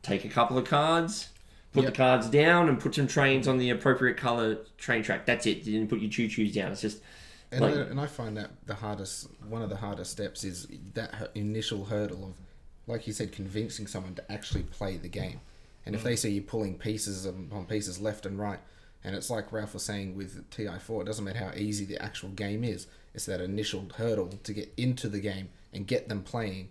take 0.02 0.24
a 0.24 0.28
couple 0.28 0.56
of 0.56 0.64
cards, 0.64 1.28
put 1.72 1.84
Yep. 1.84 1.92
the 1.92 1.96
cards 1.96 2.30
down, 2.30 2.68
and 2.68 2.80
put 2.80 2.94
some 2.94 3.06
trains 3.06 3.46
on 3.46 3.58
the 3.58 3.68
appropriate 3.68 4.16
color 4.16 4.58
train 4.78 5.02
track. 5.02 5.26
That's 5.26 5.44
it. 5.46 5.64
You 5.64 5.78
didn't 5.78 5.90
put 5.90 6.00
your 6.00 6.10
choo 6.10 6.28
choos 6.28 6.54
down. 6.54 6.72
It's 6.72 6.80
just. 6.80 7.00
And, 7.52 7.60
Like- 7.60 7.74
I, 7.74 7.80
and 7.82 8.00
I 8.00 8.06
find 8.06 8.36
that 8.38 8.50
the 8.66 8.74
hardest, 8.74 9.28
one 9.48 9.62
of 9.62 9.68
the 9.68 9.76
hardest 9.76 10.10
steps 10.10 10.42
is 10.42 10.66
that 10.94 11.30
initial 11.34 11.84
hurdle 11.84 12.24
of 12.24 12.34
like 12.86 13.06
you 13.06 13.12
said, 13.12 13.32
convincing 13.32 13.86
someone 13.86 14.14
to 14.14 14.32
actually 14.32 14.62
play 14.62 14.96
the 14.96 15.08
game. 15.08 15.40
And 15.84 15.94
if 15.94 16.02
mm. 16.02 16.04
they 16.04 16.16
see 16.16 16.30
you 16.30 16.42
pulling 16.42 16.78
pieces 16.78 17.26
upon 17.26 17.66
pieces 17.66 18.00
left 18.00 18.26
and 18.26 18.38
right, 18.38 18.60
and 19.04 19.14
it's 19.14 19.30
like 19.30 19.52
Ralph 19.52 19.74
was 19.74 19.84
saying 19.84 20.16
with 20.16 20.50
TI4, 20.50 21.02
it 21.02 21.04
doesn't 21.04 21.24
matter 21.24 21.38
how 21.38 21.52
easy 21.56 21.84
the 21.84 22.02
actual 22.02 22.30
game 22.30 22.64
is. 22.64 22.86
It's 23.14 23.26
that 23.26 23.40
initial 23.40 23.86
hurdle 23.96 24.28
to 24.42 24.52
get 24.52 24.72
into 24.76 25.08
the 25.08 25.20
game 25.20 25.48
and 25.72 25.86
get 25.86 26.08
them 26.08 26.22
playing, 26.22 26.68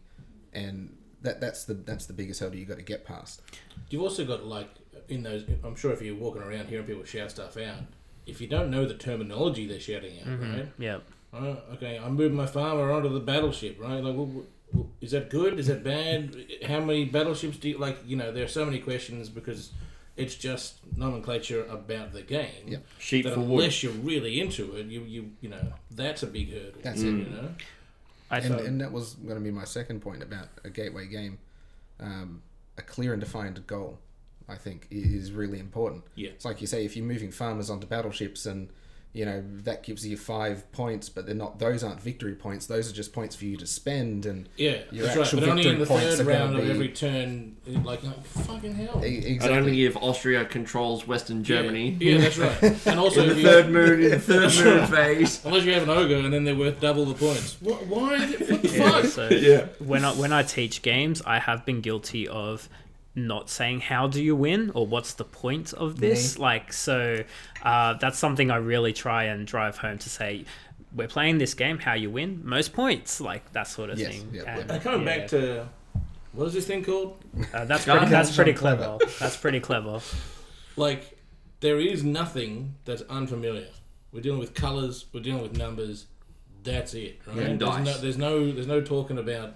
and 0.53 0.95
that 1.21 1.41
that's 1.41 1.63
the 1.65 1.73
that's 1.73 2.05
the 2.05 2.13
biggest 2.13 2.39
hurdle 2.39 2.57
you 2.57 2.65
got 2.65 2.77
to 2.77 2.83
get 2.83 3.05
past. 3.05 3.41
You've 3.89 4.03
also 4.03 4.25
got 4.25 4.45
like 4.45 4.69
in 5.09 5.23
those. 5.23 5.43
I'm 5.63 5.75
sure 5.75 5.91
if 5.91 6.01
you're 6.01 6.15
walking 6.15 6.41
around 6.41 6.67
hearing 6.67 6.85
people 6.85 7.03
shout 7.03 7.31
stuff 7.31 7.57
out, 7.57 7.79
if 8.25 8.41
you 8.41 8.47
don't 8.47 8.69
know 8.69 8.85
the 8.85 8.93
terminology 8.93 9.67
they're 9.67 9.79
shouting 9.79 10.19
out, 10.19 10.27
mm-hmm. 10.27 10.53
right? 10.53 10.67
Yep. 10.77 11.03
Oh, 11.33 11.38
uh, 11.38 11.73
okay, 11.73 11.99
I'm 12.01 12.15
moving 12.15 12.38
my 12.38 12.45
farmer 12.45 12.91
onto 12.91 13.09
the 13.09 13.19
battleship, 13.19 13.77
right? 13.79 14.01
Like, 14.01 14.15
wh- 14.15 14.77
wh- 14.77 15.03
is 15.03 15.11
that 15.11 15.29
good? 15.29 15.59
Is 15.59 15.67
that 15.67 15.83
bad? 15.83 16.35
How 16.65 16.79
many 16.79 17.05
battleships 17.05 17.57
do 17.57 17.69
you 17.69 17.77
like? 17.77 17.97
You 18.05 18.15
know, 18.15 18.31
there 18.31 18.45
are 18.45 18.49
so 18.49 18.65
many 18.65 18.79
questions 18.79 19.29
because 19.29 19.71
it's 20.17 20.36
just 20.36 20.75
nomenclature 20.95 21.65
about 21.65 22.13
the 22.13 22.21
game. 22.21 22.67
Yep. 22.67 22.86
Sheep 22.99 23.25
That 23.25 23.34
for 23.34 23.41
wood. 23.41 23.60
unless 23.60 23.84
you're 23.84 23.91
really 23.93 24.39
into 24.39 24.75
it, 24.75 24.86
you 24.88 25.01
you 25.01 25.32
you 25.41 25.49
know 25.49 25.73
that's 25.91 26.23
a 26.23 26.28
big 26.28 26.51
hurdle. 26.54 26.80
That's 26.82 27.01
it. 27.01 27.08
you 27.08 27.25
know. 27.25 27.49
I 28.32 28.38
and, 28.39 28.47
thought 28.47 28.62
and 28.62 28.82
that 28.82 28.91
was 28.91 29.13
going 29.15 29.36
to 29.38 29.43
be 29.43 29.51
my 29.51 29.65
second 29.65 30.01
point 30.01 30.23
about 30.23 30.47
a 30.63 30.69
gateway 30.69 31.08
game. 31.08 31.38
Um, 31.99 32.41
a 32.78 32.82
clear 32.82 33.13
and 33.13 33.21
defined 33.21 33.65
goal, 33.67 33.99
I 34.49 34.56
think, 34.56 34.88
is 34.91 35.32
really 35.32 35.60
important. 35.60 36.04
Yeah. 36.15 36.30
It's 36.30 36.43
like 36.43 36.60
you 36.60 36.67
say, 36.67 36.84
if 36.86 36.95
you're 36.97 37.06
moving 37.06 37.32
farmers 37.32 37.69
onto 37.69 37.88
battleships 37.88 38.45
and 38.45 38.69
you 39.15 39.25
know 39.25 39.41
that 39.63 39.82
gives 39.84 40.06
you 40.06 40.17
five 40.17 40.69
points, 40.73 41.08
but 41.10 41.25
they're 41.25 41.34
not; 41.34 41.58
those 41.58 41.84
aren't 41.84 42.01
victory 42.01 42.36
points. 42.36 42.65
Those 42.67 42.91
are 42.91 42.93
just 42.93 43.13
points 43.13 43.34
for 43.36 43.45
you 43.45 43.56
to 43.58 43.65
spend. 43.65 44.25
And 44.25 44.49
Yeah, 44.58 44.80
Your 44.91 45.06
that's 45.06 45.15
right. 45.17 45.25
actual 45.25 45.39
But 45.39 45.49
only 45.49 45.62
in 45.63 45.78
victory 45.78 45.86
the 45.86 45.86
points 45.88 46.17
third 46.17 46.19
are 46.19 46.23
gonna 46.32 46.39
round 46.45 46.56
of 46.58 46.63
be- 46.65 46.69
every 46.71 46.89
turn, 46.89 47.56
like, 47.84 48.04
like 48.04 48.25
fucking 48.25 48.75
hell. 48.75 49.01
e- 49.06 49.15
And 49.17 49.25
exactly, 49.25 49.58
only 49.58 49.86
if 49.86 49.95
Austria 49.97 50.43
controls 50.43 51.08
Western 51.08 51.43
Germany. 51.45 51.95
Yeah, 51.99 52.12
yeah 52.13 52.17
that's 52.21 52.38
right. 52.38 52.78
And 52.88 52.99
also, 52.99 53.23
In 53.23 53.30
if 53.30 53.36
the 53.38 53.41
you- 53.41 53.47
third 53.47 53.69
moon, 53.71 54.04
in 54.04 54.10
the 54.12 54.19
third 54.51 54.65
moon 54.65 54.88
phase. 54.88 55.39
unless 55.45 55.63
you 55.63 55.73
have 55.73 55.84
an 55.84 55.89
ogre, 55.89 56.15
and 56.17 56.34
then 56.34 56.43
they're 56.43 56.54
worth 56.56 56.82
double 56.82 57.06
the 57.06 57.13
points. 57.15 57.56
What? 57.62 57.88
Why? 57.88 58.19
What 58.19 58.62
the 58.62 58.67
yeah, 58.69 58.91
fuck? 58.91 59.06
so 59.06 59.30
Yeah. 59.30 59.67
when 59.80 60.04
I 60.04 60.12
when 60.13 60.34
I 60.34 60.43
teach 60.43 60.82
games, 60.82 61.21
I 61.25 61.39
have 61.39 61.65
been 61.65 61.80
guilty 61.80 62.28
of 62.28 62.67
not 63.15 63.49
saying 63.49 63.80
how 63.82 64.08
do 64.08 64.21
you 64.23 64.36
win 64.36 64.71
or 64.75 64.86
what's 64.86 65.13
the 65.13 65.23
point 65.23 65.73
of 65.73 65.99
this. 65.99 66.38
Like 66.38 66.73
so, 66.73 67.23
uh, 67.63 67.93
that's 67.93 68.19
something 68.19 68.51
I 68.51 68.58
really 68.58 68.93
try 68.93 69.25
and 69.25 69.47
drive 69.47 69.78
home 69.78 69.97
to 69.99 70.10
say. 70.10 70.45
We're 70.93 71.08
playing 71.08 71.38
this 71.39 71.54
game. 71.54 71.78
How 71.80 71.93
you 71.93 72.10
win? 72.10 72.41
Most 72.43 72.73
points, 72.73 73.19
like 73.19 73.51
that 73.54 73.67
sort 73.67 73.89
of 73.89 73.99
Yes, 73.99 74.10
thing. 74.15 74.30
yeah, 74.34 74.58
And, 74.60 74.71
And 74.71 74.82
coming 74.82 75.06
yeah, 75.08 75.17
back 75.17 75.28
to 75.30 75.67
what 76.34 76.45
is 76.47 76.54
this 76.54 76.67
thing 76.67 76.84
called? 76.84 77.17
uh, 77.54 77.65
that's 77.65 77.86
pretty, 77.89 78.06
that's 78.08 78.36
pretty 78.36 78.54
clever. 78.54 78.97
clever. 78.97 79.12
That's 79.19 79.38
pretty 79.38 79.60
clever. 79.60 79.99
Like, 80.78 81.17
there 81.62 81.80
is 81.80 82.04
nothing 82.04 82.75
that's 82.86 83.01
unfamiliar. 83.04 83.67
We're 84.12 84.21
dealing 84.21 84.39
with 84.39 84.54
colors. 84.54 85.06
We're 85.13 85.21
dealing 85.21 85.41
with 85.41 85.58
numbers. 85.58 86.06
That's 86.63 86.93
it, 86.93 87.19
right? 87.28 87.38
And 87.38 87.60
there's, 87.60 87.69
dice. 87.75 87.86
no, 87.86 87.97
there's 88.01 88.17
no 88.17 88.51
there's 88.51 88.67
no 88.67 88.82
talking 88.82 89.17
about 89.17 89.54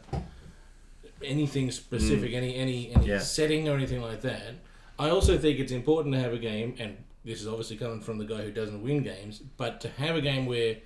anything 1.24 1.72
specific, 1.72 2.32
mm. 2.32 2.36
any 2.36 2.56
any 2.56 2.96
any 2.96 3.08
Yeah. 3.08 3.20
setting 3.20 3.68
or 3.68 3.76
anything 3.76 4.02
like 4.02 4.22
that. 4.22 4.56
I 4.98 5.10
also 5.10 5.38
think 5.38 5.60
it's 5.60 5.72
important 5.72 6.14
to 6.16 6.22
have 6.22 6.34
a 6.34 6.38
game, 6.38 6.76
and 6.80 6.98
this 7.24 7.42
is 7.42 7.48
obviously 7.48 7.78
coming 7.78 8.02
from 8.02 8.18
the 8.18 8.26
guy 8.26 8.42
who 8.42 8.52
doesn't 8.52 8.82
win 8.84 9.04
games, 9.04 9.40
but 9.58 9.80
to 9.82 9.90
have 9.90 10.16
a 10.16 10.22
game 10.22 10.46
where 10.46 10.78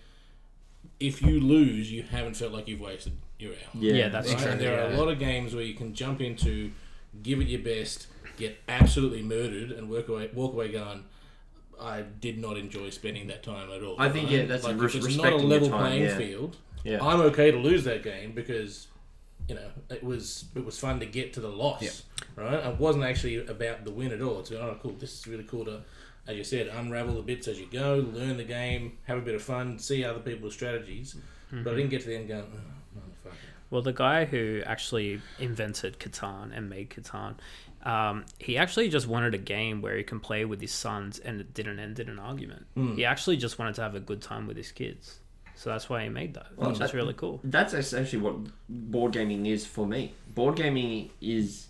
if 1.00 1.22
you 1.22 1.40
lose, 1.40 1.92
you 1.92 2.04
haven't 2.04 2.36
felt 2.36 2.52
like 2.52 2.68
you've 2.68 2.80
wasted 2.82 3.14
your 3.40 3.54
hour. 3.54 3.82
Yeah, 3.82 4.10
that's 4.10 4.30
Right? 4.30 4.38
true. 4.40 4.52
And 4.52 4.62
there 4.62 4.80
are 4.80 4.92
a 4.92 4.98
lot 4.98 5.10
of 5.10 5.20
games 5.20 5.56
where 5.56 5.64
you 5.64 5.74
can 5.74 5.94
jump 5.94 6.22
into, 6.22 6.72
give 7.22 7.40
it 7.40 7.48
your 7.48 7.62
best, 7.62 8.08
get 8.38 8.58
absolutely 8.68 9.22
murdered, 9.22 9.72
and 9.72 9.90
work 9.90 10.08
away, 10.10 10.30
walk 10.34 10.54
away 10.54 10.72
going, 10.72 11.06
I 11.80 12.02
did 12.02 12.38
not 12.38 12.58
enjoy 12.58 12.90
spending 12.92 13.28
that 13.28 13.44
time 13.44 13.70
at 13.72 13.82
all. 13.84 13.96
I 14.00 14.10
think, 14.10 14.30
yeah, 14.30 14.46
that's 14.46 14.64
like 14.64 14.80
res- 14.80 14.96
if 14.96 15.06
it's 15.06 15.18
not 15.18 15.34
a 15.34 15.38
level 15.38 15.70
time, 15.70 15.80
playing 15.80 16.04
yeah. 16.04 16.18
field. 16.18 16.58
Yeah. 16.84 17.04
I'm 17.04 17.22
okay 17.22 17.52
to 17.52 17.58
lose 17.58 17.84
that 17.86 18.04
game 18.04 18.34
because, 18.34 18.88
you 19.48 19.56
know, 19.56 19.70
it 19.90 20.04
was 20.04 20.46
it 20.56 20.66
was 20.66 20.80
fun 20.80 21.00
to 21.00 21.06
get 21.06 21.34
to 21.34 21.40
the 21.40 21.50
loss. 21.50 22.04
Right? 22.36 22.54
It 22.54 22.80
wasn't 22.80 23.04
actually 23.04 23.46
about 23.46 23.86
the 23.86 23.92
win 23.92 24.12
at 24.12 24.22
all. 24.22 24.40
It's 24.40 24.52
oh 24.52 24.78
cool, 24.82 24.94
this 24.94 25.20
is 25.20 25.28
really 25.28 25.44
cool 25.44 25.66
to 25.66 25.82
as 26.28 26.38
you 26.38 26.44
said, 26.44 26.68
unravel 26.68 27.16
the 27.16 27.22
bits 27.22 27.48
as 27.48 27.60
you 27.60 27.68
go, 27.72 28.06
learn 28.14 28.38
the 28.38 28.44
game, 28.44 28.98
have 29.04 29.18
a 29.18 29.22
bit 29.22 29.36
of 29.36 29.42
fun, 29.42 29.78
see 29.78 30.06
other 30.06 30.20
people's 30.20 30.54
strategies. 30.54 31.16
Mm-hmm. 31.48 31.64
But 31.64 31.74
I 31.74 31.76
didn't 31.78 31.90
get 31.90 32.02
to 32.02 32.08
the 32.08 32.16
end 32.16 32.28
going, 32.28 32.44
oh, 32.44 33.00
motherfucker. 33.00 33.34
Well, 33.70 33.82
the 33.82 33.94
guy 33.94 34.26
who 34.26 34.62
actually 34.66 35.22
invented 35.40 36.00
Catan 36.00 36.56
and 36.56 36.70
made 36.70 36.90
Catan, 36.90 37.36
um, 37.84 38.26
he 38.40 38.58
actually 38.58 38.88
just 38.88 39.08
wanted 39.08 39.34
a 39.34 39.40
game 39.40 39.82
where 39.82 39.98
he 39.98 40.04
can 40.04 40.20
play 40.20 40.46
with 40.46 40.62
his 40.62 40.72
sons 40.72 41.20
and 41.20 41.42
it 41.42 41.54
didn't 41.54 41.80
end 41.80 42.00
in 42.00 42.08
an 42.08 42.20
argument. 42.20 42.68
Hmm. 42.76 42.96
He 42.96 43.04
actually 43.04 43.38
just 43.38 43.60
wanted 43.60 43.76
to 43.76 43.82
have 43.82 43.96
a 43.96 44.00
good 44.00 44.22
time 44.22 44.48
with 44.48 44.56
his 44.56 44.72
kids. 44.72 45.20
So 45.64 45.70
that's 45.70 45.88
why 45.90 46.04
he 46.04 46.10
made 46.10 46.34
that, 46.34 46.48
Well, 46.58 46.72
which 46.72 46.82
is 46.82 46.94
really 46.94 47.14
cool. 47.14 47.40
That's 47.42 47.74
essentially 47.74 48.22
what 48.22 48.36
board 48.68 49.14
gaming 49.14 49.46
is 49.46 49.66
for 49.66 49.88
me. 49.88 50.14
Board 50.36 50.58
gaming 50.58 51.12
is 51.22 51.68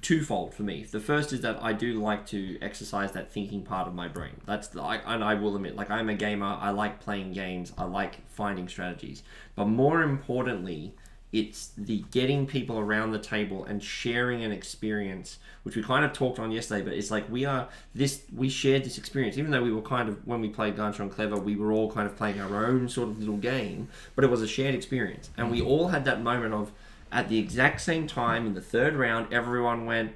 twofold 0.00 0.54
for 0.54 0.62
me. 0.62 0.84
The 0.84 1.00
first 1.00 1.34
is 1.34 1.42
that 1.42 1.62
I 1.62 1.74
do 1.74 2.00
like 2.00 2.24
to 2.28 2.58
exercise 2.62 3.12
that 3.12 3.30
thinking 3.30 3.60
part 3.60 3.88
of 3.88 3.94
my 3.94 4.08
brain. 4.08 4.40
That's 4.46 4.68
the, 4.68 4.80
I, 4.80 4.96
and 5.04 5.22
I 5.22 5.34
will 5.34 5.54
admit, 5.54 5.76
like 5.76 5.90
I'm 5.90 6.08
a 6.08 6.14
gamer. 6.14 6.46
I 6.46 6.70
like 6.70 7.00
playing 7.00 7.34
games. 7.34 7.74
I 7.76 7.84
like 7.84 8.26
finding 8.30 8.68
strategies. 8.68 9.22
But 9.54 9.66
more 9.66 10.00
importantly, 10.00 10.94
it's 11.36 11.72
the 11.76 12.02
getting 12.10 12.46
people 12.46 12.78
around 12.78 13.10
the 13.10 13.18
table 13.18 13.66
and 13.66 13.82
sharing 13.82 14.42
an 14.42 14.52
experience, 14.52 15.38
which 15.64 15.76
we 15.76 15.82
kind 15.82 16.02
of 16.02 16.14
talked 16.14 16.38
on 16.38 16.50
yesterday. 16.50 16.82
But 16.82 16.94
it's 16.94 17.10
like 17.10 17.30
we 17.30 17.44
are 17.44 17.68
this. 17.94 18.22
We 18.34 18.48
shared 18.48 18.84
this 18.84 18.96
experience, 18.96 19.36
even 19.36 19.50
though 19.50 19.62
we 19.62 19.70
were 19.70 19.82
kind 19.82 20.08
of 20.08 20.26
when 20.26 20.40
we 20.40 20.48
played 20.48 20.78
and 20.78 21.10
Clever, 21.12 21.36
we 21.36 21.54
were 21.54 21.72
all 21.72 21.92
kind 21.92 22.06
of 22.06 22.16
playing 22.16 22.40
our 22.40 22.64
own 22.66 22.88
sort 22.88 23.10
of 23.10 23.18
little 23.18 23.36
game. 23.36 23.88
But 24.14 24.24
it 24.24 24.30
was 24.30 24.40
a 24.40 24.48
shared 24.48 24.74
experience, 24.74 25.28
and 25.36 25.50
we 25.50 25.60
all 25.60 25.88
had 25.88 26.06
that 26.06 26.22
moment 26.22 26.54
of 26.54 26.72
at 27.12 27.28
the 27.28 27.38
exact 27.38 27.82
same 27.82 28.06
time 28.06 28.46
in 28.46 28.54
the 28.54 28.62
third 28.62 28.94
round, 28.94 29.30
everyone 29.30 29.84
went, 29.84 30.12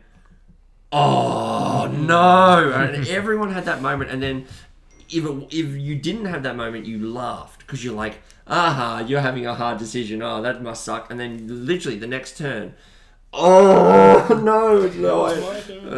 "Oh 0.90 1.86
no!" 1.94 2.72
and 2.74 3.06
everyone 3.08 3.52
had 3.52 3.66
that 3.66 3.82
moment, 3.82 4.10
and 4.10 4.22
then 4.22 4.46
if 5.10 5.24
it, 5.24 5.46
if 5.50 5.66
you 5.76 5.96
didn't 5.96 6.26
have 6.26 6.42
that 6.44 6.56
moment, 6.56 6.86
you 6.86 7.06
laughed 7.06 7.59
because 7.70 7.84
you're 7.84 7.94
like, 7.94 8.18
"Aha, 8.48 9.04
you're 9.06 9.20
having 9.20 9.46
a 9.46 9.54
hard 9.54 9.78
decision. 9.78 10.22
Oh, 10.22 10.42
that 10.42 10.60
must 10.60 10.82
suck." 10.84 11.08
And 11.10 11.20
then 11.20 11.66
literally 11.66 11.98
the 11.98 12.08
next 12.08 12.36
turn. 12.36 12.74
Oh 13.32 14.26
no! 14.42 14.88
No, 14.88 15.26
I, 15.26 15.34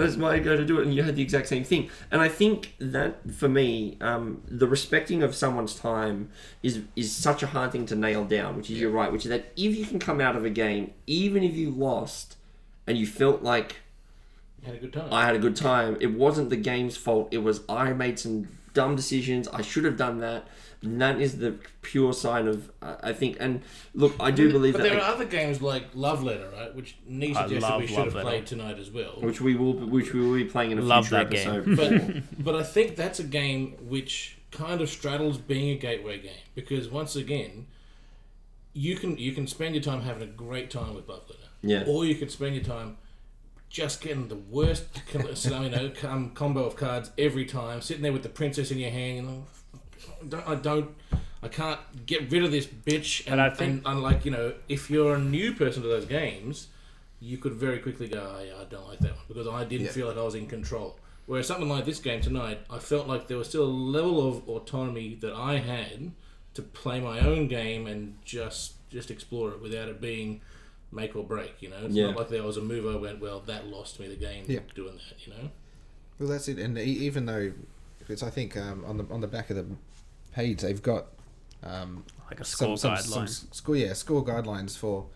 it's 0.05 0.17
my 0.17 0.39
go 0.39 0.55
to 0.55 0.67
do 0.67 0.81
it, 0.81 0.87
and 0.87 0.95
you 0.95 1.03
had 1.03 1.17
the 1.17 1.23
exact 1.23 1.49
same 1.49 1.65
thing. 1.65 1.89
And 2.11 2.21
I 2.21 2.29
think 2.29 2.75
that 2.79 3.33
for 3.33 3.49
me, 3.49 3.97
um, 4.03 4.43
the 4.47 4.67
respecting 4.69 5.23
of 5.23 5.35
someone's 5.35 5.75
time 5.75 6.29
is 6.63 6.83
is 6.95 7.11
such 7.11 7.43
a 7.43 7.47
hard 7.47 7.73
thing 7.73 7.87
to 7.87 7.97
nail 7.97 8.25
down. 8.27 8.59
Which 8.59 8.71
is 8.71 8.79
you're 8.79 8.91
right. 8.91 9.11
Which 9.11 9.25
is 9.25 9.31
that 9.31 9.47
if 9.57 9.75
you 9.75 9.87
can 9.87 9.99
come 9.99 10.21
out 10.21 10.37
of 10.37 10.45
a 10.45 10.51
game, 10.51 10.93
even 11.07 11.43
if 11.43 11.55
you 11.55 11.71
lost, 11.71 12.37
and 12.87 12.99
you 12.99 13.07
felt 13.07 13.43
like 13.43 13.77
Had 14.63 14.75
a 14.75 14.79
good 14.79 14.93
time. 14.93 15.09
I 15.11 15.25
had 15.25 15.35
a 15.35 15.39
good 15.39 15.57
time. 15.57 15.97
It 16.01 16.13
wasn't 16.13 16.51
the 16.51 16.57
game's 16.57 16.99
fault. 16.99 17.29
It 17.31 17.39
was 17.39 17.63
I 17.67 17.95
made 17.95 18.19
some 18.19 18.49
dumb 18.75 18.95
decisions. 18.95 19.49
I 19.49 19.63
should 19.63 19.85
have 19.85 19.97
done 19.97 20.19
that. 20.19 20.47
And 20.83 21.01
that 21.01 21.21
is 21.21 21.39
the 21.39 21.55
pure 21.83 22.13
sign 22.13 22.49
of 22.49 22.71
uh, 22.83 22.97
I 23.03 23.13
think. 23.13 23.37
And 23.39 23.63
look, 23.95 24.15
I 24.19 24.31
do 24.33 24.51
believe 24.51 24.73
but 24.73 24.83
that, 24.83 24.89
there 24.91 24.99
like, 24.99 25.09
are 25.09 25.15
other 25.15 25.25
games 25.25 25.63
like 25.63 25.85
Love 25.95 26.23
Letter, 26.25 26.51
right? 26.53 26.75
Which 26.75 26.97
Nee 27.07 27.35
I 27.35 27.43
suggested 27.47 27.63
love 27.63 27.81
we 27.81 27.87
should 27.87 27.97
Love 27.99 28.05
have 28.07 28.15
Letter. 28.17 28.29
played 28.29 28.47
tonight 28.47 28.79
as 28.79 28.91
well. 28.91 29.13
which 29.21 29.41
we 29.41 29.55
will, 29.55 29.75
which 29.75 30.13
we 30.13 30.21
will 30.21 30.35
be 30.35 30.45
playing 30.45 30.73
in 30.73 30.79
a 30.79 30.83
Love 30.83 31.07
future 31.09 31.25
that 31.25 31.31
game. 31.31 31.49
episode. 31.49 31.77
but 32.37 32.45
but 32.45 32.57
I 32.57 32.63
think 32.65 32.97
that's 32.97 33.21
a 33.21 33.25
game 33.25 33.77
which 33.89 34.39
kind 34.51 34.81
of 34.81 34.91
straddles 34.91 35.39
being 35.39 35.71
a 35.71 35.77
gateway 35.79 36.21
game 36.21 36.33
because 36.55 36.89
once 36.89 37.15
again, 37.17 37.67
you 38.73 38.97
can 38.97 39.17
you 39.19 39.33
can 39.33 39.47
spend 39.47 39.75
your 39.75 39.85
time 39.85 40.03
having 40.03 40.23
a 40.23 40.33
great 40.33 40.71
time 40.71 40.95
with 40.95 41.09
Love 41.09 41.23
Letter, 41.29 41.49
Yeah. 41.63 41.85
or 41.87 42.05
you 42.05 42.15
could 42.17 42.31
spend 42.31 42.55
your 42.55 42.65
time 42.65 42.97
just 43.71 44.01
getting 44.03 44.29
the 44.29 44.37
worst 44.37 44.85
com- 45.13 45.63
you 45.63 45.71
know 45.71 45.91
com- 45.95 46.31
combo 46.31 46.65
of 46.65 46.77
cards 46.77 47.11
every 47.17 47.45
time, 47.45 47.81
sitting 47.81 48.03
there 48.03 48.13
with 48.13 48.23
the 48.23 48.29
princess 48.29 48.71
in 48.71 48.79
your 48.79 48.91
hand. 48.91 49.17
You 49.17 49.23
know, 49.23 49.45
don't, 50.29 50.49
I 50.49 50.55
don't. 50.55 50.91
I 51.43 51.49
can't 51.49 51.81
get 52.07 52.31
rid 52.31 52.45
of 52.45 52.51
this 52.53 52.67
bitch. 52.67 53.27
And, 53.27 53.37
But 53.37 53.41
I 53.41 53.51
think- 53.51 53.71
and 53.79 53.83
unlike 53.97 54.25
you 54.25 54.31
know, 54.31 54.55
if 54.69 54.91
you're 54.91 55.15
a 55.17 55.21
new 55.21 55.53
person 55.55 55.83
to 55.83 55.89
those 55.89 56.05
games, 56.05 56.69
you 57.21 57.37
could 57.39 57.53
very 57.55 57.79
quickly 57.79 58.09
go, 58.09 58.35
oh, 58.39 58.43
yeah, 58.43 58.55
I 58.61 58.65
don't 58.65 58.87
like 58.89 58.99
that 59.01 59.13
one 59.17 59.25
because 59.29 59.47
I 59.49 59.65
didn't 59.65 59.87
Yeah. 59.87 59.93
feel 59.93 60.09
like 60.09 60.17
I 60.17 60.23
was 60.23 60.35
in 60.35 60.47
control. 60.47 60.99
Whereas 61.27 61.47
something 61.47 61.69
like 61.69 61.85
this 61.85 62.01
game 62.01 62.21
tonight, 62.21 62.61
I 62.69 62.79
felt 62.79 63.07
like 63.07 63.29
there 63.29 63.39
was 63.39 63.49
still 63.49 63.65
a 63.65 63.75
level 63.97 64.27
of 64.29 64.49
autonomy 64.49 65.15
that 65.21 65.33
I 65.33 65.59
had 65.59 66.13
to 66.55 66.63
play 66.63 67.01
my 67.01 67.21
own 67.21 67.49
game 67.49 67.87
and 67.87 68.17
just 68.25 68.75
just 68.91 69.11
explore 69.11 69.51
it 69.53 69.61
without 69.63 69.89
it 69.89 70.01
being 70.03 70.41
make 70.93 71.17
or 71.17 71.25
break. 71.25 71.55
You 71.61 71.71
know, 71.71 71.77
it's 71.85 71.95
Yeah. 71.95 72.09
not 72.09 72.17
like 72.17 72.29
there 72.29 72.43
was 72.43 72.57
a 72.59 72.61
move 72.61 72.85
I 72.87 72.99
went, 72.99 73.21
well, 73.21 73.41
that 73.47 73.67
lost 73.69 73.99
me 73.99 74.07
the 74.07 74.17
game 74.17 74.45
Yeah. 74.47 74.59
doing 74.75 74.95
that. 74.99 75.27
You 75.27 75.33
know, 75.33 75.51
Well, 76.19 76.29
that's 76.29 76.47
it. 76.49 76.59
And 76.59 76.77
e- 76.79 76.83
even 76.83 77.25
though 77.27 77.53
it's, 78.09 78.23
I 78.23 78.29
think 78.31 78.55
um, 78.57 78.85
on 78.85 78.99
the 78.99 79.07
on 79.11 79.21
the 79.23 79.29
back 79.29 79.49
of 79.49 79.57
the 79.57 79.65
page 80.33 80.61
they've 80.63 80.83
got 80.83 81.07
um, 81.63 82.05
Like 82.31 82.41
a 82.41 82.45
score 82.45 82.77
some, 82.77 82.97
some, 82.97 83.13
guideline. 83.25 83.29
some 83.29 83.49
score 83.53 83.77
yeah 83.77 83.93
score 83.93 84.25
guidelines 84.25 84.77
for 84.77 85.07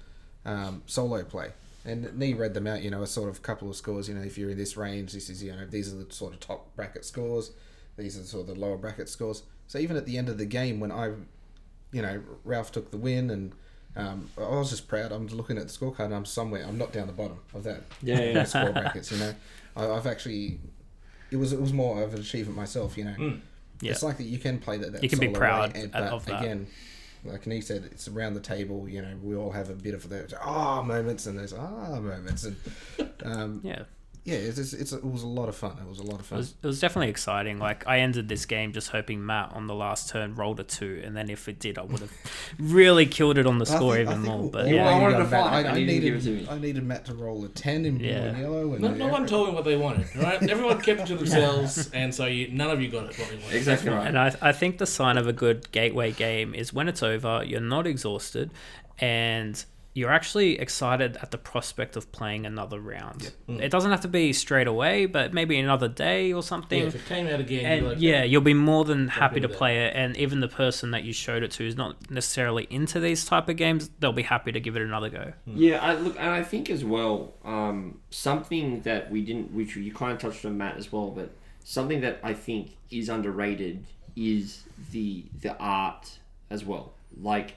um, 0.45 0.83
solo 0.87 1.23
play. 1.25 1.51
And 1.85 2.17
Nee 2.19 2.35
read 2.35 2.53
them 2.55 2.67
out, 2.67 2.83
you 2.83 2.91
know, 2.91 3.03
a 3.03 3.07
sort 3.07 3.29
of 3.29 3.43
couple 3.43 3.71
of 3.71 3.77
scores. 3.77 4.09
You 4.09 4.15
know, 4.17 4.23
if 4.23 4.37
you're 4.37 4.51
in 4.51 4.59
this 4.59 4.77
range, 4.77 5.13
this 5.13 5.31
is, 5.31 5.41
you 5.43 5.53
know, 5.53 5.67
these 5.67 5.93
are 5.93 5.97
the 5.97 6.13
sort 6.13 6.35
of 6.35 6.41
top 6.41 6.75
bracket 6.75 7.05
scores. 7.05 7.53
These 7.97 8.19
are 8.19 8.25
sort 8.25 8.49
of 8.49 8.55
the 8.55 8.61
lower 8.61 8.77
bracket 8.77 9.09
scores. 9.09 9.45
So 9.69 9.79
even 9.79 9.97
at 9.97 10.05
the 10.05 10.19
end 10.19 10.29
of 10.29 10.37
the 10.37 10.47
game, 10.47 10.81
when 10.81 10.91
I, 10.91 11.13
you 11.93 12.03
know, 12.03 12.23
Ralph 12.45 12.73
took 12.73 12.91
the 12.91 12.97
win 12.97 13.31
and 13.31 13.53
um, 13.95 14.29
I 14.37 14.41
was 14.59 14.71
just 14.71 14.89
proud. 14.89 15.13
I'm 15.13 15.29
looking 15.29 15.59
at 15.59 15.69
the 15.69 15.73
scorecard 15.73 16.07
and 16.07 16.15
I'm 16.15 16.25
somewhere. 16.25 16.65
I'm 16.67 16.77
not 16.77 16.93
down 16.93 17.07
the 17.07 17.13
bottom 17.13 17.39
of 17.55 17.63
that 17.65 17.83
Yeah, 18.03 18.21
yeah. 18.21 18.45
score 18.45 18.73
brackets. 18.73 19.13
You 19.13 19.19
know, 19.19 19.35
I, 19.77 19.89
I've 19.89 20.07
actually. 20.09 20.59
It 21.31 21.37
was 21.37 21.53
it 21.53 21.61
was 21.61 21.73
more 21.73 22.03
of 22.03 22.15
an 22.15 22.21
achievement 22.21 22.57
myself. 22.57 22.99
You 22.99 23.05
know, 23.05 23.15
Mm. 23.17 23.41
Yeah. 23.81 23.93
it's 23.93 24.03
like 24.03 24.17
that. 24.19 24.25
You 24.25 24.39
can 24.39 24.59
play 24.59 24.79
that. 24.79 24.93
that 24.93 25.03
You 25.03 25.09
can 25.09 25.19
be 25.19 25.29
proud 25.29 25.75
way, 25.75 25.83
and- 25.83 25.95
of 25.95 26.25
but 26.27 26.33
that. 26.33 26.43
Again, 26.43 26.67
like 27.25 27.45
he 27.45 27.61
said, 27.61 27.89
it's 27.91 28.09
around 28.09 28.35
the 28.35 28.41
table. 28.41 28.89
You 28.89 29.03
know, 29.03 29.15
we 29.23 29.35
all 29.35 29.51
have 29.51 29.69
a 29.71 29.75
bit 29.75 29.95
of 29.95 30.09
those 30.09 30.33
ah 30.41 30.83
moments 30.83 31.27
and 31.27 31.39
those 31.39 31.53
ah 31.53 31.99
moments, 32.01 32.45
and 32.45 32.57
um, 33.25 33.61
Yeah. 33.65 33.83
Yeah, 34.27 34.35
it's, 34.35 34.59
it's, 34.59 34.73
it's 34.73 34.93
it 34.93 35.05
was 35.05 35.23
a 35.23 35.27
lot 35.29 35.49
of 35.49 35.57
fun. 35.57 35.79
It 35.81 35.89
was 35.89 35.99
a 36.01 36.03
lot 36.03 36.15
of 36.15 36.21
It 36.21 36.25
fun. 36.25 36.39
was, 36.39 36.55
it 36.63 36.67
was 36.67 36.81
definitely 36.81 37.09
exciting. 37.11 37.59
Like 37.59 37.87
I 37.87 38.01
ended 38.01 38.29
this 38.29 38.45
game 38.45 38.73
just 38.73 38.89
hoping 38.91 39.25
Matt 39.25 39.53
on 39.53 39.67
the 39.69 39.75
last 39.75 40.09
turn 40.11 40.35
rolled 40.35 40.59
a 40.61 40.65
two, 40.65 41.01
and 41.05 41.17
then 41.17 41.31
if 41.31 41.49
it 41.49 41.59
did, 41.61 41.79
I 41.79 41.83
would 41.83 42.01
have 42.01 42.13
really 42.59 43.07
killed 43.07 43.39
it 43.39 43.47
on 43.47 43.59
the 43.59 43.65
I 43.71 43.77
score 43.77 43.95
think- 43.95 44.11
even 44.11 44.23
more. 44.23 44.51
But 44.51 44.67
yeah, 44.69 44.89
I 44.89 44.93
I 44.99 45.01
wanted 45.01 45.19
to 45.19 45.25
Matt- 45.25 45.31
fight, 45.31 45.67
I, 45.67 45.71
I 45.73 45.79
he 45.79 45.87
didn't 45.87 46.01
give 46.03 46.15
needed 46.27 46.43
it 46.43 46.47
to. 46.47 46.53
I 46.53 46.59
needed 46.59 46.83
Matt 46.85 47.05
to 47.07 47.15
roll 47.15 47.45
a 47.45 47.49
ten 47.49 47.85
in 47.87 47.99
blue 47.99 48.09
Yeah. 48.09 48.15
and 48.25 48.39
yellow, 48.39 48.73
and 48.73 48.81
No, 48.83 48.93
no 48.93 49.07
one 49.09 49.27
told 49.27 49.47
them 49.49 49.55
what 49.55 49.65
they 49.65 49.77
wanted, 49.77 50.07
right? 50.17 50.43
Everyone 50.51 50.81
kept 50.81 51.01
it 51.03 51.07
to 51.07 51.15
themselves, 51.17 51.89
and 51.93 52.15
so 52.15 52.27
you, 52.27 52.49
none 52.49 52.71
of 52.71 52.83
you 52.83 52.89
got 52.89 53.05
it 53.11 53.19
what 53.19 53.29
they 53.31 53.37
wanted. 53.37 53.55
Exactly 53.57 53.91
right. 53.91 54.09
And 54.09 54.19
I, 54.19 54.35
I 54.43 54.53
think 54.53 54.79
the 54.79 54.87
sign 54.87 55.17
of 55.19 55.27
a 55.29 55.33
good 55.33 55.71
gateway 55.71 56.11
game 56.13 56.55
is 56.55 56.73
when 56.73 56.89
it's 56.89 57.03
over, 57.03 57.43
you're 57.47 57.61
not 57.61 57.87
exhausted, 57.87 58.51
and 58.99 59.65
you're 59.97 60.13
actually 60.13 60.59
excited 60.59 61.17
at 61.23 61.31
the 61.31 61.39
prospect 61.39 61.97
of 61.97 62.13
playing 62.13 62.45
another 62.45 62.79
round. 62.79 63.33
It 63.49 63.71
doesn't 63.71 63.91
have 63.91 64.03
to 64.03 64.09
be 64.09 64.35
straight 64.35 64.67
away, 64.67 65.07
but 65.07 65.33
maybe 65.33 65.59
another 65.59 65.89
day 65.89 66.35
or 66.35 66.43
something. 66.43 66.81
Yeah, 66.81 66.89
if 66.89 66.97
it 66.97 67.07
came 67.07 67.27
out 67.29 67.41
again, 67.41 67.65
and 67.65 67.83
you'd 67.83 67.89
like 67.89 67.99
yeah, 67.99 68.23
you'll 68.23 68.43
be 68.43 68.53
more 68.53 68.85
than 68.85 69.09
happy 69.09 69.41
to 69.41 69.47
with 69.47 69.53
that. 69.53 69.57
play 69.57 69.87
it. 69.87 69.97
And 69.97 70.15
even 70.19 70.41
the 70.41 70.49
person 70.49 70.91
that 70.91 71.05
you 71.05 71.15
showed 71.15 71.43
it 71.43 71.51
to 71.53 71.67
is 71.67 71.77
not 71.77 72.11
necessarily 72.11 72.67
into 72.69 73.01
these 73.01 73.25
type 73.25 73.49
of 73.49 73.57
games. 73.57 73.89
They'll 73.99 74.13
be 74.13 74.25
happy 74.25 74.53
to 74.53 74.61
give 74.61 74.77
it 74.77 74.83
another 74.83 75.09
go. 75.09 75.33
Yeah, 75.47 75.79
I 75.81 75.95
look, 75.95 76.15
and 76.19 76.29
I 76.29 76.43
think 76.43 76.69
as 76.69 76.85
well, 76.85 77.33
um, 77.43 77.99
something 78.11 78.83
that 78.83 79.11
we 79.11 79.23
didn't, 79.23 79.53
which 79.53 79.77
you 79.77 79.95
kind 79.95 80.13
of 80.13 80.19
touched 80.19 80.45
on, 80.45 80.59
Matt, 80.59 80.77
as 80.77 80.93
well, 80.93 81.09
but 81.09 81.31
something 81.65 82.03
that 82.03 82.21
I 82.23 82.35
think 82.35 82.77
is 82.91 83.09
underrated 83.09 83.87
is 84.15 84.65
the 84.93 85.25
the 85.41 85.57
art 85.57 86.19
as 86.51 86.67
well. 86.67 86.93
Like, 87.19 87.55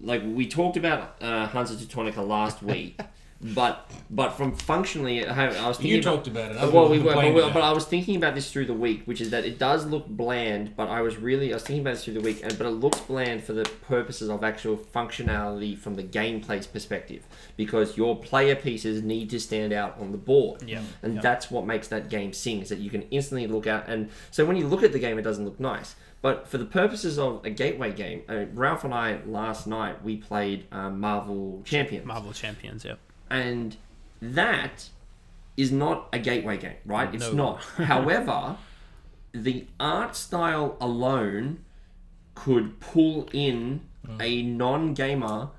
like 0.00 0.22
we 0.24 0.46
talked 0.46 0.76
about 0.76 1.16
uh, 1.20 1.46
Hansa 1.48 1.74
Teutonica 1.74 2.26
last 2.26 2.62
week, 2.72 3.00
but 3.40 3.90
but 4.08 4.30
from 4.30 4.54
functionally, 4.56 5.26
I, 5.26 5.48
I 5.64 5.68
was 5.68 5.76
thinking 5.76 5.96
You 5.96 6.00
about- 6.00 6.14
talked 6.14 6.26
about 6.28 6.52
it. 6.52 6.56
other 6.56 6.72
well, 6.72 6.88
we 6.88 6.98
were, 7.00 7.12
but, 7.14 7.34
we- 7.34 7.40
but. 7.40 7.56
I 7.62 7.72
was 7.72 7.84
thinking 7.84 8.16
about 8.16 8.34
this 8.36 8.50
through 8.52 8.66
the 8.66 8.74
week, 8.74 9.02
which 9.06 9.20
is 9.20 9.30
that 9.30 9.44
it 9.44 9.58
does 9.58 9.84
look 9.86 10.06
bland. 10.06 10.74
But 10.76 10.88
I 10.88 11.00
was 11.02 11.16
really, 11.16 11.52
I 11.52 11.56
was 11.56 11.64
thinking 11.64 11.80
about 11.82 11.94
this 11.94 12.04
through 12.04 12.14
the 12.14 12.20
week, 12.20 12.40
and 12.44 12.56
but 12.56 12.66
it 12.66 12.70
looks 12.70 13.00
bland 13.00 13.42
for 13.42 13.52
the 13.54 13.64
purposes 13.88 14.30
of 14.30 14.44
actual 14.44 14.76
functionality 14.76 15.76
from 15.76 15.96
the 15.96 16.04
gameplay's 16.04 16.66
perspective, 16.68 17.24
because 17.56 17.96
your 17.96 18.16
player 18.16 18.54
pieces 18.54 19.02
need 19.02 19.28
to 19.30 19.40
stand 19.40 19.72
out 19.72 19.98
on 19.98 20.12
the 20.12 20.18
board, 20.18 20.62
Yeah. 20.62 20.80
and 21.02 21.20
that's 21.20 21.50
what 21.50 21.66
makes 21.66 21.88
that 21.88 22.08
game 22.08 22.32
sing. 22.32 22.62
Is 22.62 22.68
that 22.68 22.78
you 22.78 22.88
can 22.90 23.02
instantly 23.10 23.46
look 23.48 23.66
out, 23.66 23.88
and 23.88 24.10
so 24.30 24.44
when 24.44 24.56
you 24.56 24.66
look 24.68 24.82
at 24.84 24.92
the 24.92 24.98
game, 25.00 25.18
it 25.18 25.22
doesn't 25.22 25.44
look 25.44 25.58
nice. 25.60 25.96
But 26.26 26.48
for 26.48 26.58
the 26.58 26.64
purposes 26.64 27.20
of 27.20 27.44
a 27.44 27.50
gateway 27.50 27.92
game, 27.92 28.22
uh, 28.28 28.46
Ralph 28.52 28.82
and 28.82 28.92
I 28.92 29.20
last 29.26 29.68
night 29.68 30.02
we 30.02 30.16
played 30.16 30.66
um, 30.72 30.98
Marvel 30.98 31.62
Champions 31.64 32.04
Marvel 32.04 32.32
Champions, 32.32 32.84
yep. 32.84 32.98
and 33.30 33.76
that 34.20 34.88
is 35.56 35.70
not 35.70 36.08
a 36.12 36.18
gateway 36.18 36.56
game, 36.56 36.78
right? 36.84 37.14
It's 37.14 37.30
No. 37.30 37.44
not. 37.44 37.62
However, 37.76 38.56
the 39.30 39.66
art 39.78 40.16
style 40.16 40.76
alone 40.80 41.64
could 42.34 42.80
pull 42.80 43.28
in 43.32 43.82
a 44.18 44.42
non-gamer 44.42 45.50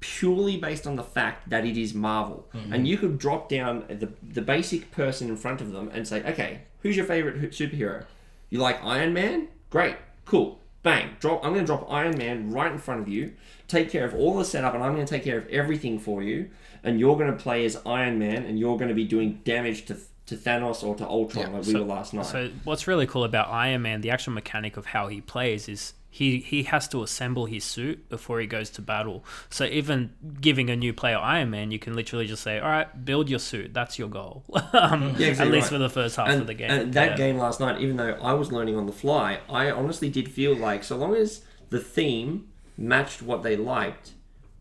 purely 0.00 0.56
based 0.56 0.88
on 0.88 0.96
the 0.96 1.04
fact 1.04 1.50
that 1.50 1.64
it 1.64 1.76
is 1.76 1.94
Marvel, 1.94 2.48
and 2.52 2.88
you 2.88 2.98
could 2.98 3.16
drop 3.16 3.48
down 3.48 3.84
the 3.88 4.08
the 4.20 4.42
basic 4.42 4.90
person 4.90 5.28
in 5.28 5.36
front 5.36 5.60
of 5.60 5.70
them 5.70 5.88
and 5.94 6.08
say, 6.08 6.20
"Okay, 6.24 6.62
who's 6.80 6.96
your 6.96 7.06
favorite 7.06 7.52
superhero? 7.52 8.06
You 8.48 8.58
like 8.58 8.82
Iron 8.82 9.12
Man? 9.14 9.46
Great, 9.70 9.96
cool." 10.24 10.60
Bang! 10.82 11.10
Drop. 11.20 11.44
I'm 11.44 11.52
going 11.52 11.66
to 11.66 11.66
drop 11.66 11.92
Iron 11.92 12.16
Man 12.16 12.50
right 12.50 12.72
in 12.72 12.78
front 12.78 13.02
of 13.02 13.08
you. 13.08 13.34
Take 13.68 13.90
care 13.90 14.06
of 14.06 14.14
all 14.14 14.38
the 14.38 14.46
setup, 14.46 14.74
and 14.74 14.82
I'm 14.82 14.94
going 14.94 15.04
to 15.04 15.10
take 15.10 15.24
care 15.24 15.36
of 15.36 15.46
everything 15.48 15.98
for 15.98 16.22
you. 16.22 16.48
And 16.82 16.98
you're 16.98 17.16
going 17.16 17.30
to 17.30 17.36
play 17.36 17.66
as 17.66 17.76
Iron 17.84 18.18
Man, 18.18 18.44
and 18.44 18.58
you're 18.58 18.78
going 18.78 18.88
to 18.88 18.94
be 18.94 19.04
doing 19.04 19.42
damage 19.44 19.84
to 19.86 19.98
to 20.30 20.36
Thanos 20.36 20.82
or 20.82 20.94
to 20.96 21.06
Ultron, 21.06 21.46
Yeah, 21.50 21.56
like 21.58 21.66
we 21.66 21.72
so- 21.72 21.78
were 21.80 21.84
last 21.84 22.14
night. 22.14 22.26
So 22.26 22.50
what's 22.64 22.86
really 22.88 23.06
cool 23.06 23.22
about 23.24 23.48
Iron 23.48 23.82
Man, 23.82 24.00
the 24.00 24.10
actual 24.10 24.32
mechanic 24.32 24.76
of 24.76 24.86
how 24.86 25.06
he 25.08 25.20
plays 25.20 25.68
is 25.68 25.92
he 26.12 26.38
he 26.40 26.64
has 26.64 26.88
to 26.88 27.02
assemble 27.04 27.46
his 27.46 27.62
suit 27.62 28.08
before 28.08 28.40
he 28.40 28.46
goes 28.46 28.68
to 28.70 28.82
battle. 28.82 29.24
So 29.48 29.64
even 29.66 30.12
giving 30.40 30.68
a 30.68 30.74
new 30.74 30.92
player 30.92 31.16
Iron 31.18 31.50
Man, 31.50 31.70
you 31.70 31.78
can 31.78 31.94
literally 31.94 32.26
just 32.26 32.42
say, 32.42 32.58
"All 32.58 32.68
right, 32.68 33.04
build 33.04 33.30
your 33.30 33.38
suit. 33.38 33.72
That's 33.74 33.96
your 33.98 34.08
goal." 34.08 34.42
um, 34.72 35.14
Yeah, 35.18 35.28
exactly 35.28 35.46
at 35.46 35.52
least 35.52 35.64
right. 35.66 35.76
for 35.76 35.78
the 35.78 35.88
first 35.90 36.16
half 36.16 36.28
and, 36.28 36.40
of 36.40 36.46
the 36.48 36.54
game. 36.54 36.70
and 36.70 36.92
that 36.94 37.10
Yeah. 37.10 37.16
game 37.16 37.38
last 37.38 37.60
night, 37.60 37.80
even 37.80 37.96
though 37.96 38.16
I 38.22 38.32
was 38.32 38.50
learning 38.50 38.76
on 38.76 38.86
the 38.86 38.92
fly, 38.92 39.38
I 39.48 39.70
honestly 39.70 40.08
did 40.08 40.28
feel 40.30 40.56
like 40.56 40.82
so 40.82 40.96
long 40.96 41.14
as 41.14 41.42
the 41.70 41.78
theme 41.78 42.48
matched 42.76 43.22
what 43.22 43.42
they 43.44 43.56
liked, 43.56 44.12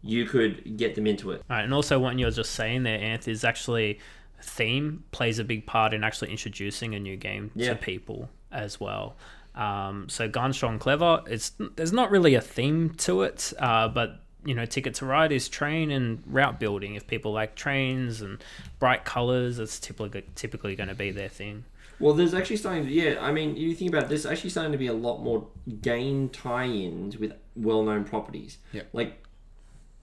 you 0.03 0.25
could 0.25 0.77
get 0.77 0.93
them 0.95 1.07
into 1.07 1.31
it. 1.31 1.41
All 1.49 1.55
right, 1.57 1.63
and 1.63 1.73
also 1.73 1.97
what 1.97 2.17
you're 2.19 2.29
just 2.31 2.51
saying 2.53 2.83
there, 2.83 2.99
Anth, 2.99 3.27
is 3.27 3.43
actually 3.43 3.99
theme 4.41 5.03
plays 5.11 5.39
a 5.39 5.43
big 5.43 5.65
part 5.65 5.93
in 5.93 6.03
actually 6.03 6.31
introducing 6.31 6.95
a 6.95 6.99
new 6.99 7.15
game 7.17 7.51
Yeah. 7.55 7.69
to 7.69 7.75
people 7.75 8.29
as 8.51 8.79
well. 8.79 9.15
Um, 9.55 10.07
so 10.09 10.27
Ganz 10.29 10.57
Schön 10.57 10.79
Clever, 10.79 11.21
it's 11.27 11.51
there's 11.75 11.91
not 11.93 12.11
really 12.11 12.35
a 12.35 12.41
theme 12.41 12.91
to 12.99 13.23
it, 13.23 13.53
uh, 13.59 13.87
but 13.89 14.21
you 14.45 14.55
know, 14.55 14.65
Ticket 14.65 14.93
to 14.95 15.05
Ride 15.05 15.33
is 15.33 15.49
train 15.49 15.91
and 15.91 16.23
route 16.25 16.59
building. 16.59 16.95
If 16.95 17.07
people 17.07 17.33
like 17.33 17.55
trains 17.55 18.21
and 18.21 18.41
bright 18.79 19.03
colors, 19.03 19.59
it's 19.59 19.79
typically 19.79 20.23
typically 20.35 20.75
going 20.75 20.87
to 20.89 20.95
be 20.95 21.11
their 21.11 21.27
thing. 21.27 21.65
Well, 21.99 22.13
there's 22.13 22.33
actually 22.33 22.55
starting 22.55 22.85
to, 22.85 22.91
yeah, 22.91 23.17
I 23.19 23.33
mean, 23.33 23.57
you 23.57 23.75
think 23.75 23.93
about 23.93 24.07
this, 24.07 24.25
actually 24.25 24.51
starting 24.51 24.71
to 24.71 24.77
be 24.77 24.87
a 24.87 24.93
lot 24.93 25.21
more 25.21 25.45
game 25.81 26.29
tie 26.29 26.67
ins 26.67 27.17
with 27.17 27.33
well 27.57 27.83
known 27.83 28.05
properties. 28.05 28.59
Yep. 28.71 28.87
Like, 28.93 29.21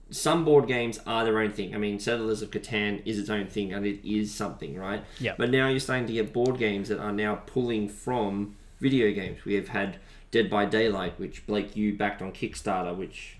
some 0.09 0.45
board 0.45 0.67
games 0.67 0.99
are 1.05 1.23
their 1.25 1.39
own 1.39 1.51
thing. 1.51 1.75
I 1.75 1.77
mean, 1.77 1.99
Settlers 1.99 2.41
of 2.41 2.51
Catan 2.51 3.01
is 3.05 3.19
its 3.19 3.29
own 3.29 3.47
thing 3.47 3.73
and 3.73 3.85
it 3.85 4.07
is 4.09 4.33
something, 4.33 4.77
right? 4.77 5.03
Yeah. 5.19 5.35
But 5.37 5.49
now 5.51 5.67
you're 5.67 5.79
starting 5.79 6.07
to 6.07 6.13
get 6.13 6.33
board 6.33 6.57
games 6.57 6.89
that 6.89 6.99
are 6.99 7.11
now 7.11 7.35
pulling 7.45 7.89
from 7.89 8.55
video 8.79 9.11
games. 9.11 9.43
We 9.45 9.55
have 9.55 9.69
had 9.69 9.97
Dead 10.31 10.49
by 10.49 10.65
Daylight, 10.65 11.19
which 11.19 11.45
Blake, 11.47 11.75
you 11.75 11.95
backed 11.95 12.21
on 12.21 12.31
Kickstarter, 12.31 12.95
which. 12.95 13.33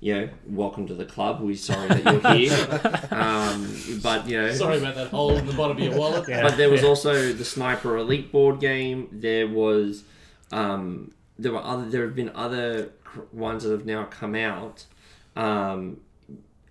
You 0.00 0.14
know, 0.14 0.28
welcome 0.46 0.86
to 0.86 0.94
the 0.94 1.04
club. 1.04 1.40
We're 1.40 1.56
sorry 1.56 1.88
that 1.88 2.04
you're 2.04 2.32
here, 2.36 3.10
um, 3.10 3.76
but 4.00 4.28
you 4.28 4.40
know, 4.40 4.52
Sorry 4.52 4.78
about 4.78 4.94
that 4.94 5.08
hole 5.08 5.36
in 5.36 5.44
the 5.44 5.52
bottom 5.52 5.76
of 5.76 5.82
your 5.82 5.98
wallet. 5.98 6.28
Yeah. 6.28 6.42
but 6.44 6.56
there 6.56 6.70
was 6.70 6.84
also 6.84 7.32
the 7.32 7.44
Sniper 7.44 7.96
Elite 7.96 8.30
board 8.30 8.60
game. 8.60 9.08
There 9.10 9.48
was, 9.48 10.04
um, 10.52 11.10
there 11.36 11.50
were 11.50 11.64
other. 11.64 11.90
There 11.90 12.04
have 12.04 12.14
been 12.14 12.30
other 12.32 12.92
ones 13.32 13.64
that 13.64 13.72
have 13.72 13.86
now 13.86 14.04
come 14.04 14.36
out, 14.36 14.84
um, 15.34 15.98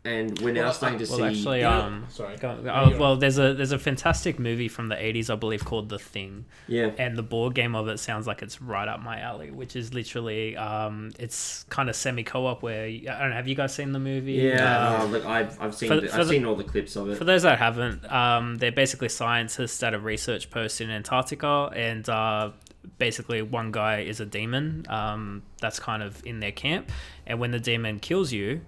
and 0.07 0.39
we're 0.39 0.53
now 0.53 0.65
Well, 0.65 0.73
starting 0.73 0.99
to 0.99 1.05
Well, 1.09 1.17
see. 1.19 1.23
actually, 1.25 1.59
You 1.59 1.67
um, 1.67 2.05
sorry. 2.09 2.37
go- 2.37 2.57
oh, 2.73 2.97
well, 2.97 3.15
there's 3.17 3.37
a 3.37 3.53
there's 3.53 3.71
a 3.73 3.79
fantastic 3.79 4.39
movie 4.39 4.67
from 4.69 4.87
the 4.87 4.95
'80s, 4.95 5.29
I 5.29 5.35
believe, 5.35 5.65
called 5.65 5.89
The 5.89 5.99
Thing. 5.99 6.45
yeah, 6.67 6.91
and 6.97 7.17
the 7.17 7.23
board 7.23 7.53
game 7.55 7.75
of 7.75 7.87
it 7.89 7.99
sounds 7.99 8.25
like 8.27 8.41
it's 8.41 8.61
right 8.61 8.87
up 8.87 9.01
my 9.01 9.19
alley, 9.19 9.51
which 9.51 9.75
is 9.75 9.93
literally 9.93 10.55
um, 10.57 11.11
it's 11.19 11.63
kind 11.69 11.89
of 11.89 11.95
semi 11.95 12.23
co-op 12.23 12.63
where 12.63 12.85
I 12.85 12.97
don't 12.99 13.29
know. 13.29 13.35
Have 13.35 13.47
you 13.47 13.55
guys 13.55 13.73
seen 13.75 13.91
the 13.91 13.99
movie? 13.99 14.33
yeah. 14.33 14.95
Um, 14.95 15.01
uh, 15.01 15.05
look, 15.11 15.25
I've, 15.25 15.61
I've 15.61 15.75
seen 15.75 15.89
for- 15.89 15.99
the, 16.01 16.07
for 16.07 16.19
I've 16.21 16.27
the- 16.27 16.33
seen 16.33 16.45
all 16.45 16.55
the 16.55 16.63
clips 16.63 16.95
of 16.95 17.09
it. 17.09 17.17
for 17.17 17.25
those 17.25 17.43
that 17.43 17.59
haven't, 17.59 18.09
um, 18.11 18.55
they're 18.57 18.71
basically 18.71 19.09
scientists 19.09 19.81
at 19.83 19.93
a 19.93 19.99
research 19.99 20.49
post 20.49 20.79
in 20.81 20.89
Antarctica, 20.89 21.69
and 21.75 22.07
uh, 22.07 22.51
basically 22.97 23.41
one 23.41 23.71
guy 23.71 23.99
is 24.01 24.19
a 24.19 24.25
demon 24.25 24.85
um, 24.89 25.43
that's 25.61 25.79
kind 25.79 26.01
of 26.01 26.25
in 26.25 26.39
their 26.39 26.51
camp, 26.53 26.89
and 27.25 27.39
when 27.39 27.51
the 27.51 27.59
demon 27.59 27.99
kills 27.99 28.31
you, 28.31 28.61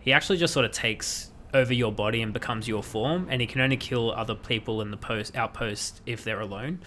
he 0.00 0.12
actually 0.12 0.38
just 0.38 0.52
sort 0.52 0.64
of 0.64 0.72
takes 0.72 1.30
over 1.52 1.74
your 1.74 1.92
body 1.92 2.22
and 2.22 2.32
becomes 2.32 2.68
your 2.68 2.82
form, 2.82 3.26
and 3.30 3.40
he 3.40 3.46
can 3.46 3.60
only 3.60 3.76
kill 3.76 4.12
other 4.12 4.34
people 4.34 4.80
in 4.82 4.90
the 4.90 4.96
post 4.96 5.36
outpost 5.36 6.00
if 6.06 6.24
they're 6.24 6.40
alone. 6.40 6.80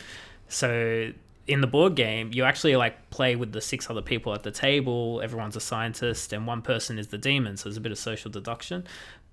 So 0.48 1.12
in 1.46 1.62
the 1.62 1.68
board 1.68 1.96
game, 1.96 2.32
you 2.34 2.44
actually 2.44 2.76
like 2.76 3.10
play 3.10 3.36
with 3.36 3.52
the 3.52 3.62
six 3.62 3.90
other 3.90 4.02
people 4.02 4.34
at 4.34 4.44
the 4.44 4.52
table. 4.52 5.22
Everyone's 5.22 5.56
a 5.56 5.62
scientist, 5.62 6.32
and 6.34 6.48
one 6.48 6.62
person 6.62 6.98
is 6.98 7.08
the 7.08 7.18
demon. 7.18 7.58
So 7.58 7.70
there's 7.70 7.78
a 7.78 7.82
bit 7.82 7.92
of 7.92 7.98
social 7.98 8.32
deduction, 8.32 8.86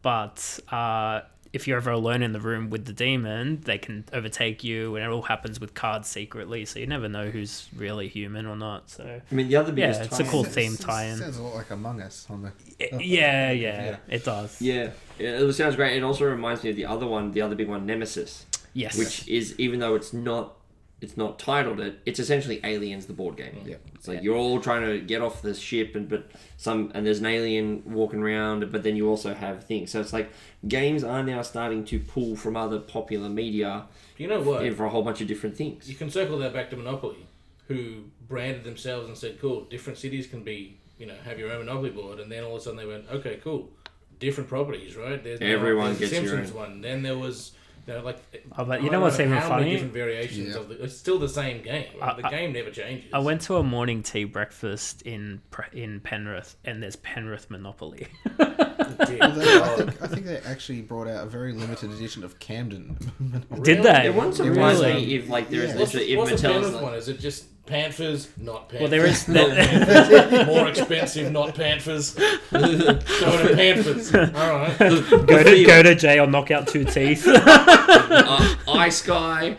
but 0.02 0.58
uh, 0.70 1.20
if 1.52 1.66
you're 1.66 1.78
ever 1.78 1.90
alone 1.90 2.22
in 2.22 2.32
the 2.32 2.40
room 2.40 2.70
with 2.70 2.84
the 2.84 2.92
demon, 2.92 3.60
they 3.64 3.76
can 3.78 4.04
overtake 4.12 4.62
you, 4.62 4.94
and 4.96 5.04
it 5.04 5.08
all 5.08 5.22
happens 5.22 5.58
with 5.58 5.74
cards 5.74 6.08
secretly, 6.08 6.64
so 6.64 6.78
you 6.78 6.86
never 6.86 7.08
know 7.08 7.28
who's 7.30 7.68
really 7.74 8.06
human 8.08 8.46
or 8.46 8.54
not. 8.56 8.88
So 8.88 9.20
I 9.30 9.34
mean, 9.34 9.48
the 9.48 9.56
other 9.56 9.72
biggest 9.72 10.00
Yeah, 10.00 10.06
it's 10.06 10.20
a 10.20 10.24
cool 10.24 10.44
theme 10.44 10.76
tie-in. 10.76 11.16
Sounds 11.18 11.38
a 11.38 11.42
lot 11.42 11.56
like 11.56 11.70
Among 11.70 12.00
Us 12.00 12.26
on 12.30 12.42
the. 12.42 12.52
Oh, 12.92 12.98
yeah, 12.98 13.50
yeah, 13.50 13.84
Yeah. 13.84 13.96
it 14.08 14.24
does. 14.24 14.62
Yeah, 14.62 14.90
yeah, 15.18 15.28
it 15.40 15.52
sounds 15.54 15.74
great. 15.76 15.96
It 15.96 16.02
also 16.04 16.24
reminds 16.24 16.62
me 16.62 16.70
of 16.70 16.76
the 16.76 16.86
other 16.86 17.06
one, 17.06 17.32
the 17.32 17.42
other 17.42 17.56
big 17.56 17.68
one, 17.68 17.84
Nemesis, 17.84 18.46
Yes. 18.72 18.96
which 18.96 19.26
is 19.26 19.58
even 19.58 19.80
though 19.80 19.96
it's 19.96 20.12
not, 20.12 20.56
it's 21.00 21.16
not 21.16 21.38
titled 21.38 21.80
it. 21.80 21.98
It's 22.04 22.18
essentially 22.18 22.60
Aliens, 22.62 23.06
the 23.06 23.12
board 23.12 23.36
game. 23.36 23.62
Yeah. 23.64 23.76
It's 23.94 24.06
like 24.06 24.22
you're 24.22 24.36
all 24.36 24.60
trying 24.60 24.84
to 24.86 25.00
get 25.00 25.22
off 25.22 25.42
the 25.42 25.54
ship, 25.54 25.94
and 25.96 26.08
but 26.08 26.30
some 26.56 26.90
and 26.94 27.06
there's 27.06 27.20
an 27.20 27.26
alien 27.26 27.82
walking 27.86 28.22
around, 28.22 28.70
but 28.70 28.82
then 28.82 28.96
you 28.96 29.08
also 29.08 29.34
have 29.34 29.64
things. 29.64 29.90
So 29.90 30.00
it's 30.00 30.12
like 30.12 30.30
games 30.68 31.02
are 31.04 31.22
now 31.22 31.42
starting 31.42 31.84
to 31.86 31.98
pull 31.98 32.36
from 32.36 32.56
other 32.56 32.78
popular 32.78 33.28
media 33.28 33.86
You 34.18 34.28
know 34.28 34.40
what? 34.40 34.76
for 34.76 34.84
a 34.84 34.90
whole 34.90 35.02
bunch 35.02 35.20
of 35.20 35.28
different 35.28 35.56
things. 35.56 35.88
You 35.88 35.96
can 35.96 36.10
circle 36.10 36.38
that 36.38 36.52
back 36.52 36.70
to 36.70 36.76
Monopoly, 36.76 37.26
who 37.68 38.04
branded 38.28 38.64
themselves 38.64 39.08
and 39.08 39.16
said, 39.16 39.40
"Cool, 39.40 39.64
different 39.64 39.98
cities 39.98 40.26
can 40.26 40.42
be, 40.42 40.76
you 40.98 41.06
know, 41.06 41.16
have 41.24 41.38
your 41.38 41.50
own 41.50 41.60
Monopoly 41.64 41.90
board." 41.90 42.20
And 42.20 42.30
then 42.30 42.44
all 42.44 42.56
of 42.56 42.60
a 42.60 42.64
sudden 42.64 42.78
they 42.78 42.86
went, 42.86 43.06
"Okay, 43.10 43.38
cool, 43.42 43.70
different 44.18 44.48
properties, 44.50 44.96
right?" 44.96 45.22
There's 45.22 45.40
Everyone 45.40 45.86
there's 45.86 45.98
the 45.98 46.04
gets 46.06 46.12
your 46.22 46.36
Simpsons 46.36 46.54
one. 46.54 46.80
Then 46.82 47.02
there 47.02 47.16
was, 47.16 47.52
know, 47.90 48.02
like. 48.02 48.18
Oh, 48.58 48.64
but 48.64 48.80
you 48.82 48.86
know 48.86 48.92
don't 48.92 49.02
what's 49.02 49.20
even 49.20 49.32
how 49.32 49.48
many 49.48 49.48
funny? 49.50 49.70
Different 49.72 49.92
variations 49.92 50.54
Yeah. 50.54 50.60
of 50.60 50.68
the. 50.68 50.82
It's 50.84 50.96
still 50.96 51.18
the 51.18 51.28
same 51.28 51.62
game. 51.62 51.86
Right? 52.00 52.12
I- 52.18 52.22
the 52.22 52.28
game 52.28 52.52
never 52.52 52.70
changes. 52.70 53.10
I 53.12 53.18
went 53.18 53.40
to 53.42 53.56
a 53.56 53.62
morning 53.62 54.02
tea 54.02 54.24
breakfast 54.24 55.02
in 55.02 55.40
in 55.72 56.00
Penrith, 56.00 56.56
and 56.64 56.82
there's 56.82 56.96
Penrith 56.96 57.50
Monopoly. 57.50 58.06
Although 58.38 59.18
I 59.20 59.76
think 59.76 60.02
I 60.02 60.06
think 60.06 60.26
they 60.26 60.38
actually 60.38 60.82
brought 60.82 61.08
out 61.08 61.24
a 61.24 61.26
very 61.28 61.52
limited 61.52 61.90
edition 61.90 62.24
of 62.24 62.38
Camden. 62.38 62.96
Did 63.62 63.78
Really? 63.78 63.82
they? 63.82 64.06
It 64.06 64.14
wouldn't 64.14 64.34
surprise 64.36 64.80
Really? 64.80 64.94
me 64.94 65.14
if 65.14 65.28
like 65.28 65.48
there's 65.50 65.70
Yeah. 65.70 65.76
What's 65.78 65.94
literally 65.94 66.06
the, 66.06 66.12
if 66.12 66.30
what's 66.30 66.42
the 66.42 66.48
Mattel's 66.48 66.54
Penrith 66.54 66.74
like, 66.74 66.82
one? 66.82 66.94
Is 66.94 67.08
it 67.08 67.20
just 67.20 67.44
Panthers, 67.70 68.28
not 68.36 68.68
Panthers? 68.68 68.80
Well, 68.80 68.90
there 68.90 69.06
is. 69.06 70.46
more 70.46 70.68
expensive, 70.68 71.30
not 71.30 71.54
Panthers. 71.54 72.14
Going 72.50 72.98
to 72.98 73.52
Panthers. 73.54 74.12
All 74.14 74.28
right. 74.30 74.76
go 74.78 75.42
to 75.44 75.64
go 75.64 75.82
to 75.84 75.94
jail, 75.94 76.26
knock 76.26 76.50
out 76.50 76.66
two 76.66 76.84
teeth. 76.84 77.24
uh, 77.28 78.56
Ice 78.68 79.02
Guy 79.02 79.56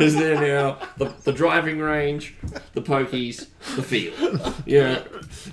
is 0.00 0.14
there 0.14 0.40
now. 0.40 0.78
The, 0.96 1.12
the 1.24 1.32
driving 1.32 1.78
range, 1.80 2.34
the 2.72 2.80
pokies, 2.80 3.48
the 3.76 3.82
field. 3.82 4.54
Yeah, 4.64 5.02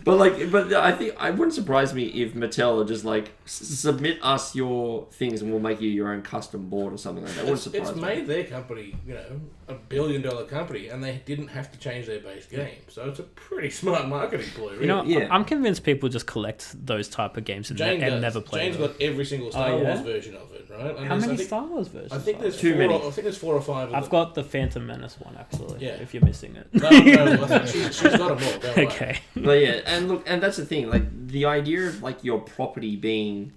but 0.05 0.17
like, 0.17 0.49
but 0.51 0.71
I 0.73 0.93
think 0.93 1.15
I 1.17 1.32
wouldn't 1.32 1.53
surprise 1.53 1.93
me 1.93 2.05
if 2.05 2.34
Mattel 2.34 2.82
are 2.82 2.88
just 2.88 3.03
like 3.03 3.34
submit 3.45 4.19
us 4.21 4.55
your 4.55 5.07
things 5.11 5.41
and 5.41 5.51
we'll 5.51 5.59
make 5.59 5.82
you 5.82 5.89
your 5.89 6.13
own 6.13 6.21
custom 6.21 6.69
board 6.69 6.93
or 6.93 6.97
something 6.97 7.26
like 7.26 7.34
that. 7.36 7.41
Wouldn't 7.43 7.57
It's, 7.57 7.63
surprise 7.63 7.89
it's 7.89 7.97
me. 7.97 8.01
made 8.01 8.28
their 8.28 8.43
company, 8.45 8.95
you 9.05 9.15
know, 9.15 9.41
a 9.68 9.74
billion 9.74 10.22
dollar 10.22 10.45
company, 10.45 10.89
and 10.89 11.03
they 11.03 11.22
didn't 11.26 11.47
have 11.47 11.72
to 11.72 11.80
change 11.80 12.05
their 12.05 12.20
base 12.20 12.45
game. 12.45 12.70
So 12.88 13.09
it's 13.09 13.18
a 13.20 13.24
pretty 13.24 13.70
smart 13.82 14.07
marketing 14.07 14.47
ploy, 14.53 14.72
really. 14.74 14.82
You 14.82 14.88
know, 14.88 15.03
Yeah. 15.03 15.28
I'm 15.32 15.43
convinced 15.43 15.84
people 15.84 16.07
just 16.07 16.28
collect 16.28 16.86
those 16.86 17.07
type 17.09 17.36
of 17.36 17.45
games 17.45 17.70
and, 17.72 17.78
Jane 17.80 17.99
ne- 17.99 18.09
and 18.11 18.22
never 18.22 18.41
play 18.41 18.66
Jane's 18.66 18.78
them. 18.78 18.88
got 18.91 19.01
every 19.01 19.26
single 19.26 19.51
Star 19.51 19.70
Oh, 19.72 19.78
yeah? 19.82 19.84
Wars 19.95 20.01
version 20.01 20.36
of 20.36 20.51
it, 20.53 20.68
right? 20.70 20.95
And 20.95 21.07
How 21.07 21.16
many 21.16 21.34
I 21.34 21.36
think, 21.38 21.47
Star 21.47 21.66
Wars 21.66 21.88
versions? 21.88 22.11
I 22.13 22.20
think 22.20 22.39
there's 22.41 22.57
Too 22.59 22.74
four, 22.74 22.78
many. 22.80 22.93
Or, 22.93 22.97
I 23.07 23.09
think 23.11 23.24
there's 23.24 23.38
four 23.38 23.55
or 23.55 23.61
five. 23.61 23.89
Of 23.89 23.95
I've 23.95 24.03
them. 24.03 24.11
got 24.11 24.36
the 24.36 24.43
Phantom 24.43 24.86
Menace 24.86 25.18
one 25.20 25.36
actually. 25.36 25.84
Yeah. 25.84 25.93
If 25.93 26.13
you're 26.13 26.24
missing 26.24 26.55
it. 26.55 26.68
No, 26.72 26.89
no, 26.89 27.43
I 27.43 27.47
think 27.47 27.68
she, 27.74 27.82
she's 27.91 28.01
got 28.18 28.38
them 28.38 28.47
all. 28.47 28.59
Don't 28.59 28.78
okay. 28.88 29.20
But 29.36 29.59
yeah, 29.61 29.82
and 29.88 30.07
look, 30.09 30.24
and 30.28 30.43
that's 30.43 30.57
the 30.57 30.66
thing. 30.66 30.89
Like 30.91 31.28
the 31.28 31.45
idea 31.45 31.88
of 31.88 32.03
like 32.03 32.24
your 32.24 32.39
property 32.39 32.95
being 32.95 33.53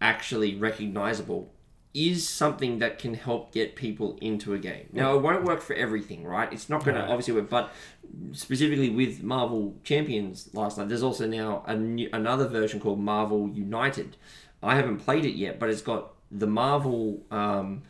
actually 0.00 0.56
recognizable 0.56 1.52
is 1.94 2.26
something 2.26 2.78
that 2.78 2.98
can 2.98 3.14
help 3.14 3.52
get 3.52 3.76
people 3.76 4.16
into 4.20 4.54
a 4.54 4.58
game. 4.58 4.88
Now, 4.92 5.14
it 5.14 5.22
won't 5.22 5.44
work 5.44 5.60
for 5.60 5.74
everything, 5.74 6.24
right? 6.24 6.50
It's 6.52 6.70
not 6.70 6.84
going 6.84 6.94
to 6.94 7.02
obviously 7.02 7.34
work, 7.34 7.50
but 7.50 7.72
specifically 8.32 8.88
with 8.88 9.22
Marvel 9.22 9.74
Champions 9.84 10.48
last 10.54 10.78
night, 10.78 10.88
there's 10.88 11.02
also 11.02 11.26
now 11.26 11.62
a 11.66 11.76
new, 11.76 12.08
another 12.12 12.48
version 12.48 12.80
called 12.80 12.98
Marvel 12.98 13.48
United. 13.48 14.16
I 14.62 14.76
haven't 14.76 14.98
played 14.98 15.24
it 15.24 15.34
yet, 15.34 15.58
but 15.58 15.68
it's 15.68 15.82
got 15.82 16.12
the 16.30 16.46
Marvel 16.46 17.22
um, 17.30 17.82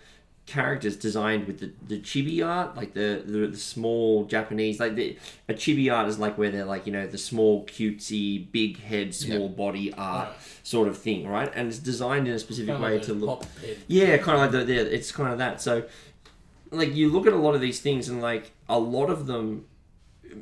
characters 0.45 0.97
designed 0.97 1.47
with 1.47 1.61
the, 1.61 1.71
the 1.87 2.01
chibi 2.01 2.45
art, 2.45 2.77
like 2.77 2.95
the, 2.95 3.23
the, 3.25 3.47
the 3.47 3.57
small 3.57 4.25
Japanese, 4.25 4.81
like 4.81 4.95
the 4.97 5.17
a 5.49 5.55
chibi 5.55 5.93
art 5.93 6.09
is 6.09 6.19
like 6.19 6.37
where 6.37 6.51
they're 6.51 6.65
like 6.65 6.85
you 6.87 6.93
know 6.93 7.07
the 7.07 7.19
small 7.19 7.65
cutesy 7.67 8.51
big 8.51 8.81
head, 8.81 9.15
small 9.15 9.49
body 9.49 9.93
art 9.95 10.29
Right. 10.29 10.37
sort 10.63 10.89
of 10.89 10.99
thing, 10.99 11.27
right? 11.29 11.51
And 11.55 11.69
it's 11.69 11.79
designed 11.79 12.27
in 12.29 12.35
a 12.35 12.39
specific 12.39 12.73
Kind 12.75 12.83
way 12.85 12.95
like 12.95 13.03
to 13.03 13.15
look. 13.15 13.45
Yeah, 13.87 14.17
kind 14.19 14.37
of 14.43 14.53
like 14.55 14.67
the, 14.67 14.73
yeah, 14.73 14.81
it's 14.83 15.13
kind 15.13 15.33
of 15.33 15.39
that. 15.39 15.61
So, 15.61 15.85
like 16.71 16.95
you 16.95 17.09
look 17.11 17.27
at 17.27 17.33
a 17.33 17.37
lot 17.37 17.55
of 17.55 17.61
these 17.61 17.81
things, 17.81 18.09
and 18.09 18.21
like 18.21 18.53
a 18.69 18.79
lot 18.79 19.11
of 19.11 19.27
them, 19.27 19.67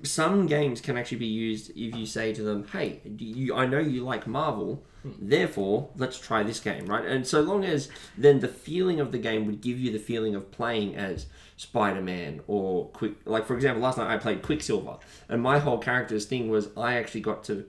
some 0.03 0.47
games 0.47 0.81
can 0.81 0.97
actually 0.97 1.19
be 1.19 1.27
used 1.27 1.71
if 1.71 1.95
you 1.95 2.07
say 2.07 2.33
to 2.35 2.43
them, 2.43 2.67
"Hey, 2.69 3.01
you, 3.19 3.55
I 3.55 3.67
know 3.67 3.79
you 3.79 4.03
like 4.03 4.27
Marvel, 4.27 4.85
hmm. 5.03 5.13
therefore 5.19 5.91
let's 5.97 6.19
try 6.19 6.43
this 6.43 6.61
game, 6.61 6.87
right?" 6.87 7.05
And 7.05 7.27
so 7.27 7.41
long 7.41 7.65
as 7.65 7.89
then 8.17 8.41
the 8.41 8.49
feeling 8.49 9.01
of 9.01 9.13
the 9.13 9.19
game 9.19 9.47
would 9.47 9.61
give 9.61 9.79
you 9.79 9.93
the 9.93 9.99
feeling 9.99 10.35
of 10.35 10.51
playing 10.51 10.97
as 10.97 11.27
Spider-Man 11.57 12.41
or 12.47 12.89
Quick, 12.89 13.15
like 13.25 13.47
for 13.47 13.55
example, 13.55 13.83
last 13.83 13.99
night 13.99 14.13
I 14.13 14.19
played 14.19 14.43
Quicksilver, 14.43 14.99
and 15.29 15.43
my 15.43 15.59
whole 15.59 15.79
character's 15.79 16.27
thing 16.27 16.49
was 16.49 16.69
I 16.77 16.95
actually 16.95 17.23
got 17.23 17.45
to 17.45 17.67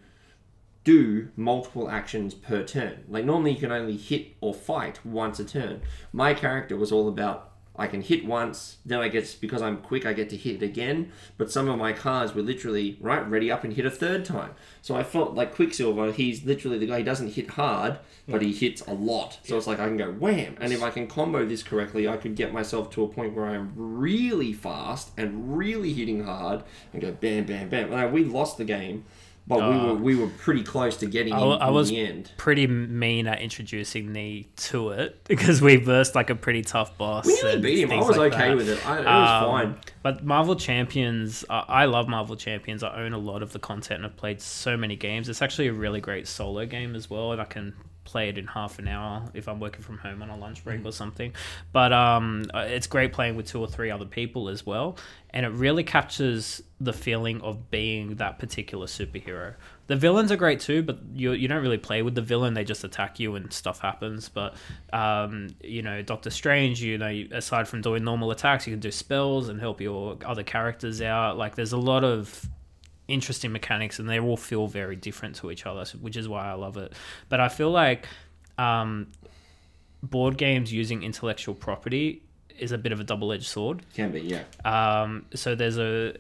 do 0.84 1.30
multiple 1.36 1.90
actions 1.90 2.34
per 2.34 2.64
turn. 2.64 3.04
Like 3.08 3.26
normally 3.26 3.52
you 3.52 3.60
can 3.60 3.72
only 3.72 3.98
hit 3.98 4.36
or 4.42 4.54
fight 4.54 5.06
once 5.06 5.40
a 5.40 5.46
turn. 5.46 5.82
My 6.12 6.34
character 6.34 6.76
was 6.76 6.92
all 6.92 7.08
about 7.08 7.51
I 7.76 7.88
can 7.88 8.02
hit 8.02 8.26
once, 8.26 8.78
then 8.86 9.00
I 9.00 9.08
get 9.08 9.38
because 9.40 9.62
I'm 9.62 9.78
quick 9.78 10.06
I 10.06 10.14
get 10.14 10.30
to 10.32 10.38
hit 10.38 10.62
again. 10.62 11.12
But 11.38 11.52
some 11.52 11.70
of 11.70 11.78
my 11.78 11.94
cards 11.94 12.34
were 12.34 12.42
literally 12.42 12.98
right 13.00 13.28
ready 13.30 13.50
up 13.50 13.64
and 13.64 13.74
hit 13.74 13.86
a 13.86 13.92
third 13.92 14.26
time. 14.26 14.52
So 14.82 14.96
I 14.96 15.04
felt 15.04 15.36
like 15.36 15.56
Quicksilver. 15.56 16.12
He's 16.12 16.44
literally 16.44 16.78
the 16.78 16.88
guy. 16.88 16.98
He 16.98 17.04
doesn't 17.04 17.34
hit 17.34 17.52
hard, 17.52 18.00
but 18.28 18.42
he 18.42 18.52
hits 18.52 18.82
a 18.82 18.94
lot. 18.94 19.40
So 19.44 19.58
it's 19.58 19.68
like 19.68 19.80
I 19.80 19.88
can 19.88 19.98
go 19.98 20.12
wham, 20.12 20.58
and 20.60 20.74
if 20.74 20.84
I 20.84 20.90
can 20.90 21.08
combo 21.08 21.46
this 21.46 21.64
correctly, 21.64 22.08
I 22.08 22.18
could 22.18 22.36
get 22.36 22.54
myself 22.54 22.90
to 22.92 23.04
a 23.04 23.08
point 23.08 23.36
where 23.36 23.46
I'm 23.46 23.74
really 23.76 24.54
fast 24.54 25.12
and 25.18 25.58
really 25.58 25.94
hitting 25.94 26.26
hard 26.26 26.64
and 26.92 27.02
go 27.02 27.12
bam, 27.12 27.46
bam, 27.46 27.70
bam. 27.70 27.90
Now, 27.90 28.08
we 28.08 28.26
lost 28.26 28.58
the 28.58 28.66
game. 28.66 29.06
But 29.52 29.70
we 29.70 29.76
Oh. 29.76 29.88
were 29.88 29.94
we 29.96 30.16
were 30.16 30.28
pretty 30.28 30.64
close 30.64 30.98
to 30.98 31.06
getting 31.06 31.34
I, 31.34 31.38
in, 31.42 31.62
I 31.62 31.68
in 31.68 31.74
was 31.74 31.90
the 31.90 32.00
end. 32.00 32.32
pretty 32.38 32.68
mean 32.68 33.28
at 33.28 33.42
introducing 33.42 34.12
me 34.12 34.48
to 34.56 34.90
it 34.90 35.24
because 35.28 35.62
we 35.62 35.76
versed 35.76 36.16
like 36.16 36.30
a 36.30 36.36
pretty 36.36 36.62
tough 36.62 36.98
boss. 36.98 37.26
We 37.28 37.34
nearly 37.36 37.62
beat 37.62 37.80
him. 37.84 37.92
I 37.92 37.98
was 37.98 38.18
like 38.18 38.34
okay 38.34 38.48
that. 38.50 38.58
with 38.58 38.70
it. 38.70 38.88
I, 38.88 39.00
it 39.00 39.06
was 39.06 39.44
Um, 39.44 39.50
fine. 39.52 39.76
But 40.04 40.24
Marvel 40.24 40.56
Champions, 40.56 41.46
I 41.50 41.60
I 41.68 41.86
love 41.86 42.08
Marvel 42.08 42.36
Champions. 42.36 42.82
I 42.84 42.96
own 43.04 43.14
a 43.14 43.18
lot 43.18 43.44
of 43.44 43.52
the 43.54 43.60
content 43.60 43.98
and 44.00 44.06
I've 44.06 44.18
played 44.18 44.42
so 44.42 44.78
many 44.78 44.96
games. 44.96 45.30
It's 45.30 45.42
actually 45.42 45.68
a 45.68 45.74
really 45.74 46.02
great 46.02 46.28
solo 46.28 46.66
game 46.66 46.96
as 46.96 47.10
well, 47.10 47.32
and 47.32 47.42
I 47.42 47.46
can 47.46 47.74
play 48.04 48.30
it 48.30 48.38
in 48.38 48.48
half 48.48 48.80
an 48.80 48.88
hour 48.88 49.24
if 49.34 49.48
I'm 49.48 49.60
working 49.60 49.82
from 49.82 49.98
home 49.98 50.22
on 50.22 50.30
a 50.30 50.38
lunch 50.38 50.64
break 50.64 50.86
or 50.86 50.92
something. 50.92 51.34
But 51.72 51.94
um, 51.94 52.46
uh, 52.54 52.66
it's 52.68 52.88
great 52.88 53.14
playing 53.14 53.36
with 53.36 53.48
two 53.48 53.60
or 53.60 53.68
three 53.68 53.92
other 53.92 54.06
people 54.06 54.50
as 54.50 54.66
well, 54.66 54.98
and 55.30 55.46
it 55.46 55.50
really 55.50 55.84
captures 55.84 56.62
the 56.80 56.94
feeling 56.94 57.42
of 57.42 57.70
being 57.70 58.16
that 58.16 58.40
particular 58.40 58.88
superhero. 58.88 59.54
The 59.88 59.96
villains 59.96 60.32
are 60.32 60.38
great 60.38 60.60
too, 60.60 60.84
but 60.84 61.00
you 61.14 61.34
you 61.34 61.48
don't 61.48 61.62
really 61.62 61.78
play 61.78 62.02
with 62.02 62.16
the 62.16 62.22
villain; 62.22 62.54
they 62.54 62.64
just 62.64 62.84
attack 62.84 63.20
you 63.20 63.36
and 63.36 63.52
stuff 63.52 63.80
happens. 63.80 64.30
But 64.30 64.56
um, 64.94 65.50
you 65.62 65.82
know, 65.82 66.02
Doctor 66.02 66.30
Strange, 66.30 66.82
you 66.82 66.98
know, 66.98 67.24
aside 67.32 67.68
from 67.68 67.82
doing 67.82 68.04
normal 68.04 68.32
attacks, 68.32 68.66
you 68.66 68.74
can 68.74 68.80
do 68.80 68.92
spells 68.92 69.50
and 69.50 69.60
help 69.60 69.82
your 69.82 70.18
other 70.26 70.44
characters 70.44 71.02
out. 71.02 71.38
Like, 71.38 71.56
there's 71.56 71.74
a 71.74 71.78
lot 71.78 72.04
of 72.04 72.48
interesting 73.12 73.52
mechanics, 73.52 74.00
and 74.00 74.10
they 74.10 74.20
all 74.20 74.38
feel 74.38 74.68
very 74.68 74.96
different 74.96 75.36
to 75.38 75.52
each 75.52 75.66
other, 75.66 75.86
which 76.00 76.18
is 76.18 76.28
why 76.28 76.50
I 76.50 76.54
love 76.54 76.78
it. 76.78 76.94
But 77.30 77.40
I 77.40 77.50
feel 77.50 77.72
like 77.72 78.08
um, 78.58 79.08
board 80.04 80.38
games 80.38 80.72
using 80.72 81.04
intellectual 81.04 81.56
property 81.56 82.24
is 82.58 82.72
a 82.72 82.78
bit 82.78 82.92
of 82.92 83.00
a 83.00 83.04
double-edged 83.04 83.48
sword. 83.48 83.82
Can 83.94 84.12
be, 84.12 84.22
yeah. 84.22 84.44
Um, 84.66 85.26
so 85.34 85.56
there's 85.56 85.78
a, 85.78 86.16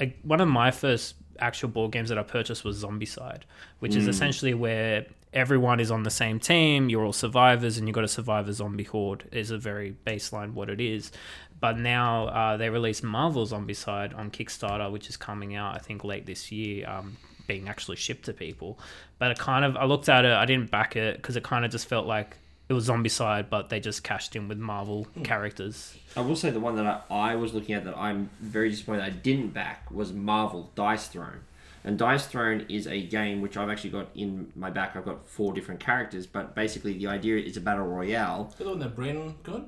a 0.00 0.14
one 0.22 0.40
of 0.40 0.48
my 0.48 0.70
first 0.70 1.14
actual 1.38 1.68
board 1.68 1.92
games 1.92 2.08
that 2.08 2.18
I 2.18 2.22
purchased 2.22 2.64
was 2.64 2.82
Zombicide, 2.82 3.42
which 3.78 3.94
is 3.94 4.08
essentially 4.08 4.54
where 4.54 5.06
everyone 5.32 5.78
is 5.78 5.90
on 5.90 6.02
the 6.02 6.10
same 6.10 6.40
team. 6.40 6.88
You're 6.88 7.04
all 7.04 7.12
survivors, 7.12 7.78
and 7.78 7.86
you've 7.86 7.94
got 7.94 8.00
to 8.02 8.08
survive 8.08 8.48
a 8.48 8.52
zombie 8.52 8.84
horde. 8.84 9.24
Is 9.32 9.50
a 9.50 9.58
very 9.58 9.94
baseline 10.06 10.52
what 10.52 10.68
it 10.68 10.80
is. 10.80 11.12
But 11.60 11.78
now 11.78 12.28
uh, 12.28 12.56
they 12.56 12.70
released 12.70 13.02
Marvel 13.02 13.46
Zombicide 13.46 14.16
on 14.16 14.30
Kickstarter, 14.30 14.90
which 14.90 15.08
is 15.08 15.16
coming 15.16 15.54
out 15.56 15.74
I 15.74 15.78
think 15.78 16.04
late 16.04 16.26
this 16.26 16.52
year. 16.52 16.88
Um, 16.88 17.16
being 17.46 17.66
actually 17.66 17.96
shipped 17.96 18.26
to 18.26 18.32
people, 18.34 18.78
but 19.18 19.30
it 19.30 19.38
kind 19.38 19.64
of 19.64 19.74
I 19.76 19.86
looked 19.86 20.08
at 20.10 20.24
it. 20.26 20.32
I 20.32 20.44
didn't 20.44 20.70
back 20.70 20.94
it 20.96 21.16
because 21.16 21.34
it 21.34 21.42
kind 21.42 21.64
of 21.64 21.70
just 21.70 21.88
felt 21.88 22.06
like 22.06 22.36
it 22.68 22.74
was 22.74 22.88
Zombicide, 22.88 23.48
but 23.48 23.70
they 23.70 23.80
just 23.80 24.04
cashed 24.04 24.36
in 24.36 24.46
with 24.46 24.58
Marvel 24.58 25.06
characters. 25.24 25.96
I 26.14 26.20
will 26.20 26.36
say 26.36 26.50
the 26.50 26.60
one 26.60 26.76
that 26.76 27.06
I, 27.10 27.32
I 27.32 27.34
was 27.34 27.54
looking 27.54 27.74
at 27.74 27.84
that 27.84 27.96
I'm 27.96 28.28
very 28.40 28.68
disappointed 28.68 29.02
I 29.02 29.10
didn't 29.10 29.48
back 29.48 29.90
was 29.90 30.12
Marvel 30.12 30.70
Dice 30.74 31.08
Throne. 31.08 31.40
And 31.84 31.98
Dice 31.98 32.26
Throne 32.26 32.66
is 32.68 32.86
a 32.86 33.02
game 33.02 33.40
which 33.40 33.56
I've 33.56 33.70
actually 33.70 33.90
got 33.90 34.08
in 34.14 34.52
my 34.54 34.68
back. 34.68 34.94
I've 34.94 35.06
got 35.06 35.26
four 35.26 35.54
different 35.54 35.80
characters, 35.80 36.26
but 36.26 36.54
basically 36.54 36.92
the 36.92 37.06
idea 37.06 37.38
is 37.38 37.56
a 37.56 37.60
battle 37.62 37.86
royale. 37.86 38.48
Is 38.50 38.56
that 38.56 38.64
the 38.64 38.70
one 38.70 38.78
that 38.80 38.94
Bren 38.94 39.42
got? 39.42 39.64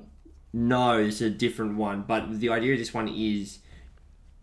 No, 0.53 0.97
it's 0.97 1.21
a 1.21 1.29
different 1.29 1.77
one. 1.77 2.03
But 2.07 2.39
the 2.39 2.49
idea 2.49 2.73
of 2.73 2.79
this 2.79 2.93
one 2.93 3.07
is 3.07 3.59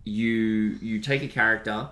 you 0.05 0.79
you 0.81 1.01
take 1.01 1.23
a 1.23 1.29
character. 1.29 1.91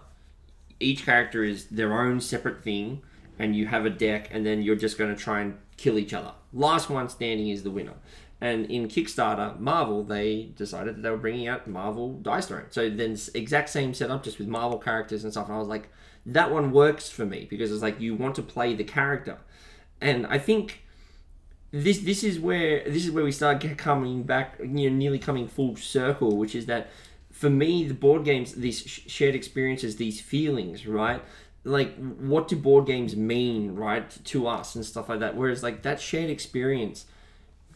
Each 0.78 1.04
character 1.04 1.42
is 1.44 1.66
their 1.66 1.98
own 1.98 2.20
separate 2.20 2.62
thing, 2.62 3.02
and 3.38 3.56
you 3.56 3.66
have 3.66 3.86
a 3.86 3.90
deck, 3.90 4.28
and 4.30 4.44
then 4.44 4.62
you're 4.62 4.76
just 4.76 4.98
going 4.98 5.14
to 5.14 5.20
try 5.20 5.40
and 5.40 5.58
kill 5.76 5.98
each 5.98 6.12
other. 6.12 6.32
Last 6.52 6.90
one 6.90 7.08
standing 7.08 7.48
is 7.48 7.62
the 7.62 7.70
winner. 7.70 7.94
And 8.38 8.66
in 8.66 8.88
Kickstarter, 8.88 9.58
Marvel, 9.58 10.04
they 10.04 10.50
decided 10.56 10.96
that 10.96 11.02
they 11.02 11.08
were 11.10 11.16
bringing 11.16 11.48
out 11.48 11.66
Marvel 11.66 12.18
Dice 12.18 12.46
Throne. 12.46 12.66
So 12.68 12.90
then, 12.90 13.16
exact 13.34 13.70
same 13.70 13.94
setup, 13.94 14.22
just 14.22 14.38
with 14.38 14.48
Marvel 14.48 14.78
characters 14.78 15.24
and 15.24 15.32
stuff. 15.32 15.46
And 15.46 15.54
I 15.54 15.58
was 15.58 15.68
like, 15.68 15.88
that 16.26 16.50
one 16.50 16.72
works 16.72 17.08
for 17.08 17.24
me 17.24 17.46
because 17.48 17.72
it's 17.72 17.82
like 17.82 18.00
you 18.00 18.14
want 18.14 18.34
to 18.34 18.42
play 18.42 18.74
the 18.74 18.84
character, 18.84 19.38
and 20.00 20.26
I 20.26 20.38
think 20.38 20.82
this 21.72 21.98
this 21.98 22.24
is 22.24 22.38
where 22.38 22.84
this 22.84 23.04
is 23.04 23.10
where 23.10 23.24
we 23.24 23.32
start 23.32 23.64
coming 23.76 24.22
back, 24.22 24.56
you 24.60 24.90
know, 24.90 24.96
nearly 24.96 25.18
coming 25.18 25.48
full 25.48 25.76
circle, 25.76 26.36
which 26.36 26.54
is 26.54 26.66
that 26.66 26.90
for 27.36 27.50
me, 27.50 27.86
the 27.86 27.94
board 27.94 28.24
games, 28.24 28.54
these 28.54 28.80
shared 28.80 29.34
experiences, 29.34 29.96
these 29.96 30.20
feelings, 30.20 30.86
right? 30.86 31.22
Like, 31.64 31.94
what 31.96 32.48
do 32.48 32.56
board 32.56 32.86
games 32.86 33.14
mean, 33.14 33.74
right, 33.74 34.08
to 34.26 34.46
us 34.46 34.74
and 34.74 34.84
stuff 34.84 35.10
like 35.10 35.20
that? 35.20 35.36
Whereas, 35.36 35.62
like 35.62 35.82
that 35.82 36.00
shared 36.00 36.30
experience, 36.30 37.04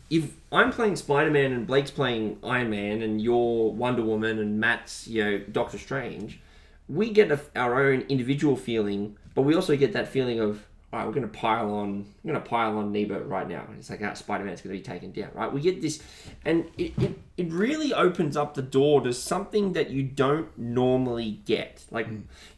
if 0.08 0.32
I'm 0.50 0.72
playing 0.72 0.96
Spider 0.96 1.30
Man 1.30 1.52
and 1.52 1.66
Blake's 1.66 1.90
playing 1.90 2.38
Iron 2.42 2.70
Man 2.70 3.02
and 3.02 3.20
you're 3.20 3.70
Wonder 3.70 4.02
Woman 4.02 4.38
and 4.38 4.58
Matt's, 4.58 5.06
you 5.06 5.24
know, 5.24 5.38
Doctor 5.38 5.76
Strange, 5.76 6.40
we 6.88 7.10
get 7.10 7.30
a, 7.30 7.38
our 7.54 7.84
own 7.84 8.02
individual 8.08 8.56
feeling, 8.56 9.16
but 9.34 9.42
we 9.42 9.54
also 9.54 9.76
get 9.76 9.92
that 9.92 10.08
feeling 10.08 10.40
of, 10.40 10.66
all 10.92 10.98
right, 10.98 11.06
we're 11.06 11.14
going 11.14 11.28
to 11.28 11.38
pile 11.38 11.72
on, 11.72 12.04
we're 12.24 12.32
going 12.32 12.42
to 12.42 12.48
pile 12.48 12.76
on 12.76 12.90
Nebo 12.90 13.20
right 13.20 13.48
now. 13.48 13.64
It's 13.78 13.90
like, 13.90 14.02
ah, 14.02 14.14
Spider 14.14 14.44
Man's 14.44 14.60
going 14.60 14.74
to 14.74 14.82
be 14.82 14.84
taken 14.84 15.12
down, 15.12 15.30
right? 15.34 15.52
We 15.52 15.60
get 15.60 15.80
this, 15.80 16.02
and 16.44 16.68
it, 16.76 16.92
it, 17.00 17.18
it 17.36 17.52
really 17.52 17.94
opens 17.94 18.36
up 18.36 18.54
the 18.54 18.62
door 18.62 19.00
to 19.02 19.12
something 19.12 19.72
that 19.74 19.90
you 19.90 20.02
don't 20.02 20.56
normally 20.58 21.42
get. 21.44 21.84
Like, 21.92 22.08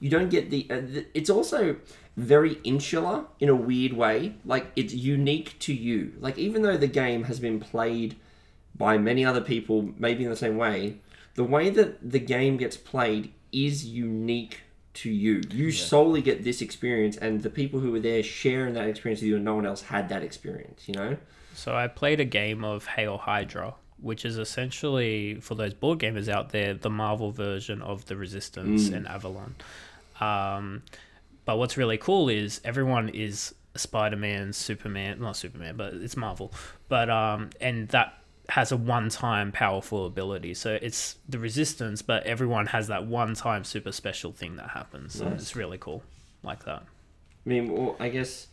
you 0.01 0.09
don't 0.09 0.31
get 0.31 0.49
the, 0.49 0.67
uh, 0.71 0.81
the, 0.81 1.07
it's 1.13 1.29
also 1.29 1.77
very 2.17 2.55
insular 2.65 3.27
in 3.39 3.51
a 3.51 3.55
weird 3.55 3.93
way. 3.93 4.35
Like, 4.47 4.69
it's 4.77 4.95
unique 4.95 5.59
to 5.61 5.75
you. 5.75 6.15
Like, 6.19 6.39
even 6.39 6.63
though 6.63 6.79
the 6.79 6.87
game 6.87 7.25
has 7.25 7.39
been 7.39 7.61
played 7.61 8.17
by 8.75 8.97
many 8.97 9.27
other 9.27 9.43
people, 9.43 9.91
maybe 9.99 10.25
in 10.25 10.31
the 10.31 10.37
same 10.37 10.57
way, 10.57 10.97
the 11.35 11.45
way 11.45 11.69
that 11.69 12.11
the 12.11 12.19
game 12.19 12.57
gets 12.57 12.79
played 12.79 13.33
is 13.53 13.85
unique 13.85 14.61
to 14.95 15.11
you. 15.11 15.43
You 15.51 15.73
solely 15.73 16.23
get 16.23 16.45
this 16.45 16.61
experience, 16.61 17.17
and 17.17 17.43
the 17.43 17.51
people 17.51 17.81
who 17.81 17.93
were 17.93 18.01
there 18.01 18.23
sharing 18.23 18.75
that 18.75 18.89
experience 18.89 19.21
with 19.21 19.29
you, 19.29 19.37
and 19.37 19.45
no 19.45 19.55
one 19.55 19.67
else 19.67 19.83
had 19.83 20.09
that 20.11 20.23
experience. 20.23 20.85
You 20.87 20.95
know? 20.95 21.17
So 21.55 21.75
I 21.77 21.87
played 21.89 22.21
a 22.21 22.25
game 22.25 22.65
of 22.65 22.87
Hail 22.87 23.19
Hydra, 23.19 23.75
which 24.01 24.25
is 24.25 24.39
essentially 24.39 25.37
for 25.37 25.55
those 25.55 25.75
board 25.75 25.99
gamers 25.99 26.29
out 26.29 26.51
there 26.51 26.75
the 26.75 26.91
Marvel 26.91 27.31
version 27.31 27.83
of 27.83 28.07
the 28.07 28.17
Resistance 28.17 28.89
and 28.89 29.07
Avalon. 29.07 29.55
Um, 30.21 30.83
but 31.45 31.59
what's 31.59 31.77
really 31.77 31.99
cool 31.99 32.29
is 32.29 32.61
everyone 32.65 33.09
is 33.09 33.55
Spider-Man, 33.75 34.53
Superman, 34.53 35.21
not 35.21 35.37
Superman, 35.37 35.77
but 35.77 35.95
it's 35.95 36.17
Marvel. 36.17 36.53
But 36.89 37.11
um, 37.11 37.51
and 37.61 37.89
that 37.89 38.22
has 38.53 38.71
a 38.71 38.77
one-time 38.77 39.51
powerful 39.51 40.05
ability. 40.05 40.53
So 40.53 40.79
it's 40.83 41.17
the 41.27 41.39
Resistance, 41.39 42.03
but 42.03 42.23
everyone 42.27 42.67
has 42.67 42.89
that 42.89 43.07
one-time 43.07 43.65
super 43.65 43.93
special 43.93 44.31
thing 44.31 44.57
that 44.57 44.69
happens. 44.69 45.15
So 45.15 45.27
Nice. 45.27 45.41
it's 45.41 45.57
really 45.57 45.79
cool, 45.79 46.03
like 46.43 46.67
that. 46.67 46.83
I 46.83 47.49
mean, 47.49 47.73
well, 47.73 47.97
I 47.99 48.11
guess, 48.11 48.49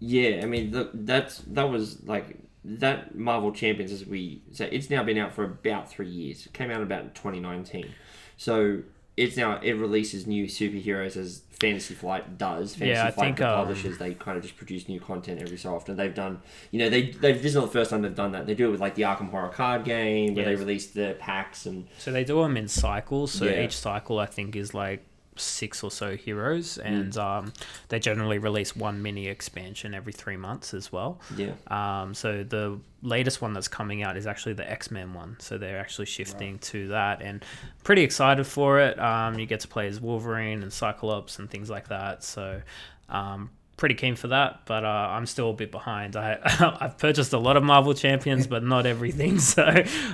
yeah. 0.00 0.40
I 0.42 0.46
mean, 0.46 0.72
the, 0.72 0.90
that's 0.92 1.38
that 1.46 1.70
was 1.70 2.02
like 2.08 2.38
that 2.64 3.14
Marvel 3.14 3.52
Champions 3.52 3.92
as 3.92 4.04
we 4.04 4.42
so 4.50 4.64
it's 4.64 4.90
now 4.90 5.04
been 5.04 5.16
out 5.16 5.32
for 5.32 5.44
about 5.44 5.88
three 5.88 6.08
years. 6.08 6.44
It 6.46 6.52
came 6.52 6.72
out 6.72 6.82
about 6.82 7.14
2019, 7.14 7.94
so 8.36 8.80
it's 9.18 9.36
now 9.36 9.58
it 9.62 9.72
releases 9.72 10.26
new 10.26 10.46
superheroes 10.46 11.16
as 11.16 11.42
Fantasy 11.60 11.94
Flight 11.94 12.38
does. 12.38 12.74
Fantasy 12.76 12.90
Yeah, 12.90 13.06
I 13.06 13.10
Flight, 13.10 13.26
think, 13.26 13.38
the 13.38 13.48
um, 13.48 13.56
publishers, 13.56 13.98
they 13.98 14.14
kind 14.14 14.36
of 14.36 14.42
just 14.44 14.56
produce 14.56 14.88
new 14.88 15.00
content 15.00 15.42
every 15.42 15.56
so 15.58 15.74
often. 15.74 15.96
They've 15.96 16.14
done, 16.14 16.40
you 16.70 16.78
know, 16.78 16.88
they 16.88 17.10
they 17.10 17.32
this 17.32 17.46
is 17.46 17.54
not 17.56 17.62
the 17.66 17.72
first 17.72 17.90
time 17.90 18.02
they've 18.02 18.14
done 18.14 18.32
that. 18.32 18.46
They 18.46 18.54
do 18.54 18.68
it 18.68 18.70
with 18.70 18.80
like 18.80 18.94
the 18.94 19.02
Arkham 19.02 19.30
Horror 19.30 19.48
card 19.48 19.84
game 19.84 20.34
where 20.34 20.44
they 20.44 20.54
release 20.54 20.86
the 20.88 21.16
packs 21.18 21.66
and 21.66 21.86
So 21.98 22.12
they 22.12 22.24
do 22.24 22.42
them 22.42 22.56
in 22.56 22.68
cycles. 22.68 23.32
So 23.32 23.44
Yeah. 23.46 23.62
each 23.64 23.76
cycle, 23.76 24.18
I 24.20 24.26
think, 24.26 24.54
is 24.56 24.72
like 24.72 25.04
six 25.38 25.82
or 25.82 25.90
so 25.90 26.16
heroes, 26.16 26.78
and 26.78 27.16
um, 27.16 27.52
they 27.88 27.98
generally 27.98 28.38
release 28.38 28.74
one 28.76 29.02
mini 29.02 29.28
expansion 29.28 29.94
every 29.94 30.12
three 30.12 30.36
months 30.36 30.74
as 30.74 30.92
well. 30.92 31.20
yeah. 31.36 31.52
Um, 31.68 32.14
so 32.14 32.42
the 32.44 32.78
latest 33.02 33.40
one 33.40 33.52
that's 33.52 33.68
coming 33.68 34.02
out 34.02 34.16
is 34.16 34.26
actually 34.26 34.54
the 34.54 34.70
X 34.70 34.90
Men 34.90 35.14
one. 35.14 35.36
So 35.40 35.58
they're 35.58 35.78
actually 35.78 36.06
shifting 36.06 36.58
to 36.60 36.88
that, 36.88 37.22
and 37.22 37.44
pretty 37.84 38.02
excited 38.02 38.46
for 38.46 38.80
it. 38.80 38.98
Um, 38.98 39.38
you 39.38 39.46
get 39.46 39.60
to 39.60 39.68
play 39.68 39.86
as 39.88 40.00
Wolverine 40.00 40.62
and 40.62 40.72
Cyclops 40.72 41.38
and 41.38 41.50
things 41.50 41.70
like 41.70 41.88
that. 41.88 42.22
So. 42.24 42.60
Um, 43.08 43.50
Pretty 43.78 43.94
keen 43.94 44.16
for 44.16 44.26
that, 44.26 44.62
but 44.64 44.84
uh, 44.84 44.88
I'm 44.88 45.24
still 45.24 45.50
a 45.50 45.52
bit 45.52 45.70
behind. 45.70 46.16
I 46.16 46.40
I've 46.80 46.98
purchased 46.98 47.32
a 47.32 47.38
lot 47.38 47.56
of 47.56 47.62
Marvel 47.62 47.94
Champions, 47.94 48.48
but 48.48 48.64
not 48.64 48.86
everything. 48.86 49.38
So, 49.38 49.62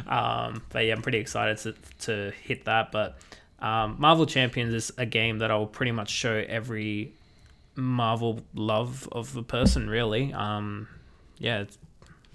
um, 0.07 0.63
but 0.69 0.85
yeah, 0.85 0.95
I'm 0.95 1.01
pretty 1.01 1.17
excited 1.17 1.57
to 1.59 1.75
to 2.07 2.33
hit 2.43 2.67
that. 2.67 2.93
But 2.93 3.17
um, 3.65 3.97
Marvel 3.99 4.27
Champions 4.27 4.75
is 4.75 4.93
a 4.99 5.07
game 5.07 5.39
that 5.39 5.51
I'll 5.51 5.67
pretty 5.67 5.93
much 5.93 6.11
show 6.11 6.45
every 6.49 7.15
Marvel 7.77 8.41
love 8.55 9.09
of 9.11 9.35
a 9.37 9.43
person. 9.43 9.89
Really, 9.89 10.33
um, 10.35 10.87
yeah, 11.39 11.61
it's, 11.61 11.79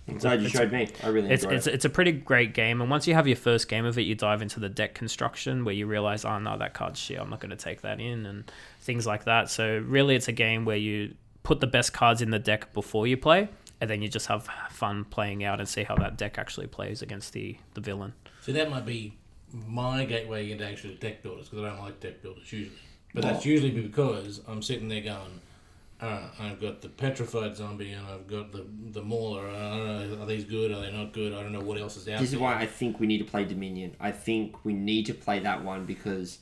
I'm 0.07 0.17
glad 0.17 0.41
you 0.41 0.47
it's- 0.47 0.59
showed 0.59 0.71
me. 0.71 0.89
I 1.03 1.09
really 1.09 1.29
it's 1.29 1.43
enjoyed 1.43 1.57
it's, 1.57 1.67
it. 1.67 1.73
it's 1.75 1.85
a 1.85 1.89
pretty 1.89 2.11
great 2.13 2.53
game, 2.55 2.81
and 2.81 2.89
once 2.89 3.05
you 3.07 3.13
have 3.13 3.27
your 3.27 3.37
first 3.37 3.67
game 3.69 3.85
of 3.85 3.97
it, 3.99 4.01
you 4.01 4.15
dive 4.15 4.41
into 4.41 4.59
the 4.59 4.69
deck 4.69 4.95
construction 4.95 5.63
where 5.65 5.75
you 5.75 5.85
realize, 5.85 6.25
oh 6.25 6.39
no, 6.39 6.57
that 6.57 6.73
card's 6.73 6.99
shit. 6.99 7.19
I'm 7.19 7.29
not 7.29 7.39
going 7.39 7.51
to 7.51 7.55
take 7.55 7.81
that 7.81 7.99
in, 7.99 8.25
and 8.25 8.51
things 8.81 9.05
like 9.05 9.25
that. 9.25 9.51
So 9.51 9.83
really, 9.85 10.15
it's 10.15 10.27
a 10.27 10.33
game 10.33 10.65
where 10.65 10.77
you 10.77 11.13
put 11.43 11.59
the 11.59 11.67
best 11.67 11.93
cards 11.93 12.21
in 12.23 12.31
the 12.31 12.39
deck 12.39 12.73
before 12.73 13.05
you 13.05 13.17
play, 13.17 13.49
and 13.79 13.87
then 13.89 14.01
you 14.01 14.07
just 14.07 14.25
have 14.27 14.49
fun 14.71 15.05
playing 15.05 15.43
out 15.43 15.59
and 15.59 15.69
see 15.69 15.83
how 15.83 15.95
that 15.97 16.17
deck 16.17 16.39
actually 16.39 16.67
plays 16.67 17.03
against 17.03 17.33
the 17.33 17.57
the 17.75 17.81
villain. 17.81 18.13
So 18.41 18.51
that 18.51 18.69
might 18.71 18.85
be 18.85 19.13
my 19.67 20.05
gateway 20.05 20.51
into 20.51 20.65
actually 20.67 20.95
deck 20.95 21.23
builders 21.23 21.49
because 21.49 21.65
I 21.65 21.69
don't 21.69 21.81
like 21.81 21.99
deck 21.99 22.21
builders 22.21 22.51
usually. 22.51 22.75
But 23.13 23.23
that's 23.23 23.45
usually 23.45 23.71
because 23.71 24.41
I'm 24.47 24.61
sitting 24.61 24.87
there 24.87 25.01
going, 25.01 25.41
uh, 25.99 26.27
I've 26.39 26.61
got 26.61 26.81
the 26.81 26.89
petrified 26.89 27.57
zombie 27.57 27.91
and 27.91 28.05
I've 28.05 28.27
got 28.27 28.51
the 28.51 28.65
the 28.91 29.01
mauler. 29.01 29.49
I 29.49 29.77
don't 29.77 30.11
know, 30.17 30.23
are 30.23 30.25
these 30.27 30.43
good? 30.43 30.71
Are 30.71 30.81
they 30.81 30.91
not 30.91 31.11
good? 31.13 31.33
I 31.33 31.41
don't 31.41 31.51
know 31.51 31.59
what 31.59 31.79
else 31.79 31.97
is 31.97 32.07
out 32.07 32.19
This 32.19 32.27
is 32.29 32.31
there. 32.31 32.39
why 32.39 32.55
I 32.59 32.65
think 32.65 32.99
we 32.99 33.07
need 33.07 33.17
to 33.17 33.25
play 33.25 33.45
Dominion. 33.45 33.95
I 33.99 34.11
think 34.11 34.63
we 34.63 34.73
need 34.73 35.05
to 35.07 35.13
play 35.13 35.39
that 35.39 35.63
one 35.63 35.85
because 35.85 36.39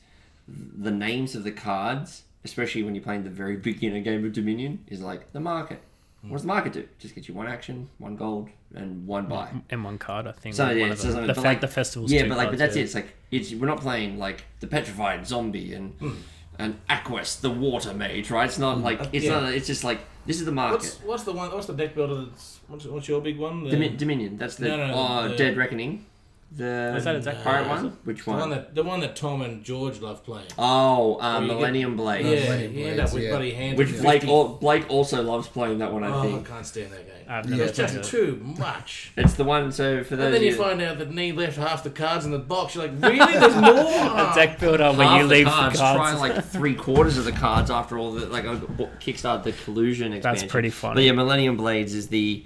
the 0.47 0.91
names 0.91 1.35
of 1.35 1.43
the 1.43 1.51
cards, 1.51 2.23
especially 2.43 2.83
when 2.83 2.95
you're 2.95 3.03
playing 3.03 3.23
the 3.23 3.29
very 3.29 3.55
beginner 3.69 4.01
game 4.01 4.25
of 4.25 4.33
Dominion, 4.33 4.83
is 4.87 5.01
like 5.01 5.31
the 5.31 5.39
market. 5.39 5.81
What 6.29 6.37
does 6.37 6.41
the 6.43 6.47
market 6.47 6.73
do? 6.73 6.87
Just 6.99 7.15
get 7.15 7.27
you 7.27 7.33
one 7.33 7.47
action, 7.47 7.89
one 7.97 8.15
gold, 8.15 8.49
and 8.75 9.07
one 9.07 9.27
buy. 9.27 9.49
And 9.69 9.83
one 9.83 9.97
card, 9.97 10.27
I 10.27 10.31
think. 10.31 10.55
So 10.55 10.65
one 10.65 10.77
yeah, 10.77 10.85
of 10.87 10.97
so 10.97 11.03
them. 11.07 11.13
something- 11.13 11.27
the, 11.27 11.33
but 11.33 11.43
like- 11.43 11.61
the 11.61 11.67
festival's 11.67 12.11
yeah, 12.11 12.23
two 12.23 12.29
but 12.29 12.37
like, 12.37 12.49
but 12.49 12.59
that's 12.59 12.75
yeah. 12.75 12.81
it. 12.81 12.85
It's 12.85 12.95
like 12.95 13.15
it's 13.31 13.53
we're 13.53 13.67
not 13.67 13.81
playing 13.81 14.17
like 14.17 14.43
the 14.59 14.67
petrified 14.67 15.25
zombie 15.25 15.73
and 15.73 15.93
hmm. 15.93 16.13
and 16.59 16.79
Aquas, 16.89 17.37
the 17.37 17.49
water 17.49 17.93
mage, 17.93 18.29
right? 18.31 18.47
It's 18.47 18.59
not 18.59 18.77
hmm. 18.77 18.83
like 18.83 19.01
it's 19.13 19.25
yeah. 19.25 19.39
not. 19.39 19.53
It's 19.53 19.67
just 19.67 19.83
like 19.83 19.99
this 20.25 20.39
is 20.39 20.45
the 20.45 20.51
market. 20.51 20.73
What's 20.73 21.03
what's 21.03 21.23
the 21.23 21.33
one? 21.33 21.51
What's 21.51 21.67
the 21.67 21.73
deck 21.73 21.95
builder? 21.95 22.25
That's 22.25 22.59
what's, 22.67 22.85
what's 22.85 23.07
your 23.07 23.21
big 23.21 23.37
one? 23.37 23.63
The, 23.63 23.71
Domi- 23.71 23.95
Dominion. 23.97 24.37
That's 24.37 24.55
the 24.55 24.67
No, 24.67 24.77
no, 24.77 24.87
no, 24.87 24.93
oh, 24.95 25.27
the- 25.29 25.35
Dead 25.35 25.57
Reckoning. 25.57 26.05
The 26.49 26.95
Is 26.95 27.03
that 27.03 27.15
a 27.15 27.19
deck 27.19 27.43
pirate 27.43 27.65
builder? 27.65 27.83
one? 27.83 27.97
Which 28.05 28.23
the 28.23 28.31
one? 28.31 28.39
one 28.39 28.49
that 28.51 28.73
the 28.73 28.83
one 28.83 28.99
that 29.01 29.17
Tom 29.17 29.41
and 29.41 29.65
George 29.65 29.99
love 29.99 30.23
playing. 30.23 30.47
Oh, 30.57 31.15
uh, 31.19 31.33
Where 31.33 31.41
you 31.41 31.47
get- 31.49 31.55
Millennium 31.57 31.97
Blade. 31.97 32.25
yeah, 32.25 32.31
Millennium 32.45 32.73
you 32.73 32.85
end 32.85 32.95
Blades, 32.95 33.09
up 33.11 33.13
with 33.15 33.23
yeah. 33.23 33.29
bloody 33.31 33.51
hands. 33.51 33.77
Which 33.77 33.99
Blake 34.01 34.23
al- 34.25 34.47
Blake 34.55 34.85
also 34.89 35.21
loves 35.21 35.47
playing 35.49 35.79
that 35.79 35.91
one, 35.91 36.05
I 36.05 36.07
Oh, 36.07 36.19
I 36.19 36.21
think. 36.23 36.47
can't 36.47 36.65
stand 36.65 36.91
that 36.93 37.05
game. 37.05 37.13
I've 37.27 37.49
Yeah, 37.49 37.65
It's 37.65 37.75
played 37.77 37.89
just 37.89 37.95
it. 37.95 38.03
too 38.17 38.41
much. 38.57 39.11
It's 39.17 39.33
the 39.33 39.43
one. 39.43 39.73
So 39.73 40.05
for 40.05 40.15
those 40.15 40.27
And 40.27 40.35
then 40.35 40.41
you 40.43 40.51
of 40.51 40.55
find 40.57 40.81
out 40.81 40.97
that 40.99 41.11
Nee 41.11 41.33
left 41.33 41.57
half 41.57 41.83
the 41.83 41.89
cards 41.89 42.23
in 42.23 42.31
the 42.31 42.39
box. 42.39 42.75
You're 42.75 42.87
like, 42.87 42.93
really? 43.03 43.33
There's 43.33 43.55
more? 43.61 43.73
a 43.73 44.31
deck 44.33 44.57
builder 44.59 44.93
where 44.93 45.05
half 45.05 45.21
you 45.21 45.27
the 45.27 45.35
leave 45.35 45.47
cards, 45.47 45.75
the 45.77 45.83
cards. 45.83 45.97
try 45.97 46.29
like 46.29 46.45
three 46.45 46.75
quarters 46.75 47.17
of 47.17 47.25
the 47.25 47.33
cards 47.33 47.69
after 47.69 47.97
all 47.99 48.13
the 48.13 48.25
like 48.27 48.45
I 48.45 48.55
kickstart 49.01 49.43
the 49.43 49.51
collusion 49.51 50.13
expansion. 50.13 50.41
That's 50.43 50.51
pretty 50.51 50.69
funny. 50.69 50.95
But 50.95 51.03
yeah, 51.03 51.11
Millennium 51.11 51.57
Blades 51.57 51.93
is 51.93 52.07
the. 52.07 52.45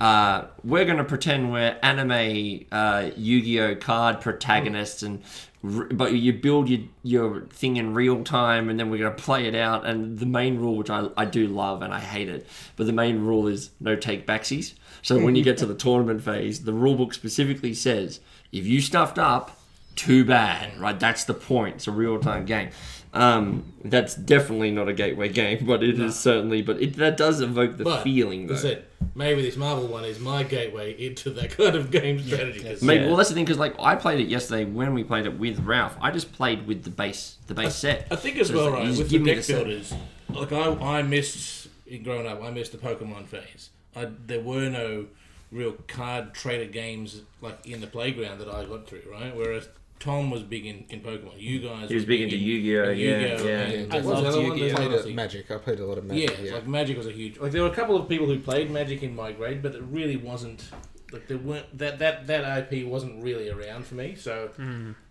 Uh, 0.00 0.46
we're 0.62 0.84
gonna 0.84 1.04
pretend 1.04 1.50
we're 1.52 1.76
anime 1.82 2.64
uh, 2.70 3.10
Yu-Gi-Oh 3.16 3.76
card 3.76 4.20
protagonists, 4.20 5.02
and 5.02 5.22
r- 5.64 5.88
but 5.92 6.12
you 6.12 6.32
build 6.32 6.68
your 6.68 6.80
your 7.02 7.40
thing 7.46 7.76
in 7.76 7.94
real 7.94 8.22
time, 8.22 8.68
and 8.68 8.78
then 8.78 8.90
we're 8.90 8.98
gonna 8.98 9.10
play 9.10 9.46
it 9.46 9.54
out. 9.56 9.84
And 9.84 10.18
the 10.18 10.26
main 10.26 10.58
rule, 10.58 10.76
which 10.76 10.90
I, 10.90 11.08
I 11.16 11.24
do 11.24 11.48
love 11.48 11.82
and 11.82 11.92
I 11.92 12.00
hate 12.00 12.28
it, 12.28 12.46
but 12.76 12.86
the 12.86 12.92
main 12.92 13.20
rule 13.20 13.48
is 13.48 13.70
no 13.80 13.96
take 13.96 14.26
backsies. 14.26 14.74
So 15.02 15.18
when 15.18 15.34
you 15.36 15.42
get 15.42 15.58
to 15.58 15.66
the 15.66 15.74
tournament 15.86 16.22
phase, 16.22 16.64
the 16.64 16.72
rule 16.72 16.94
book 16.94 17.12
specifically 17.12 17.74
says 17.74 18.20
if 18.52 18.66
you 18.66 18.80
stuffed 18.80 19.18
up, 19.18 19.58
too 19.96 20.24
bad, 20.24 20.78
right? 20.78 20.98
That's 20.98 21.24
the 21.24 21.34
point. 21.34 21.76
It's 21.76 21.88
a 21.88 21.92
real 21.92 22.20
time 22.20 22.44
game. 22.44 22.70
Um, 23.14 23.72
that's 23.84 24.14
definitely 24.14 24.70
not 24.70 24.88
a 24.88 24.92
gateway 24.92 25.28
game, 25.30 25.64
but 25.66 25.82
it 25.82 25.98
is 25.98 26.18
certainly. 26.18 26.60
But 26.62 26.80
it, 26.82 26.96
that 26.96 27.16
does 27.16 27.40
evoke 27.40 27.76
the 27.78 27.84
But 27.84 28.02
feeling, 28.02 28.46
though. 28.46 28.56
said, 28.56 28.84
maybe 29.14 29.40
this 29.42 29.56
Marvel 29.56 29.86
one 29.86 30.04
is 30.04 30.18
my 30.20 30.42
gateway 30.42 30.92
into 30.92 31.30
that 31.30 31.50
kind 31.56 31.74
of 31.74 31.90
game 31.90 32.20
strategy. 32.22 32.62
'cause 32.62 32.82
Maybe, 32.82 33.02
Yeah. 33.02 33.06
Well, 33.08 33.16
that's 33.16 33.30
the 33.30 33.34
thing 33.34 33.44
because 33.44 33.58
like 33.58 33.74
I 33.80 33.94
played 33.96 34.20
it 34.20 34.28
yesterday 34.28 34.64
when 34.64 34.92
we 34.94 35.04
played 35.04 35.24
it 35.26 35.38
with 35.38 35.60
Ralph. 35.60 35.96
I 36.00 36.10
just 36.10 36.32
played 36.32 36.66
with 36.66 36.84
the 36.84 36.90
base, 36.90 37.38
the 37.46 37.54
base 37.54 37.74
set. 37.74 38.06
I 38.10 38.16
think 38.16 38.36
as 38.36 38.48
So 38.48 38.54
well, 38.56 38.64
it's 38.66 38.72
like, 38.74 38.80
right, 38.82 38.88
with 38.98 38.98
the 38.98 39.04
give 39.18 39.22
me 39.22 39.34
deck 39.34 39.44
set. 39.44 39.56
builders, 39.64 39.94
like 40.28 40.52
I, 40.52 40.98
I 40.98 41.02
missed 41.02 41.68
in 41.86 42.02
growing 42.02 42.26
up, 42.26 42.42
I 42.42 42.50
missed 42.50 42.72
the 42.72 42.78
Pokemon 42.78 43.26
phase. 43.28 43.70
I, 43.96 44.08
there 44.26 44.40
were 44.42 44.68
no 44.68 45.06
real 45.50 45.72
card 45.86 46.34
trader 46.34 46.70
games 46.70 47.22
like 47.40 47.66
in 47.66 47.80
the 47.80 47.86
playground 47.86 48.38
that 48.40 48.48
I 48.50 48.66
got 48.66 48.86
through, 48.86 49.02
right? 49.10 49.34
Whereas 49.34 49.66
Tom 50.00 50.30
was 50.30 50.42
big 50.42 50.64
in, 50.66 50.84
in 50.90 51.00
Pokemon. 51.00 51.32
You 51.38 51.60
guys, 51.60 51.88
He 51.88 51.94
was 51.96 52.04
were 52.04 52.08
big 52.08 52.20
into 52.22 52.36
in- 52.36 52.42
Yu-Gi-Oh, 52.42 52.90
in 52.90 52.98
yeah, 52.98 53.04
Yu-Gi-Oh, 53.18 53.46
yeah. 53.46 53.58
and- 53.60 53.92
I 53.92 53.96
what 53.96 54.04
was 54.04 54.12
loved 54.12 54.24
the 54.24 54.28
other 54.28 54.48
one? 54.48 54.58
Yu-Gi-Oh. 54.58 54.76
Played 54.76 54.90
one 54.92 55.08
it. 55.08 55.14
Magic. 55.14 55.50
I 55.50 55.56
played 55.58 55.80
a 55.80 55.86
lot 55.86 55.98
of 55.98 56.04
Magic. 56.04 56.38
Yeah, 56.42 56.52
like 56.54 56.66
Magic 56.66 56.96
was 56.96 57.06
a 57.06 57.12
huge. 57.12 57.38
Like 57.38 57.52
there 57.52 57.62
were 57.62 57.68
a 57.68 57.74
couple 57.74 57.96
of 57.96 58.08
people 58.08 58.26
who 58.26 58.38
played 58.38 58.70
Magic 58.70 59.02
in 59.02 59.14
my 59.16 59.32
grade, 59.32 59.62
but 59.62 59.74
it 59.74 59.82
really 59.82 60.16
wasn't. 60.16 60.64
Like 61.10 61.26
there 61.26 61.38
weren't 61.38 61.78
that 61.78 61.98
that 62.00 62.26
that 62.26 62.70
IP 62.72 62.86
wasn't 62.86 63.22
really 63.24 63.48
around 63.48 63.86
for 63.86 63.94
me. 63.94 64.14
So 64.14 64.50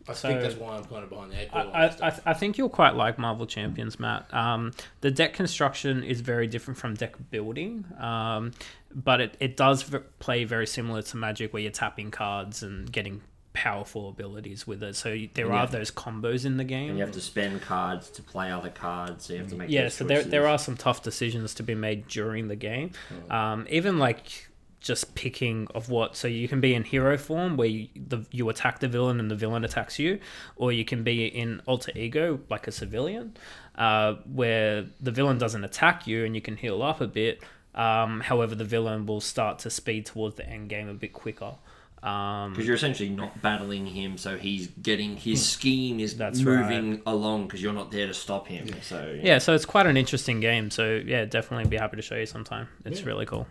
I 0.08 0.14
So- 0.14 0.28
think 0.28 0.42
that's 0.42 0.54
why 0.56 0.76
I'm 0.78 0.84
kind 0.86 1.04
of 1.04 1.10
behind 1.10 1.32
the 1.32 1.42
eight 1.42 1.52
ball. 1.52 1.72
I, 1.74 1.86
I, 1.86 1.88
that 1.88 2.04
I, 2.04 2.10
stuff. 2.12 2.22
I 2.28 2.34
think 2.36 2.58
you'll 2.60 2.70
quite 2.70 2.96
like 2.96 3.18
Marvel 3.18 3.48
Champions, 3.48 4.00
Matt. 4.00 4.32
Um, 4.34 4.72
the 5.02 5.10
deck 5.10 5.34
construction 5.34 6.04
is 6.04 6.22
very 6.22 6.46
different 6.46 6.78
from 6.78 6.94
deck 6.94 7.16
building, 7.32 7.84
um, 8.00 8.52
but 8.94 9.22
it, 9.22 9.38
it 9.40 9.58
does 9.58 9.82
v- 9.84 9.98
play 10.20 10.44
very 10.44 10.68
similar 10.68 11.02
to 11.02 11.18
Magic, 11.18 11.52
where 11.52 11.64
you're 11.64 11.72
tapping 11.72 12.12
cards 12.12 12.62
and 12.62 12.92
getting 12.92 13.22
powerful 13.58 14.10
abilities 14.10 14.68
with 14.68 14.84
it. 14.84 14.96
So 14.96 15.18
there 15.34 15.52
are 15.52 15.66
those 15.66 15.90
combos 15.90 16.46
in 16.46 16.58
the 16.58 16.64
game. 16.64 16.90
And 16.90 17.00
you 17.00 17.04
have 17.04 17.14
to 17.16 17.22
spend 17.22 17.64
cards 17.64 18.08
to 18.12 18.22
play 18.22 18.52
other 18.52 18.70
cards, 18.70 19.26
so 19.26 19.34
you 19.34 19.40
have 19.40 19.50
to 19.50 19.56
make. 19.56 19.72
yeah, 19.72 19.90
so 19.90 20.04
there, 20.04 20.22
there 20.22 20.48
are 20.48 20.60
some 20.60 20.78
tough 20.78 21.02
decisions 21.02 21.56
to 21.56 21.64
be 21.64 21.74
made 21.74 22.08
during 22.08 22.50
the 22.50 22.56
game. 22.56 22.92
Oh. 23.32 23.36
Um, 23.36 23.66
even 23.68 23.98
like 23.98 24.48
just 24.80 25.16
picking 25.16 25.68
of 25.74 25.90
what. 25.90 26.16
So 26.16 26.28
you 26.28 26.48
can 26.48 26.62
be 26.62 26.76
in 26.76 26.84
hero 26.84 27.18
form 27.18 27.58
where 27.58 27.68
you, 27.68 27.88
the, 27.96 28.28
you 28.30 28.48
attack 28.50 28.80
the 28.80 28.88
villain 28.88 29.20
and 29.20 29.32
the 29.32 29.36
villain 29.36 29.66
attacks 29.66 29.98
you, 29.98 30.20
or 30.56 30.72
you 30.72 30.86
can 30.86 31.04
be 31.04 31.26
in 31.26 31.64
alter 31.66 31.92
ego 31.96 32.40
like 32.48 32.68
a 32.68 32.72
civilian, 32.72 33.36
uh, 33.76 34.14
where 34.32 34.86
the 35.02 35.12
villain 35.12 35.40
doesn't 35.40 35.64
attack 35.64 36.06
you 36.06 36.26
and 36.26 36.36
you 36.36 36.42
can 36.42 36.58
heal 36.58 36.84
up 36.84 37.02
a 37.02 37.08
bit. 37.08 37.42
Um, 37.74 38.22
however, 38.22 38.54
the 38.54 38.66
villain 38.66 39.08
will 39.08 39.22
start 39.22 39.60
to 39.60 39.72
speed 39.72 40.06
towards 40.06 40.36
the 40.36 40.48
end 40.48 40.70
game 40.70 40.88
a 40.88 40.94
bit 40.94 41.14
quicker. 41.14 41.56
Um, 42.04 42.52
Because 42.54 42.68
you're 42.68 42.76
essentially 42.76 43.10
not 43.10 43.42
battling 43.42 43.86
him, 43.88 44.18
so 44.18 44.38
he's 44.38 44.68
getting 44.68 45.18
his 45.18 45.44
scheme 45.44 46.00
is 46.00 46.14
Hmm. 46.14 46.20
That's 46.20 46.40
moving 46.42 47.02
along 47.06 47.48
because 47.48 47.62
you're 47.62 47.74
not 47.74 47.92
there 47.92 48.08
to 48.08 48.14
stop 48.14 48.48
him. 48.48 48.68
So 48.82 49.20
yeah, 49.22 49.40
so 49.40 49.54
it's 49.56 49.66
quite 49.66 49.88
an 49.88 49.98
interesting 49.98 50.40
game. 50.40 50.70
So 50.70 51.02
yeah, 51.06 51.26
definitely 51.26 51.70
be 51.70 51.78
happy 51.78 51.96
to 51.96 52.02
show 52.04 52.16
you 52.16 52.26
sometime. 52.28 52.68
It's 52.86 53.02
really 53.04 53.26
cool. 53.26 53.48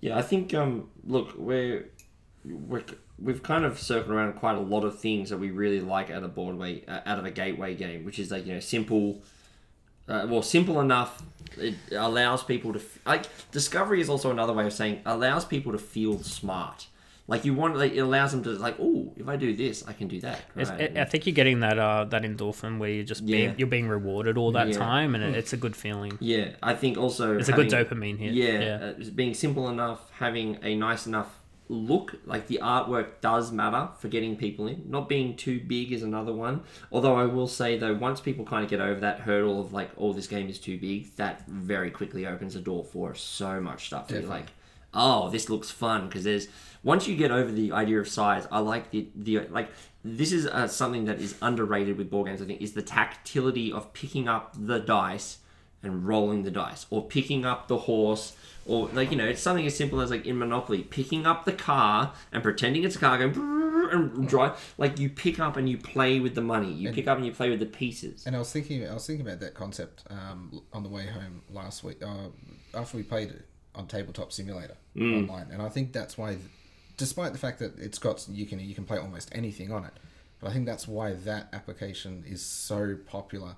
Yeah, 0.00 0.16
I 0.18 0.22
think 0.22 0.54
um, 0.54 0.88
look, 1.04 1.34
we're, 1.36 1.90
we're 2.44 2.84
we've 3.18 3.42
kind 3.42 3.66
of 3.66 3.78
circled 3.78 4.12
around 4.14 4.32
quite 4.32 4.56
a 4.56 4.60
lot 4.60 4.82
of 4.84 4.98
things 4.98 5.28
that 5.28 5.36
we 5.36 5.50
really 5.50 5.80
like 5.80 6.10
out 6.10 6.22
of 6.22 6.34
Broadway, 6.34 6.82
uh, 6.86 7.00
out 7.04 7.18
of 7.18 7.26
a 7.26 7.30
gateway 7.30 7.74
game, 7.74 8.04
which 8.06 8.18
is 8.18 8.30
like 8.30 8.46
you 8.46 8.54
know 8.54 8.60
simple, 8.60 9.22
uh, 10.08 10.26
well, 10.28 10.40
simple 10.42 10.80
enough. 10.80 11.22
It 11.58 11.74
allows 11.92 12.42
people 12.44 12.72
to 12.72 12.78
f- 12.78 12.98
like 13.04 13.26
discovery 13.50 14.00
is 14.00 14.08
also 14.08 14.30
another 14.30 14.54
way 14.54 14.64
of 14.66 14.72
saying 14.72 15.00
allows 15.04 15.44
people 15.44 15.72
to 15.72 15.78
feel 15.78 16.18
smart. 16.22 16.86
Like 17.30 17.44
you 17.44 17.54
want, 17.54 17.76
like, 17.76 17.92
it 17.94 18.00
allows 18.00 18.32
them 18.32 18.42
to 18.42 18.50
like, 18.50 18.76
oh, 18.80 19.12
if 19.16 19.28
I 19.28 19.36
do 19.36 19.54
this, 19.54 19.86
I 19.86 19.92
can 19.92 20.08
do 20.08 20.20
that. 20.26 20.40
Right? 20.56 20.96
I 20.96 21.02
I 21.02 21.04
think 21.04 21.26
you're 21.26 21.34
getting 21.42 21.60
that 21.60 21.78
uh, 21.78 22.04
that 22.12 22.22
endorphin 22.22 22.78
where 22.80 22.90
you're 22.90 23.04
just 23.04 23.24
being 23.24 23.50
Yeah. 23.50 23.54
you're 23.58 23.68
being 23.68 23.88
rewarded 23.88 24.36
all 24.36 24.52
that 24.52 24.68
Yeah. 24.68 24.78
time, 24.78 25.14
and 25.14 25.22
it, 25.22 25.36
it's 25.36 25.52
a 25.52 25.56
good 25.64 25.76
feeling. 25.76 26.18
Yeah, 26.20 26.46
I 26.62 26.74
think 26.74 26.98
also 26.98 27.38
It's 27.38 27.48
a 27.48 27.52
good 27.52 27.68
dopamine 27.68 28.18
hit. 28.18 28.32
Yeah, 28.34 28.58
Yeah. 28.68 28.92
Uh, 28.98 29.10
being 29.14 29.34
simple 29.34 29.68
enough, 29.68 30.00
having 30.24 30.58
a 30.62 30.74
nice 30.74 31.06
enough 31.06 31.30
look, 31.68 32.16
like 32.26 32.48
the 32.48 32.58
artwork 32.60 33.20
does 33.20 33.52
matter 33.52 33.90
for 34.00 34.08
getting 34.08 34.34
people 34.36 34.66
in. 34.66 34.82
Not 34.88 35.08
being 35.08 35.36
too 35.36 35.60
big 35.60 35.92
is 35.92 36.02
another 36.02 36.32
one. 36.32 36.62
Although 36.90 37.14
I 37.14 37.26
will 37.26 37.46
say 37.46 37.78
though, 37.78 37.94
once 37.94 38.20
people 38.20 38.44
kind 38.44 38.64
of 38.64 38.70
get 38.70 38.80
over 38.80 38.98
that 39.00 39.20
hurdle 39.20 39.60
of 39.60 39.72
like, 39.72 39.90
oh, 39.96 40.12
this 40.12 40.26
game 40.26 40.48
is 40.48 40.58
too 40.58 40.76
big, 40.78 41.14
that 41.14 41.46
very 41.46 41.92
quickly 41.92 42.26
opens 42.26 42.54
the 42.54 42.60
door 42.60 42.82
for 42.84 43.14
so 43.14 43.60
much 43.60 43.86
stuff. 43.86 44.10
You're 44.10 44.22
like, 44.22 44.48
oh, 44.92 45.30
this 45.30 45.48
looks 45.48 45.70
fun 45.70 46.08
because 46.08 46.24
there's 46.24 46.48
once 46.82 47.06
you 47.06 47.16
get 47.16 47.30
over 47.30 47.50
the 47.50 47.72
idea 47.72 48.00
of 48.00 48.08
size, 48.08 48.46
I 48.50 48.60
like 48.60 48.90
the 48.90 49.08
the 49.14 49.40
like. 49.48 49.70
This 50.02 50.32
is 50.32 50.46
uh, 50.46 50.66
something 50.66 51.04
that 51.04 51.20
is 51.20 51.34
underrated 51.42 51.98
with 51.98 52.10
board 52.10 52.28
games. 52.28 52.40
I 52.40 52.46
think 52.46 52.62
is 52.62 52.72
the 52.72 52.82
tactility 52.82 53.70
of 53.70 53.92
picking 53.92 54.28
up 54.28 54.54
the 54.58 54.78
dice 54.78 55.38
and 55.82 56.06
rolling 56.06 56.42
the 56.42 56.50
dice, 56.50 56.86
or 56.90 57.06
picking 57.06 57.44
up 57.44 57.68
the 57.68 57.78
horse, 57.78 58.34
or 58.66 58.88
like 58.88 59.10
you 59.10 59.16
know, 59.16 59.26
it's 59.26 59.42
something 59.42 59.66
as 59.66 59.76
simple 59.76 60.00
as 60.00 60.10
like 60.10 60.26
in 60.26 60.38
Monopoly, 60.38 60.82
picking 60.84 61.26
up 61.26 61.44
the 61.44 61.52
car 61.52 62.14
and 62.32 62.42
pretending 62.42 62.84
it's 62.84 62.96
a 62.96 62.98
car 62.98 63.18
going 63.18 63.60
and 63.92 64.28
drive. 64.28 64.74
Like 64.78 64.98
you 64.98 65.10
pick 65.10 65.38
up 65.38 65.56
and 65.56 65.68
you 65.68 65.76
play 65.76 66.20
with 66.20 66.34
the 66.34 66.40
money. 66.40 66.72
You 66.72 66.92
pick 66.92 67.08
up 67.08 67.16
and 67.16 67.26
you 67.26 67.32
play 67.32 67.50
with 67.50 67.60
the 67.60 67.66
pieces. 67.66 68.26
And 68.26 68.34
I 68.36 68.38
was 68.38 68.52
thinking, 68.52 68.86
I 68.88 68.94
was 68.94 69.06
thinking 69.06 69.26
about 69.26 69.40
that 69.40 69.54
concept 69.54 70.04
um, 70.10 70.62
on 70.72 70.82
the 70.82 70.88
way 70.88 71.06
home 71.06 71.42
last 71.50 71.84
week 71.84 72.02
uh, 72.02 72.28
after 72.74 72.96
we 72.96 73.02
played 73.02 73.30
it 73.30 73.46
on 73.74 73.86
Tabletop 73.86 74.32
Simulator 74.32 74.76
online, 74.98 75.48
and 75.52 75.62
I 75.62 75.68
think 75.68 75.92
that's 75.92 76.18
why, 76.18 76.36
despite 77.00 77.32
the 77.32 77.38
fact 77.38 77.58
that 77.58 77.76
it's 77.78 77.98
got 77.98 78.24
you 78.30 78.46
can 78.46 78.60
you 78.60 78.74
can 78.74 78.84
play 78.84 78.98
almost 78.98 79.28
anything 79.34 79.72
on 79.72 79.84
it, 79.84 79.92
but 80.38 80.48
I 80.50 80.52
think 80.52 80.66
that's 80.66 80.86
why 80.86 81.14
that 81.24 81.48
application 81.52 82.22
is 82.28 82.40
so 82.42 82.96
popular 83.06 83.56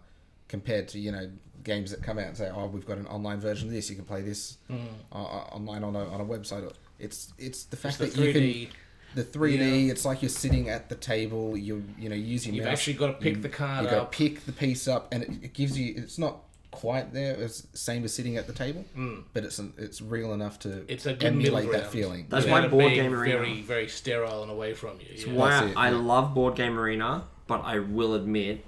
compared 0.48 0.88
to 0.88 0.98
you 0.98 1.12
know 1.12 1.30
games 1.64 1.90
that 1.92 2.02
come 2.02 2.18
out 2.18 2.26
and 2.26 2.36
say, 2.36 2.50
oh, 2.54 2.66
we've 2.66 2.86
got 2.86 2.98
an 2.98 3.06
online 3.06 3.40
version 3.40 3.68
of 3.68 3.74
this, 3.74 3.88
you 3.90 3.96
can 3.96 4.04
play 4.04 4.20
this 4.22 4.58
uh, 4.70 4.74
uh, 5.14 5.18
online 5.56 5.84
on 5.84 5.94
a, 5.94 6.04
on 6.14 6.20
a 6.20 6.24
website. 6.24 6.70
It's 6.98 7.32
it's 7.38 7.64
the 7.64 7.76
fact 7.76 8.00
It's 8.00 8.14
that 8.14 8.20
the 8.20 8.26
you 8.26 8.32
can 8.32 8.42
3D. 8.42 8.68
the 9.14 9.24
3D. 9.24 9.90
It's 9.90 10.04
like 10.04 10.22
you're 10.22 10.28
sitting 10.28 10.68
at 10.70 10.88
the 10.88 10.94
table. 10.94 11.56
You 11.56 11.82
you 11.98 12.08
know 12.08 12.14
using 12.16 12.54
You've 12.54 12.64
mouse. 12.66 12.78
actually 12.78 12.94
got 12.94 13.06
to 13.08 13.12
pick 13.14 13.36
You- 13.36 13.42
the 13.42 13.48
card 13.48 13.84
you 13.84 13.90
got 13.90 14.10
to 14.12 14.16
pick 14.18 14.44
the 14.46 14.52
piece 14.52 14.86
up, 14.88 15.12
and 15.12 15.22
it, 15.24 15.30
it 15.46 15.52
gives 15.52 15.78
you. 15.78 15.94
It's 15.96 16.18
not 16.18 16.42
quite 16.72 17.12
there 17.12 17.36
as 17.36 17.68
same 17.74 18.02
as 18.02 18.12
sitting 18.12 18.36
at 18.36 18.48
the 18.48 18.52
table, 18.52 18.84
hmm. 18.94 19.20
but 19.32 19.44
it's 19.44 19.60
an, 19.60 19.72
it's 19.78 20.02
real 20.02 20.32
enough 20.32 20.58
to. 20.60 20.84
It's 20.88 21.06
a 21.06 21.14
good 21.14 21.36
middle 21.36 21.58
emulate 21.58 21.70
that 21.70 21.78
ground. 21.82 21.92
feeling. 21.92 22.26
That's 22.28 22.44
Without 22.44 22.62
why 22.64 22.68
Board 22.68 22.84
being 22.86 22.94
Game 23.02 23.14
Arena- 23.14 23.38
very 23.38 23.60
very 23.60 23.88
sterile 23.88 24.42
and 24.42 24.50
away 24.50 24.74
from 24.74 24.98
you. 24.98 25.26
yeah. 25.26 25.32
Why 25.32 25.64
it, 25.66 25.76
I 25.76 25.90
yeah. 25.90 25.96
love 25.96 26.34
Board 26.34 26.56
Game 26.56 26.76
Arena, 26.76 27.24
but 27.46 27.62
I 27.64 27.78
will 27.78 28.14
admit, 28.14 28.64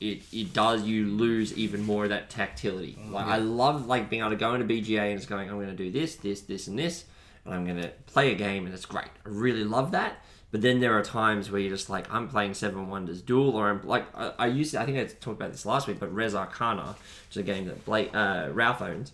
it 0.00 0.22
it 0.32 0.54
does 0.54 0.84
you 0.84 1.06
lose 1.06 1.52
even 1.58 1.84
more 1.84 2.04
of 2.04 2.10
that 2.10 2.30
tactility. 2.30 2.92
Hmm. 2.92 3.12
Like 3.12 3.26
I 3.26 3.36
love 3.36 3.86
like 3.86 4.08
being 4.08 4.22
able 4.22 4.30
to 4.30 4.36
go 4.36 4.54
into 4.54 4.66
BGA 4.66 5.10
and 5.10 5.18
it's 5.18 5.26
going, 5.26 5.50
I'm 5.50 5.56
going 5.56 5.68
to 5.68 5.74
do 5.74 5.90
this, 5.90 6.14
this, 6.16 6.40
this, 6.42 6.68
and 6.68 6.78
this, 6.78 7.04
and 7.44 7.52
I'm 7.52 7.66
going 7.66 7.82
to 7.82 7.90
play 8.06 8.32
a 8.32 8.34
game, 8.34 8.64
and 8.64 8.74
it's 8.74 8.86
great. 8.86 9.10
I 9.26 9.28
really 9.28 9.64
love 9.64 9.90
that. 9.90 10.23
But 10.54 10.62
then 10.62 10.78
there 10.78 10.96
are 10.96 11.02
times 11.02 11.50
where 11.50 11.60
you're 11.60 11.72
just 11.72 11.90
like, 11.90 12.06
I'm 12.14 12.28
playing 12.28 12.54
Seven 12.54 12.88
Wonders 12.88 13.20
Duel, 13.20 13.56
or 13.56 13.70
I'm 13.70 13.84
like, 13.84 14.06
I, 14.14 14.34
I 14.38 14.46
used 14.46 14.70
to, 14.70 14.80
I 14.80 14.86
think 14.86 14.98
I 14.98 15.02
talked 15.06 15.40
about 15.40 15.50
this 15.50 15.66
last 15.66 15.88
week, 15.88 15.98
but 15.98 16.14
Res 16.14 16.32
Arcana, 16.32 16.94
which 17.26 17.32
is 17.32 17.36
a 17.38 17.42
game 17.42 17.66
that 17.66 17.84
Blake, 17.84 18.14
uh, 18.14 18.50
Ralph 18.52 18.80
owns. 18.80 19.10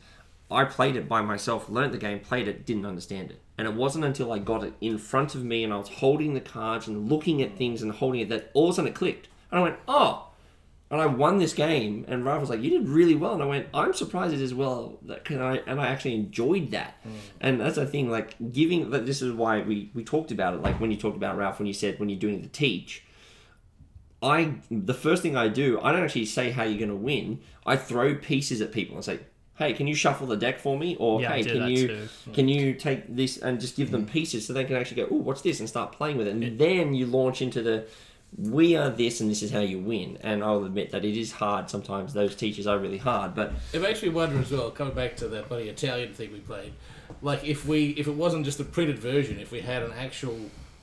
I 0.51 0.66
played 0.66 0.97
it 0.97 1.09
by 1.09 1.22
myself, 1.22 1.70
learnt 1.70 1.93
the 1.93 1.99
game, 1.99 2.20
played 2.20 2.47
it, 2.47 2.66
didn't 2.66 2.84
understand 2.84 3.30
it. 3.30 3.41
And 3.57 3.66
it 3.66 3.72
wasn't 3.72 4.05
until 4.05 4.32
I 4.32 4.38
got 4.38 4.62
it 4.62 4.74
in 4.82 4.99
front 4.99 5.34
of 5.34 5.43
me 5.43 5.64
and 5.64 5.72
I 5.72 5.78
was 5.78 5.88
holding 5.88 6.34
the 6.34 6.41
cards 6.43 6.86
and 6.86 7.09
looking 7.09 7.41
at 7.41 7.57
things 7.57 7.80
and 7.80 7.91
holding 7.91 8.20
it 8.20 8.28
that 8.28 8.51
all 8.53 8.66
of 8.66 8.72
a 8.72 8.74
sudden 8.74 8.91
it 8.91 8.95
clicked. 8.95 9.28
And 9.51 9.61
I 9.61 9.62
went, 9.62 9.76
oh. 9.88 10.26
And 10.91 11.01
I 11.01 11.07
won 11.07 11.38
this 11.38 11.53
game. 11.53 12.05
And 12.09 12.24
Ralph 12.24 12.41
was 12.41 12.51
like, 12.51 12.62
you 12.62 12.70
did 12.70 12.88
really 12.88 13.14
well. 13.14 13.34
And 13.34 13.43
I 13.43 13.47
went, 13.47 13.68
I'm 13.72 13.93
surprised 13.95 14.34
it 14.34 14.41
as 14.41 14.53
well. 14.53 14.99
That 15.03 15.24
can 15.24 15.41
I 15.41 15.59
and 15.59 15.80
I 15.80 15.86
actually 15.86 16.14
enjoyed 16.16 16.72
that. 16.72 17.01
And 17.41 17.61
that's 17.61 17.76
the 17.76 17.86
thing, 17.86 18.11
like 18.11 18.34
giving. 18.53 18.91
Like, 18.91 19.07
this 19.07 19.22
is 19.22 19.32
why 19.32 19.61
we 19.62 19.91
we 19.95 20.03
talked 20.05 20.32
about 20.32 20.55
it. 20.55 20.62
Like 20.62 20.80
when 20.80 20.91
you 20.91 20.97
talked 20.97 21.16
about 21.16 21.36
Ralph, 21.36 21.59
when 21.61 21.66
you 21.66 21.74
said 21.74 22.01
when 22.01 22.09
you're 22.09 22.18
doing 22.18 22.43
the 22.43 22.49
teach. 22.49 23.05
I 24.22 24.55
the 24.70 24.93
first 24.93 25.22
thing 25.22 25.36
I 25.36 25.49
do, 25.49 25.80
I 25.80 25.93
don't 25.93 26.03
actually 26.03 26.26
say 26.26 26.51
how 26.51 26.64
you're 26.64 26.78
going 26.78 26.91
to 26.91 26.97
win. 26.97 27.41
I 27.64 27.76
throw 27.76 28.14
pieces 28.16 28.61
at 28.61 28.70
people 28.72 28.97
and 28.97 29.05
say, 29.05 29.20
"Hey, 29.55 29.72
can 29.72 29.86
you 29.86 29.95
shuffle 29.95 30.26
the 30.26 30.36
deck 30.36 30.59
for 30.59 30.78
me?" 30.78 30.97
Or 30.97 31.22
Yeah, 31.22 31.32
"Hey, 31.32 31.45
can 31.45 31.68
you 31.68 31.88
too. 31.88 32.09
can 32.34 32.49
you 32.49 32.74
take 32.74 33.16
this 33.16 33.38
and 33.38 33.59
just 33.61 33.76
give 33.76 33.91
them 33.93 34.05
pieces 34.07 34.47
so 34.47 34.53
they 34.53 34.64
can 34.64 34.76
actually 34.76 35.03
go, 35.03 35.09
"Oh, 35.11 35.16
what's 35.16 35.41
this?" 35.41 35.61
and 35.61 35.68
start 35.68 35.93
playing 35.93 36.18
with 36.18 36.26
it. 36.26 36.34
And 36.34 36.59
then 36.59 36.93
you 36.95 37.07
launch 37.07 37.41
into 37.41 37.62
the 37.62 37.86
we 38.37 38.76
are 38.76 38.91
this 38.91 39.20
and 39.20 39.31
this 39.31 39.43
is 39.43 39.51
how 39.51 39.61
you 39.61 39.78
win. 39.78 40.18
And 40.22 40.43
I'll 40.43 40.64
admit 40.64 40.91
that 40.93 41.05
it 41.05 41.16
is 41.16 41.33
hard 41.33 41.68
sometimes. 41.68 42.12
Those 42.12 42.35
teachers 42.35 42.66
are 42.66 42.78
really 42.78 42.99
hard, 42.99 43.35
but 43.35 43.53
It 43.72 43.83
makes 43.83 44.03
me 44.03 44.09
wonder 44.09 44.39
as 44.39 44.51
well, 44.51 44.70
coming 44.70 44.95
back 44.95 45.16
to 45.16 45.28
that 45.28 45.49
bloody 45.49 45.68
Italian 45.68 46.14
thing 46.14 46.33
we 46.33 46.41
played, 46.41 46.72
like 47.22 47.45
if 47.45 47.66
we 47.66 47.91
if 47.91 48.07
it 48.07 48.14
wasn't 48.14 48.45
just 48.45 48.61
a 48.61 48.64
printed 48.64 48.99
version, 48.99 49.39
if 49.41 49.51
we 49.51 49.61
had 49.61 49.83
an 49.83 49.93
actual, 49.93 50.39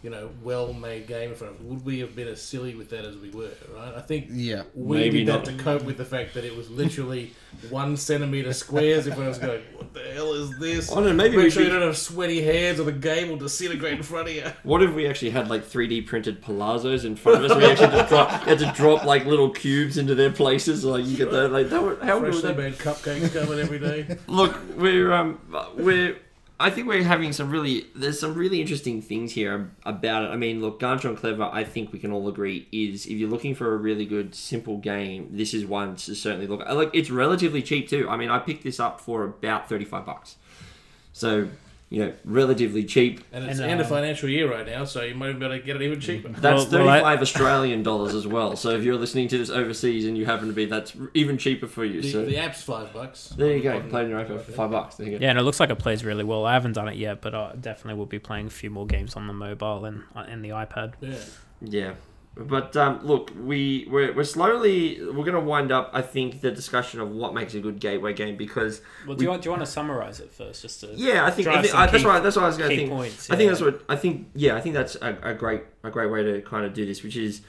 you 0.08 0.14
you 0.14 0.22
know, 0.22 0.30
well-made 0.41 1.05
game 1.05 1.32
in 1.32 1.36
front 1.36 1.55
of 1.55 1.60
us, 1.60 1.66
would 1.66 1.84
we 1.86 1.99
have 1.99 2.16
been 2.16 2.30
as 2.30 2.41
silly 2.41 2.76
with 2.76 2.89
that 2.91 3.03
as 3.03 3.18
we 3.18 3.30
were? 3.30 3.49
Right? 3.76 3.93
I 3.93 3.99
think 3.99 4.28
Yeah. 4.32 4.64
we 4.74 4.97
Maybe 4.99 5.20
did 5.20 5.28
that 5.28 5.45
not. 5.45 5.45
to 5.45 5.53
cope 5.62 5.84
with 5.84 5.97
the 5.97 6.05
fact 6.05 6.34
that 6.36 6.45
it 6.45 6.55
was 6.55 6.70
literally 6.70 7.34
one 7.70 7.97
centimeter 7.97 8.53
squares. 8.53 9.05
If 9.05 9.20
I 9.20 9.28
was 9.28 9.38
going, 9.38 9.62
what 9.76 9.93
the 9.93 9.99
hell 10.14 10.32
is 10.34 10.58
this? 10.60 10.89
I 10.91 10.95
don't 10.95 11.05
know, 11.08 11.14
maybe 11.14 11.36
Make 11.36 11.43
we 11.45 11.49
sure 11.49 11.64
you 11.64 11.68
should- 11.70 11.74
don't 11.74 11.82
have 11.88 11.97
sweaty 11.97 12.41
hands, 12.41 12.80
or 12.80 12.84
the 12.84 12.93
game 12.93 13.28
will 13.28 13.36
disintegrate 13.38 13.93
in 13.97 14.03
front 14.03 14.30
of 14.30 14.36
you. 14.36 14.43
What 14.64 14.82
if 14.82 14.93
we 14.93 15.08
actually 15.08 15.32
had 15.32 15.49
like 15.49 15.66
3D 15.66 16.05
printed 16.08 16.41
palazzos 16.41 17.03
in 17.03 17.18
front 17.18 17.43
of 17.43 17.51
us? 17.51 17.58
We 17.58 17.66
actually 17.66 17.88
just 17.88 18.08
drop, 18.10 18.30
had 18.30 18.60
to 18.60 18.72
drop 18.76 19.03
like 19.03 19.26
little 19.26 19.49
cubes 19.49 19.97
into 19.97 20.16
their 20.16 20.32
places. 20.32 20.86
Like 20.86 21.05
you 21.05 21.18
get 21.18 21.32
that, 21.32 21.51
like 21.51 21.70
that. 21.70 21.84
Would, 21.84 22.01
how 22.01 22.20
would 22.20 22.32
Freshly 22.34 22.53
that 22.53 22.58
made 22.58 22.74
cupcakes 22.76 23.34
coming 23.34 23.60
every 23.60 23.80
day. 23.80 24.18
look 24.28 24.55
we're 24.78 25.12
um 25.12 25.39
we're 25.76 26.16
I 26.60 26.72
think 26.72 26.88
we're 26.88 27.03
having 27.03 27.34
some 27.34 27.51
really 27.51 27.86
there's 27.95 28.20
some 28.20 28.34
really 28.34 28.60
interesting 28.60 29.01
things 29.01 29.34
here 29.34 29.70
about 29.86 30.24
it. 30.24 30.30
I 30.30 30.38
mean, 30.38 30.60
look, 30.60 30.80
Ganz 30.80 31.03
Schön 31.03 31.16
Clever, 31.16 31.43
I 31.43 31.64
think 31.64 31.93
we 31.93 31.99
can 31.99 32.12
all 32.12 32.28
agree 32.28 32.68
is 32.72 33.05
if 33.05 33.12
you're 33.12 33.30
looking 33.30 33.53
for 33.53 33.76
a 33.76 33.78
really 33.78 34.05
good 34.05 34.34
simple 34.34 34.78
game, 34.78 35.30
this 35.32 35.53
is 35.53 35.66
one 35.66 35.95
to 35.97 36.16
certainly 36.16 36.47
look. 36.47 36.68
Like 36.68 36.89
it's 36.93 37.12
relatively 37.12 37.62
cheap 37.62 37.88
too. 37.89 38.10
I 38.10 38.18
mean, 38.18 38.30
I 38.30 38.39
picked 38.39 38.64
this 38.64 38.80
up 38.80 38.99
for 38.99 39.24
about 39.24 39.70
35 39.70 40.05
bucks. 40.05 40.38
So, 41.14 41.47
you 41.90 42.04
know, 42.06 42.14
relatively 42.26 42.84
cheap. 42.84 43.22
And 43.32 43.46
it's 43.46 43.60
And, 43.60 43.72
end 43.72 43.80
of 43.82 43.88
financial 43.88 44.28
year 44.28 44.52
right 44.52 44.66
now, 44.66 44.84
so 44.84 45.02
you 45.04 45.16
might 45.16 45.40
be 45.40 45.46
able 45.46 45.58
to 45.58 45.64
get 45.64 45.78
it 45.78 45.82
even 45.82 46.02
cheaper. 46.02 46.28
That's 46.30 46.70
Well, 46.70 46.84
well, 46.86 46.90
I- 46.90 47.00
35 47.00 47.22
Australian 47.22 47.84
dollars 47.84 48.14
as 48.14 48.28
well. 48.28 48.56
So 48.58 48.72
if 48.72 48.84
you're 48.84 48.98
listening 48.98 49.30
to 49.30 49.38
this 49.38 49.50
overseas 49.50 50.06
and 50.06 50.18
you 50.18 50.26
happen 50.26 50.48
to 50.48 50.54
be, 50.54 50.66
that's 50.66 50.94
even 51.14 51.38
cheaper 51.38 51.66
for 51.68 51.86
you. 51.86 52.02
The, 52.02 52.12
so 52.12 52.26
the 52.26 52.38
app's 52.38 52.62
five 52.62 52.92
bucks. 52.94 53.30
there 53.38 53.56
you 53.56 53.64
go. 53.64 53.78
On- 53.78 53.90
Play 53.90 54.04
on 54.04 54.10
your 54.10 54.20
iPhone 54.24 54.42
for 54.42 54.52
five 54.52 54.72
bucks. 54.72 54.96
There 54.96 55.08
you 55.08 55.18
go. 55.18 55.24
Yeah, 55.24 55.30
and 55.30 55.40
it 55.40 55.44
looks 55.44 55.60
like 55.62 55.70
it 55.70 55.80
plays 55.80 56.04
really 56.04 56.26
well. 56.26 56.46
I 56.46 56.54
haven't 56.54 56.74
done 56.74 56.90
it 56.90 56.98
yet, 56.98 57.22
but 57.22 57.34
I 57.34 57.54
definitely 57.60 57.98
will 57.98 58.06
be 58.06 58.20
playing 58.20 58.48
a 58.48 58.50
few 58.50 58.70
more 58.70 58.86
games 58.86 59.16
on 59.16 59.28
the 59.28 59.34
mobile 59.34 59.86
and 59.86 60.04
uh, 60.16 60.26
and 60.28 60.44
the 60.44 60.50
iPad. 60.50 60.94
Yeah. 61.00 61.16
Yeah. 61.62 61.94
But 62.40 62.78
um, 62.78 63.00
look, 63.04 63.32
we 63.40 63.88
we're, 63.90 64.14
we're 64.14 64.24
slowly 64.24 65.00
we're 65.02 65.26
going 65.26 65.34
to 65.34 65.40
wind 65.40 65.72
up. 65.72 65.90
I 65.92 66.04
think 66.04 66.42
the 66.42 66.52
discussion 66.52 67.00
of 67.00 67.10
what 67.10 67.34
makes 67.34 67.56
a 67.56 67.60
good 67.60 67.80
gateway 67.80 68.14
game 68.14 68.38
because 68.38 68.82
Well, 69.08 69.16
do 69.16 69.24
you 69.24 69.30
want 69.30 69.42
do 69.42 69.48
you 69.48 69.52
want 69.52 69.64
to 69.64 69.72
summarize 69.72 70.20
it 70.20 70.32
first, 70.32 70.62
just 70.62 70.82
to 70.82 70.94
yeah, 70.96 71.26
I 71.26 71.32
think, 71.32 71.48
I 71.48 71.62
think 71.62 71.74
I, 71.74 71.88
that's 71.88 72.04
why 72.04 72.20
that's 72.20 72.36
what 72.36 72.44
I 72.44 72.48
was 72.48 72.58
going 72.58 72.70
to 72.70 72.76
think. 72.76 72.92
points? 72.92 73.32
I 73.32 73.38
think 73.38 73.50
that's 73.50 73.62
what 73.62 73.82
I 73.90 73.96
think. 73.96 74.30
Yeah, 74.36 74.56
I 74.56 74.62
think 74.62 74.76
that's 74.76 74.96
a, 74.96 75.18
a 75.24 75.34
great 75.34 75.64
a 75.84 75.90
great 75.90 76.12
way 76.12 76.24
to 76.24 76.42
kind 76.42 76.64
of 76.64 76.76
do 76.76 76.86
this, 76.86 77.02
which 77.02 77.18
is 77.18 77.42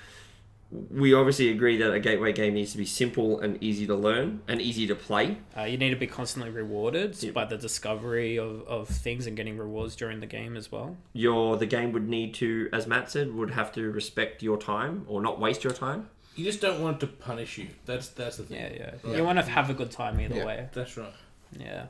we 0.70 1.14
obviously 1.14 1.48
agree 1.48 1.78
that 1.78 1.90
a 1.92 1.98
gateway 2.00 2.32
game 2.32 2.52
needs 2.54 2.72
to 2.72 2.78
be 2.78 2.84
simple 2.84 3.40
and 3.40 3.56
easy 3.62 3.86
to 3.86 3.94
learn 3.94 4.42
and 4.46 4.60
easy 4.60 4.86
to 4.86 4.94
play. 4.94 5.38
Uh, 5.56 5.62
you 5.62 5.78
need 5.78 5.90
to 5.90 5.96
be 5.96 6.06
constantly 6.06 6.50
rewarded 6.50 7.20
Yep. 7.22 7.32
by 7.32 7.46
the 7.46 7.56
discovery 7.56 8.38
of, 8.38 8.62
of 8.68 8.86
things 8.88 9.26
and 9.26 9.34
getting 9.36 9.56
rewards 9.56 9.96
during 9.96 10.20
the 10.20 10.26
game 10.26 10.56
as 10.56 10.70
well. 10.70 10.96
Your 11.14 11.56
the 11.56 11.64
game 11.66 11.92
would 11.92 12.06
need 12.08 12.34
to, 12.34 12.68
as 12.72 12.86
Matt 12.86 13.10
said, 13.10 13.34
would 13.34 13.52
have 13.52 13.72
to 13.72 13.90
respect 13.90 14.42
your 14.42 14.58
time 14.58 15.04
or 15.08 15.22
not 15.22 15.40
waste 15.40 15.64
your 15.64 15.72
time. 15.72 16.10
You 16.36 16.44
just 16.44 16.60
don't 16.60 16.82
want 16.82 16.98
it 17.02 17.06
to 17.06 17.12
punish 17.12 17.56
you. 17.58 17.68
That's 17.86 18.08
that's 18.08 18.36
the 18.36 18.42
thing. 18.44 18.60
Yeah, 18.60 18.72
yeah. 18.74 18.90
Right. 19.02 19.16
You 19.16 19.24
want 19.24 19.38
to 19.38 19.44
have 19.46 19.70
a 19.70 19.74
good 19.74 19.90
time 19.90 20.20
either 20.20 20.36
Yeah. 20.36 20.44
way. 20.46 20.68
That's 20.74 20.96
right. 20.98 21.12
Yeah. 21.58 21.86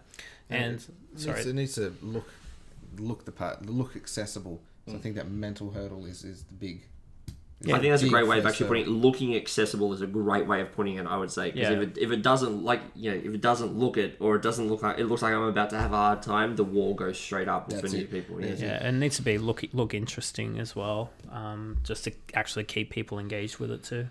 And 0.49 0.65
And 0.65 0.75
It 1.15 1.21
sorry, 1.21 1.35
needs, 1.37 1.47
it 1.49 1.55
needs 1.55 1.75
to 1.75 1.95
look 2.01 2.31
look 2.97 3.25
the 3.25 3.33
part 3.33 3.67
look 3.67 3.97
accessible. 3.97 4.61
So 4.87 4.93
Mm. 4.93 4.97
I 4.97 4.99
think 5.01 5.17
that 5.17 5.29
mental 5.31 5.73
hurdle 5.73 6.07
is, 6.07 6.25
is 6.25 6.45
the 6.45 6.55
big. 6.55 6.83
Is 7.61 7.73
I 7.73 7.79
think 7.81 7.91
that's 7.93 8.03
a 8.05 8.09
great 8.09 8.27
way 8.29 8.39
of 8.39 8.47
actually 8.47 8.69
putting 8.69 8.83
it. 8.85 8.89
Looking 8.89 9.35
accessible 9.35 9.93
is 9.93 10.01
a 10.01 10.07
great 10.07 10.47
way 10.47 10.61
of 10.61 10.73
putting 10.73 10.95
it. 10.97 11.07
I 11.07 11.17
would 11.17 11.31
say 11.33 11.51
because 11.51 11.71
Yeah. 11.71 11.77
if 11.81 11.89
it 11.89 11.99
if 11.99 12.11
it 12.13 12.23
doesn't 12.23 12.63
like 12.65 12.81
you 12.95 13.11
know 13.11 13.17
if 13.17 13.35
it 13.35 13.41
doesn't 13.41 13.77
look 13.77 13.97
it 13.97 14.17
or 14.21 14.37
it 14.37 14.43
doesn't 14.43 14.69
look 14.69 14.83
like 14.83 14.99
it 14.99 15.07
looks 15.07 15.23
like 15.23 15.33
I'm 15.35 15.43
about 15.43 15.71
to 15.71 15.79
have 15.79 15.93
a 15.93 15.97
hard 15.97 16.23
time, 16.23 16.55
the 16.57 16.65
wall 16.65 16.95
goes 16.95 17.19
straight 17.19 17.49
up 17.49 17.69
That's 17.69 17.81
for 17.91 17.97
new 17.97 18.07
people. 18.07 18.37
That's 18.37 18.61
Yeah. 18.61 18.67
yeah, 18.69 18.87
and 18.87 18.97
it 18.97 19.01
needs 19.01 19.17
to 19.17 19.23
be 19.23 19.39
look 19.39 19.65
look 19.73 19.93
interesting 19.95 20.59
as 20.59 20.77
well, 20.77 21.11
um, 21.33 21.79
just 21.83 22.05
to 22.05 22.13
actually 22.35 22.65
keep 22.65 22.91
people 22.91 23.19
engaged 23.19 23.59
with 23.59 23.71
it 23.73 23.83
too. 23.83 24.09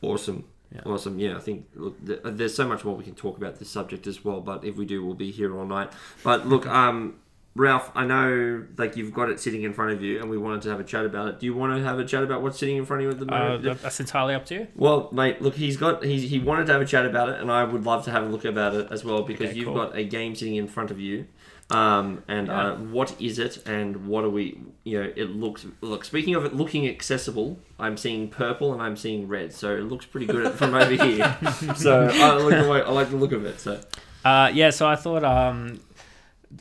Awesome. 0.00 0.44
Yeah. 0.72 0.82
Awesome. 0.84 1.18
Yeah, 1.18 1.36
I 1.36 1.40
think 1.40 1.66
look, 1.74 2.06
th- 2.06 2.20
there's 2.24 2.54
so 2.54 2.68
much 2.68 2.84
more 2.84 2.94
we 2.94 3.02
can 3.02 3.14
talk 3.14 3.38
about 3.38 3.58
this 3.58 3.70
subject 3.70 4.06
as 4.06 4.22
well. 4.24 4.40
But 4.40 4.64
if 4.64 4.76
we 4.76 4.84
do, 4.84 5.04
we'll 5.04 5.14
be 5.14 5.30
here 5.30 5.56
all 5.58 5.64
night. 5.66 5.90
But 6.22 6.46
look, 6.46 6.66
um, 6.66 7.14
Ralph, 7.58 7.90
I 7.94 8.04
know 8.04 8.64
like 8.76 8.96
you've 8.96 9.12
got 9.12 9.28
it 9.30 9.40
sitting 9.40 9.64
in 9.64 9.72
front 9.72 9.90
of 9.92 10.00
you, 10.02 10.20
and 10.20 10.30
we 10.30 10.38
wanted 10.38 10.62
to 10.62 10.70
have 10.70 10.78
a 10.80 10.84
chat 10.84 11.04
about 11.04 11.28
it. 11.28 11.40
Do 11.40 11.46
you 11.46 11.54
want 11.54 11.76
to 11.76 11.82
have 11.82 11.98
a 11.98 12.04
chat 12.04 12.22
about 12.22 12.40
what's 12.40 12.58
sitting 12.58 12.76
in 12.76 12.86
front 12.86 13.02
of 13.02 13.06
you 13.06 13.10
at 13.10 13.18
the 13.18 13.34
Uh, 13.34 13.38
moment? 13.38 13.62
that- 13.64 13.82
that's 13.82 13.98
entirely 14.00 14.34
up 14.34 14.46
to 14.46 14.54
you. 14.54 14.66
Well, 14.76 15.08
mate, 15.12 15.42
look, 15.42 15.54
he's 15.56 15.76
got 15.76 16.04
he's, 16.04 16.30
he 16.30 16.38
wanted 16.38 16.66
to 16.66 16.72
have 16.72 16.80
a 16.82 16.86
chat 16.86 17.04
about 17.04 17.28
it, 17.30 17.40
and 17.40 17.50
I 17.50 17.64
would 17.64 17.84
love 17.84 18.04
to 18.04 18.10
have 18.12 18.24
a 18.24 18.28
look 18.28 18.44
about 18.44 18.74
it 18.74 18.88
as 18.90 19.04
well 19.04 19.22
because 19.22 19.48
Okay, 19.50 19.58
you've 19.58 19.66
cool. 19.66 19.74
got 19.74 19.96
a 19.96 20.04
game 20.04 20.34
sitting 20.34 20.54
in 20.56 20.68
front 20.68 20.90
of 20.90 21.00
you. 21.00 21.26
Um, 21.70 22.22
and 22.28 22.46
Yeah. 22.46 22.68
uh, 22.68 22.74
what 22.76 23.14
is 23.20 23.38
it, 23.38 23.62
and 23.68 24.06
what 24.06 24.24
are 24.24 24.30
we? 24.30 24.58
You 24.84 25.02
know, 25.02 25.12
it 25.16 25.28
looks 25.36 25.66
look. 25.82 26.04
Speaking 26.04 26.34
of 26.34 26.46
it 26.46 26.54
looking 26.54 26.88
accessible, 26.88 27.58
I'm 27.78 27.98
seeing 27.98 28.28
purple 28.28 28.72
and 28.72 28.80
I'm 28.80 28.96
seeing 28.96 29.28
red, 29.28 29.52
so 29.52 29.74
it 29.76 29.82
looks 29.82 30.06
pretty 30.06 30.24
good 30.26 30.52
from 30.54 30.72
over 30.74 30.92
here. 30.94 31.36
So 31.76 32.08
I 32.10 32.32
like 32.36 32.62
the 32.64 32.70
way 32.70 32.80
I 32.80 32.90
like 32.90 33.10
the 33.10 33.16
look 33.16 33.32
of 33.32 33.44
it. 33.44 33.60
So 33.60 33.80
Uh, 34.24 34.50
yeah, 34.54 34.70
so 34.70 34.86
I 34.86 34.96
thought 34.96 35.24
um, 35.24 35.80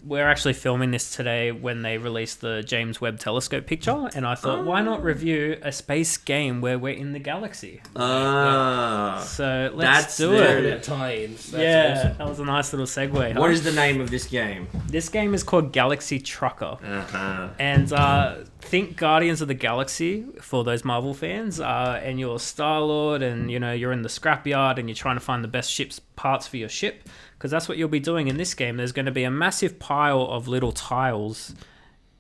we're 0.04 0.28
actually 0.28 0.54
filming 0.54 0.92
this 0.92 1.16
today 1.16 1.52
when 1.52 1.82
they 1.82 1.98
released 1.98 2.42
the 2.42 2.62
James 2.62 3.00
Webb 3.00 3.20
Telescope 3.20 3.66
picture, 3.66 4.10
and 4.14 4.26
I 4.28 4.36
thought, 4.36 4.66
why 4.66 4.82
not 4.82 5.02
review 5.04 5.58
a 5.62 5.72
space 5.72 6.18
game 6.18 6.60
where 6.60 6.78
we're 6.78 6.94
in 6.96 7.14
the 7.14 7.20
galaxy? 7.20 7.82
ah, 7.96 9.24
So 9.26 9.72
let's 9.74 10.18
do 10.18 10.34
it. 10.34 10.84
Tie-ins. 10.84 11.54
Yeah, 11.54 11.94
awesome. 11.98 12.18
that 12.18 12.28
was 12.28 12.40
a 12.40 12.46
nice 12.46 12.74
little 12.74 12.86
segue. 12.86 13.34
huh? 13.34 13.40
what 13.40 13.52
is 13.52 13.64
the 13.64 13.72
name 13.72 14.02
of 14.02 14.10
this 14.10 14.28
game? 14.28 14.68
this 14.88 15.10
game 15.10 15.34
is 15.34 15.44
called 15.44 15.72
Galaxy 15.72 16.20
Trucker. 16.20 16.78
Uh-huh. 16.84 17.50
And 17.60 17.92
uh, 17.94 18.36
think 18.62 18.98
Guardians 18.98 19.42
of 19.42 19.48
the 19.48 19.54
Galaxy 19.54 20.26
for 20.42 20.64
those 20.64 20.84
Marvel 20.84 21.14
fans. 21.14 21.60
Uh, 21.60 22.00
and 22.04 22.20
you're 22.20 22.40
Star 22.40 22.82
Lord, 22.82 23.22
and 23.22 23.50
you 23.50 23.60
know 23.60 23.72
you're 23.72 23.92
in 23.94 24.02
the 24.02 24.10
scrapyard, 24.10 24.78
and 24.78 24.90
you're 24.90 24.96
trying 24.96 25.16
to 25.16 25.22
find 25.24 25.44
the 25.44 25.48
best 25.48 25.72
ship's 25.72 26.00
parts 26.16 26.48
for 26.48 26.58
your 26.58 26.70
ship, 26.70 27.08
because 27.38 27.52
that's 27.52 27.70
what 27.70 27.78
you'll 27.78 27.90
be 27.90 28.00
doing 28.00 28.28
in 28.28 28.38
this 28.38 28.54
game. 28.54 28.78
There's 28.78 28.92
going 28.92 29.06
to 29.06 29.12
be 29.12 29.24
a 29.24 29.32
massive 29.32 29.80
pile 29.80 30.22
of 30.22 30.48
little 30.48 30.72
tiles, 30.72 31.54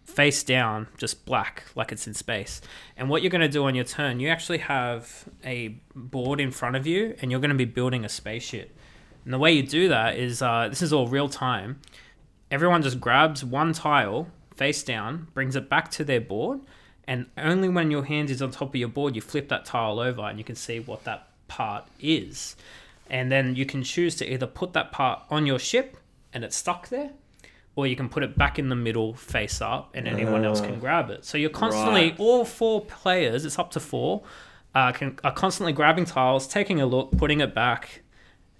face 0.03 0.43
down, 0.43 0.87
just 0.97 1.25
black, 1.25 1.63
like 1.75 1.91
it's 1.91 2.07
in 2.07 2.13
space. 2.13 2.61
And 2.95 3.09
what 3.09 3.21
you're 3.21 3.31
going 3.31 3.41
to 3.41 3.47
do 3.47 3.65
on 3.65 3.75
your 3.75 3.85
turn, 3.85 4.19
you 4.19 4.29
actually 4.29 4.59
have 4.59 5.25
a 5.43 5.79
board 5.95 6.39
in 6.39 6.51
front 6.51 6.75
of 6.75 6.85
you, 6.87 7.15
and 7.21 7.31
you're 7.31 7.39
going 7.39 7.49
to 7.49 7.55
be 7.55 7.65
building 7.65 8.05
a 8.05 8.09
spaceship. 8.09 8.77
And 9.25 9.33
the 9.33 9.39
way 9.39 9.51
you 9.51 9.63
do 9.63 9.89
that 9.89 10.17
is 10.17 10.41
uh, 10.41 10.67
this 10.69 10.81
is 10.81 10.93
all 10.93 11.07
real 11.07 11.29
time 11.29 11.81
everyone 12.51 12.81
just 12.81 12.99
grabs 12.99 13.43
one 13.43 13.73
tile 13.73 14.27
face 14.55 14.81
down, 14.83 15.27
brings 15.33 15.55
it 15.55 15.69
back 15.69 15.91
to 15.91 16.03
their 16.03 16.21
board, 16.21 16.59
and 17.07 17.27
only 17.37 17.69
when 17.69 17.91
your 17.91 18.03
hand 18.03 18.29
is 18.29 18.41
on 18.41 18.51
top 18.51 18.69
of 18.69 18.75
your 18.75 18.89
board, 18.89 19.15
you 19.15 19.21
flip 19.21 19.49
that 19.49 19.65
tile 19.65 19.99
over 19.99 20.21
and 20.23 20.39
you 20.39 20.43
can 20.43 20.55
see 20.55 20.79
what 20.79 21.03
that 21.03 21.27
part 21.47 21.85
is. 21.99 22.55
And 23.09 23.31
then 23.31 23.55
you 23.55 23.65
can 23.65 23.83
choose 23.83 24.15
to 24.15 24.31
either 24.31 24.47
put 24.47 24.73
that 24.73 24.91
part 24.91 25.21
on 25.29 25.45
your 25.45 25.59
ship 25.59 25.97
and 26.33 26.43
it's 26.43 26.55
stuck 26.55 26.89
there, 26.89 27.11
or 27.75 27.87
you 27.87 27.95
can 27.95 28.09
put 28.09 28.23
it 28.23 28.37
back 28.37 28.59
in 28.59 28.69
the 28.69 28.75
middle 28.75 29.13
face 29.13 29.61
up 29.61 29.91
and 29.93 30.07
anyone 30.07 30.43
else 30.45 30.59
can 30.61 30.79
grab 30.79 31.09
it. 31.09 31.23
So 31.25 31.37
you're 31.37 31.49
constantly, 31.49 32.09
Right. 32.11 32.19
all 32.19 32.43
four 32.45 32.85
players, 32.85 33.45
it's 33.45 33.57
up 33.57 33.71
to 33.71 33.79
four, 33.79 34.23
uh, 34.75 34.91
can, 34.91 35.17
are 35.23 35.31
constantly 35.31 35.73
grabbing 35.73 36.05
tiles, 36.05 36.47
taking 36.47 36.81
a 36.81 36.85
look, 36.85 37.11
putting 37.17 37.39
it 37.39 37.55
back, 37.55 38.01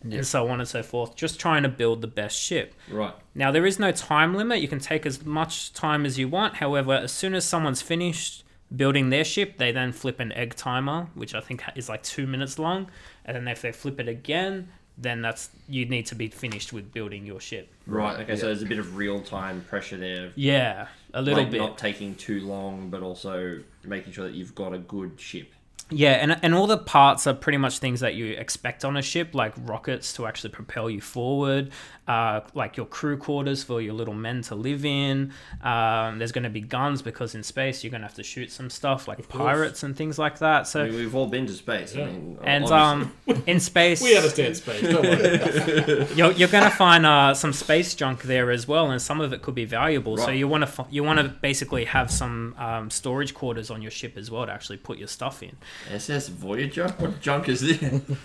and 0.03 0.25
so 0.25 0.47
on 0.47 0.59
and 0.59 0.69
so 0.69 0.81
forth, 0.83 1.15
just 1.15 1.39
trying 1.39 1.63
to 1.63 1.69
build 1.69 2.01
the 2.01 2.07
best 2.07 2.39
ship. 2.39 2.73
Right. 2.89 3.13
Now, 3.35 3.51
there 3.51 3.65
is 3.65 3.77
no 3.79 3.91
time 3.91 4.33
limit. 4.35 4.61
You 4.61 4.67
can 4.69 4.79
take 4.79 5.05
as 5.05 5.25
much 5.25 5.73
time 5.73 6.05
as 6.05 6.17
you 6.17 6.27
want. 6.29 6.55
However, 6.57 6.93
as 6.93 7.11
soon 7.11 7.33
as 7.35 7.43
someone's 7.45 7.81
finished 7.81 8.43
building 8.75 9.09
their 9.09 9.23
ship, 9.23 9.57
they 9.57 9.71
then 9.71 9.91
flip 9.91 10.19
an 10.19 10.31
egg 10.33 10.55
timer, 10.55 11.07
which 11.13 11.33
I 11.33 11.41
think 11.41 11.63
is 11.75 11.89
like 11.89 12.03
two 12.03 12.27
minutes 12.27 12.59
long. 12.59 12.89
And 13.25 13.35
then 13.35 13.47
if 13.47 13.61
they 13.61 13.71
flip 13.71 13.99
it 13.99 14.07
again, 14.07 14.69
then 14.97 15.21
that's 15.21 15.49
you 15.69 15.85
need 15.85 16.07
to 16.07 16.15
be 16.15 16.27
finished 16.27 16.73
with 16.73 16.91
building 16.91 17.25
your 17.25 17.39
ship. 17.39 17.69
Right. 17.85 18.19
Okay. 18.21 18.35
So 18.35 18.47
there's 18.47 18.63
a 18.63 18.65
bit 18.65 18.79
of 18.79 18.97
real 18.97 19.21
time 19.21 19.61
pressure 19.69 19.97
there. 19.97 20.31
Yeah, 20.35 20.87
a 21.13 21.21
little 21.21 21.43
like 21.43 21.51
bit. 21.51 21.59
not 21.59 21.77
taking 21.77 22.15
too 22.15 22.41
long, 22.41 22.89
but 22.89 23.03
also 23.03 23.59
making 23.83 24.13
sure 24.13 24.25
that 24.25 24.33
you've 24.33 24.55
got 24.55 24.73
a 24.73 24.79
good 24.79 25.19
ship. 25.19 25.51
Yeah, 25.89 26.13
and, 26.13 26.37
and 26.43 26.53
all 26.53 26.67
the 26.67 26.77
parts 26.77 27.27
are 27.27 27.33
pretty 27.33 27.57
much 27.57 27.79
things 27.79 28.01
that 28.01 28.15
you 28.15 28.33
expect 28.33 28.83
on 28.83 28.97
a 28.97 29.01
ship, 29.01 29.33
like 29.33 29.53
rockets 29.57 30.13
to 30.13 30.25
actually 30.25 30.49
propel 30.49 30.89
you 30.89 30.99
forward, 30.99 31.71
uh, 32.09 32.41
like 32.53 32.75
your 32.75 32.85
crew 32.85 33.15
quarters 33.15 33.63
for 33.63 33.81
your 33.81 33.93
little 33.93 34.13
men 34.13 34.41
to 34.41 34.55
live 34.55 34.83
in. 34.83 35.31
Um, 35.61 36.19
there's 36.19 36.33
going 36.33 36.43
to 36.43 36.49
be 36.49 36.59
guns 36.59 37.01
because 37.01 37.35
in 37.35 37.43
space 37.43 37.83
you're 37.83 37.91
going 37.91 38.01
to 38.01 38.07
have 38.07 38.15
to 38.15 38.23
shoot 38.23 38.51
some 38.51 38.69
stuff 38.69 39.07
like 39.07 39.29
course. 39.29 39.41
pirates 39.41 39.83
and 39.83 39.95
things 39.95 40.19
like 40.19 40.39
that. 40.39 40.67
So 40.67 40.83
I 40.83 40.89
mean, 40.89 40.95
we've 40.95 41.15
all 41.15 41.27
been 41.27 41.47
to 41.47 41.53
space. 41.53 41.95
I 41.95 42.05
mean, 42.05 42.37
and 42.43 42.65
um, 42.65 43.13
in 43.45 43.61
space, 43.61 44.01
We 44.07 44.15
understand 44.15 44.57
space. 44.57 44.81
Don't 44.81 45.03
worry. 45.03 46.07
you're, 46.15 46.31
you're 46.33 46.49
going 46.49 46.63
to 46.65 46.69
find 46.69 47.05
uh, 47.05 47.33
some 47.33 47.53
space 47.53 47.95
junk 47.95 48.23
there 48.23 48.51
as 48.51 48.67
well, 48.67 48.91
and 48.91 49.01
some 49.01 49.21
of 49.21 49.31
it 49.31 49.41
could 49.41 49.55
be 49.55 49.65
valuable. 49.65 50.17
So 50.17 50.31
you 50.31 50.49
want 50.49 50.67
to 50.67 50.85
you 50.89 51.03
want 51.03 51.19
to 51.19 51.29
basically 51.29 51.85
have 51.85 52.11
some 52.11 52.55
um, 52.57 52.89
storage 52.89 53.33
quarters 53.33 53.69
on 53.69 53.81
your 53.81 53.91
ship 53.91 54.17
as 54.17 54.29
well 54.29 54.45
to 54.45 54.51
actually 54.51 54.77
put 54.77 54.97
your 54.97 55.07
stuff 55.07 55.41
in. 55.41 55.55
SS 55.91 56.27
Voyager? 56.29 56.87
What 56.97 57.21
junk 57.27 57.49
is 57.49 57.61
this? 57.61 57.81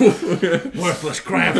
Worthless 0.00 1.20
crap. 1.20 1.54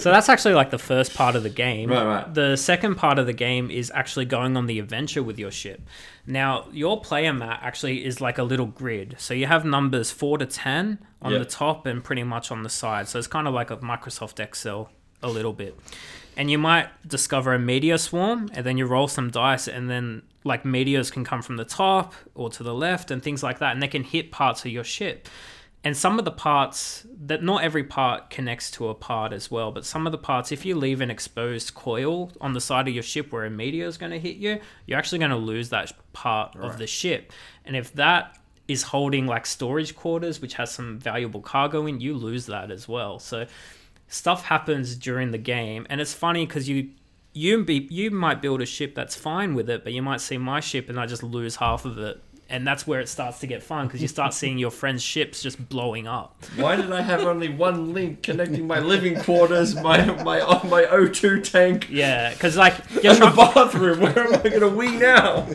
So 0.00 0.10
that's 0.10 0.28
actually 0.28 0.54
like 0.54 0.70
the 0.70 0.78
first 0.78 1.14
part 1.14 1.36
of 1.36 1.42
the 1.42 1.48
game. 1.50 1.90
Right, 1.90 2.04
right. 2.04 2.34
The 2.34 2.56
second 2.56 2.96
part 2.96 3.18
of 3.18 3.26
the 3.26 3.32
game 3.32 3.70
is 3.70 3.90
actually 3.94 4.24
going 4.26 4.56
on 4.56 4.66
the 4.66 4.78
adventure 4.78 5.22
with 5.22 5.38
your 5.38 5.50
ship. 5.50 5.80
Now, 6.26 6.66
your 6.72 7.00
player 7.00 7.32
mat 7.32 7.60
actually 7.62 8.04
is 8.04 8.20
like 8.20 8.38
a 8.38 8.42
little 8.42 8.66
grid. 8.66 9.16
So 9.18 9.34
you 9.34 9.46
have 9.46 9.64
numbers 9.64 10.10
4 10.10 10.38
to 10.38 10.46
10 10.46 10.98
on 11.20 11.32
Yep. 11.32 11.38
the 11.40 11.46
top 11.48 11.86
and 11.86 12.02
pretty 12.02 12.22
much 12.24 12.50
on 12.50 12.62
the 12.62 12.68
side. 12.68 13.08
So 13.08 13.18
it's 13.18 13.28
kind 13.28 13.46
of 13.48 13.54
like 13.54 13.70
a 13.70 13.76
Microsoft 13.78 14.38
Excel 14.40 14.90
a 15.22 15.28
little 15.28 15.52
bit. 15.52 15.78
And 16.36 16.50
you 16.50 16.58
might 16.58 16.88
discover 17.06 17.52
a 17.52 17.58
meteor 17.58 17.98
swarm 17.98 18.50
and 18.54 18.64
then 18.64 18.78
you 18.78 18.86
roll 18.86 19.08
some 19.08 19.30
dice 19.30 19.68
and 19.68 19.90
then 19.90 20.22
like 20.44 20.64
meteors 20.64 21.10
can 21.10 21.24
come 21.24 21.42
from 21.42 21.56
the 21.56 21.64
top 21.64 22.14
or 22.34 22.50
to 22.50 22.62
the 22.62 22.74
left 22.74 23.10
and 23.10 23.22
things 23.22 23.42
like 23.42 23.58
that 23.58 23.72
and 23.72 23.82
they 23.82 23.88
can 23.88 24.02
hit 24.02 24.32
parts 24.32 24.64
of 24.64 24.70
your 24.70 24.84
ship. 24.84 25.28
And 25.84 25.96
some 25.96 26.18
of 26.18 26.24
the 26.24 26.30
parts 26.30 27.04
that 27.26 27.42
not 27.42 27.64
every 27.64 27.82
part 27.82 28.30
connects 28.30 28.70
to 28.72 28.88
a 28.88 28.94
part 28.94 29.32
as 29.32 29.50
well 29.50 29.72
but 29.72 29.84
some 29.84 30.06
of 30.06 30.12
the 30.12 30.18
parts 30.18 30.52
if 30.52 30.64
you 30.64 30.74
leave 30.74 31.00
an 31.00 31.10
exposed 31.10 31.74
coil 31.74 32.30
on 32.40 32.52
the 32.52 32.60
side 32.60 32.88
of 32.88 32.94
your 32.94 33.02
ship 33.02 33.32
where 33.32 33.44
a 33.44 33.50
meteor 33.50 33.86
is 33.86 33.98
going 33.98 34.12
to 34.12 34.18
hit 34.18 34.36
you 34.36 34.60
you're 34.86 34.98
actually 34.98 35.18
going 35.18 35.32
to 35.32 35.36
lose 35.36 35.68
that 35.68 35.92
part 36.12 36.56
of 36.56 36.78
the 36.78 36.86
ship. 36.86 37.32
And 37.64 37.76
if 37.76 37.92
that 37.94 38.38
is 38.68 38.84
holding 38.84 39.26
like 39.26 39.44
storage 39.44 39.94
quarters 39.94 40.40
which 40.40 40.54
has 40.54 40.72
some 40.72 40.98
valuable 40.98 41.40
cargo 41.40 41.86
in 41.86 42.00
you 42.00 42.14
lose 42.14 42.46
that 42.46 42.70
as 42.70 42.88
well. 42.88 43.18
So 43.18 43.46
stuff 44.12 44.44
happens 44.44 44.94
during 44.94 45.30
the 45.30 45.38
game 45.38 45.86
and 45.88 45.98
it's 45.98 46.12
funny 46.12 46.44
because 46.44 46.68
you 46.68 46.90
you 47.32 47.64
be 47.64 47.88
you 47.90 48.10
might 48.10 48.42
build 48.42 48.60
a 48.60 48.66
ship 48.66 48.94
that's 48.94 49.16
fine 49.16 49.54
with 49.54 49.70
it 49.70 49.82
but 49.84 49.92
you 49.94 50.02
might 50.02 50.20
see 50.20 50.36
my 50.36 50.60
ship 50.60 50.90
and 50.90 51.00
i 51.00 51.06
just 51.06 51.22
lose 51.22 51.56
half 51.56 51.86
of 51.86 51.96
it 51.96 52.20
and 52.50 52.66
that's 52.66 52.86
where 52.86 53.00
it 53.00 53.08
starts 53.08 53.38
to 53.38 53.46
get 53.46 53.62
fun 53.62 53.86
because 53.86 54.02
you 54.02 54.08
start 54.08 54.34
seeing 54.34 54.58
your 54.58 54.70
friends 54.70 55.02
ships 55.02 55.42
just 55.42 55.66
blowing 55.70 56.06
up 56.06 56.44
Why 56.56 56.76
did 56.76 56.92
I 56.92 57.00
have 57.00 57.22
only 57.22 57.48
one 57.48 57.94
link 57.94 58.22
connecting 58.22 58.66
my 58.66 58.80
living 58.80 59.18
quarters, 59.18 59.74
my 59.74 60.04
my 60.22 60.40
uh, 60.40 60.62
my 60.66 60.82
O2 60.82 61.42
tank, 61.50 61.88
yeah 61.88 62.34
because 62.34 62.58
like 62.58 62.74
you're 63.02 63.14
and 63.14 63.22
the 63.22 63.30
bathroom? 63.34 64.00
Where 64.00 64.18
am 64.18 64.34
I 64.34 64.48
going 64.50 64.60
to 64.60 64.68
wee 64.68 64.94
now? 64.98 65.48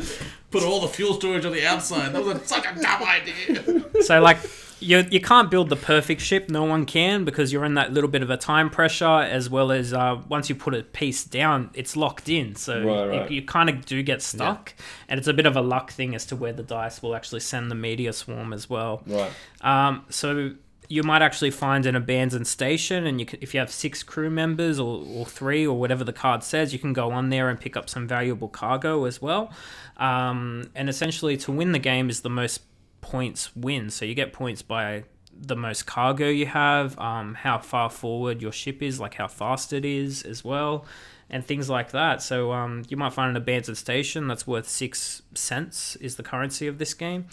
Put 0.49 0.63
all 0.63 0.81
the 0.81 0.87
fuel 0.87 1.13
storage 1.13 1.45
on 1.45 1.51
the 1.51 1.67
outside. 1.67 2.13
That 2.13 2.23
was 2.23 2.41
such 2.45 2.65
a 2.65 2.73
dumb 2.81 3.03
idea. 3.03 4.01
so 4.01 4.19
like 4.19 4.39
you 4.79 5.05
you 5.09 5.19
can't 5.19 5.49
build 5.49 5.69
the 5.69 5.75
perfect 5.75 6.21
ship. 6.21 6.49
No 6.49 6.63
one 6.63 6.85
can 6.85 7.25
because 7.25 7.51
you're 7.51 7.65
in 7.65 7.73
that 7.75 7.93
little 7.93 8.09
bit 8.09 8.21
of 8.21 8.29
a 8.29 8.37
time 8.37 8.69
pressure 8.69 9.05
as 9.05 9.49
well 9.49 9.71
as 9.71 9.93
uh, 9.93 10.21
once 10.29 10.49
you 10.49 10.55
put 10.55 10.73
a 10.73 10.83
piece 10.83 11.23
down, 11.23 11.69
it's 11.73 11.95
locked 11.95 12.29
in. 12.29 12.55
So 12.55 12.83
Right, 12.83 13.07
right. 13.07 13.31
You, 13.31 13.37
you 13.37 13.41
kind 13.45 13.69
of 13.69 13.85
do 13.85 14.01
get 14.03 14.21
stuck, 14.21 14.73
and 15.07 15.17
it's 15.17 15.27
a 15.27 15.33
bit 15.33 15.45
of 15.45 15.55
a 15.55 15.61
luck 15.61 15.91
thing 15.91 16.13
as 16.15 16.25
to 16.27 16.35
where 16.35 16.53
the 16.53 16.63
dice 16.63 17.01
will 17.01 17.15
actually 17.15 17.39
send 17.41 17.71
the 17.71 17.75
meteor 17.75 18.11
swarm 18.11 18.53
as 18.53 18.69
well. 18.69 19.01
Right. 19.07 19.31
Um, 19.61 20.05
so 20.09 20.51
you 20.89 21.03
might 21.03 21.21
actually 21.21 21.51
find 21.51 21.85
an 21.85 21.95
abandoned 21.95 22.47
station, 22.47 23.05
and 23.07 23.19
you 23.19 23.25
can, 23.25 23.39
if 23.41 23.53
you 23.53 23.59
have 23.59 23.71
six 23.71 24.03
crew 24.03 24.29
members 24.29 24.79
or, 24.79 25.03
or 25.05 25.25
three 25.25 25.65
or 25.65 25.77
whatever 25.77 26.03
the 26.03 26.13
card 26.13 26.43
says, 26.43 26.71
you 26.71 26.79
can 26.79 26.93
go 26.93 27.11
on 27.11 27.29
there 27.29 27.49
and 27.49 27.59
pick 27.59 27.75
up 27.75 27.89
some 27.89 28.07
valuable 28.07 28.47
cargo 28.47 29.05
as 29.05 29.21
well. 29.21 29.51
Um, 29.97 30.69
and 30.75 30.87
essentially, 30.87 31.35
to 31.37 31.51
win 31.51 31.71
the 31.71 31.79
game 31.79 32.09
is 32.09 32.21
the 32.21 32.29
most 32.29 32.61
points 33.01 33.55
win. 33.55 33.89
So 33.89 34.05
you 34.05 34.13
get 34.13 34.33
points 34.33 34.61
by 34.61 35.03
the 35.39 35.55
most 35.55 35.85
cargo 35.85 36.27
you 36.29 36.47
have, 36.47 36.97
um, 36.99 37.35
how 37.35 37.59
far 37.59 37.89
forward 37.89 38.41
your 38.41 38.51
ship 38.51 38.81
is, 38.81 38.99
like 38.99 39.15
how 39.15 39.27
fast 39.27 39.71
it 39.71 39.85
is 39.85 40.23
as 40.23 40.43
well, 40.43 40.85
and 41.29 41.45
things 41.45 41.69
like 41.69 41.91
that. 41.91 42.21
So 42.21 42.51
um, 42.51 42.83
you 42.89 42.97
might 42.97 43.13
find 43.13 43.29
an 43.31 43.37
abandoned 43.37 43.77
station 43.77 44.27
that's 44.27 44.47
worth 44.47 44.67
six 44.67 45.21
cents 45.35 45.95
is 45.97 46.15
the 46.15 46.23
currency 46.23 46.67
of 46.67 46.77
this 46.77 46.93
game. 46.93 47.27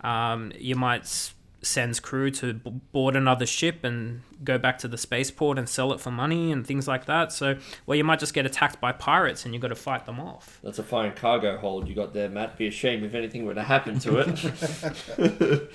Um, 0.00 0.52
you 0.58 0.74
might 0.76 1.32
s- 1.66 1.76
send 1.76 2.00
crew 2.02 2.30
to 2.30 2.54
b- 2.54 2.70
board 2.92 3.16
another 3.16 3.46
ship 3.46 3.84
and 3.84 4.22
go 4.44 4.58
back 4.58 4.78
to 4.78 4.88
the 4.88 4.98
spaceport 4.98 5.58
and 5.58 5.68
sell 5.68 5.92
it 5.92 6.00
for 6.00 6.10
money 6.10 6.52
and 6.52 6.66
things 6.66 6.86
like 6.88 7.06
that. 7.06 7.32
So, 7.32 7.56
well, 7.86 7.96
you 7.96 8.04
might 8.04 8.18
just 8.18 8.34
get 8.34 8.46
attacked 8.46 8.80
by 8.80 8.92
pirates 8.92 9.44
and 9.44 9.54
you've 9.54 9.62
got 9.62 9.68
to 9.68 9.74
fight 9.74 10.06
them 10.06 10.18
off. 10.20 10.58
That's 10.62 10.78
a 10.78 10.82
fine 10.82 11.12
cargo 11.12 11.56
hold 11.58 11.88
you 11.88 11.94
got 11.94 12.12
there, 12.14 12.28
Matt. 12.28 12.56
Be 12.58 12.66
a 12.66 12.70
shame 12.70 13.04
if 13.04 13.14
anything 13.14 13.44
were 13.46 13.54
to 13.54 13.62
happen 13.62 13.98
to 14.00 14.18
it. 14.18 15.70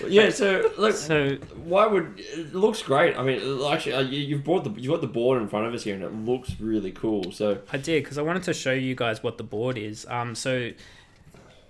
yeah. 0.08 0.30
So 0.30 0.70
look, 0.78 0.94
So, 0.94 1.36
why 1.64 1.86
would 1.86 2.14
it 2.18 2.54
looks 2.54 2.82
great? 2.82 3.16
I 3.16 3.22
mean, 3.22 3.62
actually, 3.70 3.94
uh, 3.94 4.00
you, 4.00 4.20
you've 4.20 4.44
brought 4.44 4.64
the 4.64 4.70
you've 4.80 4.92
got 4.92 5.00
the 5.00 5.06
board 5.06 5.40
in 5.42 5.48
front 5.48 5.66
of 5.66 5.74
us 5.74 5.82
here, 5.84 5.94
and 5.94 6.04
it 6.04 6.14
looks 6.14 6.58
really 6.60 6.92
cool. 6.92 7.30
So 7.32 7.60
I 7.72 7.76
did 7.78 8.04
because 8.04 8.18
I 8.18 8.22
wanted 8.22 8.42
to 8.44 8.54
show 8.54 8.72
you 8.72 8.94
guys 8.94 9.22
what 9.22 9.38
the 9.38 9.44
board 9.44 9.76
is. 9.78 10.06
Um, 10.08 10.34
so 10.34 10.70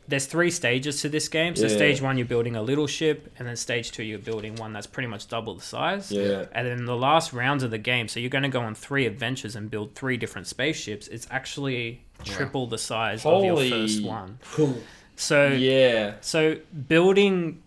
there's 0.09 0.27
three 0.27 0.51
stages 0.51 1.03
to 1.03 1.09
this 1.09 1.29
game. 1.29 1.55
So 1.55 1.67
Yeah. 1.67 1.77
stage 1.77 2.01
one, 2.01 2.17
you're 2.17 2.27
building 2.27 2.57
a 2.57 2.63
little 2.63 2.87
ship, 2.87 3.31
and 3.39 3.47
then 3.47 3.57
stage 3.57 3.93
two, 3.93 4.03
you're 4.03 4.19
building 4.19 4.57
one 4.57 4.73
that's 4.73 4.87
pretty 4.87 5.07
much 5.07 5.29
double 5.29 5.55
the 5.55 5.63
size. 5.63 6.11
yeah, 6.11 6.47
And 6.53 6.67
then 6.67 6.85
the 6.87 6.97
last 6.97 7.33
rounds 7.33 7.63
of 7.63 7.71
the 7.71 7.79
game, 7.79 8.09
so 8.09 8.19
you're 8.19 8.31
going 8.31 8.43
to 8.45 8.49
go 8.49 8.61
on 8.63 8.75
three 8.75 9.05
adventures 9.07 9.55
and 9.55 9.71
build 9.71 9.95
three 9.95 10.17
different 10.17 10.47
spaceships. 10.47 11.09
It's 11.09 11.27
actually 11.31 12.03
triple 12.25 12.67
the 12.67 12.79
size 12.79 13.25
of 13.25 13.45
your 13.45 13.63
first 13.65 14.03
one. 14.03 14.39
Cool. 14.53 14.79
So 15.17 15.49
yeah. 15.49 16.15
so 16.21 16.57
building 16.89 17.63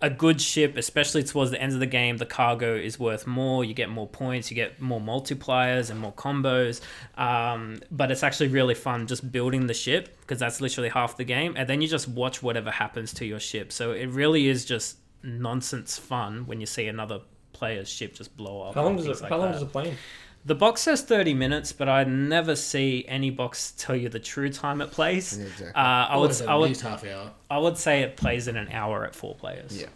a 0.00 0.10
good 0.10 0.40
ship, 0.40 0.76
especially 0.76 1.24
towards 1.24 1.50
the 1.50 1.60
end 1.60 1.72
of 1.72 1.80
the 1.80 1.86
game, 1.86 2.18
the 2.18 2.26
cargo 2.26 2.76
is 2.76 2.98
worth 2.98 3.26
more. 3.26 3.64
You 3.64 3.74
get 3.74 3.88
more 3.88 4.06
points, 4.06 4.50
you 4.50 4.54
get 4.54 4.80
more 4.80 5.00
multipliers 5.00 5.90
and 5.90 5.98
more 5.98 6.12
combos. 6.12 6.80
Um, 7.16 7.80
but 7.90 8.10
it's 8.10 8.22
actually 8.22 8.48
really 8.48 8.74
fun 8.74 9.06
just 9.06 9.32
building 9.32 9.66
the 9.66 9.74
ship 9.74 10.16
because 10.20 10.38
that's 10.38 10.60
literally 10.60 10.88
half 10.88 11.16
the 11.16 11.24
game, 11.24 11.54
and 11.56 11.68
then 11.68 11.82
you 11.82 11.88
just 11.88 12.08
watch 12.08 12.42
whatever 12.42 12.70
happens 12.70 13.12
to 13.14 13.26
your 13.26 13.40
ship. 13.40 13.72
So 13.72 13.92
it 13.92 14.06
really 14.06 14.48
is 14.48 14.64
just 14.64 14.98
nonsense 15.22 15.98
fun 15.98 16.46
when 16.46 16.60
you 16.60 16.66
see 16.66 16.86
another 16.86 17.20
player's 17.52 17.88
ship 17.88 18.14
just 18.14 18.36
blow 18.36 18.62
up. 18.62 18.74
How 18.74 18.84
long 18.84 18.96
does 18.96 19.06
it? 19.06 19.20
like 19.20 19.30
how 19.30 19.38
long 19.38 19.48
that. 19.48 19.54
does 19.54 19.62
it 19.62 19.72
play? 19.72 19.96
The 20.44 20.54
box 20.54 20.80
says 20.82 21.02
30 21.02 21.34
minutes, 21.34 21.72
but 21.72 21.88
I 21.88 22.04
never 22.04 22.56
see 22.56 23.04
any 23.06 23.28
box 23.30 23.74
tell 23.76 23.94
you 23.96 24.08
the 24.08 24.20
true 24.20 24.50
time 24.50 24.80
it 24.80 24.90
plays. 24.90 25.36
Yeah, 25.36 25.44
exactly. 25.44 25.68
Uh, 25.74 25.78
I 25.80 26.16
would, 26.16 26.30
at 26.30 26.48
I 26.48 26.54
would, 26.56 26.68
least 26.68 26.80
half 26.80 27.04
hour. 27.04 27.32
I 27.50 27.58
would 27.58 27.76
say 27.76 28.00
it 28.02 28.16
plays 28.16 28.48
in 28.48 28.56
an 28.56 28.68
hour 28.70 29.04
at 29.04 29.14
four 29.14 29.34
players. 29.34 29.78
Yeah. 29.78 29.86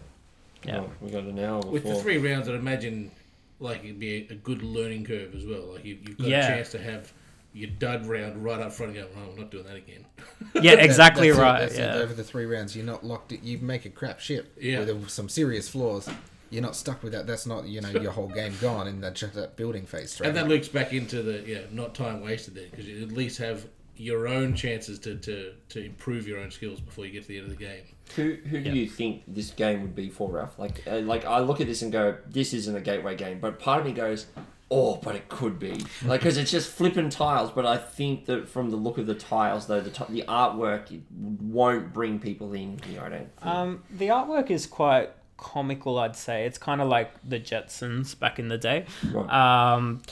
Yeah. 0.65 0.81
Oh, 0.81 0.91
we 1.01 1.11
got 1.11 1.25
an 1.25 1.39
hour 1.39 1.59
before. 1.61 1.73
With 1.73 1.85
the 1.85 1.95
three 1.97 2.19
rounds, 2.19 2.49
I'd 2.49 2.55
imagine 2.55 3.11
like 3.61 3.83
it'd 3.85 3.99
be 3.99 4.27
a, 4.29 4.33
a 4.33 4.37
good 4.37 4.63
learning 4.63 5.05
curve 5.05 5.35
as 5.35 5.47
well. 5.47 5.73
Like 5.73 5.85
you, 5.85 5.97
you've 6.07 6.19
got 6.19 6.27
Yeah. 6.27 6.45
a 6.47 6.57
chance 6.57 6.71
to 6.73 6.79
have 6.83 7.13
your 7.55 7.71
dud 7.79 8.07
round 8.07 8.43
right 8.45 8.61
up 8.61 8.73
front 8.73 8.97
and 8.97 9.05
go, 9.05 9.09
oh, 9.17 9.31
I'm 9.31 9.39
not 9.39 9.51
doing 9.51 9.65
that 9.65 9.77
again. 9.77 10.05
Yeah, 10.61 10.75
That- 10.77 10.85
exactly 10.85 11.29
that's 11.31 11.39
it, 11.39 11.43
right. 11.43 11.61
that's 11.61 11.75
it. 11.75 11.79
yeah. 11.81 11.95
Over 11.95 12.13
the 12.15 12.25
three 12.25 12.45
rounds, 12.47 12.77
you're 12.77 12.85
not 12.85 13.05
locked. 13.05 13.33
In, 13.33 13.41
you 13.43 13.59
make 13.59 13.87
a 13.87 13.91
crap 13.91 14.21
ship 14.21 14.55
Yeah. 14.61 14.81
with 14.81 15.09
some 15.09 15.29
serious 15.29 15.69
flaws. 15.69 16.09
You're 16.53 16.63
not 16.63 16.77
stuck 16.77 17.03
with 17.03 17.13
that. 17.13 17.27
That's 17.27 17.47
not 17.47 17.67
you 17.67 17.81
know 17.81 17.89
your 17.91 18.13
whole 18.13 18.29
game 18.29 18.55
gone 18.61 18.87
in 18.87 19.01
that 19.01 19.15
just 19.15 19.35
that 19.35 19.57
building 19.57 19.87
phase. 19.87 20.13
Straight 20.13 20.29
And 20.29 20.37
that 20.37 20.45
up. 20.45 20.49
loops 20.49 20.69
back 20.69 20.93
into 20.93 21.23
the 21.23 21.43
yeah, 21.47 21.61
not 21.71 21.95
time 21.95 22.21
wasted 22.23 22.55
there 22.55 22.67
because 22.71 22.87
you 22.87 23.03
at 23.03 23.13
least 23.13 23.39
have 23.39 23.67
your 23.97 24.27
own 24.27 24.55
chances 24.55 24.99
to, 24.99 25.17
to, 25.17 25.53
to 25.69 25.85
improve 25.85 26.27
your 26.27 26.39
own 26.41 26.51
skills 26.51 26.81
before 26.81 27.05
you 27.05 27.13
get 27.13 27.23
to 27.23 27.29
the 27.29 27.37
end 27.39 27.45
of 27.51 27.57
the 27.57 27.65
game. 27.65 27.83
Who 28.17 28.37
who 28.49 28.61
do 28.61 28.71
you 28.71 28.89
think 28.89 29.23
this 29.29 29.51
game 29.51 29.83
would 29.83 29.95
be 29.95 30.09
for, 30.11 30.31
Ralph? 30.31 30.59
Like 30.59 30.83
uh, 30.87 30.99
like 31.01 31.25
I 31.25 31.41
look 31.41 31.61
at 31.61 31.67
this 31.67 31.83
and 31.83 31.91
go, 31.93 32.17
this 32.29 32.53
isn't 32.53 32.75
a 32.77 32.81
gateway 32.81 33.17
game, 33.17 33.39
but 33.41 33.59
part 33.59 33.81
of 33.81 33.87
me 33.87 33.93
goes, 33.93 34.27
oh, 34.71 34.97
but 35.03 35.15
it 35.15 35.29
could 35.29 35.59
be, 35.59 35.85
like 36.05 36.21
because 36.21 36.37
it's 36.37 36.51
just 36.51 36.71
flipping 36.71 37.09
tiles. 37.11 37.51
But 37.53 37.65
I 37.65 37.77
think 37.79 38.27
that 38.27 38.49
from 38.49 38.71
the 38.71 38.77
look 38.77 38.99
of 38.99 39.07
the 39.07 39.15
tiles, 39.15 39.67
though, 39.67 39.81
the 39.81 39.91
t- 39.91 40.05
the 40.11 40.25
artwork 40.29 40.91
it 40.91 41.03
won't 41.11 41.93
bring 41.93 42.19
people 42.19 42.53
in 42.55 42.79
here. 42.87 43.03
I 43.03 43.09
don't. 43.09 43.19
Think. 43.41 43.47
Um, 43.47 43.83
the 43.91 44.09
artwork 44.09 44.51
is 44.51 44.67
quite 44.67 45.11
comical, 45.43 45.99
I'd 45.99 46.15
say. 46.15 46.47
It's 46.47 46.57
kind 46.57 46.81
of 46.81 46.89
like 46.89 47.11
the 47.29 47.41
Jetsons 47.41 48.17
back 48.19 48.39
in 48.39 48.47
the 48.49 48.57
day. 48.59 48.87
Right. 49.13 49.29
Um, 49.75 50.03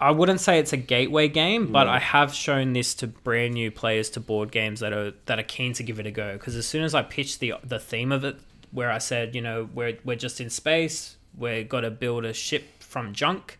I 0.00 0.10
wouldn't 0.10 0.40
say 0.40 0.58
it's 0.58 0.72
a 0.72 0.78
gateway 0.78 1.28
game, 1.28 1.70
but 1.70 1.84
No. 1.84 1.90
I 1.90 1.98
have 1.98 2.34
shown 2.34 2.72
this 2.72 2.94
to 2.96 3.06
brand 3.06 3.54
new 3.54 3.70
players 3.70 4.10
to 4.10 4.20
board 4.20 4.50
games 4.50 4.80
that 4.80 4.92
are 4.92 5.12
that 5.26 5.38
are 5.38 5.44
keen 5.44 5.72
to 5.74 5.82
give 5.82 6.00
it 6.00 6.06
a 6.06 6.10
go. 6.10 6.32
Because 6.32 6.56
as 6.56 6.66
soon 6.66 6.82
as 6.84 6.94
I 6.94 7.02
pitched 7.02 7.40
the 7.40 7.54
the 7.62 7.78
theme 7.78 8.10
of 8.12 8.24
it, 8.24 8.36
where 8.72 8.90
I 8.90 8.98
said, 8.98 9.34
you 9.34 9.40
know, 9.42 9.68
we're 9.74 9.98
we're 10.04 10.16
just 10.16 10.40
in 10.40 10.50
space, 10.50 11.16
we're 11.36 11.62
got 11.64 11.82
to 11.82 11.90
build 11.90 12.24
a 12.24 12.32
ship 12.32 12.64
from 12.80 13.12
junk, 13.12 13.58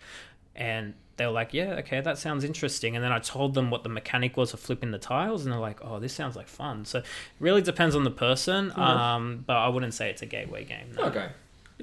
and 0.57 0.95
they 1.17 1.27
were 1.27 1.33
like, 1.33 1.55
yeah, 1.55 1.75
okay, 1.81 2.01
that 2.01 2.19
sounds 2.19 2.45
interesting. 2.45 2.95
And 2.97 3.05
then 3.05 3.13
I 3.13 3.19
told 3.19 3.55
them 3.55 3.71
what 3.71 3.83
the 3.83 3.89
mechanic 3.89 4.37
was 4.37 4.53
of 4.53 4.61
flipping 4.61 4.91
the 4.91 4.99
tiles, 4.99 5.45
and 5.45 5.53
they're 5.53 5.61
like, 5.61 5.79
oh, 5.85 5.99
this 6.01 6.13
sounds 6.13 6.37
like 6.37 6.49
fun. 6.49 6.85
So 6.85 6.99
it 6.99 7.05
really 7.41 7.63
depends 7.63 7.95
on 7.95 8.05
the 8.05 8.11
person, 8.11 8.73
um, 8.79 9.45
but 9.47 9.57
I 9.57 9.69
wouldn't 9.69 9.95
say 9.95 10.11
it's 10.11 10.23
a 10.23 10.27
gateway 10.27 10.65
game. 10.65 10.93
No. 10.97 11.05
okay. 11.05 11.29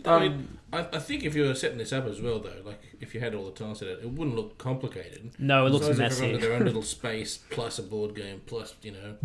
I 0.05 0.09
Um, 0.09 0.21
mean, 0.21 0.57
I, 0.71 0.79
I 0.93 0.99
think 0.99 1.23
if 1.25 1.35
you 1.35 1.43
were 1.43 1.53
setting 1.53 1.77
this 1.77 1.91
up 1.91 2.05
as 2.07 2.21
well, 2.21 2.39
though, 2.39 2.53
like 2.65 2.81
if 3.01 3.13
you 3.13 3.19
had 3.19 3.35
all 3.35 3.45
the 3.45 3.51
tiles 3.51 3.79
set 3.79 3.89
it, 3.89 3.99
it 4.03 4.09
wouldn't 4.09 4.35
look 4.37 4.57
complicated. 4.57 5.31
No, 5.37 5.65
it 5.65 5.67
As 5.67 5.73
looks 5.73 5.83
long 5.83 5.91
as 5.91 5.99
everyone 5.99 6.31
messy. 6.31 6.31
had 6.31 6.41
their 6.41 6.53
own 6.59 6.65
little 6.65 6.81
space 6.81 7.39
plus 7.49 7.77
a 7.77 7.83
board 7.83 8.15
game 8.15 8.41
plus 8.45 8.73
you 8.81 8.91
know 8.93 9.15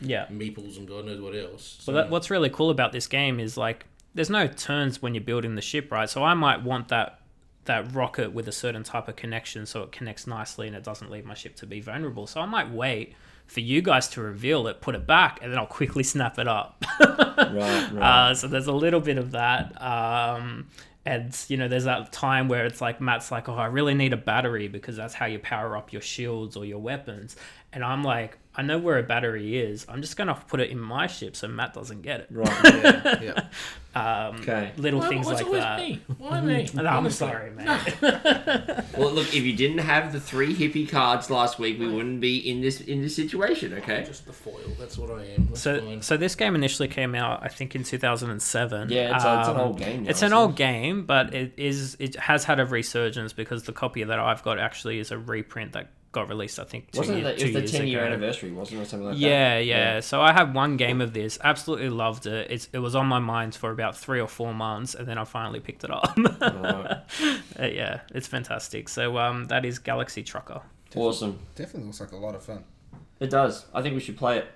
Yeah. 0.00 0.24
meeples 0.28 0.78
and 0.78 0.88
God 0.88 1.04
knows 1.04 1.20
what 1.20 1.36
else. 1.36 1.76
So, 1.80 1.92
Well, 1.92 2.02
that, 2.02 2.10
what's 2.10 2.30
really 2.30 2.48
cool 2.48 2.70
about 2.70 2.92
this 2.92 3.06
game 3.06 3.38
is 3.38 3.58
like 3.58 3.84
there's 4.14 4.30
no 4.30 4.46
turns 4.46 5.02
when 5.02 5.14
you're 5.14 5.22
building 5.24 5.56
the 5.56 5.62
ship, 5.62 5.92
right? 5.92 6.08
So 6.08 6.24
I 6.24 6.32
might 6.34 6.62
want 6.62 6.88
that 6.88 7.18
that 7.64 7.94
rocket 7.94 8.32
with 8.32 8.48
a 8.48 8.52
certain 8.52 8.82
type 8.82 9.08
of 9.08 9.16
connection 9.16 9.66
so 9.66 9.82
it 9.82 9.92
connects 9.92 10.26
nicely 10.26 10.66
and 10.66 10.76
it 10.76 10.84
doesn't 10.84 11.10
leave 11.10 11.24
my 11.24 11.34
ship 11.34 11.56
to 11.56 11.66
be 11.66 11.80
vulnerable. 11.80 12.26
So 12.26 12.40
I 12.40 12.46
might 12.46 12.70
wait 12.70 13.14
for 13.46 13.60
you 13.60 13.82
guys 13.82 14.08
to 14.08 14.22
reveal 14.22 14.66
it, 14.68 14.80
put 14.80 14.94
it 14.94 15.06
back, 15.06 15.40
and 15.42 15.52
then 15.52 15.58
I'll 15.58 15.66
quickly 15.66 16.02
snap 16.14 16.38
it 16.38 16.48
up. 16.48 16.84
Right, 17.00 17.54
right. 17.92 17.92
Uh, 17.94 18.34
so 18.34 18.46
there's 18.46 18.66
a 18.66 18.72
little 18.72 19.00
bit 19.00 19.18
of 19.18 19.32
that. 19.32 19.80
Um, 19.82 20.68
and 21.06 21.36
you 21.48 21.56
know, 21.56 21.68
there's 21.68 21.84
that 21.84 22.12
time 22.12 22.48
where 22.48 22.64
it's 22.64 22.80
like 22.80 23.00
Matt's 23.00 23.30
like, 23.30 23.48
"Oh, 23.48 23.54
I 23.54 23.66
really 23.66 23.92
need 23.92 24.14
a 24.14 24.16
battery 24.16 24.68
because 24.68 24.96
that's 24.96 25.12
how 25.12 25.26
you 25.26 25.38
power 25.38 25.76
up 25.76 25.92
your 25.92 26.00
shields 26.00 26.56
or 26.56 26.64
your 26.64 26.78
weapons." 26.78 27.36
And 27.74 27.82
I'm 27.84 28.02
like, 28.04 28.38
"I 28.54 28.62
know 28.62 28.78
where 28.78 28.98
a 28.98 29.02
battery 29.02 29.58
is. 29.58 29.84
I'm 29.88 30.00
just 30.00 30.16
gonna 30.16 30.34
put 30.48 30.60
it 30.60 30.70
in 30.70 30.78
my 30.78 31.06
ship 31.08 31.34
so 31.34 31.48
Matt 31.48 31.74
doesn't 31.74 32.02
get 32.02 32.20
it." 32.20 32.26
right. 32.30 32.64
Yeah, 32.64 33.22
yeah. 33.22 33.44
Um, 33.96 34.40
Okay. 34.40 34.72
Little 34.76 34.98
Why- 34.98 35.08
things 35.08 35.26
like 35.28 35.48
that. 35.52 35.78
Me? 35.78 36.00
Why 36.18 36.40
me? 36.40 36.68
No, 36.74 36.84
I'm 36.84 37.08
sorry, 37.10 37.52
man. 37.52 37.78
Well, 38.98 39.12
look, 39.12 39.28
if 39.28 39.44
you 39.44 39.52
didn't 39.52 39.78
have 39.78 40.12
the 40.12 40.18
three 40.20 40.52
hippie 40.52 40.88
cards 40.88 41.30
last 41.30 41.60
week, 41.60 41.78
we 41.78 41.86
wouldn't 41.86 42.20
be 42.20 42.38
in 42.50 42.60
this 42.60 42.80
in 42.80 43.02
this 43.02 43.14
situation. 43.14 43.72
Okay. 43.74 44.02
Just 44.04 44.26
the 44.26 44.32
foil. 44.32 44.58
That's 44.80 44.98
what 44.98 45.10
I 45.12 45.24
am. 45.26 45.46
That's 45.46 45.60
So, 45.60 45.80
fine. 45.80 46.02
so 46.02 46.16
this 46.16 46.34
game 46.34 46.56
initially 46.56 46.88
came 46.88 47.14
out, 47.14 47.44
I 47.44 47.48
think, 47.48 47.76
in 47.76 47.84
2007. 47.84 48.88
Yeah, 48.90 49.14
it's, 49.14 49.24
a, 49.24 49.38
it's 49.40 49.48
an 49.48 49.54
Um, 49.56 49.60
old 49.60 49.78
game. 49.78 50.02
Now, 50.04 50.10
It's 50.10 50.22
an 50.22 50.26
isn't 50.26 50.38
old 50.38 50.56
game, 50.56 51.06
but 51.06 51.32
it 51.32 51.52
is 51.56 51.96
it 52.00 52.16
has 52.16 52.42
had 52.44 52.58
a 52.58 52.64
resurgence 52.64 53.32
because 53.32 53.62
the 53.62 53.72
copy 53.72 54.02
that 54.02 54.18
I've 54.18 54.42
got 54.42 54.58
actually 54.58 54.98
is 54.98 55.12
a 55.12 55.18
reprint 55.18 55.72
that 55.74 55.90
got 56.14 56.28
released. 56.28 56.58
I 56.58 56.64
think 56.64 56.90
2 56.92 56.98
Wasn't 57.00 57.18
year- 57.18 57.26
it? 57.28 57.38
two 57.38 57.44
It 57.44 57.46
was 57.48 57.52
the 57.54 57.60
years 57.60 57.72
ten 57.72 57.86
year 57.86 57.98
ago. 58.00 58.06
anniversary, 58.14 58.52
wasn't 58.52 58.80
it, 58.80 58.82
or 58.84 58.86
something 58.86 59.08
like 59.10 59.18
Yeah, 59.18 59.56
that? 59.58 59.64
yeah, 59.66 59.94
yeah. 59.94 60.00
So 60.00 60.22
I 60.22 60.32
had 60.32 60.54
one 60.54 60.76
game 60.78 61.00
of 61.02 61.12
this. 61.12 61.38
Absolutely 61.44 61.90
loved 61.90 62.26
it. 62.26 62.50
It's 62.50 62.68
it 62.72 62.78
was 62.78 62.94
on 62.94 63.06
my 63.06 63.18
mind 63.18 63.54
for 63.54 63.70
about 63.70 63.96
three 63.96 64.20
or 64.20 64.28
four 64.28 64.54
months, 64.54 64.94
and 64.94 65.06
then 65.06 65.18
I 65.18 65.24
finally 65.24 65.60
picked 65.60 65.84
it 65.84 65.90
up. 65.90 66.16
Right. 66.16 67.02
Uh, 67.56 67.66
yeah, 67.66 68.00
it's 68.12 68.26
fantastic. 68.26 68.88
So 68.88 69.16
um, 69.18 69.44
that 69.46 69.64
is 69.64 69.78
Galaxy 69.78 70.22
Trucker. 70.24 70.60
Awesome. 70.96 71.38
Definitely 71.54 71.84
looks 71.86 72.00
like 72.00 72.10
a 72.12 72.16
lot 72.16 72.34
of 72.34 72.42
fun. 72.42 72.64
It 73.20 73.30
does. 73.30 73.64
I 73.72 73.80
think 73.82 73.94
we 73.94 74.00
should 74.00 74.16
play 74.16 74.38
it. 74.38 74.46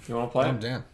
If 0.00 0.08
you 0.08 0.16
want 0.16 0.30
to 0.30 0.32
play 0.32 0.46
I'm 0.48 0.56
it? 0.56 0.60
down. 0.60 0.84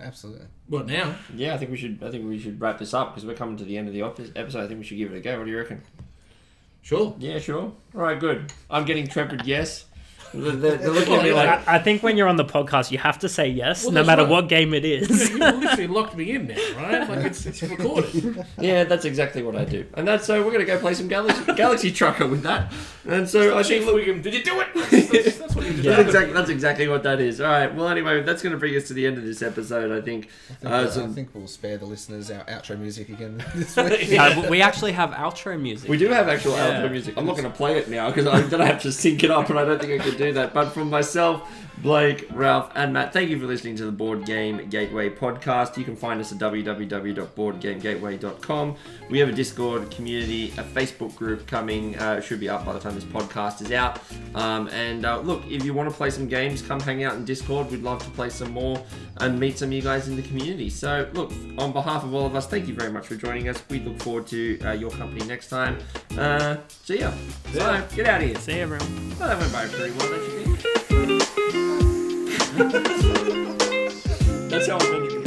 Absolutely. 0.00 0.46
what 0.68 0.86
now? 0.86 1.16
Yeah, 1.34 1.54
I 1.54 1.58
think 1.58 1.70
we 1.72 1.76
should. 1.76 2.00
I 2.02 2.10
think 2.10 2.28
we 2.28 2.38
should 2.38 2.60
wrap 2.60 2.78
this 2.78 2.94
up 2.94 3.12
because 3.14 3.26
we're 3.26 3.34
coming 3.34 3.56
to 3.56 3.64
the 3.64 3.76
end 3.76 3.88
of 3.88 3.94
the 3.94 4.02
op- 4.02 4.20
episode. 4.36 4.62
I 4.64 4.68
think 4.68 4.78
we 4.78 4.84
should 4.84 4.96
give 4.98 5.12
it 5.12 5.16
a 5.16 5.20
go. 5.20 5.38
What 5.38 5.44
do 5.44 5.50
you 5.50 5.58
reckon? 5.58 5.82
Sure. 6.82 7.14
Yeah, 7.18 7.38
sure. 7.38 7.72
All 7.94 8.00
right, 8.00 8.18
good. 8.18 8.52
I'm 8.68 8.84
getting 8.84 9.06
trepid. 9.06 9.42
Yes. 9.46 9.86
They're, 10.34 10.52
they're 10.52 10.76
they're 10.78 10.90
looking 10.90 11.14
at 11.14 11.22
me 11.24 11.32
like. 11.32 11.66
I, 11.68 11.76
I 11.76 11.78
think 11.78 12.02
when 12.02 12.16
you're 12.16 12.28
on 12.28 12.36
the 12.36 12.44
podcast, 12.44 12.90
you 12.90 12.98
have 12.98 13.18
to 13.20 13.28
say 13.28 13.48
yes, 13.48 13.82
Well, 13.84 13.92
no 13.92 14.00
that's 14.00 14.06
matter 14.06 14.22
right. 14.22 14.30
what 14.30 14.48
game 14.48 14.72
it 14.74 14.84
is. 14.84 15.30
You 15.32 15.38
literally 15.38 15.86
locked 15.86 16.16
me 16.16 16.32
in 16.32 16.46
now, 16.48 16.56
right? 16.76 17.08
Like 17.08 17.26
it's, 17.26 17.44
it's 17.46 17.62
recorded. 17.62 18.44
Yeah, 18.58 18.84
that's 18.84 19.04
exactly 19.04 19.42
what 19.42 19.56
I 19.56 19.64
do. 19.64 19.86
And 19.94 20.06
that's 20.06 20.24
so 20.26 20.42
we're 20.44 20.52
gonna 20.52 20.64
go 20.64 20.78
play 20.78 20.94
some 20.94 21.08
Galaxy 21.08 21.52
Galaxy 21.54 21.90
Trucker 21.92 22.26
with 22.26 22.42
that. 22.42 22.72
And 23.06 23.28
so 23.28 23.58
I 23.58 23.62
think 23.62 23.84
Chief 23.84 23.92
Wiggum, 23.92 24.22
did 24.22 24.34
you 24.34 24.44
do 24.44 24.60
it? 24.60 24.68
That's, 24.74 25.08
that's, 25.10 25.38
that's 25.38 25.54
what 25.56 25.66
you 25.66 25.72
did. 25.72 25.84
That's 25.92 26.00
exactly 26.08 26.32
that's 26.32 26.50
exactly 26.50 26.88
what 26.88 27.02
that 27.02 27.20
is. 27.20 27.40
All 27.40 27.48
right. 27.50 27.74
Well, 27.74 27.88
anyway, 27.88 28.22
that's 28.22 28.42
going 28.42 28.52
to 28.52 28.58
bring 28.58 28.76
us 28.76 28.86
to 28.88 28.94
the 28.94 29.06
end 29.06 29.18
of 29.18 29.24
this 29.24 29.42
episode. 29.42 29.90
I 29.90 30.00
think. 30.00 30.28
I 30.50 30.54
think, 30.54 30.72
Uh, 30.72 30.76
uh, 30.76 30.90
so 30.90 31.04
I 31.04 31.08
think 31.08 31.30
we'll 31.34 31.46
spare 31.48 31.76
the 31.78 31.84
listeners 31.86 32.30
our 32.30 32.44
outro 32.44 32.78
music 32.78 33.08
again 33.08 33.44
this 33.54 33.76
week. 33.76 34.18
Uh, 34.18 34.46
we 34.48 34.62
actually 34.62 34.92
have 34.92 35.10
outro 35.10 35.60
music. 35.60 35.90
we 35.90 35.98
do 35.98 36.08
have 36.08 36.28
actual 36.28 36.52
Yeah. 36.52 36.82
outro 36.82 36.90
music. 36.92 37.14
I'm 37.16 37.26
not 37.26 37.36
going 37.36 37.50
to 37.50 37.56
play 37.56 37.76
it 37.78 37.88
now 37.88 38.08
because 38.08 38.26
I'm 38.26 38.48
going 38.48 38.60
to 38.60 38.66
have 38.66 38.80
to 38.82 38.92
sync 38.92 39.24
it 39.24 39.30
up, 39.32 39.50
and 39.50 39.58
I 39.58 39.64
don't 39.64 39.80
think 39.80 40.00
I 40.00 40.04
could 40.04 40.16
do 40.22 40.32
that. 40.34 40.54
But 40.54 40.70
from 40.70 40.90
myself, 40.90 41.48
Blake, 41.82 42.28
Ralph, 42.32 42.70
and 42.76 42.92
Matt, 42.92 43.12
thank 43.12 43.28
you 43.28 43.40
for 43.40 43.46
listening 43.46 43.74
to 43.76 43.84
the 43.84 43.90
Board 43.90 44.24
Game 44.24 44.68
Gateway 44.68 45.10
podcast. 45.10 45.76
You 45.76 45.82
can 45.82 45.96
find 45.96 46.20
us 46.20 46.30
at 46.30 46.38
www.boardgamegateway.com. 46.38 48.76
We 49.10 49.18
have 49.18 49.28
a 49.28 49.32
Discord 49.32 49.90
community, 49.90 50.50
a 50.50 50.62
Facebook 50.62 51.16
group 51.16 51.44
coming. 51.48 51.98
Uh, 51.98 52.18
it 52.18 52.22
should 52.22 52.38
be 52.38 52.48
up 52.48 52.64
by 52.64 52.72
the 52.72 52.78
time 52.78 52.94
this 52.94 53.02
podcast 53.02 53.62
is 53.62 53.72
out. 53.72 53.98
Um, 54.36 54.68
and 54.68 55.04
uh, 55.04 55.18
look, 55.18 55.42
if 55.50 55.64
you 55.64 55.74
want 55.74 55.90
to 55.90 55.94
play 55.94 56.10
some 56.10 56.28
games, 56.28 56.62
come 56.62 56.78
hang 56.78 57.02
out 57.02 57.16
in 57.16 57.24
Discord. 57.24 57.68
We'd 57.68 57.82
love 57.82 58.00
to 58.04 58.10
play 58.10 58.30
some 58.30 58.52
more 58.52 58.80
and 59.16 59.40
meet 59.40 59.58
some 59.58 59.70
of 59.70 59.72
you 59.72 59.82
guys 59.82 60.06
in 60.06 60.14
the 60.14 60.22
community. 60.22 60.70
So, 60.70 61.10
look, 61.14 61.32
on 61.58 61.72
behalf 61.72 62.04
of 62.04 62.14
all 62.14 62.26
of 62.26 62.36
us, 62.36 62.46
thank 62.46 62.68
you 62.68 62.74
very 62.74 62.92
much 62.92 63.08
for 63.08 63.16
joining 63.16 63.48
us. 63.48 63.60
We 63.68 63.80
look 63.80 64.00
forward 64.00 64.28
to 64.28 64.60
uh, 64.60 64.70
your 64.70 64.90
company 64.90 65.26
next 65.26 65.48
time. 65.48 65.78
Uh, 66.16 66.58
see 66.68 67.00
ya. 67.00 67.10
So, 67.52 67.84
get 67.96 68.06
out 68.06 68.20
of 68.20 68.28
here. 68.28 68.36
See 68.36 68.60
everyone. 68.60 69.16
Well, 69.18 69.30
that 69.30 69.38
went 69.40 69.52
by 69.52 69.66
pretty 69.66 69.90
well, 69.98 70.10
don't 70.10 70.22
you 70.22 70.56
think? 70.56 70.81
That's 74.48 74.68
how 74.68 74.76
I 74.78 74.80
podcast. 74.80 75.21